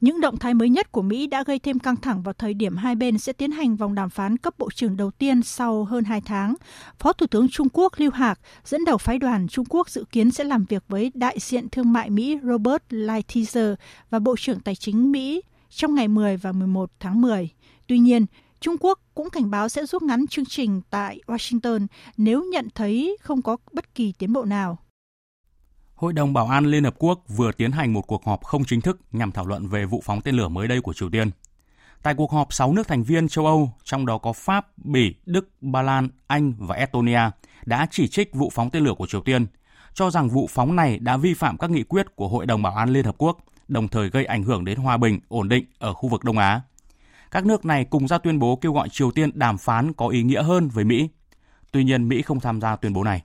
Những 0.04 0.20
động 0.20 0.38
thái 0.38 0.54
mới 0.54 0.68
nhất 0.68 0.92
của 0.92 1.02
Mỹ 1.02 1.26
đã 1.26 1.42
gây 1.42 1.58
thêm 1.58 1.78
căng 1.78 1.96
thẳng 1.96 2.22
vào 2.22 2.34
thời 2.38 2.54
điểm 2.54 2.76
hai 2.76 2.94
bên 2.94 3.18
sẽ 3.18 3.32
tiến 3.32 3.50
hành 3.50 3.76
vòng 3.76 3.94
đàm 3.94 4.10
phán 4.10 4.36
cấp 4.36 4.58
bộ 4.58 4.68
trưởng 4.74 4.96
đầu 4.96 5.10
tiên 5.10 5.42
sau 5.42 5.84
hơn 5.84 6.04
hai 6.04 6.20
tháng. 6.20 6.54
Phó 6.98 7.12
Thủ 7.12 7.26
tướng 7.26 7.48
Trung 7.48 7.68
Quốc 7.72 7.92
Lưu 7.96 8.10
Hạc 8.10 8.40
dẫn 8.64 8.84
đầu 8.84 8.98
phái 8.98 9.18
đoàn 9.18 9.48
Trung 9.48 9.64
Quốc 9.68 9.90
dự 9.90 10.04
kiến 10.12 10.30
sẽ 10.30 10.44
làm 10.44 10.64
việc 10.64 10.84
với 10.88 11.12
đại 11.14 11.36
diện 11.40 11.68
thương 11.68 11.92
mại 11.92 12.10
Mỹ 12.10 12.38
Robert 12.42 12.82
Lighthizer 12.90 13.74
và 14.10 14.18
Bộ 14.18 14.36
trưởng 14.38 14.60
Tài 14.60 14.74
chính 14.74 15.12
Mỹ 15.12 15.42
trong 15.70 15.94
ngày 15.94 16.08
10 16.08 16.36
và 16.36 16.52
11 16.52 16.90
tháng 17.00 17.20
10. 17.20 17.50
Tuy 17.86 17.98
nhiên, 17.98 18.26
Trung 18.60 18.76
Quốc 18.80 19.00
cũng 19.14 19.30
cảnh 19.30 19.50
báo 19.50 19.68
sẽ 19.68 19.86
rút 19.86 20.02
ngắn 20.02 20.26
chương 20.26 20.44
trình 20.44 20.80
tại 20.90 21.20
Washington 21.26 21.86
nếu 22.16 22.44
nhận 22.44 22.68
thấy 22.74 23.16
không 23.20 23.42
có 23.42 23.56
bất 23.72 23.94
kỳ 23.94 24.12
tiến 24.18 24.32
bộ 24.32 24.44
nào. 24.44 24.78
Hội 25.94 26.12
đồng 26.12 26.32
Bảo 26.32 26.46
an 26.46 26.66
Liên 26.66 26.84
Hợp 26.84 26.94
Quốc 26.98 27.24
vừa 27.28 27.52
tiến 27.52 27.72
hành 27.72 27.92
một 27.92 28.02
cuộc 28.06 28.24
họp 28.24 28.44
không 28.44 28.64
chính 28.64 28.80
thức 28.80 29.00
nhằm 29.12 29.32
thảo 29.32 29.46
luận 29.46 29.66
về 29.68 29.84
vụ 29.84 30.02
phóng 30.04 30.20
tên 30.20 30.34
lửa 30.34 30.48
mới 30.48 30.68
đây 30.68 30.80
của 30.80 30.92
Triều 30.92 31.10
Tiên. 31.10 31.30
Tại 32.02 32.14
cuộc 32.14 32.32
họp, 32.32 32.52
6 32.52 32.72
nước 32.72 32.88
thành 32.88 33.02
viên 33.02 33.28
châu 33.28 33.46
Âu, 33.46 33.70
trong 33.84 34.06
đó 34.06 34.18
có 34.18 34.32
Pháp, 34.32 34.78
Bỉ, 34.78 35.14
Đức, 35.26 35.48
Ba 35.60 35.82
Lan, 35.82 36.08
Anh 36.26 36.52
và 36.58 36.76
Estonia, 36.76 37.20
đã 37.64 37.86
chỉ 37.90 38.08
trích 38.08 38.34
vụ 38.34 38.50
phóng 38.54 38.70
tên 38.70 38.84
lửa 38.84 38.94
của 38.98 39.06
Triều 39.06 39.20
Tiên, 39.20 39.46
cho 39.94 40.10
rằng 40.10 40.28
vụ 40.28 40.46
phóng 40.50 40.76
này 40.76 40.98
đã 40.98 41.16
vi 41.16 41.34
phạm 41.34 41.58
các 41.58 41.70
nghị 41.70 41.82
quyết 41.82 42.16
của 42.16 42.28
Hội 42.28 42.46
đồng 42.46 42.62
Bảo 42.62 42.74
an 42.74 42.88
Liên 42.88 43.04
Hợp 43.04 43.14
Quốc, 43.18 43.38
đồng 43.68 43.88
thời 43.88 44.10
gây 44.10 44.24
ảnh 44.24 44.42
hưởng 44.42 44.64
đến 44.64 44.78
hòa 44.78 44.96
bình, 44.96 45.20
ổn 45.28 45.48
định 45.48 45.64
ở 45.78 45.92
khu 45.92 46.08
vực 46.08 46.24
Đông 46.24 46.38
Á. 46.38 46.60
Các 47.30 47.46
nước 47.46 47.64
này 47.64 47.84
cùng 47.84 48.08
ra 48.08 48.18
tuyên 48.18 48.38
bố 48.38 48.56
kêu 48.56 48.72
gọi 48.72 48.88
Triều 48.88 49.10
Tiên 49.10 49.30
đàm 49.34 49.58
phán 49.58 49.92
có 49.92 50.08
ý 50.08 50.22
nghĩa 50.22 50.42
hơn 50.42 50.68
với 50.68 50.84
Mỹ. 50.84 51.08
Tuy 51.72 51.84
nhiên, 51.84 52.08
Mỹ 52.08 52.22
không 52.22 52.40
tham 52.40 52.60
gia 52.60 52.76
tuyên 52.76 52.92
bố 52.92 53.04
này. 53.04 53.22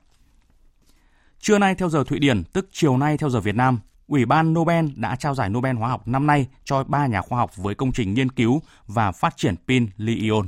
Trưa 1.42 1.58
nay 1.58 1.76
theo 1.76 1.90
giờ 1.90 2.04
Thụy 2.04 2.20
Điển, 2.20 2.44
tức 2.44 2.70
chiều 2.72 2.98
nay 2.98 3.18
theo 3.18 3.30
giờ 3.30 3.40
Việt 3.40 3.56
Nam, 3.56 3.80
Ủy 4.08 4.26
ban 4.26 4.54
Nobel 4.54 4.86
đã 4.96 5.16
trao 5.16 5.36
giải 5.36 5.50
Nobel 5.50 5.76
hóa 5.76 5.90
học 5.90 6.08
năm 6.08 6.28
nay 6.28 6.48
cho 6.64 6.84
ba 6.84 7.08
nhà 7.08 7.22
khoa 7.22 7.40
học 7.40 7.56
với 7.56 7.76
công 7.76 7.92
trình 7.92 8.14
nghiên 8.14 8.32
cứu 8.32 8.62
và 8.88 9.12
phát 9.12 9.38
triển 9.38 9.56
pin 9.68 9.88
li-ion. 9.98 10.48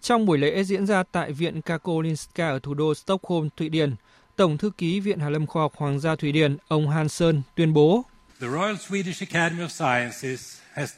Trong 0.00 0.26
buổi 0.26 0.38
lễ 0.38 0.64
diễn 0.64 0.86
ra 0.86 1.02
tại 1.12 1.32
Viện 1.32 1.62
Karolinska 1.62 2.48
ở 2.48 2.58
thủ 2.58 2.74
đô 2.74 2.94
Stockholm, 2.94 3.48
Thụy 3.56 3.68
Điển, 3.68 3.94
Tổng 4.36 4.58
thư 4.58 4.70
ký 4.78 5.00
Viện 5.00 5.18
Hàn 5.18 5.32
lâm 5.32 5.46
Khoa 5.46 5.62
học 5.62 5.72
Hoàng 5.76 6.00
gia 6.00 6.16
Thụy 6.16 6.32
Điển, 6.32 6.56
ông 6.68 6.90
Hansen 6.90 7.42
tuyên 7.56 7.72
bố 7.72 8.02
The 8.40 8.48
Royal 8.48 8.74
Swedish 8.74 9.26
Academy 9.30 9.62
of 9.62 9.68
Sciences 9.68 10.58
has 10.72 10.94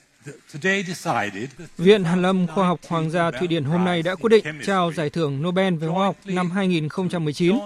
Viện 1.78 2.04
Hàn 2.04 2.22
lâm 2.22 2.46
Khoa 2.46 2.66
học 2.66 2.80
Hoàng 2.88 3.10
gia 3.10 3.30
Thụy 3.30 3.48
Điển 3.48 3.64
hôm 3.64 3.84
nay 3.84 4.02
đã 4.02 4.14
quyết 4.14 4.28
định 4.30 4.44
trao 4.64 4.92
giải 4.92 5.10
thưởng 5.10 5.42
Nobel 5.42 5.74
về 5.74 5.88
hóa 5.88 6.06
học 6.06 6.16
năm 6.24 6.50
2019 6.50 7.56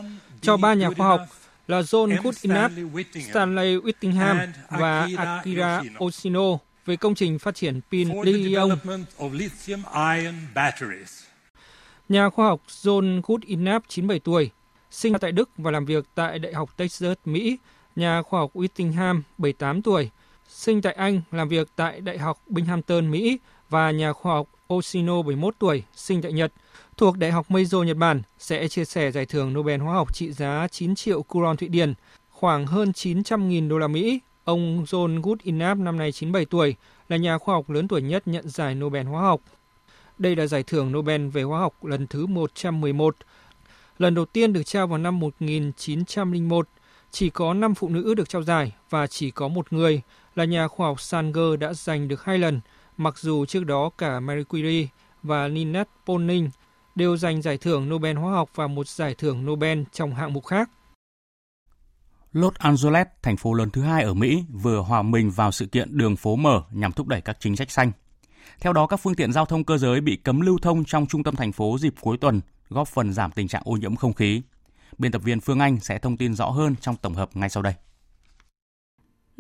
cho 0.40 0.56
ba 0.56 0.74
nhà 0.74 0.90
khoa 0.90 1.08
học 1.08 1.20
là 1.68 1.80
John 1.80 2.22
Goodenough, 2.22 3.04
Stanley 3.30 3.76
Whittingham 3.76 4.46
và 4.70 5.08
Akira 5.16 5.82
Oshino 6.04 6.58
về 6.86 6.96
công 6.96 7.14
trình 7.14 7.38
phát 7.38 7.54
triển 7.54 7.80
pin 7.90 8.08
lithium. 8.22 8.70
Nhà 12.08 12.30
khoa 12.30 12.46
học 12.46 12.60
John 12.68 13.20
Goodenough, 13.26 13.82
97 13.88 14.18
tuổi, 14.18 14.50
sinh 14.90 15.12
ra 15.12 15.18
tại 15.18 15.32
Đức 15.32 15.50
và 15.56 15.70
làm 15.70 15.84
việc 15.84 16.04
tại 16.14 16.38
Đại 16.38 16.52
học 16.52 16.76
Texas, 16.76 17.16
Mỹ. 17.24 17.58
Nhà 17.96 18.22
khoa 18.22 18.40
học 18.40 18.50
Whittingham, 18.54 19.22
78 19.38 19.82
tuổi, 19.82 20.10
sinh 20.50 20.82
tại 20.82 20.92
Anh, 20.92 21.20
làm 21.32 21.48
việc 21.48 21.68
tại 21.76 22.00
Đại 22.00 22.18
học 22.18 22.38
Binghamton, 22.46 23.10
Mỹ 23.10 23.38
và 23.68 23.90
nhà 23.90 24.12
khoa 24.12 24.34
học 24.34 24.48
Oshino, 24.74 25.22
71 25.22 25.54
tuổi, 25.58 25.82
sinh 25.94 26.22
tại 26.22 26.32
Nhật, 26.32 26.52
thuộc 26.96 27.18
Đại 27.18 27.30
học 27.30 27.46
Meizo, 27.48 27.82
Nhật 27.84 27.96
Bản, 27.96 28.22
sẽ 28.38 28.68
chia 28.68 28.84
sẻ 28.84 29.10
giải 29.10 29.26
thưởng 29.26 29.54
Nobel 29.54 29.80
hóa 29.80 29.94
học 29.94 30.14
trị 30.14 30.32
giá 30.32 30.68
9 30.70 30.94
triệu 30.94 31.22
kuron 31.22 31.56
Thụy 31.56 31.68
Điển, 31.68 31.94
khoảng 32.30 32.66
hơn 32.66 32.90
900.000 32.90 33.68
đô 33.68 33.78
la 33.78 33.88
Mỹ. 33.88 34.20
Ông 34.44 34.84
John 34.84 35.22
Goodenough 35.22 35.78
năm 35.78 35.98
nay 35.98 36.12
97 36.12 36.44
tuổi, 36.44 36.74
là 37.08 37.16
nhà 37.16 37.38
khoa 37.38 37.54
học 37.54 37.70
lớn 37.70 37.88
tuổi 37.88 38.02
nhất 38.02 38.22
nhận 38.26 38.48
giải 38.48 38.74
Nobel 38.74 39.06
hóa 39.06 39.22
học. 39.22 39.40
Đây 40.18 40.36
là 40.36 40.46
giải 40.46 40.62
thưởng 40.62 40.92
Nobel 40.92 41.28
về 41.28 41.42
hóa 41.42 41.60
học 41.60 41.84
lần 41.84 42.06
thứ 42.06 42.26
111. 42.26 43.16
Lần 43.98 44.14
đầu 44.14 44.24
tiên 44.24 44.52
được 44.52 44.62
trao 44.62 44.86
vào 44.86 44.98
năm 44.98 45.20
1901, 45.20 46.68
chỉ 47.10 47.30
có 47.30 47.54
5 47.54 47.74
phụ 47.74 47.88
nữ 47.88 48.14
được 48.14 48.28
trao 48.28 48.42
giải 48.42 48.72
và 48.90 49.06
chỉ 49.06 49.30
có 49.30 49.48
một 49.48 49.72
người 49.72 50.02
là 50.34 50.44
nhà 50.44 50.68
khoa 50.68 50.86
học 50.86 51.00
Sanger 51.00 51.58
đã 51.58 51.72
giành 51.72 52.08
được 52.08 52.24
hai 52.24 52.38
lần, 52.38 52.60
mặc 52.96 53.18
dù 53.18 53.46
trước 53.46 53.66
đó 53.66 53.90
cả 53.98 54.20
Marie 54.20 54.44
Curie 54.44 54.86
và 55.22 55.48
Linus 55.48 55.86
Poning 56.06 56.50
đều 56.94 57.16
giành 57.16 57.42
giải 57.42 57.58
thưởng 57.58 57.88
Nobel 57.88 58.16
hóa 58.16 58.32
học 58.32 58.50
và 58.54 58.66
một 58.66 58.88
giải 58.88 59.14
thưởng 59.14 59.46
Nobel 59.46 59.82
trong 59.92 60.14
hạng 60.14 60.32
mục 60.32 60.46
khác. 60.46 60.70
Los 62.32 62.54
Angeles, 62.54 63.06
thành 63.22 63.36
phố 63.36 63.54
lớn 63.54 63.70
thứ 63.70 63.82
hai 63.82 64.02
ở 64.02 64.14
Mỹ, 64.14 64.44
vừa 64.62 64.80
hòa 64.80 65.02
mình 65.02 65.30
vào 65.30 65.52
sự 65.52 65.66
kiện 65.66 65.98
đường 65.98 66.16
phố 66.16 66.36
mở 66.36 66.62
nhằm 66.70 66.92
thúc 66.92 67.06
đẩy 67.06 67.20
các 67.20 67.36
chính 67.40 67.56
sách 67.56 67.70
xanh. 67.70 67.92
Theo 68.60 68.72
đó, 68.72 68.86
các 68.86 68.96
phương 68.96 69.14
tiện 69.14 69.32
giao 69.32 69.46
thông 69.46 69.64
cơ 69.64 69.78
giới 69.78 70.00
bị 70.00 70.16
cấm 70.16 70.40
lưu 70.40 70.58
thông 70.62 70.84
trong 70.84 71.06
trung 71.06 71.22
tâm 71.22 71.36
thành 71.36 71.52
phố 71.52 71.78
dịp 71.78 71.94
cuối 72.00 72.18
tuần, 72.18 72.40
góp 72.68 72.88
phần 72.88 73.12
giảm 73.12 73.30
tình 73.32 73.48
trạng 73.48 73.62
ô 73.64 73.72
nhiễm 73.72 73.96
không 73.96 74.12
khí. 74.12 74.42
Biên 74.98 75.12
tập 75.12 75.22
viên 75.22 75.40
Phương 75.40 75.58
Anh 75.58 75.80
sẽ 75.80 75.98
thông 75.98 76.16
tin 76.16 76.34
rõ 76.34 76.50
hơn 76.50 76.74
trong 76.80 76.96
tổng 76.96 77.14
hợp 77.14 77.30
ngay 77.36 77.48
sau 77.48 77.62
đây. 77.62 77.74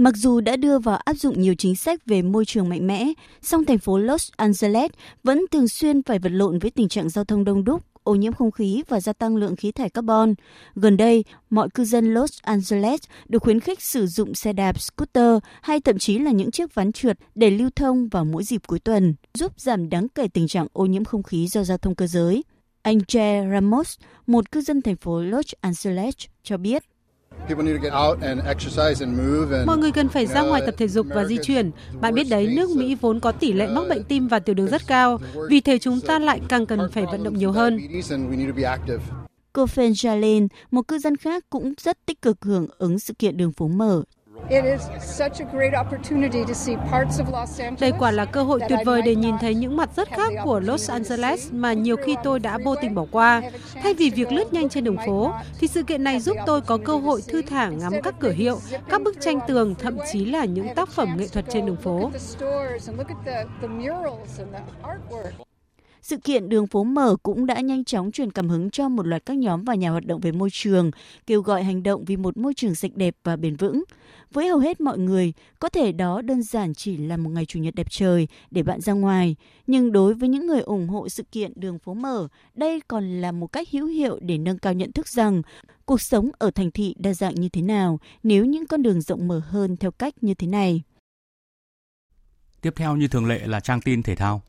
Mặc 0.00 0.16
dù 0.16 0.40
đã 0.40 0.56
đưa 0.56 0.78
vào 0.78 0.96
áp 0.96 1.14
dụng 1.14 1.40
nhiều 1.40 1.54
chính 1.54 1.76
sách 1.76 2.06
về 2.06 2.22
môi 2.22 2.44
trường 2.44 2.68
mạnh 2.68 2.86
mẽ, 2.86 3.12
song 3.42 3.64
thành 3.64 3.78
phố 3.78 3.98
Los 3.98 4.30
Angeles 4.36 4.90
vẫn 5.24 5.44
thường 5.50 5.68
xuyên 5.68 6.02
phải 6.02 6.18
vật 6.18 6.32
lộn 6.32 6.58
với 6.58 6.70
tình 6.70 6.88
trạng 6.88 7.08
giao 7.08 7.24
thông 7.24 7.44
đông 7.44 7.64
đúc, 7.64 7.82
ô 8.02 8.14
nhiễm 8.14 8.32
không 8.32 8.50
khí 8.50 8.82
và 8.88 9.00
gia 9.00 9.12
tăng 9.12 9.36
lượng 9.36 9.56
khí 9.56 9.72
thải 9.72 9.90
carbon. 9.90 10.34
Gần 10.74 10.96
đây, 10.96 11.24
mọi 11.50 11.68
cư 11.74 11.84
dân 11.84 12.14
Los 12.14 12.38
Angeles 12.42 13.00
được 13.28 13.42
khuyến 13.42 13.60
khích 13.60 13.82
sử 13.82 14.06
dụng 14.06 14.34
xe 14.34 14.52
đạp, 14.52 14.80
scooter 14.80 15.38
hay 15.62 15.80
thậm 15.80 15.98
chí 15.98 16.18
là 16.18 16.30
những 16.30 16.50
chiếc 16.50 16.74
ván 16.74 16.92
trượt 16.92 17.18
để 17.34 17.50
lưu 17.50 17.70
thông 17.76 18.08
vào 18.08 18.24
mỗi 18.24 18.44
dịp 18.44 18.60
cuối 18.66 18.78
tuần, 18.78 19.14
giúp 19.34 19.60
giảm 19.60 19.88
đáng 19.88 20.08
kể 20.08 20.28
tình 20.28 20.48
trạng 20.48 20.66
ô 20.72 20.86
nhiễm 20.86 21.04
không 21.04 21.22
khí 21.22 21.46
do 21.46 21.64
giao 21.64 21.78
thông 21.78 21.94
cơ 21.94 22.06
giới. 22.06 22.44
Anh 22.82 23.04
Che 23.04 23.46
Ramos, 23.52 23.94
một 24.26 24.52
cư 24.52 24.60
dân 24.60 24.82
thành 24.82 24.96
phố 24.96 25.20
Los 25.22 25.52
Angeles, 25.60 26.14
cho 26.42 26.56
biết. 26.56 26.89
Mọi 29.66 29.78
người 29.78 29.92
cần 29.92 30.08
phải 30.08 30.26
ra 30.26 30.42
ngoài 30.42 30.62
tập 30.66 30.74
thể 30.78 30.88
dục 30.88 31.06
và 31.10 31.24
di 31.24 31.38
chuyển. 31.42 31.70
Bạn 32.00 32.14
biết 32.14 32.26
đấy, 32.30 32.52
nước 32.56 32.70
Mỹ 32.70 32.94
vốn 33.00 33.20
có 33.20 33.32
tỷ 33.32 33.52
lệ 33.52 33.66
mắc 33.66 33.84
bệnh 33.88 34.04
tim 34.04 34.28
và 34.28 34.38
tiểu 34.38 34.54
đường 34.54 34.68
rất 34.68 34.82
cao. 34.86 35.18
Vì 35.48 35.60
thế 35.60 35.78
chúng 35.78 36.00
ta 36.00 36.18
lại 36.18 36.40
càng 36.48 36.66
cần 36.66 36.80
phải 36.92 37.06
vận 37.06 37.24
động 37.24 37.38
nhiều 37.38 37.52
hơn. 37.52 37.80
Cô 39.52 39.64
Jalen, 39.64 40.48
một 40.70 40.88
cư 40.88 40.98
dân 40.98 41.16
khác 41.16 41.44
cũng 41.50 41.74
rất 41.80 42.06
tích 42.06 42.22
cực 42.22 42.44
hưởng 42.44 42.66
ứng 42.78 42.98
sự 42.98 43.14
kiện 43.18 43.36
đường 43.36 43.52
phố 43.52 43.68
mở 43.68 44.02
đây 47.80 47.92
quả 47.98 48.10
là 48.10 48.24
cơ 48.24 48.42
hội 48.42 48.60
tuyệt 48.68 48.78
vời 48.84 49.02
để 49.02 49.14
nhìn 49.14 49.34
thấy 49.40 49.54
những 49.54 49.76
mặt 49.76 49.90
rất 49.96 50.08
khác 50.08 50.32
của 50.44 50.60
Los 50.60 50.90
Angeles 50.90 51.52
mà 51.52 51.72
nhiều 51.72 51.96
khi 51.96 52.16
tôi 52.24 52.40
đã 52.40 52.58
vô 52.64 52.74
tình 52.82 52.94
bỏ 52.94 53.06
qua. 53.10 53.42
Thay 53.82 53.94
vì 53.94 54.10
việc 54.10 54.32
lướt 54.32 54.52
nhanh 54.52 54.68
trên 54.68 54.84
đường 54.84 54.96
phố, 55.06 55.32
thì 55.60 55.66
sự 55.66 55.82
kiện 55.82 56.04
này 56.04 56.20
giúp 56.20 56.36
tôi 56.46 56.60
có 56.60 56.78
cơ 56.84 56.96
hội 56.96 57.22
thư 57.28 57.42
thả 57.42 57.68
ngắm 57.68 57.92
các 58.02 58.14
cửa 58.20 58.32
hiệu, 58.32 58.58
các 58.88 59.02
bức 59.02 59.20
tranh 59.20 59.38
tường, 59.48 59.74
thậm 59.74 59.98
chí 60.12 60.24
là 60.24 60.44
những 60.44 60.74
tác 60.74 60.88
phẩm 60.88 61.08
nghệ 61.16 61.26
thuật 61.28 61.44
trên 61.48 61.66
đường 61.66 61.76
phố. 61.76 62.10
Sự 66.02 66.16
kiện 66.16 66.48
đường 66.48 66.66
phố 66.66 66.84
mở 66.84 67.16
cũng 67.22 67.46
đã 67.46 67.60
nhanh 67.60 67.84
chóng 67.84 68.12
truyền 68.12 68.32
cảm 68.32 68.48
hứng 68.48 68.70
cho 68.70 68.88
một 68.88 69.06
loạt 69.06 69.26
các 69.26 69.36
nhóm 69.36 69.64
và 69.64 69.74
nhà 69.74 69.90
hoạt 69.90 70.06
động 70.06 70.20
về 70.20 70.32
môi 70.32 70.48
trường, 70.52 70.90
kêu 71.26 71.42
gọi 71.42 71.64
hành 71.64 71.82
động 71.82 72.04
vì 72.04 72.16
một 72.16 72.36
môi 72.36 72.54
trường 72.54 72.74
sạch 72.74 72.90
đẹp 72.94 73.16
và 73.24 73.36
bền 73.36 73.56
vững. 73.56 73.84
Với 74.30 74.48
hầu 74.48 74.58
hết 74.58 74.80
mọi 74.80 74.98
người, 74.98 75.32
có 75.58 75.68
thể 75.68 75.92
đó 75.92 76.22
đơn 76.22 76.42
giản 76.42 76.74
chỉ 76.74 76.96
là 76.96 77.16
một 77.16 77.30
ngày 77.30 77.46
chủ 77.46 77.58
nhật 77.58 77.74
đẹp 77.74 77.86
trời 77.90 78.28
để 78.50 78.62
bạn 78.62 78.80
ra 78.80 78.92
ngoài, 78.92 79.36
nhưng 79.66 79.92
đối 79.92 80.14
với 80.14 80.28
những 80.28 80.46
người 80.46 80.60
ủng 80.60 80.88
hộ 80.88 81.08
sự 81.08 81.22
kiện 81.32 81.52
đường 81.56 81.78
phố 81.78 81.94
mở, 81.94 82.28
đây 82.54 82.80
còn 82.88 83.20
là 83.20 83.32
một 83.32 83.46
cách 83.46 83.68
hữu 83.70 83.86
hiệu 83.86 84.18
để 84.22 84.38
nâng 84.38 84.58
cao 84.58 84.72
nhận 84.72 84.92
thức 84.92 85.08
rằng 85.08 85.42
cuộc 85.84 86.00
sống 86.00 86.30
ở 86.38 86.50
thành 86.50 86.70
thị 86.70 86.94
đa 86.98 87.14
dạng 87.14 87.34
như 87.34 87.48
thế 87.48 87.62
nào 87.62 88.00
nếu 88.22 88.44
những 88.44 88.66
con 88.66 88.82
đường 88.82 89.00
rộng 89.00 89.28
mở 89.28 89.40
hơn 89.44 89.76
theo 89.76 89.90
cách 89.90 90.14
như 90.20 90.34
thế 90.34 90.46
này. 90.46 90.82
Tiếp 92.60 92.72
theo 92.76 92.96
như 92.96 93.08
thường 93.08 93.26
lệ 93.26 93.46
là 93.46 93.60
trang 93.60 93.80
tin 93.80 94.02
thể 94.02 94.16
thao. 94.16 94.42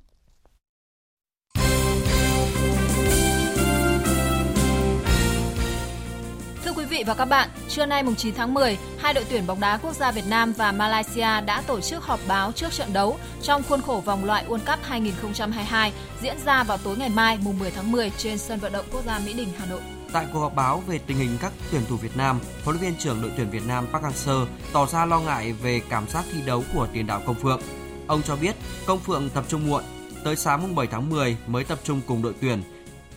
Vị 7.02 7.06
và 7.08 7.14
các 7.14 7.26
bạn, 7.26 7.50
trưa 7.70 7.86
nay 7.86 8.04
mùng 8.04 8.16
9 8.16 8.36
tháng 8.36 8.54
10, 8.54 8.78
hai 9.00 9.14
đội 9.14 9.26
tuyển 9.30 9.48
bóng 9.48 9.60
đá 9.60 9.78
quốc 9.78 9.96
gia 9.96 10.12
Việt 10.12 10.28
Nam 10.28 10.54
và 10.54 10.72
Malaysia 10.72 11.42
đã 11.46 11.64
tổ 11.68 11.82
chức 11.82 12.04
họp 12.04 12.20
báo 12.28 12.52
trước 12.52 12.72
trận 12.72 12.94
đấu 12.94 13.18
trong 13.42 13.64
khuôn 13.70 13.82
khổ 13.82 14.02
vòng 14.06 14.26
loại 14.26 14.46
World 14.48 14.58
Cup 14.58 14.80
2022 14.84 15.94
diễn 16.22 16.38
ra 16.46 16.64
vào 16.64 16.78
tối 16.78 16.98
ngày 16.98 17.10
mai 17.10 17.38
mùng 17.42 17.60
10 17.60 17.72
tháng 17.72 17.92
10 17.92 18.12
trên 18.18 18.38
sân 18.38 18.60
vận 18.60 18.74
động 18.74 18.86
quốc 18.92 19.06
gia 19.06 19.20
Mỹ 19.20 19.34
Đình, 19.34 19.48
Hà 19.58 19.66
Nội. 19.66 19.82
Tại 20.14 20.26
cuộc 20.34 20.40
họp 20.40 20.56
báo 20.56 20.84
về 20.88 21.00
tình 21.08 21.18
hình 21.18 21.38
các 21.42 21.52
tuyển 21.72 21.82
thủ 21.90 21.96
Việt 21.96 22.18
Nam, 22.18 22.40
huấn 22.64 22.78
luyện 22.78 22.92
viên 22.92 23.00
trưởng 23.00 23.22
đội 23.22 23.32
tuyển 23.38 23.50
Việt 23.50 23.68
Nam 23.68 23.88
Park 23.94 24.04
Hang-seo 24.04 24.46
tỏ 24.74 24.86
ra 24.86 25.06
lo 25.06 25.20
ngại 25.20 25.54
về 25.54 25.82
cảm 25.90 26.08
giác 26.08 26.26
thi 26.34 26.42
đấu 26.46 26.64
của 26.74 26.88
tiền 26.94 27.08
đạo 27.08 27.22
Công 27.26 27.36
Phượng. 27.36 27.62
Ông 28.08 28.22
cho 28.22 28.36
biết 28.36 28.56
Công 28.86 29.00
Phượng 29.00 29.30
tập 29.30 29.44
trung 29.48 29.68
muộn, 29.70 29.84
tới 30.24 30.36
sáng 30.36 30.62
mùng 30.62 30.76
7 30.76 30.88
tháng 30.88 31.10
10 31.10 31.38
mới 31.48 31.64
tập 31.64 31.80
trung 31.84 32.02
cùng 32.08 32.22
đội 32.22 32.34
tuyển 32.42 32.64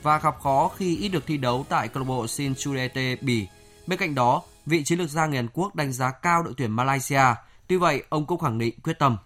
và 0.02 0.18
gặp 0.18 0.34
khó 0.42 0.70
khi 0.76 0.96
ít 0.96 1.08
được 1.08 1.26
thi 1.26 1.36
đấu 1.36 1.66
tại 1.68 1.88
câu 1.88 2.02
lạc 2.02 2.08
bộ 2.08 2.26
Sinchurete 2.26 3.16
Bỉ 3.20 3.46
Bên 3.86 3.98
cạnh 3.98 4.14
đó, 4.14 4.42
vị 4.66 4.84
chiến 4.84 4.98
lược 4.98 5.10
gia 5.10 5.26
người 5.26 5.36
Hàn 5.36 5.48
Quốc 5.54 5.74
đánh 5.74 5.92
giá 5.92 6.10
cao 6.10 6.42
đội 6.42 6.54
tuyển 6.56 6.70
Malaysia. 6.70 7.22
Tuy 7.68 7.76
vậy, 7.76 8.02
ông 8.08 8.26
cũng 8.26 8.38
khẳng 8.38 8.58
định 8.58 8.74
quyết 8.82 8.98
tâm. 8.98 9.16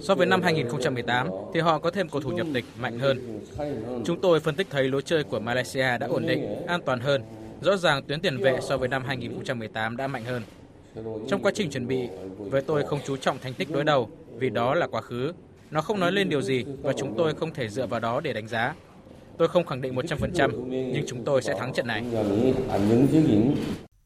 So 0.00 0.14
với 0.14 0.26
năm 0.26 0.42
2018 0.42 1.28
thì 1.54 1.60
họ 1.60 1.78
có 1.78 1.90
thêm 1.90 2.08
cầu 2.08 2.20
thủ 2.20 2.30
nhập 2.30 2.46
tịch 2.54 2.64
mạnh 2.78 2.98
hơn. 2.98 3.40
Chúng 4.04 4.20
tôi 4.20 4.40
phân 4.40 4.54
tích 4.54 4.66
thấy 4.70 4.88
lối 4.88 5.02
chơi 5.02 5.24
của 5.24 5.40
Malaysia 5.40 5.98
đã 5.98 6.06
ổn 6.06 6.26
định, 6.26 6.66
an 6.66 6.80
toàn 6.86 7.00
hơn. 7.00 7.22
Rõ 7.60 7.76
ràng 7.76 8.02
tuyến 8.02 8.20
tiền 8.20 8.38
vệ 8.38 8.58
so 8.62 8.76
với 8.76 8.88
năm 8.88 9.04
2018 9.04 9.96
đã 9.96 10.06
mạnh 10.06 10.24
hơn. 10.24 10.42
Trong 11.28 11.42
quá 11.42 11.52
trình 11.54 11.70
chuẩn 11.70 11.86
bị, 11.86 12.08
với 12.38 12.62
tôi 12.62 12.84
không 12.86 13.00
chú 13.06 13.16
trọng 13.16 13.38
thành 13.38 13.54
tích 13.54 13.70
đối 13.70 13.84
đầu 13.84 14.10
vì 14.38 14.50
đó 14.50 14.74
là 14.74 14.86
quá 14.86 15.00
khứ. 15.00 15.32
Nó 15.70 15.80
không 15.80 16.00
nói 16.00 16.12
lên 16.12 16.28
điều 16.28 16.42
gì 16.42 16.64
và 16.82 16.92
chúng 16.92 17.14
tôi 17.16 17.34
không 17.34 17.54
thể 17.54 17.68
dựa 17.68 17.86
vào 17.86 18.00
đó 18.00 18.20
để 18.20 18.32
đánh 18.32 18.48
giá. 18.48 18.74
Tôi 19.40 19.48
không 19.48 19.66
khẳng 19.66 19.80
định 19.80 19.94
100%, 19.94 20.50
nhưng 20.68 21.04
chúng 21.06 21.24
tôi 21.24 21.42
sẽ 21.42 21.54
thắng 21.58 21.72
trận 21.72 21.86
này. 21.86 22.04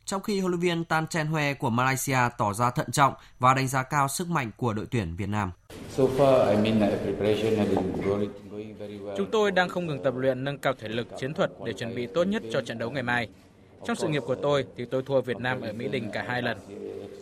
Trong 0.05 0.23
khi 0.23 0.41
huấn 0.41 0.51
luyện 0.53 0.61
viên 0.61 0.85
Tan 0.85 1.07
Chen 1.07 1.27
Hoe 1.27 1.55
của 1.55 1.71
Malaysia 1.71 2.19
tỏ 2.39 2.53
ra 2.53 2.71
thận 2.71 2.91
trọng 2.93 3.15
và 3.39 3.55
đánh 3.55 3.69
giá 3.69 3.83
cao 3.83 4.09
sức 4.09 4.29
mạnh 4.29 4.51
của 4.57 4.73
đội 4.73 4.87
tuyển 4.91 5.17
Việt 5.17 5.29
Nam. 5.29 5.51
Chúng 9.17 9.31
tôi 9.33 9.51
đang 9.51 9.69
không 9.69 9.87
ngừng 9.87 10.03
tập 10.03 10.15
luyện 10.17 10.45
nâng 10.45 10.59
cao 10.59 10.75
thể 10.79 10.89
lực, 10.89 11.07
chiến 11.19 11.35
thuật 11.35 11.51
để 11.65 11.73
chuẩn 11.73 11.95
bị 11.95 12.07
tốt 12.07 12.25
nhất 12.25 12.43
cho 12.53 12.61
trận 12.61 12.79
đấu 12.79 12.91
ngày 12.91 13.03
mai. 13.03 13.29
Trong 13.87 13.97
sự 13.97 14.09
nghiệp 14.09 14.23
của 14.27 14.35
tôi 14.35 14.65
thì 14.77 14.85
tôi 14.85 15.03
thua 15.03 15.21
Việt 15.21 15.39
Nam 15.39 15.61
ở 15.61 15.73
Mỹ 15.73 15.89
Đình 15.89 16.11
cả 16.13 16.25
hai 16.29 16.43
lần. 16.43 16.59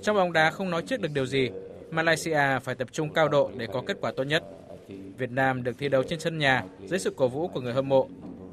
Trong 0.02 0.16
bóng 0.16 0.32
đá 0.32 0.50
không 0.50 0.70
nói 0.70 0.82
trước 0.82 1.00
được 1.00 1.10
điều 1.14 1.26
gì, 1.26 1.50
Malaysia 1.90 2.58
phải 2.64 2.74
tập 2.74 2.88
trung 2.92 3.12
cao 3.12 3.28
độ 3.28 3.50
để 3.56 3.66
có 3.72 3.82
kết 3.86 3.96
quả 4.00 4.12
tốt 4.16 4.24
nhất. 4.24 4.42
Việt 5.18 5.30
Nam 5.30 5.62
được 5.62 5.78
thi 5.78 5.88
đấu 5.88 6.02
trên 6.02 6.20
sân 6.20 6.38
nhà 6.38 6.64
dưới 6.86 6.98
sự 6.98 7.14
cổ 7.16 7.28
vũ 7.28 7.48
của 7.48 7.60
người 7.60 7.72
hâm 7.72 7.88
mộ, 7.88 8.08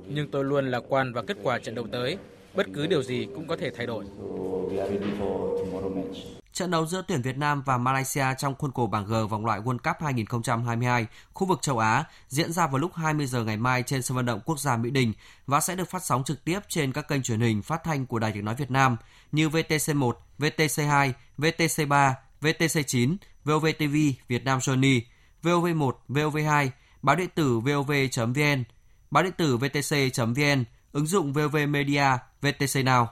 nhưng 0.08 0.32
tôi 0.32 0.44
luôn 0.44 0.72
lạc 0.72 0.84
quan 0.90 1.14
vào 1.14 1.24
kết 1.24 1.38
quả 1.44 1.60
trận 1.60 1.76
đấu 1.76 1.88
tới. 1.92 2.18
Bất 2.54 2.68
cứ 2.74 2.88
điều 2.88 3.04
gì 3.04 3.28
cũng 3.36 3.48
có 3.48 3.58
thể 3.58 3.72
thay 3.78 3.86
đổi. 3.88 4.06
Trận 6.54 6.72
đấu 6.72 6.86
giữa 6.86 7.04
tuyển 7.08 7.22
Việt 7.22 7.38
Nam 7.38 7.62
và 7.66 7.78
Malaysia 7.78 8.26
trong 8.38 8.56
khuôn 8.56 8.72
khổ 8.72 8.88
bảng 8.88 9.06
G 9.06 9.14
vòng 9.30 9.46
loại 9.46 9.60
World 9.62 9.78
Cup 9.78 9.96
2022 10.00 11.08
khu 11.34 11.48
vực 11.48 11.62
châu 11.62 11.80
Á 11.80 12.04
diễn 12.28 12.52
ra 12.52 12.68
vào 12.68 12.78
lúc 12.78 12.94
20 12.96 13.26
giờ 13.26 13.44
ngày 13.44 13.58
mai 13.58 13.84
trên 13.84 14.02
sân 14.02 14.16
vận 14.16 14.26
động 14.26 14.40
quốc 14.46 14.60
gia 14.60 14.78
Mỹ 14.78 14.90
Đình 14.90 15.14
và 15.48 15.60
sẽ 15.60 15.76
được 15.76 15.90
phát 15.90 16.04
sóng 16.04 16.24
trực 16.24 16.46
tiếp 16.46 16.60
trên 16.68 16.92
các 16.92 17.08
kênh 17.08 17.22
truyền 17.22 17.40
hình 17.40 17.62
phát 17.62 17.84
thanh 17.84 18.06
của 18.06 18.20
Đài 18.20 18.32
Tiếng 18.32 18.46
nói 18.46 18.56
Việt 18.56 18.72
Nam 18.72 18.98
như 19.32 19.50
VTC1, 19.50 20.14
VTC2, 20.40 21.12
VTC3, 21.38 22.14
VTC9, 22.42 23.16
VOV 23.44 23.66
TV, 23.78 23.96
Việt 24.28 24.46
Nam 24.46 24.62
Sony. 24.62 25.02
VOV1, 25.44 25.92
VOV2, 26.10 26.70
báo 27.02 27.16
điện 27.16 27.30
tử 27.36 27.60
vov.vn, 27.60 28.64
báo 29.12 29.24
điện 29.24 29.34
tử 29.38 29.58
vtc.vn 29.58 30.64
ứng 30.92 31.08
dụng 31.08 31.34
Vov 31.34 31.56
Media, 31.68 32.06
VTC 32.42 32.76
Now. 32.76 33.06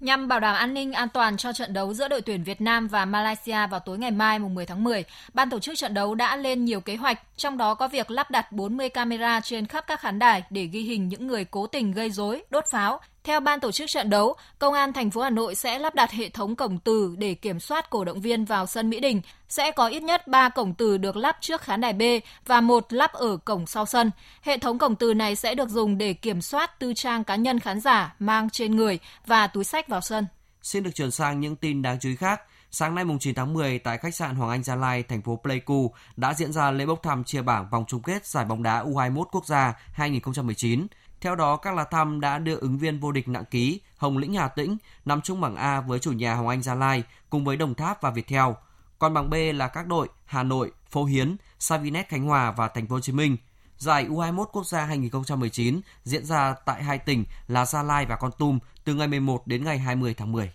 Nhằm 0.00 0.28
bảo 0.28 0.40
đảm 0.40 0.56
an 0.56 0.74
ninh 0.74 0.92
an 0.92 1.08
toàn 1.08 1.36
cho 1.36 1.52
trận 1.52 1.72
đấu 1.72 1.94
giữa 1.94 2.08
đội 2.08 2.20
tuyển 2.20 2.44
Việt 2.44 2.60
Nam 2.60 2.88
và 2.88 3.04
Malaysia 3.04 3.66
vào 3.66 3.80
tối 3.80 3.98
ngày 3.98 4.10
mai 4.10 4.38
mùng 4.38 4.54
10 4.54 4.66
tháng 4.66 4.84
10, 4.84 5.04
ban 5.34 5.50
tổ 5.50 5.58
chức 5.58 5.78
trận 5.78 5.94
đấu 5.94 6.14
đã 6.14 6.36
lên 6.36 6.64
nhiều 6.64 6.80
kế 6.80 6.96
hoạch, 6.96 7.20
trong 7.36 7.58
đó 7.58 7.74
có 7.74 7.88
việc 7.88 8.10
lắp 8.10 8.30
đặt 8.30 8.52
40 8.52 8.88
camera 8.88 9.40
trên 9.40 9.66
khắp 9.66 9.84
các 9.86 10.00
khán 10.00 10.18
đài 10.18 10.42
để 10.50 10.64
ghi 10.64 10.82
hình 10.82 11.08
những 11.08 11.26
người 11.26 11.44
cố 11.44 11.66
tình 11.66 11.92
gây 11.92 12.10
rối, 12.10 12.42
đốt 12.50 12.64
pháo, 12.70 13.00
theo 13.24 13.40
ban 13.40 13.60
tổ 13.60 13.72
chức 13.72 13.90
trận 13.90 14.10
đấu, 14.10 14.36
Công 14.58 14.74
an 14.74 14.92
thành 14.92 15.10
phố 15.10 15.20
Hà 15.20 15.30
Nội 15.30 15.54
sẽ 15.54 15.78
lắp 15.78 15.94
đặt 15.94 16.10
hệ 16.10 16.28
thống 16.28 16.56
cổng 16.56 16.78
từ 16.78 17.14
để 17.18 17.34
kiểm 17.34 17.60
soát 17.60 17.90
cổ 17.90 18.04
động 18.04 18.20
viên 18.20 18.44
vào 18.44 18.66
sân 18.66 18.90
Mỹ 18.90 19.00
Đình. 19.00 19.20
Sẽ 19.48 19.70
có 19.70 19.86
ít 19.86 20.02
nhất 20.02 20.28
3 20.28 20.48
cổng 20.48 20.74
từ 20.74 20.98
được 20.98 21.16
lắp 21.16 21.36
trước 21.40 21.62
khán 21.62 21.80
đài 21.80 21.92
B 21.92 22.02
và 22.46 22.60
một 22.60 22.92
lắp 22.92 23.12
ở 23.12 23.36
cổng 23.36 23.66
sau 23.66 23.86
sân. 23.86 24.10
Hệ 24.42 24.58
thống 24.58 24.78
cổng 24.78 24.96
từ 24.96 25.14
này 25.14 25.36
sẽ 25.36 25.54
được 25.54 25.68
dùng 25.68 25.98
để 25.98 26.12
kiểm 26.12 26.42
soát 26.42 26.78
tư 26.78 26.94
trang 26.94 27.24
cá 27.24 27.36
nhân 27.36 27.60
khán 27.60 27.80
giả 27.80 28.14
mang 28.18 28.50
trên 28.50 28.76
người 28.76 28.98
và 29.26 29.46
túi 29.46 29.64
sách 29.64 29.88
vào 29.88 30.00
sân. 30.00 30.26
Xin 30.62 30.82
được 30.82 30.94
chuyển 30.94 31.10
sang 31.10 31.40
những 31.40 31.56
tin 31.56 31.82
đáng 31.82 31.98
chú 32.00 32.08
ý 32.08 32.16
khác. 32.16 32.40
Sáng 32.70 32.94
nay 32.94 33.04
mùng 33.04 33.18
9 33.18 33.34
tháng 33.34 33.52
10 33.52 33.78
tại 33.78 33.98
khách 33.98 34.14
sạn 34.14 34.34
Hoàng 34.34 34.50
Anh 34.50 34.62
Gia 34.62 34.76
Lai, 34.76 35.02
thành 35.02 35.22
phố 35.22 35.40
Pleiku 35.42 35.94
đã 36.16 36.34
diễn 36.34 36.52
ra 36.52 36.70
lễ 36.70 36.86
bốc 36.86 37.02
thăm 37.02 37.24
chia 37.24 37.42
bảng 37.42 37.68
vòng 37.70 37.84
chung 37.88 38.02
kết 38.02 38.26
giải 38.26 38.44
bóng 38.44 38.62
đá 38.62 38.84
U21 38.84 39.24
quốc 39.24 39.46
gia 39.46 39.74
2019. 39.92 40.86
Theo 41.24 41.34
đó, 41.34 41.56
các 41.56 41.74
lá 41.74 41.84
thăm 41.84 42.20
đã 42.20 42.38
đưa 42.38 42.56
ứng 42.56 42.78
viên 42.78 43.00
vô 43.00 43.12
địch 43.12 43.28
nặng 43.28 43.44
ký 43.50 43.80
Hồng 43.96 44.18
Lĩnh 44.18 44.34
Hà 44.34 44.48
Tĩnh 44.48 44.76
nằm 45.04 45.20
chung 45.20 45.40
bảng 45.40 45.56
A 45.56 45.80
với 45.80 45.98
chủ 45.98 46.12
nhà 46.12 46.34
Hồng 46.34 46.48
Anh 46.48 46.62
Gia 46.62 46.74
Lai 46.74 47.04
cùng 47.30 47.44
với 47.44 47.56
Đồng 47.56 47.74
Tháp 47.74 48.02
và 48.02 48.10
Viettel. 48.10 48.52
Còn 48.98 49.14
bảng 49.14 49.30
B 49.30 49.34
là 49.54 49.68
các 49.68 49.86
đội 49.86 50.08
Hà 50.24 50.42
Nội, 50.42 50.72
Phố 50.90 51.04
Hiến, 51.04 51.36
Savinet 51.58 52.08
Khánh 52.08 52.24
Hòa 52.24 52.50
và 52.50 52.68
Thành 52.68 52.86
phố 52.86 52.94
Hồ 52.94 53.00
Chí 53.00 53.12
Minh. 53.12 53.36
Giải 53.78 54.06
U21 54.08 54.44
quốc 54.44 54.66
gia 54.66 54.84
2019 54.84 55.80
diễn 56.04 56.24
ra 56.24 56.54
tại 56.64 56.82
hai 56.82 56.98
tỉnh 56.98 57.24
là 57.48 57.66
Gia 57.66 57.82
Lai 57.82 58.06
và 58.06 58.16
Con 58.16 58.30
Tum 58.38 58.58
từ 58.84 58.94
ngày 58.94 59.08
11 59.08 59.46
đến 59.46 59.64
ngày 59.64 59.78
20 59.78 60.14
tháng 60.14 60.32
10. 60.32 60.52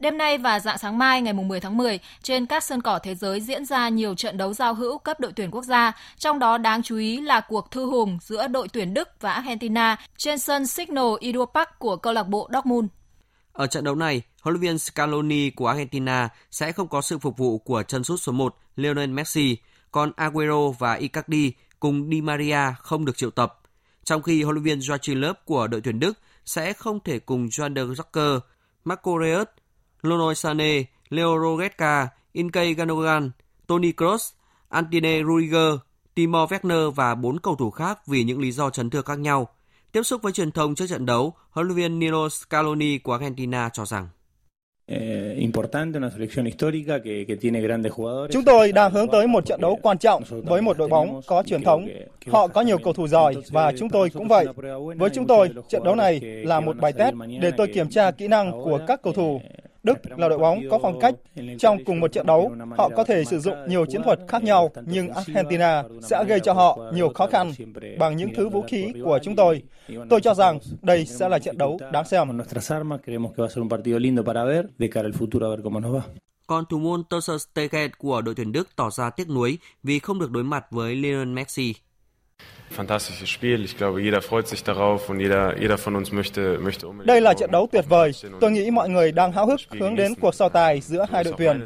Đêm 0.00 0.18
nay 0.18 0.38
và 0.38 0.60
dạng 0.60 0.78
sáng 0.78 0.98
mai 0.98 1.22
ngày 1.22 1.32
10 1.32 1.60
tháng 1.60 1.76
10, 1.76 1.98
trên 2.22 2.46
các 2.46 2.64
sân 2.64 2.82
cỏ 2.82 2.98
thế 3.02 3.14
giới 3.14 3.40
diễn 3.40 3.64
ra 3.64 3.88
nhiều 3.88 4.14
trận 4.14 4.36
đấu 4.36 4.52
giao 4.52 4.74
hữu 4.74 4.98
cấp 4.98 5.20
đội 5.20 5.32
tuyển 5.32 5.50
quốc 5.50 5.64
gia, 5.64 5.92
trong 6.18 6.38
đó 6.38 6.58
đáng 6.58 6.82
chú 6.82 6.96
ý 6.96 7.20
là 7.20 7.40
cuộc 7.40 7.70
thư 7.70 7.86
hùng 7.86 8.18
giữa 8.22 8.48
đội 8.48 8.68
tuyển 8.68 8.94
Đức 8.94 9.08
và 9.20 9.32
Argentina 9.32 9.96
trên 10.16 10.38
sân 10.38 10.66
Signal 10.66 11.06
Iduna 11.20 11.44
Park 11.54 11.68
của 11.78 11.96
câu 11.96 12.12
lạc 12.12 12.22
bộ 12.22 12.48
Dortmund. 12.52 12.88
Ở 13.52 13.66
trận 13.66 13.84
đấu 13.84 13.94
này, 13.94 14.22
huấn 14.42 14.54
luyện 14.54 14.60
viên 14.60 14.78
Scaloni 14.78 15.50
của 15.50 15.66
Argentina 15.66 16.28
sẽ 16.50 16.72
không 16.72 16.88
có 16.88 17.02
sự 17.02 17.18
phục 17.18 17.36
vụ 17.38 17.58
của 17.58 17.82
chân 17.82 18.04
sút 18.04 18.20
số 18.20 18.32
1 18.32 18.56
Lionel 18.76 19.10
Messi, 19.10 19.56
còn 19.90 20.12
Aguero 20.16 20.68
và 20.78 20.94
Icardi 20.94 21.52
cùng 21.80 22.10
Di 22.10 22.20
Maria 22.20 22.60
không 22.78 23.04
được 23.04 23.16
triệu 23.16 23.30
tập. 23.30 23.60
Trong 24.04 24.22
khi 24.22 24.42
huấn 24.42 24.54
luyện 24.54 24.64
viên 24.64 24.78
Joachim 24.78 25.20
Löw 25.20 25.34
của 25.44 25.66
đội 25.66 25.80
tuyển 25.80 26.00
Đức 26.00 26.18
sẽ 26.44 26.72
không 26.72 27.00
thể 27.00 27.18
cùng 27.18 27.46
Joan 27.46 27.74
de 27.74 27.82
Zucker, 27.82 28.40
Marco 28.84 29.12
Reus 29.24 29.46
Leroy 30.04 30.34
Sané, 30.34 30.84
Leo 31.10 31.28
Goretzka, 31.28 32.08
Ilkay 32.32 32.74
Gundogan, 32.74 33.30
Toni 33.66 33.92
Kroos, 33.92 34.32
Antine 34.68 35.22
Rudiger, 35.22 35.74
Timo 36.14 36.46
Werner 36.46 36.90
và 36.90 37.14
bốn 37.14 37.38
cầu 37.38 37.56
thủ 37.56 37.70
khác 37.70 38.06
vì 38.06 38.24
những 38.24 38.40
lý 38.40 38.52
do 38.52 38.70
chấn 38.70 38.90
thương 38.90 39.04
khác 39.04 39.18
nhau. 39.18 39.48
Tiếp 39.92 40.02
xúc 40.02 40.22
với 40.22 40.32
truyền 40.32 40.50
thông 40.50 40.74
trước 40.74 40.86
trận 40.86 41.06
đấu, 41.06 41.32
huấn 41.50 41.66
luyện 41.66 41.76
viên 41.76 41.98
Nino 41.98 42.28
Scaloni 42.28 42.98
của 42.98 43.12
Argentina 43.12 43.68
cho 43.72 43.84
rằng 43.84 44.08
Chúng 48.30 48.44
tôi 48.46 48.72
đang 48.72 48.92
hướng 48.92 49.08
tới 49.08 49.26
một 49.26 49.46
trận 49.46 49.60
đấu 49.60 49.78
quan 49.82 49.98
trọng 49.98 50.22
với 50.44 50.62
một 50.62 50.78
đội 50.78 50.88
bóng 50.88 51.20
có 51.26 51.42
truyền 51.46 51.62
thống. 51.62 51.88
Họ 52.26 52.46
có 52.46 52.60
nhiều 52.60 52.78
cầu 52.78 52.92
thủ 52.92 53.08
giỏi 53.08 53.34
và 53.50 53.72
chúng 53.78 53.90
tôi 53.90 54.10
cũng 54.10 54.28
vậy. 54.28 54.46
Với 54.96 55.10
chúng 55.10 55.26
tôi, 55.26 55.50
trận 55.68 55.84
đấu 55.84 55.94
này 55.94 56.20
là 56.20 56.60
một 56.60 56.76
bài 56.76 56.92
test 56.92 57.14
để 57.40 57.50
tôi 57.56 57.68
kiểm 57.74 57.90
tra 57.90 58.10
kỹ 58.10 58.28
năng 58.28 58.52
của 58.52 58.80
các 58.86 59.02
cầu 59.02 59.12
thủ 59.12 59.40
Đức 59.84 60.18
là 60.18 60.28
đội 60.28 60.38
bóng 60.38 60.60
có 60.70 60.78
phong 60.82 61.00
cách. 61.00 61.14
Trong 61.58 61.84
cùng 61.84 62.00
một 62.00 62.12
trận 62.12 62.26
đấu, 62.26 62.52
họ 62.76 62.88
có 62.96 63.04
thể 63.04 63.24
sử 63.24 63.40
dụng 63.40 63.56
nhiều 63.68 63.86
chiến 63.86 64.02
thuật 64.02 64.18
khác 64.28 64.42
nhau, 64.42 64.70
nhưng 64.86 65.08
Argentina 65.08 65.82
sẽ 66.02 66.24
gây 66.24 66.40
cho 66.40 66.52
họ 66.52 66.78
nhiều 66.94 67.08
khó 67.14 67.26
khăn 67.26 67.52
bằng 67.98 68.16
những 68.16 68.34
thứ 68.34 68.48
vũ 68.48 68.62
khí 68.68 68.92
của 69.04 69.18
chúng 69.22 69.36
tôi. 69.36 69.62
Tôi 70.10 70.20
cho 70.20 70.34
rằng 70.34 70.58
đây 70.82 71.06
sẽ 71.06 71.28
là 71.28 71.38
trận 71.38 71.58
đấu 71.58 71.78
đáng 71.92 72.04
xem. 72.04 72.40
Còn 76.46 76.64
thủ 76.70 76.78
môn 76.78 77.02
Ter 77.04 77.30
Stegen 77.40 77.90
của 77.98 78.22
đội 78.22 78.34
tuyển 78.34 78.52
Đức 78.52 78.68
tỏ 78.76 78.90
ra 78.90 79.10
tiếc 79.10 79.30
nuối 79.30 79.58
vì 79.82 79.98
không 79.98 80.18
được 80.18 80.30
đối 80.30 80.44
mặt 80.44 80.66
với 80.70 80.96
Lionel 80.96 81.28
Messi. 81.28 81.74
Đây 87.04 87.20
là 87.20 87.34
trận 87.34 87.50
đấu 87.50 87.68
tuyệt 87.72 87.84
vời. 87.88 88.12
Tôi 88.40 88.50
nghĩ 88.50 88.70
mọi 88.70 88.88
người 88.88 89.12
đang 89.12 89.32
háo 89.32 89.46
hức 89.46 89.60
hướng 89.80 89.96
đến 89.96 90.14
cuộc 90.20 90.34
so 90.34 90.48
tài 90.48 90.80
giữa 90.80 91.06
hai 91.12 91.24
đội 91.24 91.34
tuyển. 91.38 91.64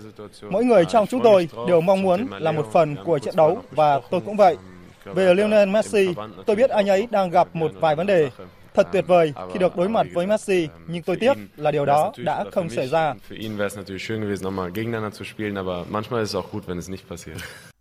Mỗi 0.50 0.64
người 0.64 0.84
trong 0.84 1.06
chúng 1.06 1.22
tôi 1.22 1.48
đều 1.68 1.80
mong 1.80 2.02
muốn 2.02 2.26
là 2.38 2.52
một 2.52 2.66
phần 2.72 2.96
của 3.04 3.18
trận 3.18 3.36
đấu 3.36 3.62
và 3.70 4.00
tôi 4.10 4.20
cũng 4.20 4.36
vậy. 4.36 4.56
Về 5.04 5.34
Lionel 5.34 5.68
Messi, 5.68 6.08
tôi 6.46 6.56
biết 6.56 6.70
anh 6.70 6.88
ấy 6.88 7.08
đang 7.10 7.30
gặp 7.30 7.48
một 7.52 7.70
vài 7.80 7.96
vấn 7.96 8.06
đề. 8.06 8.30
Thật 8.74 8.88
tuyệt 8.92 9.04
vời 9.06 9.32
khi 9.52 9.58
được 9.58 9.76
đối 9.76 9.88
mặt 9.88 10.06
với 10.14 10.26
Messi, 10.26 10.68
nhưng 10.86 11.02
tôi 11.02 11.16
tiếc 11.16 11.32
là 11.56 11.70
điều 11.70 11.86
đó 11.86 12.12
đã 12.16 12.44
không 12.52 12.70
xảy 12.70 12.88
ra. 12.88 13.14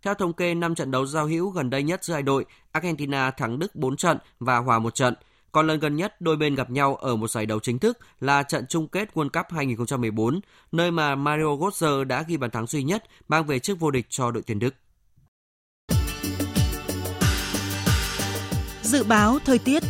Theo 0.02 0.14
thống 0.14 0.32
kê 0.32 0.54
5 0.54 0.74
trận 0.74 0.90
đấu 0.90 1.06
giao 1.06 1.26
hữu 1.26 1.50
gần 1.50 1.70
đây 1.70 1.82
nhất 1.82 2.04
giữa 2.04 2.14
hai 2.14 2.22
đội, 2.22 2.44
Argentina 2.72 3.30
thắng 3.30 3.58
Đức 3.58 3.74
4 3.74 3.96
trận 3.96 4.18
và 4.40 4.58
hòa 4.58 4.78
1 4.78 4.94
trận. 4.94 5.14
Còn 5.52 5.66
lần 5.66 5.80
gần 5.80 5.96
nhất 5.96 6.20
đôi 6.20 6.36
bên 6.36 6.54
gặp 6.54 6.70
nhau 6.70 6.96
ở 6.96 7.16
một 7.16 7.30
giải 7.30 7.46
đấu 7.46 7.60
chính 7.60 7.78
thức 7.78 7.98
là 8.20 8.42
trận 8.42 8.64
chung 8.68 8.88
kết 8.88 9.08
World 9.14 9.28
Cup 9.28 9.46
2014, 9.50 10.40
nơi 10.72 10.90
mà 10.90 11.14
Mario 11.14 11.44
Götze 11.44 12.04
đã 12.04 12.22
ghi 12.22 12.36
bàn 12.36 12.50
thắng 12.50 12.66
duy 12.66 12.82
nhất 12.82 13.04
mang 13.28 13.46
về 13.46 13.58
chức 13.58 13.80
vô 13.80 13.90
địch 13.90 14.06
cho 14.08 14.30
đội 14.30 14.42
tuyển 14.46 14.58
Đức. 14.58 14.74
Dự 18.82 19.04
báo 19.04 19.38
thời 19.44 19.58
tiết 19.58 19.82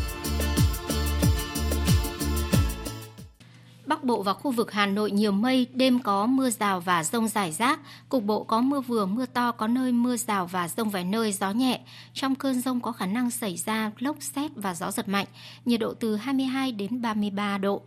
Bắc 3.98 4.04
Bộ 4.04 4.22
và 4.22 4.32
khu 4.32 4.50
vực 4.50 4.72
Hà 4.72 4.86
Nội 4.86 5.10
nhiều 5.10 5.32
mây, 5.32 5.66
đêm 5.74 5.98
có 5.98 6.26
mưa 6.26 6.50
rào 6.50 6.80
và 6.80 7.04
rông 7.04 7.28
rải 7.28 7.52
rác, 7.52 7.80
cục 8.08 8.24
bộ 8.24 8.44
có 8.44 8.60
mưa 8.60 8.80
vừa 8.80 9.06
mưa 9.06 9.26
to, 9.26 9.52
có 9.52 9.66
nơi 9.66 9.92
mưa 9.92 10.16
rào 10.16 10.46
và 10.46 10.68
rông 10.68 10.90
vài 10.90 11.04
nơi, 11.04 11.32
gió 11.32 11.50
nhẹ. 11.50 11.80
Trong 12.14 12.34
cơn 12.34 12.60
rông 12.60 12.80
có 12.80 12.92
khả 12.92 13.06
năng 13.06 13.30
xảy 13.30 13.56
ra 13.56 13.90
lốc 13.98 14.16
xét 14.20 14.50
và 14.54 14.74
gió 14.74 14.90
giật 14.90 15.08
mạnh, 15.08 15.26
nhiệt 15.64 15.80
độ 15.80 15.94
từ 15.94 16.16
22 16.16 16.72
đến 16.72 17.02
33 17.02 17.58
độ. 17.58 17.82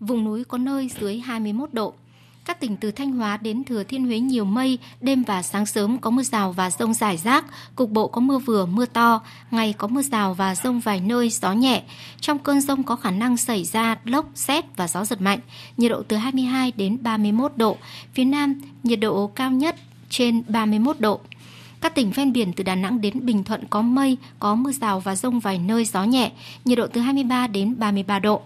Vùng 0.00 0.24
núi 0.24 0.44
có 0.44 0.58
nơi 0.58 0.90
dưới 1.00 1.18
21 1.18 1.74
độ. 1.74 1.94
Các 2.44 2.60
tỉnh 2.60 2.76
từ 2.76 2.90
Thanh 2.90 3.12
Hóa 3.12 3.36
đến 3.36 3.64
Thừa 3.64 3.82
Thiên 3.82 4.06
Huế 4.06 4.20
nhiều 4.20 4.44
mây, 4.44 4.78
đêm 5.00 5.22
và 5.22 5.42
sáng 5.42 5.66
sớm 5.66 5.98
có 5.98 6.10
mưa 6.10 6.22
rào 6.22 6.52
và 6.52 6.70
rông 6.70 6.94
rải 6.94 7.16
rác, 7.16 7.44
cục 7.76 7.90
bộ 7.90 8.08
có 8.08 8.20
mưa 8.20 8.38
vừa 8.38 8.66
mưa 8.66 8.86
to, 8.86 9.20
ngày 9.50 9.74
có 9.78 9.88
mưa 9.88 10.02
rào 10.02 10.34
và 10.34 10.54
rông 10.54 10.80
vài 10.80 11.00
nơi, 11.00 11.30
gió 11.30 11.52
nhẹ. 11.52 11.82
Trong 12.20 12.38
cơn 12.38 12.60
rông 12.60 12.82
có 12.82 12.96
khả 12.96 13.10
năng 13.10 13.36
xảy 13.36 13.64
ra 13.64 13.96
lốc, 14.04 14.26
xét 14.34 14.64
và 14.76 14.88
gió 14.88 15.04
giật 15.04 15.20
mạnh, 15.20 15.38
nhiệt 15.76 15.90
độ 15.90 16.02
từ 16.08 16.16
22 16.16 16.72
đến 16.76 16.98
31 17.02 17.52
độ. 17.56 17.76
Phía 18.14 18.24
Nam, 18.24 18.60
nhiệt 18.82 19.00
độ 19.00 19.26
cao 19.26 19.50
nhất 19.50 19.76
trên 20.10 20.42
31 20.48 21.00
độ. 21.00 21.20
Các 21.80 21.94
tỉnh 21.94 22.10
ven 22.10 22.32
biển 22.32 22.52
từ 22.52 22.64
Đà 22.64 22.74
Nẵng 22.74 23.00
đến 23.00 23.26
Bình 23.26 23.44
Thuận 23.44 23.64
có 23.70 23.82
mây, 23.82 24.16
có 24.38 24.54
mưa 24.54 24.72
rào 24.72 25.00
và 25.00 25.16
rông 25.16 25.40
vài 25.40 25.58
nơi 25.58 25.84
gió 25.84 26.04
nhẹ, 26.04 26.32
nhiệt 26.64 26.78
độ 26.78 26.86
từ 26.86 27.00
23 27.00 27.46
đến 27.46 27.74
33 27.78 28.18
độ. 28.18 28.42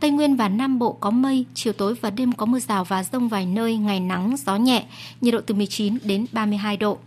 Tây 0.00 0.10
Nguyên 0.10 0.36
và 0.36 0.48
Nam 0.48 0.78
Bộ 0.78 0.92
có 0.92 1.10
mây, 1.10 1.46
chiều 1.54 1.72
tối 1.72 1.94
và 2.00 2.10
đêm 2.10 2.32
có 2.32 2.46
mưa 2.46 2.58
rào 2.58 2.84
và 2.84 3.04
rông 3.04 3.28
vài 3.28 3.46
nơi, 3.46 3.76
ngày 3.76 4.00
nắng, 4.00 4.34
gió 4.46 4.56
nhẹ, 4.56 4.84
nhiệt 5.20 5.34
độ 5.34 5.40
từ 5.46 5.54
19 5.54 5.98
đến 6.04 6.26
32 6.32 6.76
độ. 6.76 6.98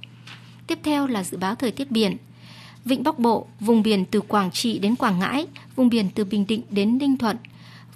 Tiếp 0.68 0.80
theo 0.84 1.08
là 1.08 1.24
dự 1.24 1.38
báo 1.38 1.56
thời 1.56 1.72
tiết 1.72 1.92
biển. 1.92 2.18
Vịnh 2.86 3.04
Bắc 3.04 3.20
Bộ, 3.20 3.48
vùng 3.60 3.84
biển 3.84 4.06
từ 4.06 4.22
Quảng 4.22 4.52
Trị 4.52 4.80
đến 4.80 4.96
Quảng 4.96 5.20
Ngãi, 5.20 5.48
vùng 5.76 5.90
biển 5.90 6.10
từ 6.16 6.26
Bình 6.26 6.46
Định 6.48 6.62
đến 6.70 6.98
Ninh 6.98 7.18
Thuận, 7.18 7.38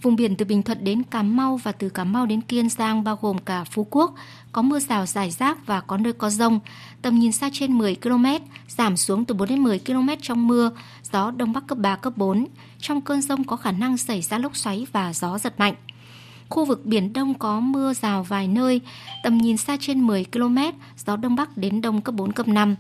vùng 0.02 0.16
biển 0.16 0.36
từ 0.36 0.46
Bình 0.46 0.64
Thuận 0.64 0.84
đến 0.84 1.04
Cà 1.04 1.24
Mau 1.24 1.58
và 1.58 1.72
từ 1.72 1.90
Cà 1.90 2.04
Mau 2.04 2.26
đến 2.26 2.42
Kiên 2.42 2.70
Giang 2.70 3.04
bao 3.04 3.18
gồm 3.22 3.38
cả 3.38 3.64
Phú 3.64 3.88
Quốc, 3.90 4.14
có 4.52 4.62
mưa 4.62 4.80
rào 4.80 5.06
rải 5.06 5.32
rác 5.32 5.66
và 5.66 5.82
có 5.82 5.98
nơi 5.98 6.14
có 6.14 6.30
rông, 6.30 6.60
tầm 7.02 7.20
nhìn 7.20 7.32
xa 7.32 7.50
trên 7.54 7.78
10 7.78 7.96
km, 7.96 8.26
giảm 8.68 8.98
xuống 8.98 9.26
từ 9.26 9.36
4 9.36 9.50
đến 9.50 9.60
10 9.60 9.80
km 9.80 10.10
trong 10.22 10.48
mưa, 10.48 10.72
gió 11.12 11.32
đông 11.32 11.54
bắc 11.54 11.68
cấp 11.68 11.78
3 11.78 11.96
cấp 11.96 12.14
4. 12.18 12.46
Trong 12.82 13.02
cơn 13.02 13.22
rông 13.22 13.44
có 13.44 13.56
khả 13.56 13.72
năng 13.72 13.98
xảy 13.98 14.22
ra 14.22 14.38
lốc 14.38 14.56
xoáy 14.56 14.88
và 14.92 15.14
gió 15.14 15.38
giật 15.38 15.60
mạnh. 15.60 15.76
Khu 16.50 16.66
vực 16.66 16.86
Biển 16.86 17.14
Đông 17.14 17.34
có 17.34 17.60
mưa 17.60 17.94
rào 17.94 18.24
vài 18.24 18.48
nơi, 18.48 18.82
tầm 19.24 19.38
nhìn 19.38 19.58
xa 19.58 19.78
trên 19.80 20.02
10 20.02 20.26
km, 20.34 20.58
gió 21.06 21.16
Đông 21.16 21.36
Bắc 21.36 21.58
đến 21.58 21.82
Đông 21.82 22.02
cấp 22.02 22.16
4, 22.16 22.32
cấp 22.32 22.48
5. 22.48 22.76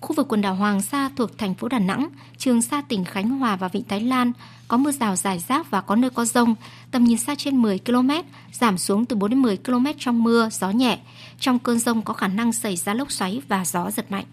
Khu 0.00 0.14
vực 0.14 0.28
quần 0.28 0.40
đảo 0.40 0.54
Hoàng 0.54 0.82
Sa 0.82 1.10
thuộc 1.16 1.38
thành 1.38 1.54
phố 1.54 1.68
Đà 1.68 1.78
Nẵng, 1.78 2.08
Trường 2.38 2.62
Sa 2.62 2.82
tỉnh 2.82 3.04
Khánh 3.04 3.30
Hòa 3.30 3.56
và 3.56 3.68
Vịnh 3.68 3.84
Thái 3.88 4.00
Lan 4.00 4.32
có 4.68 4.76
mưa 4.76 4.92
rào 4.92 5.16
rải 5.16 5.38
rác 5.48 5.70
và 5.70 5.80
có 5.80 5.96
nơi 5.96 6.10
có 6.10 6.24
rông, 6.24 6.54
tầm 6.90 7.04
nhìn 7.04 7.18
xa 7.18 7.34
trên 7.34 7.62
10 7.62 7.78
km, 7.78 8.10
giảm 8.52 8.78
xuống 8.78 9.04
từ 9.04 9.16
4 9.16 9.30
đến 9.30 9.42
10 9.42 9.56
km 9.56 9.86
trong 9.98 10.22
mưa, 10.22 10.48
gió 10.52 10.70
nhẹ. 10.70 10.98
Trong 11.40 11.58
cơn 11.58 11.78
rông 11.78 12.02
có 12.02 12.14
khả 12.14 12.28
năng 12.28 12.52
xảy 12.52 12.76
ra 12.76 12.94
lốc 12.94 13.12
xoáy 13.12 13.42
và 13.48 13.64
gió 13.64 13.90
giật 13.90 14.12
mạnh. 14.12 14.24